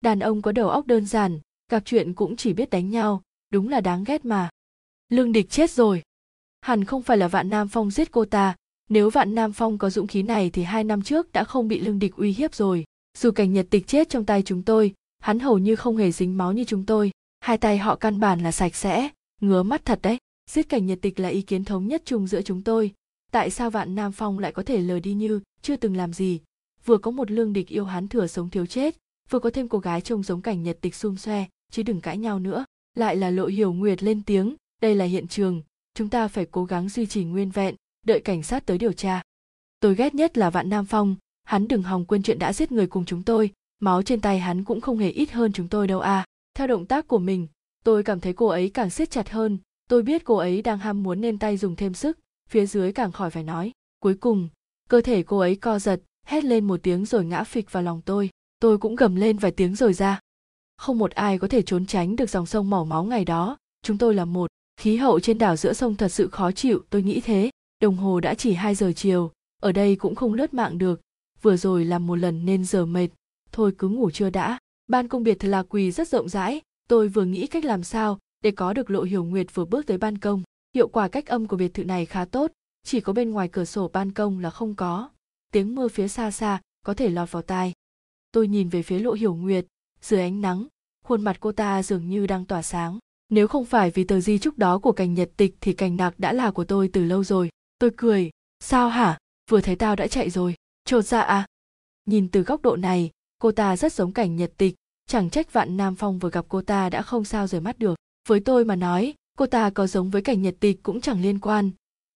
Đàn 0.00 0.20
ông 0.20 0.42
có 0.42 0.52
đầu 0.52 0.68
óc 0.68 0.86
đơn 0.86 1.06
giản, 1.06 1.40
gặp 1.70 1.82
chuyện 1.84 2.14
cũng 2.14 2.36
chỉ 2.36 2.52
biết 2.52 2.70
đánh 2.70 2.90
nhau, 2.90 3.22
đúng 3.52 3.68
là 3.68 3.80
đáng 3.80 4.04
ghét 4.04 4.24
mà. 4.24 4.48
Lương 5.08 5.32
địch 5.32 5.50
chết 5.50 5.70
rồi. 5.70 6.02
Hẳn 6.60 6.84
không 6.84 7.02
phải 7.02 7.16
là 7.16 7.28
vạn 7.28 7.48
nam 7.48 7.68
phong 7.68 7.90
giết 7.90 8.10
cô 8.10 8.24
ta, 8.24 8.56
nếu 8.88 9.10
vạn 9.10 9.34
nam 9.34 9.52
phong 9.52 9.78
có 9.78 9.90
dũng 9.90 10.06
khí 10.06 10.22
này 10.22 10.50
thì 10.50 10.62
hai 10.62 10.84
năm 10.84 11.02
trước 11.02 11.32
đã 11.32 11.44
không 11.44 11.68
bị 11.68 11.80
lương 11.80 11.98
địch 11.98 12.16
uy 12.16 12.32
hiếp 12.32 12.54
rồi. 12.54 12.84
Dù 13.18 13.30
cảnh 13.30 13.52
nhật 13.52 13.66
tịch 13.70 13.86
chết 13.86 14.08
trong 14.08 14.24
tay 14.24 14.42
chúng 14.42 14.62
tôi, 14.62 14.94
hắn 15.18 15.38
hầu 15.38 15.58
như 15.58 15.76
không 15.76 15.96
hề 15.96 16.12
dính 16.12 16.36
máu 16.36 16.52
như 16.52 16.64
chúng 16.64 16.86
tôi, 16.86 17.10
hai 17.40 17.58
tay 17.58 17.78
họ 17.78 17.96
căn 17.96 18.20
bản 18.20 18.40
là 18.42 18.52
sạch 18.52 18.74
sẽ 18.74 19.08
ngứa 19.40 19.62
mắt 19.62 19.84
thật 19.84 19.98
đấy. 20.02 20.18
Giết 20.50 20.68
cảnh 20.68 20.86
nhật 20.86 20.98
tịch 21.02 21.20
là 21.20 21.28
ý 21.28 21.42
kiến 21.42 21.64
thống 21.64 21.86
nhất 21.86 22.02
chung 22.04 22.26
giữa 22.26 22.42
chúng 22.42 22.62
tôi. 22.62 22.92
Tại 23.32 23.50
sao 23.50 23.70
vạn 23.70 23.94
nam 23.94 24.12
phong 24.12 24.38
lại 24.38 24.52
có 24.52 24.62
thể 24.62 24.80
lờ 24.80 25.00
đi 25.00 25.14
như 25.14 25.40
chưa 25.62 25.76
từng 25.76 25.96
làm 25.96 26.12
gì? 26.12 26.40
Vừa 26.84 26.98
có 26.98 27.10
một 27.10 27.30
lương 27.30 27.52
địch 27.52 27.68
yêu 27.68 27.84
hắn 27.84 28.08
thừa 28.08 28.26
sống 28.26 28.50
thiếu 28.50 28.66
chết, 28.66 28.96
vừa 29.30 29.38
có 29.38 29.50
thêm 29.50 29.68
cô 29.68 29.78
gái 29.78 30.00
trông 30.00 30.22
giống 30.22 30.42
cảnh 30.42 30.62
nhật 30.62 30.78
tịch 30.80 30.94
xung 30.94 31.16
xoe, 31.16 31.44
chứ 31.72 31.82
đừng 31.82 32.00
cãi 32.00 32.18
nhau 32.18 32.38
nữa. 32.38 32.64
Lại 32.94 33.16
là 33.16 33.30
lộ 33.30 33.46
hiểu 33.46 33.72
nguyệt 33.72 34.02
lên 34.02 34.22
tiếng, 34.22 34.54
đây 34.82 34.94
là 34.94 35.04
hiện 35.04 35.28
trường. 35.28 35.62
Chúng 35.94 36.08
ta 36.08 36.28
phải 36.28 36.46
cố 36.50 36.64
gắng 36.64 36.88
duy 36.88 37.06
trì 37.06 37.24
nguyên 37.24 37.50
vẹn, 37.50 37.74
đợi 38.06 38.20
cảnh 38.20 38.42
sát 38.42 38.66
tới 38.66 38.78
điều 38.78 38.92
tra. 38.92 39.22
Tôi 39.80 39.94
ghét 39.94 40.14
nhất 40.14 40.38
là 40.38 40.50
vạn 40.50 40.68
nam 40.68 40.86
phong. 40.86 41.16
Hắn 41.44 41.68
đừng 41.68 41.82
hòng 41.82 42.04
quên 42.04 42.22
chuyện 42.22 42.38
đã 42.38 42.52
giết 42.52 42.72
người 42.72 42.86
cùng 42.86 43.04
chúng 43.04 43.22
tôi. 43.22 43.50
Máu 43.80 44.02
trên 44.02 44.20
tay 44.20 44.38
hắn 44.38 44.64
cũng 44.64 44.80
không 44.80 44.98
hề 44.98 45.10
ít 45.10 45.30
hơn 45.30 45.52
chúng 45.52 45.68
tôi 45.68 45.86
đâu 45.86 46.00
à 46.00 46.24
theo 46.56 46.66
động 46.66 46.86
tác 46.86 47.08
của 47.08 47.18
mình 47.18 47.46
tôi 47.86 48.02
cảm 48.02 48.20
thấy 48.20 48.32
cô 48.32 48.46
ấy 48.46 48.70
càng 48.74 48.90
siết 48.90 49.10
chặt 49.10 49.30
hơn. 49.30 49.58
Tôi 49.88 50.02
biết 50.02 50.24
cô 50.24 50.36
ấy 50.36 50.62
đang 50.62 50.78
ham 50.78 51.02
muốn 51.02 51.20
nên 51.20 51.38
tay 51.38 51.56
dùng 51.56 51.76
thêm 51.76 51.94
sức, 51.94 52.18
phía 52.48 52.66
dưới 52.66 52.92
càng 52.92 53.12
khỏi 53.12 53.30
phải 53.30 53.42
nói. 53.42 53.72
Cuối 54.00 54.14
cùng, 54.14 54.48
cơ 54.88 55.00
thể 55.00 55.22
cô 55.22 55.38
ấy 55.38 55.56
co 55.56 55.78
giật, 55.78 56.00
hét 56.26 56.44
lên 56.44 56.64
một 56.64 56.80
tiếng 56.82 57.04
rồi 57.04 57.24
ngã 57.24 57.44
phịch 57.44 57.72
vào 57.72 57.82
lòng 57.82 58.02
tôi. 58.04 58.30
Tôi 58.60 58.78
cũng 58.78 58.96
gầm 58.96 59.16
lên 59.16 59.38
vài 59.38 59.50
tiếng 59.50 59.74
rồi 59.74 59.92
ra. 59.92 60.20
Không 60.76 60.98
một 60.98 61.10
ai 61.10 61.38
có 61.38 61.48
thể 61.48 61.62
trốn 61.62 61.86
tránh 61.86 62.16
được 62.16 62.30
dòng 62.30 62.46
sông 62.46 62.70
màu 62.70 62.84
máu 62.84 63.04
ngày 63.04 63.24
đó. 63.24 63.56
Chúng 63.82 63.98
tôi 63.98 64.14
là 64.14 64.24
một. 64.24 64.46
Khí 64.80 64.96
hậu 64.96 65.20
trên 65.20 65.38
đảo 65.38 65.56
giữa 65.56 65.72
sông 65.72 65.94
thật 65.94 66.08
sự 66.08 66.28
khó 66.28 66.52
chịu, 66.52 66.84
tôi 66.90 67.02
nghĩ 67.02 67.20
thế. 67.20 67.50
Đồng 67.80 67.96
hồ 67.96 68.20
đã 68.20 68.34
chỉ 68.34 68.52
2 68.52 68.74
giờ 68.74 68.92
chiều, 68.96 69.30
ở 69.62 69.72
đây 69.72 69.96
cũng 69.96 70.14
không 70.14 70.34
lướt 70.34 70.54
mạng 70.54 70.78
được. 70.78 71.00
Vừa 71.42 71.56
rồi 71.56 71.84
làm 71.84 72.06
một 72.06 72.16
lần 72.16 72.46
nên 72.46 72.64
giờ 72.64 72.86
mệt. 72.86 73.08
Thôi 73.52 73.72
cứ 73.78 73.88
ngủ 73.88 74.10
chưa 74.10 74.30
đã. 74.30 74.58
Ban 74.88 75.08
công 75.08 75.22
biệt 75.22 75.40
thự 75.40 75.48
là 75.48 75.62
quỳ 75.62 75.90
rất 75.90 76.08
rộng 76.08 76.28
rãi 76.28 76.60
tôi 76.88 77.08
vừa 77.08 77.24
nghĩ 77.24 77.46
cách 77.46 77.64
làm 77.64 77.82
sao 77.82 78.18
để 78.42 78.50
có 78.50 78.72
được 78.72 78.90
lộ 78.90 79.02
hiểu 79.02 79.24
nguyệt 79.24 79.46
vừa 79.54 79.64
bước 79.64 79.86
tới 79.86 79.98
ban 79.98 80.18
công. 80.18 80.42
Hiệu 80.74 80.88
quả 80.88 81.08
cách 81.08 81.26
âm 81.26 81.46
của 81.46 81.56
biệt 81.56 81.74
thự 81.74 81.84
này 81.84 82.06
khá 82.06 82.24
tốt, 82.24 82.52
chỉ 82.82 83.00
có 83.00 83.12
bên 83.12 83.30
ngoài 83.30 83.48
cửa 83.48 83.64
sổ 83.64 83.88
ban 83.88 84.12
công 84.12 84.38
là 84.38 84.50
không 84.50 84.74
có. 84.74 85.10
Tiếng 85.52 85.74
mưa 85.74 85.88
phía 85.88 86.08
xa 86.08 86.30
xa 86.30 86.60
có 86.84 86.94
thể 86.94 87.08
lọt 87.08 87.32
vào 87.32 87.42
tai. 87.42 87.72
Tôi 88.32 88.48
nhìn 88.48 88.68
về 88.68 88.82
phía 88.82 88.98
lộ 88.98 89.12
hiểu 89.12 89.34
nguyệt, 89.34 89.66
dưới 90.00 90.20
ánh 90.20 90.40
nắng, 90.40 90.66
khuôn 91.04 91.22
mặt 91.22 91.36
cô 91.40 91.52
ta 91.52 91.82
dường 91.82 92.08
như 92.08 92.26
đang 92.26 92.44
tỏa 92.44 92.62
sáng. 92.62 92.98
Nếu 93.28 93.48
không 93.48 93.64
phải 93.64 93.90
vì 93.90 94.04
tờ 94.04 94.20
di 94.20 94.38
chúc 94.38 94.58
đó 94.58 94.78
của 94.78 94.92
cành 94.92 95.14
nhật 95.14 95.30
tịch 95.36 95.56
thì 95.60 95.72
cành 95.72 95.96
nạc 95.96 96.18
đã 96.18 96.32
là 96.32 96.50
của 96.50 96.64
tôi 96.64 96.90
từ 96.92 97.04
lâu 97.04 97.24
rồi. 97.24 97.50
Tôi 97.78 97.90
cười, 97.96 98.30
sao 98.60 98.88
hả? 98.88 99.18
Vừa 99.50 99.60
thấy 99.60 99.76
tao 99.76 99.96
đã 99.96 100.06
chạy 100.06 100.30
rồi. 100.30 100.54
Trột 100.84 101.04
dạ 101.04 101.20
à? 101.20 101.46
Nhìn 102.06 102.28
từ 102.28 102.42
góc 102.42 102.62
độ 102.62 102.76
này, 102.76 103.10
cô 103.38 103.52
ta 103.52 103.76
rất 103.76 103.92
giống 103.92 104.12
cảnh 104.12 104.36
nhật 104.36 104.52
tịch 104.56 104.74
chẳng 105.06 105.30
trách 105.30 105.52
vạn 105.52 105.76
nam 105.76 105.94
phong 105.94 106.18
vừa 106.18 106.30
gặp 106.30 106.44
cô 106.48 106.62
ta 106.62 106.90
đã 106.90 107.02
không 107.02 107.24
sao 107.24 107.46
rời 107.46 107.60
mắt 107.60 107.78
được. 107.78 107.94
Với 108.28 108.40
tôi 108.40 108.64
mà 108.64 108.76
nói, 108.76 109.14
cô 109.38 109.46
ta 109.46 109.70
có 109.70 109.86
giống 109.86 110.10
với 110.10 110.22
cảnh 110.22 110.42
nhật 110.42 110.54
tịch 110.60 110.82
cũng 110.82 111.00
chẳng 111.00 111.22
liên 111.22 111.38
quan. 111.38 111.70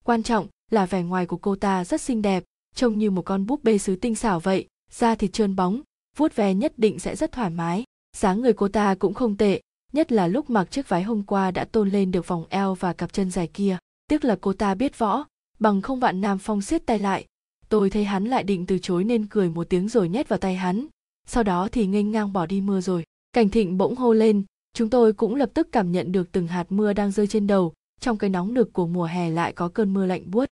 Quan 0.04 0.22
trọng 0.22 0.46
là 0.70 0.86
vẻ 0.86 1.02
ngoài 1.02 1.26
của 1.26 1.36
cô 1.36 1.56
ta 1.56 1.84
rất 1.84 2.00
xinh 2.00 2.22
đẹp, 2.22 2.44
trông 2.74 2.98
như 2.98 3.10
một 3.10 3.22
con 3.22 3.46
búp 3.46 3.64
bê 3.64 3.78
sứ 3.78 3.96
tinh 3.96 4.14
xảo 4.14 4.40
vậy, 4.40 4.66
da 4.90 5.14
thịt 5.14 5.32
trơn 5.32 5.56
bóng, 5.56 5.80
vuốt 6.16 6.36
ve 6.36 6.54
nhất 6.54 6.72
định 6.76 6.98
sẽ 6.98 7.16
rất 7.16 7.32
thoải 7.32 7.50
mái. 7.50 7.84
Dáng 8.16 8.40
người 8.40 8.52
cô 8.52 8.68
ta 8.68 8.94
cũng 8.94 9.14
không 9.14 9.36
tệ, 9.36 9.60
nhất 9.92 10.12
là 10.12 10.26
lúc 10.26 10.50
mặc 10.50 10.70
chiếc 10.70 10.88
váy 10.88 11.02
hôm 11.02 11.22
qua 11.22 11.50
đã 11.50 11.64
tôn 11.64 11.90
lên 11.90 12.10
được 12.10 12.28
vòng 12.28 12.44
eo 12.48 12.74
và 12.74 12.92
cặp 12.92 13.12
chân 13.12 13.30
dài 13.30 13.46
kia. 13.46 13.78
Tiếc 14.08 14.24
là 14.24 14.36
cô 14.40 14.52
ta 14.52 14.74
biết 14.74 14.98
võ, 14.98 15.24
bằng 15.58 15.82
không 15.82 16.00
vạn 16.00 16.20
nam 16.20 16.38
phong 16.38 16.62
siết 16.62 16.86
tay 16.86 16.98
lại. 16.98 17.26
Tôi 17.68 17.90
thấy 17.90 18.04
hắn 18.04 18.24
lại 18.24 18.44
định 18.44 18.66
từ 18.66 18.78
chối 18.78 19.04
nên 19.04 19.26
cười 19.26 19.48
một 19.48 19.68
tiếng 19.70 19.88
rồi 19.88 20.08
nhét 20.08 20.28
vào 20.28 20.38
tay 20.38 20.54
hắn 20.56 20.86
sau 21.32 21.42
đó 21.42 21.68
thì 21.72 21.86
nghênh 21.86 22.10
ngang 22.10 22.32
bỏ 22.32 22.46
đi 22.46 22.60
mưa 22.60 22.80
rồi. 22.80 23.04
Cảnh 23.32 23.48
thịnh 23.48 23.78
bỗng 23.78 23.96
hô 23.96 24.12
lên. 24.12 24.44
Chúng 24.74 24.90
tôi 24.90 25.12
cũng 25.12 25.34
lập 25.34 25.50
tức 25.54 25.68
cảm 25.72 25.92
nhận 25.92 26.12
được 26.12 26.32
từng 26.32 26.46
hạt 26.46 26.72
mưa 26.72 26.92
đang 26.92 27.10
rơi 27.10 27.26
trên 27.26 27.46
đầu. 27.46 27.72
Trong 28.00 28.16
cái 28.16 28.30
nóng 28.30 28.54
nực 28.54 28.72
của 28.72 28.86
mùa 28.86 29.04
hè 29.04 29.30
lại 29.30 29.52
có 29.52 29.68
cơn 29.68 29.94
mưa 29.94 30.06
lạnh 30.06 30.30
buốt. 30.30 30.48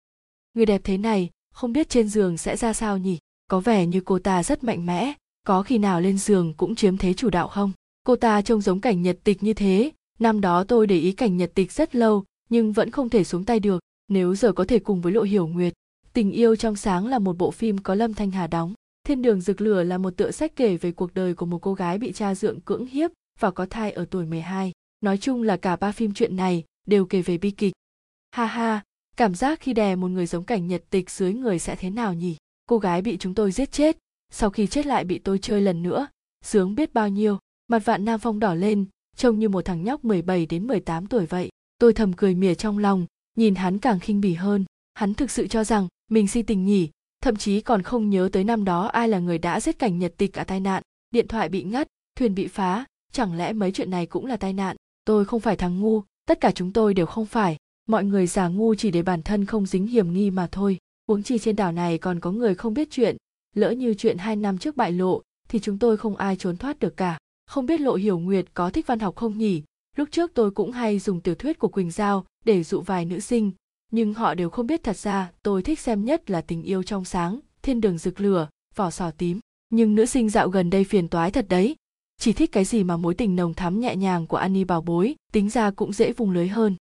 Người 0.53 0.65
đẹp 0.65 0.81
thế 0.83 0.97
này, 0.97 1.29
không 1.53 1.73
biết 1.73 1.89
trên 1.89 2.09
giường 2.09 2.37
sẽ 2.37 2.57
ra 2.57 2.73
sao 2.73 2.97
nhỉ? 2.97 3.17
Có 3.47 3.59
vẻ 3.59 3.85
như 3.85 4.01
cô 4.01 4.19
ta 4.19 4.43
rất 4.43 4.63
mạnh 4.63 4.85
mẽ. 4.85 5.13
Có 5.47 5.63
khi 5.63 5.77
nào 5.77 6.01
lên 6.01 6.17
giường 6.17 6.53
cũng 6.57 6.75
chiếm 6.75 6.97
thế 6.97 7.13
chủ 7.13 7.29
đạo 7.29 7.47
không? 7.47 7.71
Cô 8.03 8.15
ta 8.15 8.41
trông 8.41 8.61
giống 8.61 8.81
cảnh 8.81 9.01
nhật 9.01 9.17
tịch 9.23 9.43
như 9.43 9.53
thế. 9.53 9.91
Năm 10.19 10.41
đó 10.41 10.63
tôi 10.63 10.87
để 10.87 10.99
ý 10.99 11.11
cảnh 11.11 11.37
nhật 11.37 11.51
tịch 11.55 11.71
rất 11.71 11.95
lâu, 11.95 12.23
nhưng 12.49 12.73
vẫn 12.73 12.91
không 12.91 13.09
thể 13.09 13.23
xuống 13.23 13.43
tay 13.43 13.59
được. 13.59 13.79
Nếu 14.07 14.35
giờ 14.35 14.51
có 14.51 14.65
thể 14.65 14.79
cùng 14.79 15.01
với 15.01 15.13
lộ 15.13 15.21
hiểu 15.21 15.47
nguyệt, 15.47 15.73
tình 16.13 16.31
yêu 16.31 16.55
trong 16.55 16.75
sáng 16.75 17.07
là 17.07 17.19
một 17.19 17.37
bộ 17.37 17.51
phim 17.51 17.77
có 17.77 17.95
lâm 17.95 18.13
thanh 18.13 18.31
hà 18.31 18.47
đóng 18.47 18.73
thiên 19.07 19.21
đường 19.21 19.41
rực 19.41 19.61
lửa 19.61 19.83
là 19.83 19.97
một 19.97 20.17
tựa 20.17 20.31
sách 20.31 20.55
kể 20.55 20.77
về 20.77 20.91
cuộc 20.91 21.13
đời 21.13 21.33
của 21.33 21.45
một 21.45 21.59
cô 21.61 21.73
gái 21.73 21.97
bị 21.97 22.11
cha 22.11 22.35
dượng 22.35 22.61
cưỡng 22.61 22.85
hiếp 22.85 23.11
và 23.39 23.51
có 23.51 23.65
thai 23.65 23.91
ở 23.91 24.05
tuổi 24.05 24.25
12. 24.25 24.71
Nói 25.01 25.17
chung 25.17 25.43
là 25.43 25.57
cả 25.57 25.75
ba 25.75 25.91
phim 25.91 26.13
truyện 26.13 26.35
này 26.35 26.63
đều 26.87 27.05
kể 27.05 27.21
về 27.21 27.37
bi 27.37 27.51
kịch. 27.51 27.73
Ha 28.31 28.45
ha, 28.45 28.83
cảm 29.17 29.35
giác 29.35 29.59
khi 29.59 29.73
đè 29.73 29.95
một 29.95 30.07
người 30.07 30.25
giống 30.25 30.43
cảnh 30.43 30.67
nhật 30.67 30.83
tịch 30.89 31.09
dưới 31.09 31.33
người 31.33 31.59
sẽ 31.59 31.75
thế 31.75 31.89
nào 31.89 32.13
nhỉ? 32.13 32.35
Cô 32.69 32.77
gái 32.77 33.01
bị 33.01 33.17
chúng 33.17 33.33
tôi 33.33 33.51
giết 33.51 33.71
chết, 33.71 33.97
sau 34.31 34.49
khi 34.49 34.67
chết 34.67 34.85
lại 34.85 35.03
bị 35.03 35.19
tôi 35.19 35.39
chơi 35.39 35.61
lần 35.61 35.83
nữa, 35.83 36.07
sướng 36.45 36.75
biết 36.75 36.93
bao 36.93 37.09
nhiêu. 37.09 37.37
Mặt 37.67 37.85
vạn 37.85 38.05
Nam 38.05 38.19
Phong 38.19 38.39
đỏ 38.39 38.53
lên, 38.53 38.85
trông 39.15 39.39
như 39.39 39.49
một 39.49 39.65
thằng 39.65 39.83
nhóc 39.83 40.05
17 40.05 40.45
đến 40.45 40.67
18 40.67 41.07
tuổi 41.07 41.25
vậy. 41.25 41.49
Tôi 41.77 41.93
thầm 41.93 42.13
cười 42.13 42.35
mỉa 42.35 42.55
trong 42.55 42.77
lòng, 42.77 43.05
nhìn 43.35 43.55
hắn 43.55 43.79
càng 43.79 43.99
khinh 43.99 44.21
bỉ 44.21 44.33
hơn. 44.33 44.65
Hắn 44.93 45.13
thực 45.13 45.31
sự 45.31 45.47
cho 45.47 45.63
rằng 45.63 45.87
mình 46.11 46.27
si 46.27 46.41
tình 46.41 46.65
nhỉ, 46.65 46.89
thậm 47.21 47.35
chí 47.35 47.61
còn 47.61 47.81
không 47.81 48.09
nhớ 48.09 48.29
tới 48.31 48.43
năm 48.43 48.65
đó 48.65 48.87
ai 48.87 49.09
là 49.09 49.19
người 49.19 49.37
đã 49.37 49.59
giết 49.59 49.79
cảnh 49.79 49.99
nhật 49.99 50.13
tịch 50.17 50.33
cả 50.33 50.43
tai 50.43 50.59
nạn. 50.59 50.83
Điện 51.11 51.27
thoại 51.27 51.49
bị 51.49 51.63
ngắt, 51.63 51.87
thuyền 52.15 52.35
bị 52.35 52.47
phá, 52.47 52.85
chẳng 53.11 53.37
lẽ 53.37 53.53
mấy 53.53 53.71
chuyện 53.71 53.91
này 53.91 54.05
cũng 54.05 54.25
là 54.25 54.37
tai 54.37 54.53
nạn. 54.53 54.75
Tôi 55.05 55.25
không 55.25 55.39
phải 55.39 55.55
thằng 55.55 55.79
ngu, 55.79 56.01
tất 56.27 56.41
cả 56.41 56.51
chúng 56.51 56.73
tôi 56.73 56.93
đều 56.93 57.05
không 57.05 57.25
phải. 57.25 57.57
Mọi 57.87 58.03
người 58.03 58.27
giả 58.27 58.47
ngu 58.47 58.75
chỉ 58.75 58.91
để 58.91 59.01
bản 59.01 59.21
thân 59.21 59.45
không 59.45 59.65
dính 59.65 59.87
hiểm 59.87 60.13
nghi 60.13 60.31
mà 60.31 60.47
thôi. 60.51 60.77
Huống 61.07 61.23
chi 61.23 61.37
trên 61.39 61.55
đảo 61.55 61.71
này 61.71 61.97
còn 61.97 62.19
có 62.19 62.31
người 62.31 62.55
không 62.55 62.73
biết 62.73 62.87
chuyện, 62.91 63.17
lỡ 63.57 63.71
như 63.71 63.93
chuyện 63.93 64.17
hai 64.17 64.35
năm 64.35 64.57
trước 64.57 64.77
bại 64.77 64.91
lộ 64.91 65.21
thì 65.49 65.59
chúng 65.59 65.79
tôi 65.79 65.97
không 65.97 66.15
ai 66.15 66.35
trốn 66.35 66.57
thoát 66.57 66.79
được 66.79 66.97
cả 66.97 67.17
không 67.45 67.65
biết 67.65 67.81
lộ 67.81 67.95
hiểu 67.95 68.19
nguyệt 68.19 68.45
có 68.53 68.69
thích 68.69 68.87
văn 68.87 68.99
học 68.99 69.15
không 69.15 69.37
nhỉ 69.37 69.63
lúc 69.95 70.09
trước 70.11 70.31
tôi 70.33 70.51
cũng 70.51 70.71
hay 70.71 70.99
dùng 70.99 71.21
tiểu 71.21 71.35
thuyết 71.35 71.59
của 71.59 71.67
quỳnh 71.67 71.91
giao 71.91 72.25
để 72.45 72.63
dụ 72.63 72.81
vài 72.81 73.05
nữ 73.05 73.19
sinh 73.19 73.51
nhưng 73.91 74.13
họ 74.13 74.33
đều 74.33 74.49
không 74.49 74.67
biết 74.67 74.83
thật 74.83 74.97
ra 74.97 75.31
tôi 75.43 75.63
thích 75.63 75.79
xem 75.79 76.05
nhất 76.05 76.29
là 76.29 76.41
tình 76.41 76.63
yêu 76.63 76.83
trong 76.83 77.05
sáng 77.05 77.39
thiên 77.61 77.81
đường 77.81 77.97
rực 77.97 78.21
lửa 78.21 78.49
vỏ 78.75 78.89
sò 78.89 79.11
tím. 79.11 79.39
Nhưng 79.69 79.95
nữ 79.95 80.05
sinh 80.05 80.29
dạo 80.29 80.49
gần 80.49 80.69
đây 80.69 80.83
phiền 80.83 81.07
toái 81.07 81.31
thật 81.31 81.45
đấy. 81.49 81.75
Chỉ 82.17 82.33
thích 82.33 82.51
cái 82.51 82.65
gì 82.65 82.83
mà 82.83 82.97
mối 82.97 83.13
tình 83.13 83.35
nồng 83.35 83.53
thắm 83.53 83.79
nhẹ 83.79 83.95
nhàng 83.95 84.27
của 84.27 84.37
Annie 84.37 84.63
bảo 84.63 84.81
bối, 84.81 85.15
tính 85.31 85.49
ra 85.49 85.71
cũng 85.71 85.93
dễ 85.93 86.11
vùng 86.11 86.31
lưới 86.31 86.47
hơn. 86.47 86.75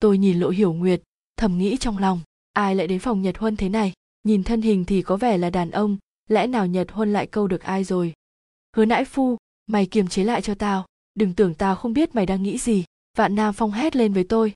Tôi 0.00 0.18
nhìn 0.18 0.40
Lộ 0.40 0.48
Hiểu 0.48 0.72
Nguyệt, 0.72 1.02
thầm 1.36 1.58
nghĩ 1.58 1.76
trong 1.76 1.98
lòng, 1.98 2.20
ai 2.52 2.74
lại 2.74 2.86
đến 2.86 2.98
phòng 2.98 3.22
Nhật 3.22 3.38
Huân 3.38 3.56
thế 3.56 3.68
này, 3.68 3.92
nhìn 4.24 4.44
thân 4.44 4.62
hình 4.62 4.84
thì 4.84 5.02
có 5.02 5.16
vẻ 5.16 5.38
là 5.38 5.50
đàn 5.50 5.70
ông, 5.70 5.96
lẽ 6.28 6.46
nào 6.46 6.66
Nhật 6.66 6.90
Huân 6.90 7.12
lại 7.12 7.26
câu 7.26 7.46
được 7.46 7.62
ai 7.62 7.84
rồi. 7.84 8.12
Hứa 8.76 8.84
nãi 8.84 9.04
phu, 9.04 9.36
mày 9.66 9.86
kiềm 9.86 10.08
chế 10.08 10.24
lại 10.24 10.42
cho 10.42 10.54
tao 10.54 10.86
đừng 11.14 11.34
tưởng 11.34 11.54
tao 11.54 11.76
không 11.76 11.92
biết 11.92 12.14
mày 12.14 12.26
đang 12.26 12.42
nghĩ 12.42 12.58
gì. 12.58 12.84
Vạn 13.16 13.34
nam 13.34 13.54
phong 13.54 13.70
hét 13.70 13.96
lên 13.96 14.12
với 14.12 14.24
tôi. 14.24 14.54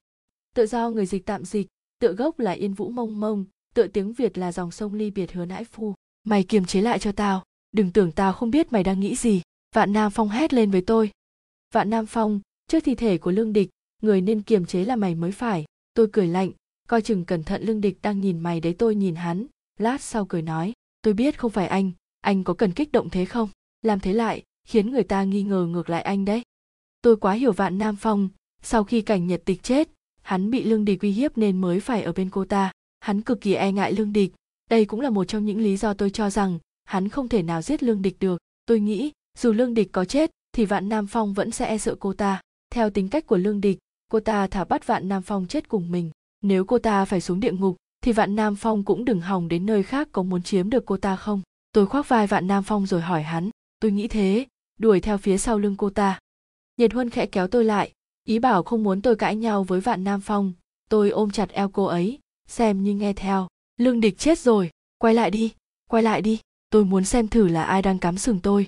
Tự 0.54 0.66
do 0.66 0.90
người 0.90 1.06
dịch 1.06 1.26
tạm 1.26 1.44
dịch 1.44 1.66
tựa 1.98 2.12
gốc 2.12 2.38
là 2.38 2.52
yên 2.52 2.74
vũ 2.74 2.88
mông 2.88 3.20
mông, 3.20 3.44
tựa 3.74 3.86
tiếng 3.86 4.12
việt 4.12 4.38
là 4.38 4.52
dòng 4.52 4.70
sông 4.70 4.94
ly 4.94 5.10
biệt 5.10 5.32
hứa 5.32 5.44
nãi 5.44 5.64
phu. 5.64 5.94
Mày 6.24 6.44
kiềm 6.44 6.64
chế 6.64 6.80
lại 6.80 6.98
cho 6.98 7.12
tao. 7.12 7.42
Đừng 7.72 7.90
tưởng 7.90 8.12
tao 8.12 8.32
không 8.32 8.50
biết 8.50 8.72
mày 8.72 8.84
đang 8.84 9.00
nghĩ 9.00 9.14
gì. 9.14 9.42
Vạn 9.74 9.92
nam 9.92 10.10
phong 10.10 10.28
hét 10.28 10.52
lên 10.52 10.70
với 10.70 10.80
tôi. 10.80 11.10
Vạn 11.74 11.90
nam 11.90 12.06
phong, 12.06 12.40
trước 12.68 12.80
thi 12.84 12.94
thể 12.94 13.18
của 13.18 13.30
lương 13.30 13.52
địch, 13.52 13.70
người 14.02 14.20
nên 14.20 14.42
kiềm 14.42 14.66
chế 14.66 14.84
là 14.84 14.96
mày 14.96 15.14
mới 15.14 15.32
phải. 15.32 15.64
Tôi 15.94 16.08
cười 16.12 16.26
lạnh, 16.26 16.50
coi 16.88 17.02
chừng 17.02 17.24
cẩn 17.24 17.42
thận 17.42 17.62
lương 17.62 17.80
địch 17.80 17.98
đang 18.02 18.20
nhìn 18.20 18.38
mày 18.38 18.60
đấy 18.60 18.74
tôi 18.78 18.94
nhìn 18.94 19.14
hắn. 19.14 19.46
Lát 19.78 20.00
sau 20.00 20.24
cười 20.24 20.42
nói, 20.42 20.72
tôi 21.02 21.14
biết 21.14 21.38
không 21.38 21.50
phải 21.50 21.66
anh 21.66 21.92
anh 22.24 22.44
có 22.44 22.54
cần 22.54 22.72
kích 22.72 22.92
động 22.92 23.10
thế 23.10 23.24
không? 23.24 23.48
Làm 23.82 24.00
thế 24.00 24.12
lại, 24.12 24.42
khiến 24.68 24.90
người 24.90 25.04
ta 25.04 25.24
nghi 25.24 25.42
ngờ 25.42 25.66
ngược 25.66 25.90
lại 25.90 26.02
anh 26.02 26.24
đấy. 26.24 26.42
Tôi 27.02 27.16
quá 27.16 27.32
hiểu 27.32 27.52
vạn 27.52 27.78
nam 27.78 27.96
phong, 27.96 28.28
sau 28.62 28.84
khi 28.84 29.02
cảnh 29.02 29.26
nhật 29.26 29.42
tịch 29.44 29.62
chết 29.62 29.88
hắn 30.24 30.50
bị 30.50 30.64
lương 30.64 30.84
địch 30.84 31.00
uy 31.02 31.10
hiếp 31.10 31.38
nên 31.38 31.60
mới 31.60 31.80
phải 31.80 32.02
ở 32.02 32.12
bên 32.12 32.30
cô 32.30 32.44
ta. 32.44 32.72
Hắn 33.00 33.20
cực 33.20 33.40
kỳ 33.40 33.54
e 33.54 33.72
ngại 33.72 33.92
lương 33.92 34.12
địch. 34.12 34.32
Đây 34.70 34.84
cũng 34.84 35.00
là 35.00 35.10
một 35.10 35.24
trong 35.24 35.44
những 35.44 35.60
lý 35.60 35.76
do 35.76 35.94
tôi 35.94 36.10
cho 36.10 36.30
rằng 36.30 36.58
hắn 36.84 37.08
không 37.08 37.28
thể 37.28 37.42
nào 37.42 37.62
giết 37.62 37.82
lương 37.82 38.02
địch 38.02 38.16
được. 38.20 38.38
Tôi 38.66 38.80
nghĩ, 38.80 39.12
dù 39.38 39.52
lương 39.52 39.74
địch 39.74 39.92
có 39.92 40.04
chết, 40.04 40.30
thì 40.52 40.64
vạn 40.64 40.88
nam 40.88 41.06
phong 41.06 41.34
vẫn 41.34 41.50
sẽ 41.50 41.66
e 41.66 41.78
sợ 41.78 41.94
cô 42.00 42.12
ta. 42.12 42.40
Theo 42.70 42.90
tính 42.90 43.08
cách 43.08 43.26
của 43.26 43.36
lương 43.36 43.60
địch, 43.60 43.78
cô 44.08 44.20
ta 44.20 44.46
thả 44.46 44.64
bắt 44.64 44.86
vạn 44.86 45.08
nam 45.08 45.22
phong 45.22 45.46
chết 45.46 45.68
cùng 45.68 45.90
mình. 45.90 46.10
Nếu 46.42 46.64
cô 46.64 46.78
ta 46.78 47.04
phải 47.04 47.20
xuống 47.20 47.40
địa 47.40 47.52
ngục, 47.52 47.76
thì 48.00 48.12
vạn 48.12 48.36
nam 48.36 48.56
phong 48.56 48.84
cũng 48.84 49.04
đừng 49.04 49.20
hòng 49.20 49.48
đến 49.48 49.66
nơi 49.66 49.82
khác 49.82 50.08
có 50.12 50.22
muốn 50.22 50.42
chiếm 50.42 50.70
được 50.70 50.86
cô 50.86 50.96
ta 50.96 51.16
không? 51.16 51.42
Tôi 51.72 51.86
khoác 51.86 52.08
vai 52.08 52.26
vạn 52.26 52.46
nam 52.46 52.62
phong 52.62 52.86
rồi 52.86 53.00
hỏi 53.00 53.22
hắn. 53.22 53.50
Tôi 53.80 53.90
nghĩ 53.90 54.08
thế, 54.08 54.46
đuổi 54.78 55.00
theo 55.00 55.18
phía 55.18 55.38
sau 55.38 55.58
lưng 55.58 55.76
cô 55.76 55.90
ta. 55.90 56.18
Nhiệt 56.76 56.92
huân 56.92 57.10
khẽ 57.10 57.26
kéo 57.26 57.46
tôi 57.46 57.64
lại 57.64 57.92
ý 58.24 58.38
bảo 58.38 58.62
không 58.62 58.82
muốn 58.82 59.00
tôi 59.00 59.16
cãi 59.16 59.36
nhau 59.36 59.64
với 59.64 59.80
vạn 59.80 60.04
nam 60.04 60.20
phong, 60.20 60.52
tôi 60.90 61.10
ôm 61.10 61.30
chặt 61.30 61.48
eo 61.50 61.68
cô 61.68 61.84
ấy, 61.84 62.18
xem 62.48 62.82
như 62.82 62.94
nghe 62.94 63.12
theo. 63.12 63.48
Lương 63.76 64.00
địch 64.00 64.18
chết 64.18 64.38
rồi, 64.38 64.70
quay 64.98 65.14
lại 65.14 65.30
đi, 65.30 65.52
quay 65.90 66.02
lại 66.02 66.22
đi, 66.22 66.40
tôi 66.70 66.84
muốn 66.84 67.04
xem 67.04 67.28
thử 67.28 67.48
là 67.48 67.64
ai 67.64 67.82
đang 67.82 67.98
cắm 67.98 68.18
sừng 68.18 68.40
tôi. 68.40 68.66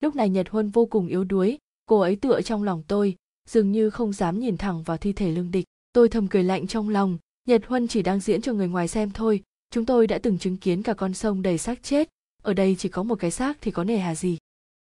Lúc 0.00 0.16
này 0.16 0.28
nhật 0.28 0.48
huân 0.48 0.70
vô 0.70 0.86
cùng 0.86 1.06
yếu 1.06 1.24
đuối, 1.24 1.58
cô 1.86 2.00
ấy 2.00 2.16
tựa 2.16 2.42
trong 2.42 2.62
lòng 2.62 2.82
tôi, 2.88 3.16
dường 3.48 3.72
như 3.72 3.90
không 3.90 4.12
dám 4.12 4.38
nhìn 4.38 4.56
thẳng 4.56 4.82
vào 4.82 4.96
thi 4.96 5.12
thể 5.12 5.30
lương 5.30 5.50
địch. 5.50 5.64
Tôi 5.92 6.08
thầm 6.08 6.28
cười 6.28 6.42
lạnh 6.42 6.66
trong 6.66 6.88
lòng, 6.88 7.18
nhật 7.48 7.62
huân 7.66 7.88
chỉ 7.88 8.02
đang 8.02 8.20
diễn 8.20 8.42
cho 8.42 8.52
người 8.52 8.68
ngoài 8.68 8.88
xem 8.88 9.10
thôi, 9.10 9.42
chúng 9.70 9.84
tôi 9.84 10.06
đã 10.06 10.18
từng 10.18 10.38
chứng 10.38 10.56
kiến 10.56 10.82
cả 10.82 10.94
con 10.94 11.14
sông 11.14 11.42
đầy 11.42 11.58
xác 11.58 11.82
chết, 11.82 12.08
ở 12.42 12.54
đây 12.54 12.76
chỉ 12.78 12.88
có 12.88 13.02
một 13.02 13.14
cái 13.14 13.30
xác 13.30 13.58
thì 13.60 13.70
có 13.70 13.84
nề 13.84 13.98
hà 13.98 14.14
gì. 14.14 14.38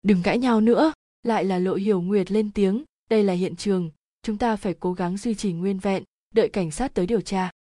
Đừng 0.02 0.24
cãi 0.24 0.38
nhau 0.38 0.62
nữa, 0.62 0.94
lại 1.24 1.46
là 1.46 1.60
lộ 1.60 1.76
hiểu 1.76 2.02
nguyệt 2.02 2.32
lên 2.32 2.52
tiếng 2.52 2.84
đây 3.14 3.24
là 3.24 3.34
hiện 3.34 3.56
trường. 3.56 3.90
Chúng 4.24 4.38
ta 4.38 4.56
phải 4.56 4.74
cố 4.74 4.94
gắng 4.94 5.18
duy 5.18 5.36
trì 5.36 5.54
nguyên 5.54 5.80
vẹn, 5.80 6.04
đợi 6.34 6.50
cảnh 6.50 6.72
sát 6.72 6.94
tới 6.94 7.08
điều 7.08 7.22
tra. 7.22 7.52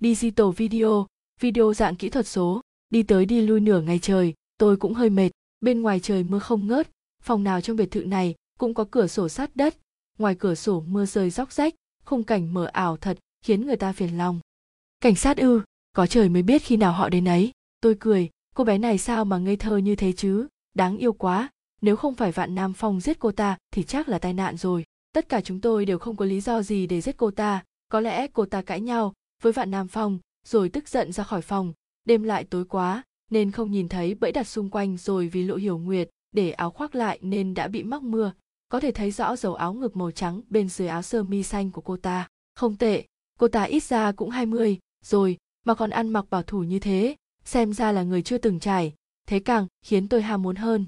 Digital 0.00 0.46
video 0.56 1.06
video 1.40 1.74
dạng 1.74 1.96
kỹ 1.96 2.08
thuật 2.08 2.26
số. 2.26 2.60
Đi 2.90 3.02
tới 3.02 3.24
đi 3.26 3.40
lui 3.40 3.60
nửa 3.60 3.80
ngày 3.80 3.98
trời, 3.98 4.34
tôi 4.58 4.76
cũng 4.76 4.94
hơi 4.94 5.10
mệt. 5.10 5.30
Bên 5.60 5.82
ngoài 5.82 6.00
trời 6.00 6.24
mưa 6.24 6.38
không 6.38 6.66
ngớt. 6.66 6.88
Phòng 7.22 7.44
nào 7.44 7.60
trong 7.60 7.76
biệt 7.76 7.90
thự 7.90 8.04
này 8.04 8.34
cũng 8.58 8.74
có 8.74 8.84
cửa 8.90 9.06
sổ 9.06 9.28
sát 9.28 9.56
đất. 9.56 9.76
Ngoài 10.18 10.34
cửa 10.34 10.54
sổ 10.54 10.80
mưa 10.80 11.06
rơi 11.06 11.30
róc 11.30 11.52
rách, 11.52 11.74
khung 12.04 12.22
cảnh 12.22 12.54
mờ 12.54 12.64
ảo 12.64 12.96
thật 12.96 13.18
khiến 13.44 13.66
người 13.66 13.76
ta 13.76 13.92
phiền 13.92 14.18
lòng. 14.18 14.40
Cảnh 15.00 15.14
sát 15.14 15.36
ư, 15.36 15.62
có 15.92 16.06
trời 16.06 16.28
mới 16.28 16.42
biết 16.42 16.62
khi 16.62 16.76
nào 16.76 16.92
họ 16.92 17.08
đến 17.08 17.28
ấy. 17.28 17.52
Tôi 17.80 17.96
cười, 18.00 18.30
cô 18.54 18.64
bé 18.64 18.78
này 18.78 18.98
sao 18.98 19.24
mà 19.24 19.38
ngây 19.38 19.56
thơ 19.56 19.76
như 19.76 19.96
thế 19.96 20.12
chứ? 20.12 20.46
Đáng 20.74 20.98
yêu 20.98 21.12
quá. 21.12 21.48
Nếu 21.80 21.96
không 21.96 22.14
phải 22.14 22.32
vạn 22.32 22.54
nam 22.54 22.72
phong 22.74 23.00
giết 23.00 23.18
cô 23.18 23.32
ta 23.32 23.56
thì 23.70 23.82
chắc 23.82 24.08
là 24.08 24.18
tai 24.18 24.32
nạn 24.32 24.56
rồi 24.56 24.84
tất 25.12 25.28
cả 25.28 25.40
chúng 25.40 25.60
tôi 25.60 25.84
đều 25.84 25.98
không 25.98 26.16
có 26.16 26.24
lý 26.24 26.40
do 26.40 26.62
gì 26.62 26.86
để 26.86 27.00
giết 27.00 27.16
cô 27.16 27.30
ta. 27.30 27.64
Có 27.88 28.00
lẽ 28.00 28.26
cô 28.32 28.46
ta 28.46 28.62
cãi 28.62 28.80
nhau 28.80 29.14
với 29.42 29.52
vạn 29.52 29.70
nam 29.70 29.88
phong 29.88 30.18
rồi 30.46 30.68
tức 30.68 30.88
giận 30.88 31.12
ra 31.12 31.24
khỏi 31.24 31.42
phòng. 31.42 31.72
Đêm 32.04 32.22
lại 32.22 32.44
tối 32.44 32.64
quá 32.64 33.02
nên 33.30 33.50
không 33.50 33.70
nhìn 33.70 33.88
thấy 33.88 34.14
bẫy 34.14 34.32
đặt 34.32 34.44
xung 34.44 34.70
quanh 34.70 34.96
rồi 34.96 35.28
vì 35.28 35.44
lộ 35.44 35.56
hiểu 35.56 35.78
nguyệt 35.78 36.10
để 36.32 36.50
áo 36.50 36.70
khoác 36.70 36.94
lại 36.94 37.18
nên 37.22 37.54
đã 37.54 37.68
bị 37.68 37.82
mắc 37.82 38.02
mưa. 38.02 38.32
Có 38.68 38.80
thể 38.80 38.92
thấy 38.92 39.10
rõ 39.10 39.36
dấu 39.36 39.54
áo 39.54 39.74
ngực 39.74 39.96
màu 39.96 40.10
trắng 40.10 40.40
bên 40.50 40.68
dưới 40.68 40.88
áo 40.88 41.02
sơ 41.02 41.22
mi 41.22 41.42
xanh 41.42 41.70
của 41.70 41.80
cô 41.80 41.96
ta. 41.96 42.28
Không 42.54 42.76
tệ 42.76 43.04
cô 43.38 43.48
ta 43.48 43.62
ít 43.62 43.82
ra 43.82 44.12
cũng 44.12 44.30
20, 44.30 44.78
rồi 45.04 45.36
mà 45.64 45.74
còn 45.74 45.90
ăn 45.90 46.08
mặc 46.08 46.24
bảo 46.30 46.42
thủ 46.42 46.62
như 46.62 46.78
thế 46.78 47.16
xem 47.44 47.72
ra 47.72 47.92
là 47.92 48.02
người 48.02 48.22
chưa 48.22 48.38
từng 48.38 48.60
trải. 48.60 48.94
Thế 49.26 49.40
càng 49.40 49.66
khiến 49.82 50.08
tôi 50.08 50.22
ham 50.22 50.42
muốn 50.42 50.56
hơn. 50.56 50.86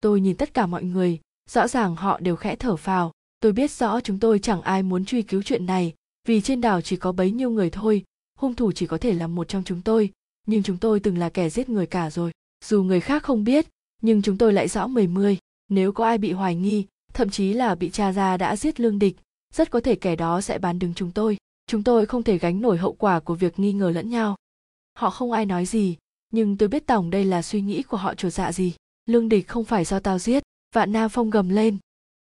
Tôi 0.00 0.20
nhìn 0.20 0.36
tất 0.36 0.54
cả 0.54 0.66
mọi 0.66 0.84
người 0.84 1.20
rõ 1.50 1.68
ràng 1.68 1.96
họ 1.96 2.20
đều 2.20 2.36
khẽ 2.36 2.56
thở 2.56 2.76
phào 2.76 3.12
tôi 3.42 3.52
biết 3.52 3.70
rõ 3.70 4.00
chúng 4.00 4.18
tôi 4.18 4.38
chẳng 4.38 4.62
ai 4.62 4.82
muốn 4.82 5.04
truy 5.04 5.22
cứu 5.22 5.42
chuyện 5.42 5.66
này, 5.66 5.94
vì 6.28 6.40
trên 6.40 6.60
đảo 6.60 6.80
chỉ 6.80 6.96
có 6.96 7.12
bấy 7.12 7.30
nhiêu 7.30 7.50
người 7.50 7.70
thôi, 7.70 8.04
hung 8.38 8.54
thủ 8.54 8.72
chỉ 8.72 8.86
có 8.86 8.98
thể 8.98 9.12
là 9.12 9.26
một 9.26 9.48
trong 9.48 9.64
chúng 9.64 9.82
tôi. 9.82 10.10
Nhưng 10.46 10.62
chúng 10.62 10.78
tôi 10.78 11.00
từng 11.00 11.18
là 11.18 11.28
kẻ 11.28 11.50
giết 11.50 11.68
người 11.68 11.86
cả 11.86 12.10
rồi. 12.10 12.32
Dù 12.64 12.82
người 12.82 13.00
khác 13.00 13.22
không 13.22 13.44
biết, 13.44 13.66
nhưng 14.02 14.22
chúng 14.22 14.38
tôi 14.38 14.52
lại 14.52 14.68
rõ 14.68 14.86
mười 14.86 15.06
mươi. 15.06 15.38
Nếu 15.68 15.92
có 15.92 16.04
ai 16.04 16.18
bị 16.18 16.32
hoài 16.32 16.54
nghi, 16.54 16.86
thậm 17.14 17.30
chí 17.30 17.52
là 17.52 17.74
bị 17.74 17.90
cha 17.90 18.12
ra 18.12 18.36
đã 18.36 18.56
giết 18.56 18.80
lương 18.80 18.98
địch, 18.98 19.16
rất 19.54 19.70
có 19.70 19.80
thể 19.80 19.94
kẻ 19.94 20.16
đó 20.16 20.40
sẽ 20.40 20.58
bán 20.58 20.78
đứng 20.78 20.94
chúng 20.94 21.10
tôi. 21.10 21.36
Chúng 21.66 21.82
tôi 21.82 22.06
không 22.06 22.22
thể 22.22 22.38
gánh 22.38 22.60
nổi 22.60 22.78
hậu 22.78 22.92
quả 22.92 23.20
của 23.20 23.34
việc 23.34 23.58
nghi 23.58 23.72
ngờ 23.72 23.90
lẫn 23.90 24.10
nhau. 24.10 24.36
Họ 24.98 25.10
không 25.10 25.32
ai 25.32 25.46
nói 25.46 25.66
gì, 25.66 25.96
nhưng 26.32 26.56
tôi 26.56 26.68
biết 26.68 26.86
tổng 26.86 27.10
đây 27.10 27.24
là 27.24 27.42
suy 27.42 27.60
nghĩ 27.60 27.82
của 27.82 27.96
họ 27.96 28.14
chuột 28.14 28.32
dạ 28.32 28.52
gì. 28.52 28.74
Lương 29.06 29.28
địch 29.28 29.48
không 29.48 29.64
phải 29.64 29.84
do 29.84 30.00
tao 30.00 30.18
giết, 30.18 30.42
vạn 30.74 30.92
nam 30.92 31.08
phong 31.08 31.30
gầm 31.30 31.48
lên. 31.48 31.78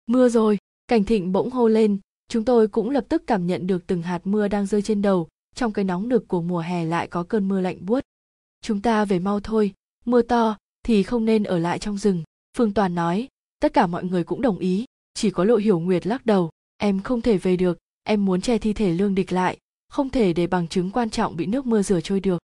Mưa 0.08 0.30
rồi 0.30 0.58
cảnh 0.90 1.04
thịnh 1.04 1.32
bỗng 1.32 1.50
hô 1.50 1.68
lên. 1.68 2.00
Chúng 2.28 2.46
tôi 2.46 2.68
cũng 2.68 2.90
lập 2.90 3.06
tức 3.10 3.24
cảm 3.28 3.48
nhận 3.48 3.68
được 3.68 3.88
từng 3.88 4.02
hạt 4.02 4.22
mưa 4.24 4.48
đang 4.48 4.66
rơi 4.66 4.82
trên 4.82 5.02
đầu, 5.02 5.28
trong 5.56 5.74
cái 5.74 5.86
nóng 5.86 6.10
nực 6.10 6.28
của 6.28 6.42
mùa 6.42 6.60
hè 6.60 6.86
lại 6.86 7.08
có 7.08 7.24
cơn 7.24 7.48
mưa 7.48 7.62
lạnh 7.62 7.86
buốt. 7.86 8.04
Chúng 8.62 8.82
ta 8.82 9.06
về 9.06 9.20
mau 9.20 9.40
thôi, 9.40 9.74
mưa 10.06 10.22
to 10.22 10.58
thì 10.86 11.04
không 11.04 11.26
nên 11.26 11.44
ở 11.44 11.58
lại 11.58 11.80
trong 11.80 11.98
rừng, 11.98 12.24
phương 12.58 12.74
toàn 12.74 12.96
nói. 12.96 13.28
Tất 13.60 13.74
cả 13.74 13.88
mọi 13.88 14.04
người 14.04 14.24
cũng 14.24 14.42
đồng 14.42 14.58
ý, 14.58 14.86
chỉ 15.14 15.32
có 15.32 15.44
lộ 15.44 15.56
hiểu 15.56 15.80
nguyệt 15.80 16.08
lắc 16.08 16.26
đầu. 16.26 16.50
Em 16.78 17.02
không 17.02 17.22
thể 17.22 17.38
về 17.38 17.56
được, 17.56 17.78
em 18.04 18.26
muốn 18.26 18.42
che 18.42 18.58
thi 18.58 18.74
thể 18.74 18.94
lương 18.94 19.16
địch 19.16 19.32
lại, 19.32 19.58
không 19.90 20.10
thể 20.10 20.34
để 20.34 20.48
bằng 20.48 20.68
chứng 20.68 20.92
quan 20.92 21.10
trọng 21.10 21.36
bị 21.36 21.46
nước 21.46 21.66
mưa 21.66 21.82
rửa 21.82 22.02
trôi 22.02 22.20
được. 22.20 22.42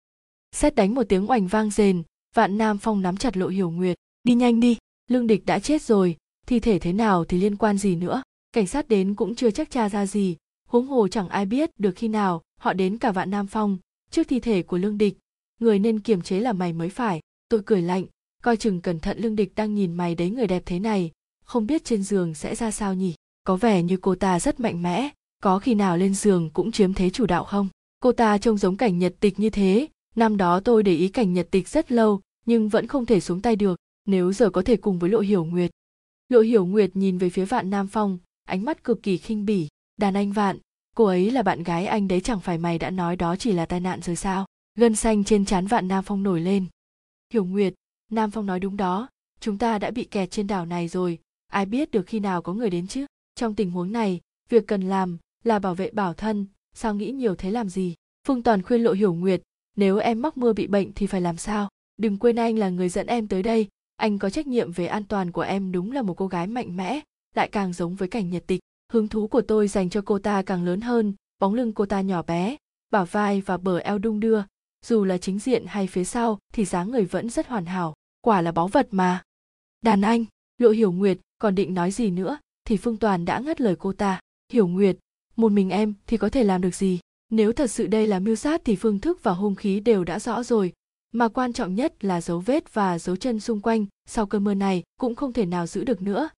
Xét 0.53 0.75
đánh 0.75 0.95
một 0.95 1.03
tiếng 1.09 1.31
oành 1.31 1.47
vang 1.47 1.71
rền, 1.71 2.03
vạn 2.35 2.59
nam 2.59 2.79
phong 2.79 3.03
nắm 3.03 3.17
chặt 3.17 3.37
lộ 3.37 3.49
hiểu 3.49 3.71
nguyệt. 3.71 3.97
Đi 4.25 4.35
nhanh 4.35 4.61
đi, 4.61 4.77
lương 5.11 5.27
địch 5.27 5.47
đã 5.47 5.59
chết 5.59 5.83
rồi, 5.83 6.17
thi 6.47 6.61
thể 6.61 6.79
thế 6.79 6.93
nào 6.93 7.25
thì 7.25 7.39
liên 7.39 7.57
quan 7.57 7.79
gì 7.79 7.97
nữa? 7.97 8.23
Cảnh 8.55 8.67
sát 8.67 8.89
đến 8.89 9.15
cũng 9.15 9.35
chưa 9.35 9.51
chắc 9.51 9.71
tra 9.71 9.89
ra 9.89 10.07
gì, 10.07 10.37
huống 10.69 10.87
hồ 10.87 11.09
chẳng 11.09 11.29
ai 11.29 11.47
biết 11.47 11.71
được 11.79 11.93
khi 11.97 12.09
nào 12.09 12.43
họ 12.61 12.73
đến 12.73 12.99
cả 12.99 13.13
vạn 13.13 13.31
nam 13.31 13.47
phong 13.47 13.79
trước 14.11 14.29
thi 14.29 14.41
thể 14.41 14.63
của 14.63 14.79
lương 14.79 14.99
địch. 14.99 15.19
Người 15.61 15.79
nên 15.79 16.01
kiềm 16.01 16.23
chế 16.23 16.41
là 16.41 16.53
mày 16.53 16.73
mới 16.73 16.89
phải. 16.89 17.21
Tôi 17.49 17.61
cười 17.67 17.83
lạnh, 17.83 18.05
coi 18.43 18.57
chừng 18.57 18.81
cẩn 18.81 19.01
thận 19.01 19.19
lương 19.19 19.37
địch 19.37 19.53
đang 19.55 19.75
nhìn 19.75 19.93
mày 19.93 20.15
đấy 20.15 20.31
người 20.31 20.47
đẹp 20.47 20.63
thế 20.67 20.79
này, 20.79 21.11
không 21.45 21.67
biết 21.67 21.85
trên 21.85 22.03
giường 22.03 22.35
sẽ 22.35 22.55
ra 22.55 22.71
sao 22.71 22.95
nhỉ? 22.95 23.15
Có 23.45 23.57
vẻ 23.57 23.83
như 23.83 23.97
cô 23.97 24.15
ta 24.15 24.41
rất 24.41 24.61
mạnh 24.61 24.83
mẽ, 24.83 25.09
có 25.43 25.59
khi 25.59 25.75
nào 25.75 25.97
lên 25.97 26.15
giường 26.15 26.51
cũng 26.51 26.73
chiếm 26.73 26.95
thế 26.95 27.11
chủ 27.11 27.27
đạo 27.27 27.45
không? 27.45 27.69
Cô 28.01 28.13
ta 28.13 28.39
trông 28.39 28.59
giống 28.59 28.77
cảnh 28.77 28.99
nhật 28.99 29.15
tịch 29.21 29.41
như 29.41 29.51
thế, 29.51 29.89
năm 30.17 30.37
đó 30.37 30.61
tôi 30.61 30.83
để 30.83 30.95
ý 30.95 31.09
cảnh 31.09 31.33
nhật 31.33 31.49
tịch 31.51 31.69
rất 31.69 31.93
lâu, 31.93 32.21
nhưng 32.47 32.69
vẫn 32.69 32.87
không 32.87 33.07
thể 33.07 33.21
xuống 33.21 33.41
tay 33.41 33.57
được, 33.57 33.79
nếu 34.07 34.33
giờ 34.33 34.51
có 34.51 34.63
thể 34.63 34.77
cùng 34.77 34.99
với 34.99 35.11
lộ 35.11 35.21
hiểu 35.21 35.45
nguyệt. 35.45 35.71
Lộ 36.29 36.41
hiểu 36.41 36.67
nguyệt 36.67 36.97
nhìn 36.97 37.19
về 37.19 37.31
phía 37.31 37.45
vạn 37.45 37.71
nam 37.71 37.87
phong 37.87 38.19
ánh 38.45 38.65
mắt 38.65 38.85
cực 38.85 39.03
kỳ 39.03 39.17
khinh 39.17 39.45
bỉ. 39.45 39.69
Đàn 39.97 40.15
anh 40.15 40.33
vạn, 40.33 40.59
cô 40.97 41.05
ấy 41.05 41.31
là 41.31 41.43
bạn 41.43 41.63
gái 41.63 41.87
anh 41.87 42.09
đấy 42.09 42.21
chẳng 42.21 42.41
phải 42.41 42.59
mày 42.59 42.79
đã 42.79 42.91
nói 42.91 43.17
đó 43.17 43.37
chỉ 43.37 43.53
là 43.53 43.67
tai 43.67 43.81
nạn 43.81 44.03
rồi 44.03 44.17
sao? 44.17 44.47
Gân 44.79 44.97
xanh 44.97 45.25
trên 45.25 45.45
trán 45.45 45.67
vạn 45.67 45.89
nam 45.89 46.05
phong 46.05 46.23
nổi 46.23 46.41
lên. 46.41 46.67
Hiểu 47.33 47.45
nguyệt, 47.45 47.75
nam 48.11 48.31
phong 48.31 48.47
nói 48.47 48.61
đúng 48.61 48.77
đó. 48.77 49.09
Chúng 49.41 49.59
ta 49.59 49.79
đã 49.79 49.91
bị 49.91 50.05
kẹt 50.05 50.31
trên 50.31 50.47
đảo 50.47 50.67
này 50.67 50.89
rồi. 50.89 51.19
Ai 51.47 51.67
biết 51.67 51.91
được 51.91 52.07
khi 52.07 52.21
nào 52.21 52.43
có 52.43 52.55
người 52.55 52.71
đến 52.71 52.87
chứ? 52.87 53.07
Trong 53.35 53.55
tình 53.55 53.71
huống 53.71 53.93
này, 53.93 54.21
việc 54.49 54.67
cần 54.67 54.81
làm 54.83 55.19
là 55.45 55.59
bảo 55.59 55.75
vệ 55.75 55.91
bảo 55.91 56.15
thân. 56.15 56.47
Sao 56.75 56.95
nghĩ 56.95 57.11
nhiều 57.11 57.35
thế 57.35 57.51
làm 57.51 57.69
gì? 57.69 57.95
Phương 58.27 58.43
toàn 58.43 58.63
khuyên 58.63 58.83
lộ 58.83 58.93
hiểu 58.93 59.15
nguyệt, 59.15 59.43
nếu 59.77 59.99
em 59.99 60.23
mắc 60.23 60.37
mưa 60.37 60.53
bị 60.53 60.67
bệnh 60.67 60.93
thì 60.93 61.07
phải 61.07 61.21
làm 61.21 61.37
sao? 61.37 61.69
Đừng 61.97 62.19
quên 62.19 62.37
anh 62.37 62.59
là 62.59 62.69
người 62.69 62.89
dẫn 62.89 63.07
em 63.07 63.29
tới 63.29 63.43
đây. 63.43 63.69
Anh 63.97 64.19
có 64.19 64.31
trách 64.31 64.47
nhiệm 64.47 64.73
về 64.73 64.87
an 64.87 65.05
toàn 65.05 65.33
của 65.33 65.41
em 65.41 65.73
đúng 65.73 65.93
là 65.93 66.03
một 66.03 66.15
cô 66.15 66.27
gái 66.27 66.47
mạnh 66.47 66.77
mẽ 66.77 67.01
lại 67.35 67.49
càng 67.49 67.73
giống 67.73 67.95
với 67.95 68.09
cảnh 68.09 68.31
nhật 68.31 68.45
tịch. 68.47 68.61
Hứng 68.93 69.09
thú 69.09 69.29
của 69.29 69.41
tôi 69.41 69.69
dành 69.69 69.91
cho 69.91 70.03
cô 70.05 70.19
ta 70.19 70.43
càng 70.43 70.65
lớn 70.65 70.81
hơn, 70.81 71.15
bóng 71.39 71.55
lưng 71.55 71.73
cô 71.73 71.87
ta 71.87 72.01
nhỏ 72.01 72.23
bé, 72.23 72.57
bả 72.91 73.05
vai 73.05 73.41
và 73.41 73.57
bờ 73.57 73.79
eo 73.79 73.99
đung 73.99 74.21
đưa. 74.21 74.43
Dù 74.87 75.05
là 75.05 75.19
chính 75.19 75.39
diện 75.39 75.65
hay 75.67 75.87
phía 75.87 76.05
sau 76.05 76.39
thì 76.53 76.65
dáng 76.65 76.91
người 76.91 77.05
vẫn 77.05 77.31
rất 77.31 77.47
hoàn 77.47 77.67
hảo. 77.67 77.95
Quả 78.21 78.41
là 78.41 78.53
báu 78.53 78.69
vật 78.69 78.89
mà. 78.91 79.23
Đàn 79.83 80.01
anh, 80.01 80.25
lộ 80.59 80.71
hiểu 80.71 80.93
nguyệt, 80.93 81.19
còn 81.39 81.55
định 81.55 81.75
nói 81.75 81.91
gì 81.91 82.11
nữa 82.11 82.39
thì 82.65 82.77
phương 82.77 82.97
toàn 82.97 83.25
đã 83.25 83.39
ngắt 83.39 83.61
lời 83.61 83.77
cô 83.79 83.93
ta. 83.93 84.21
Hiểu 84.53 84.67
nguyệt, 84.67 84.97
một 85.37 85.53
mình 85.53 85.71
em 85.71 85.95
thì 86.07 86.17
có 86.17 86.29
thể 86.29 86.45
làm 86.45 86.61
được 86.61 86.75
gì? 86.75 87.01
Nếu 87.31 87.53
thật 87.53 87.71
sự 87.71 87.87
đây 87.87 88.07
là 88.07 88.19
mưu 88.19 88.35
sát 88.35 88.63
thì 88.65 88.77
phương 88.77 89.01
thức 89.01 89.23
và 89.23 89.33
hung 89.33 89.55
khí 89.55 89.81
đều 89.81 90.05
đã 90.05 90.19
rõ 90.19 90.43
rồi. 90.43 90.73
Mà 91.13 91.29
quan 91.29 91.53
trọng 91.53 91.75
nhất 91.75 92.05
là 92.05 92.21
dấu 92.21 92.41
vết 92.41 92.75
và 92.75 92.99
dấu 92.99 93.17
chân 93.17 93.41
xung 93.41 93.61
quanh. 93.61 93.87
Sau 94.07 94.27
cơn 94.27 94.45
mưa 94.45 94.55
này 94.55 94.83
cũng 95.01 95.15
không 95.15 95.33
thể 95.33 95.47
nào 95.47 95.67
giữ 95.67 95.85
được 95.85 96.03
nữa 96.03 96.29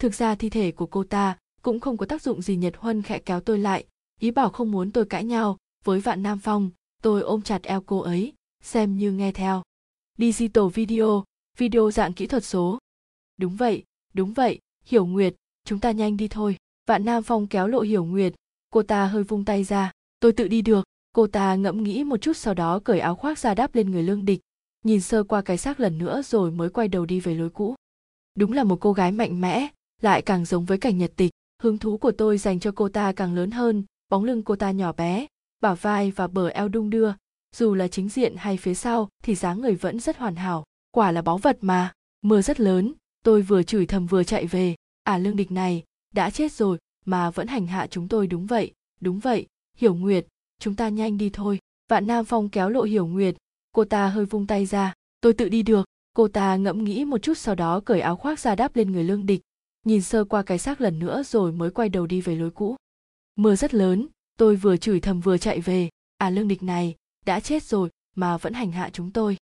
thực 0.00 0.14
ra 0.14 0.34
thi 0.34 0.50
thể 0.50 0.72
của 0.72 0.86
cô 0.86 1.04
ta 1.04 1.38
cũng 1.62 1.80
không 1.80 1.96
có 1.96 2.06
tác 2.06 2.22
dụng 2.22 2.42
gì 2.42 2.56
nhật 2.56 2.74
huân 2.76 3.02
khẽ 3.02 3.18
kéo 3.18 3.40
tôi 3.40 3.58
lại, 3.58 3.84
ý 4.20 4.30
bảo 4.30 4.50
không 4.50 4.70
muốn 4.70 4.92
tôi 4.92 5.04
cãi 5.04 5.24
nhau 5.24 5.56
với 5.84 6.00
vạn 6.00 6.22
nam 6.22 6.38
phong, 6.38 6.70
tôi 7.02 7.22
ôm 7.22 7.42
chặt 7.42 7.62
eo 7.62 7.82
cô 7.86 8.00
ấy, 8.00 8.32
xem 8.62 8.96
như 8.96 9.12
nghe 9.12 9.32
theo. 9.32 9.62
Digital 10.18 10.64
video 10.74 11.24
video 11.58 11.90
dạng 11.90 12.12
kỹ 12.12 12.26
thuật 12.26 12.44
số. 12.44 12.78
Đúng 13.36 13.56
vậy 13.56 13.84
đúng 14.16 14.32
vậy, 14.32 14.58
hiểu 14.84 15.06
nguyệt, 15.06 15.34
chúng 15.64 15.80
ta 15.80 15.90
nhanh 15.90 16.16
đi 16.16 16.28
thôi. 16.28 16.56
Vạn 16.86 17.04
nam 17.04 17.22
phong 17.22 17.46
kéo 17.46 17.66
lộ 17.66 17.80
hiểu 17.80 18.04
nguyệt, 18.04 18.34
cô 18.70 18.82
ta 18.82 19.06
hơi 19.06 19.22
vung 19.22 19.44
tay 19.44 19.64
ra, 19.64 19.92
tôi 20.20 20.32
tự 20.32 20.48
đi 20.48 20.62
được. 20.62 20.84
Cô 21.12 21.26
ta 21.26 21.54
ngẫm 21.54 21.82
nghĩ 21.82 22.04
một 22.04 22.16
chút 22.16 22.36
sau 22.36 22.54
đó 22.54 22.78
cởi 22.78 23.00
áo 23.00 23.14
khoác 23.14 23.38
ra 23.38 23.54
đáp 23.54 23.74
lên 23.74 23.90
người 23.90 24.02
lương 24.02 24.24
địch, 24.24 24.40
nhìn 24.84 25.00
sơ 25.00 25.22
qua 25.22 25.42
cái 25.42 25.58
xác 25.58 25.80
lần 25.80 25.98
nữa 25.98 26.22
rồi 26.22 26.50
mới 26.50 26.68
quay 26.68 26.88
đầu 26.88 27.06
đi 27.06 27.20
về 27.20 27.34
lối 27.34 27.50
cũ. 27.50 27.74
Đúng 28.34 28.52
là 28.52 28.64
một 28.64 28.76
cô 28.80 28.92
gái 28.92 29.12
mạnh 29.12 29.40
mẽ 29.40 29.68
lại 30.02 30.22
càng 30.22 30.44
giống 30.44 30.64
với 30.64 30.78
cảnh 30.78 30.98
nhật 30.98 31.12
tịch. 31.16 31.30
Hứng 31.62 31.78
thú 31.78 31.98
của 31.98 32.12
tôi 32.12 32.38
dành 32.38 32.60
cho 32.60 32.72
cô 32.76 32.88
ta 32.88 33.12
càng 33.12 33.34
lớn 33.34 33.50
hơn, 33.50 33.84
bóng 34.08 34.24
lưng 34.24 34.42
cô 34.42 34.56
ta 34.56 34.70
nhỏ 34.70 34.92
bé, 34.92 35.26
bả 35.60 35.74
vai 35.74 36.10
và 36.10 36.26
bờ 36.26 36.48
eo 36.48 36.68
đung 36.68 36.90
đưa. 36.90 37.12
Dù 37.56 37.74
là 37.74 37.88
chính 37.88 38.08
diện 38.08 38.34
hay 38.36 38.56
phía 38.56 38.74
sau, 38.74 39.08
thì 39.22 39.34
dáng 39.34 39.60
người 39.60 39.74
vẫn 39.74 40.00
rất 40.00 40.16
hoàn 40.16 40.36
hảo. 40.36 40.64
Quả 40.90 41.12
là 41.12 41.22
báu 41.22 41.38
vật 41.38 41.58
mà. 41.60 41.92
Mưa 42.22 42.42
rất 42.42 42.60
lớn, 42.60 42.92
tôi 43.24 43.42
vừa 43.42 43.62
chửi 43.62 43.86
thầm 43.86 44.06
vừa 44.06 44.24
chạy 44.24 44.46
về. 44.46 44.74
À 45.02 45.18
lương 45.18 45.36
địch 45.36 45.50
này, 45.50 45.84
đã 46.14 46.30
chết 46.30 46.52
rồi, 46.52 46.78
mà 47.04 47.30
vẫn 47.30 47.46
hành 47.46 47.66
hạ 47.66 47.86
chúng 47.86 48.08
tôi 48.08 48.26
đúng 48.26 48.46
vậy 48.46 48.72
đúng 49.00 49.18
vậy, 49.18 49.46
hiểu 49.76 49.94
nguyệt, 49.94 50.26
chúng 50.58 50.74
ta 50.74 50.88
nhanh 50.88 51.18
đi 51.18 51.30
thôi. 51.30 51.58
Vạn 51.88 52.06
nam 52.06 52.24
phong 52.24 52.48
kéo 52.48 52.68
lộ 52.68 52.82
hiểu 52.82 53.06
nguyệt, 53.06 53.36
cô 53.72 53.84
ta 53.84 54.08
hơi 54.08 54.24
vung 54.24 54.46
tay 54.46 54.66
ra. 54.66 54.94
Tôi 55.20 55.32
tự 55.32 55.48
đi 55.48 55.62
được. 55.62 55.86
Cô 56.14 56.28
ta 56.28 56.56
ngẫm 56.56 56.84
nghĩ 56.84 57.04
một 57.04 57.22
chút 57.22 57.38
sau 57.38 57.54
đó 57.54 57.80
cởi 57.80 58.00
áo 58.00 58.16
khoác 58.16 58.40
ra 58.40 58.54
đáp 58.54 58.76
lên 58.76 58.92
người 58.92 59.04
lương 59.04 59.26
địch 59.26 59.40
nhìn 59.86 60.02
sơ 60.02 60.24
qua 60.24 60.42
cái 60.42 60.58
xác 60.58 60.80
lần 60.80 60.98
nữa 60.98 61.22
rồi 61.22 61.52
mới 61.52 61.70
quay 61.70 61.88
đầu 61.88 62.06
đi 62.06 62.20
về 62.20 62.34
lối 62.34 62.50
cũ. 62.50 62.76
Mưa 63.36 63.56
rất 63.56 63.74
lớn 63.74 64.06
tôi 64.38 64.56
vừa 64.56 64.76
chửi 64.76 65.00
thầm 65.00 65.20
vừa 65.20 65.38
chạy 65.38 65.60
về. 65.60 65.88
À 66.18 66.30
lương 66.30 66.48
địch 66.48 66.62
này 66.62 66.94
đã 67.26 67.40
chết 67.40 67.62
rồi 67.62 67.90
mà 68.16 68.36
vẫn 68.36 68.52
hành 68.52 68.72
hạ 68.72 68.90
chúng 68.92 69.10
tôi. 69.10 69.36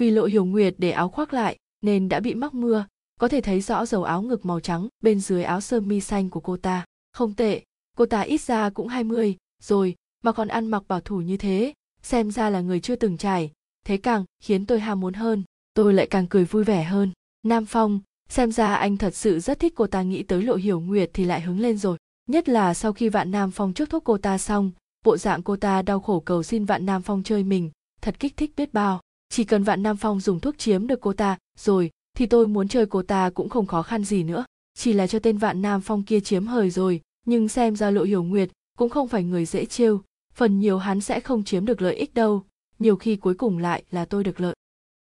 Vì 0.00 0.10
lộ 0.10 0.24
hiểu 0.24 0.44
nguyệt 0.44 0.74
để 0.78 0.90
áo 0.90 1.08
khoác 1.08 1.34
lại 1.34 1.56
nên 1.82 2.08
đã 2.08 2.20
bị 2.20 2.34
mắc 2.34 2.54
mưa 2.54 2.86
có 3.20 3.28
thể 3.28 3.40
thấy 3.40 3.60
rõ 3.60 3.86
dầu 3.86 4.04
áo 4.04 4.22
ngực 4.22 4.46
màu 4.46 4.60
trắng 4.60 4.88
bên 5.00 5.20
dưới 5.20 5.42
áo 5.42 5.60
sơ 5.60 5.80
mi 5.80 6.00
xanh 6.00 6.30
của 6.30 6.40
cô 6.40 6.56
ta. 6.56 6.84
Không 7.12 7.34
tệ 7.34 7.62
cô 7.96 8.06
ta 8.06 8.20
ít 8.20 8.40
ra 8.40 8.70
cũng 8.70 8.88
20, 8.88 9.36
rồi 9.62 9.94
mà 10.22 10.32
còn 10.32 10.48
ăn 10.48 10.66
mặc 10.66 10.82
bảo 10.88 11.00
thủ 11.00 11.20
như 11.20 11.36
thế 11.36 11.72
xem 12.02 12.30
ra 12.30 12.50
là 12.50 12.60
người 12.60 12.80
chưa 12.80 12.96
từng 12.96 13.16
trải. 13.16 13.52
Thế 13.84 13.96
càng 13.96 14.24
khiến 14.40 14.66
tôi 14.66 14.80
ham 14.80 15.00
muốn 15.00 15.14
hơn 15.14 15.42
tôi 15.74 15.94
lại 15.94 16.06
càng 16.06 16.26
cười 16.26 16.44
vui 16.44 16.64
vẻ 16.64 16.84
hơn. 16.84 17.12
Nam 17.42 17.66
phong 17.66 18.00
xem 18.28 18.52
ra 18.52 18.74
anh 18.74 18.96
thật 18.96 19.14
sự 19.14 19.40
rất 19.40 19.60
thích 19.60 19.72
cô 19.76 19.86
ta, 19.86 20.02
nghĩ 20.02 20.22
tới 20.22 20.42
lộ 20.42 20.54
hiểu 20.54 20.80
nguyệt 20.80 21.10
thì 21.14 21.24
lại 21.24 21.40
hứng 21.40 21.60
lên 21.60 21.78
rồi. 21.78 21.98
Nhất 22.28 22.48
là 22.48 22.74
sau 22.74 22.92
khi 22.92 23.08
vạn 23.08 23.30
nam 23.30 23.50
phong 23.50 23.72
trước 23.72 23.90
thuốc 23.90 24.04
cô 24.04 24.18
ta 24.18 24.38
xong, 24.38 24.70
bộ 25.04 25.16
dạng 25.16 25.42
cô 25.42 25.56
ta 25.56 25.82
đau 25.82 26.00
khổ 26.00 26.20
cầu 26.20 26.42
xin 26.42 26.64
vạn 26.64 26.86
nam 26.86 27.02
phong 27.02 27.22
chơi 27.22 27.44
mình, 27.44 27.70
thật 28.00 28.20
kích 28.20 28.36
thích 28.36 28.52
biết 28.56 28.72
bao. 28.72 29.00
Chỉ 29.28 29.44
cần 29.44 29.62
vạn 29.62 29.82
nam 29.82 29.96
phong 29.96 30.20
dùng 30.20 30.40
thuốc 30.40 30.58
chiếm 30.58 30.86
được 30.86 31.00
cô 31.00 31.12
ta, 31.12 31.38
rồi, 31.58 31.90
thì 32.16 32.26
tôi 32.26 32.46
muốn 32.46 32.68
chơi 32.68 32.86
cô 32.86 33.02
ta 33.02 33.30
cũng 33.30 33.48
không 33.48 33.66
khó 33.66 33.82
khăn 33.82 34.04
gì 34.04 34.22
nữa. 34.22 34.44
Chỉ 34.74 34.92
là 34.92 35.06
cho 35.06 35.18
tên 35.18 35.38
vạn 35.38 35.62
nam 35.62 35.80
phong 35.80 36.02
kia 36.02 36.20
chiếm 36.20 36.46
hời 36.46 36.70
rồi, 36.70 37.00
nhưng 37.26 37.48
xem 37.48 37.76
ra 37.76 37.90
lộ 37.90 38.02
hiểu 38.02 38.22
nguyệt 38.22 38.50
cũng 38.78 38.88
không 38.88 39.08
phải 39.08 39.24
người 39.24 39.44
dễ 39.44 39.66
trêu. 39.66 40.02
Phần 40.34 40.60
nhiều 40.60 40.78
hắn 40.78 41.00
sẽ 41.00 41.20
không 41.20 41.44
chiếm 41.44 41.66
được 41.66 41.82
lợi 41.82 41.94
ích 41.94 42.14
đâu, 42.14 42.44
nhiều 42.78 42.96
khi 42.96 43.16
cuối 43.16 43.34
cùng 43.34 43.58
lại 43.58 43.84
là 43.90 44.04
tôi 44.04 44.24
được 44.24 44.40
lợi. 44.40 44.54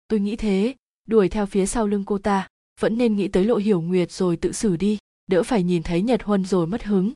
Tôi 0.08 0.20
nghĩ 0.20 0.36
thế, 0.36 0.74
đuổi 1.08 1.28
theo 1.28 1.46
phía 1.46 1.66
sau 1.66 1.86
lưng 1.86 2.04
cô 2.04 2.18
ta 2.18 2.48
vẫn 2.80 2.98
nên 2.98 3.16
nghĩ 3.16 3.28
tới 3.28 3.44
lộ 3.44 3.56
hiểu 3.56 3.80
nguyệt 3.80 4.12
rồi 4.12 4.36
tự 4.36 4.52
xử 4.52 4.76
đi. 4.76 4.98
Đỡ 5.26 5.42
phải 5.42 5.62
nhìn 5.62 5.82
thấy 5.82 6.02
nhật 6.02 6.22
huân 6.22 6.44
rồi 6.44 6.66
mất 6.66 6.82
hứng. 6.82 7.12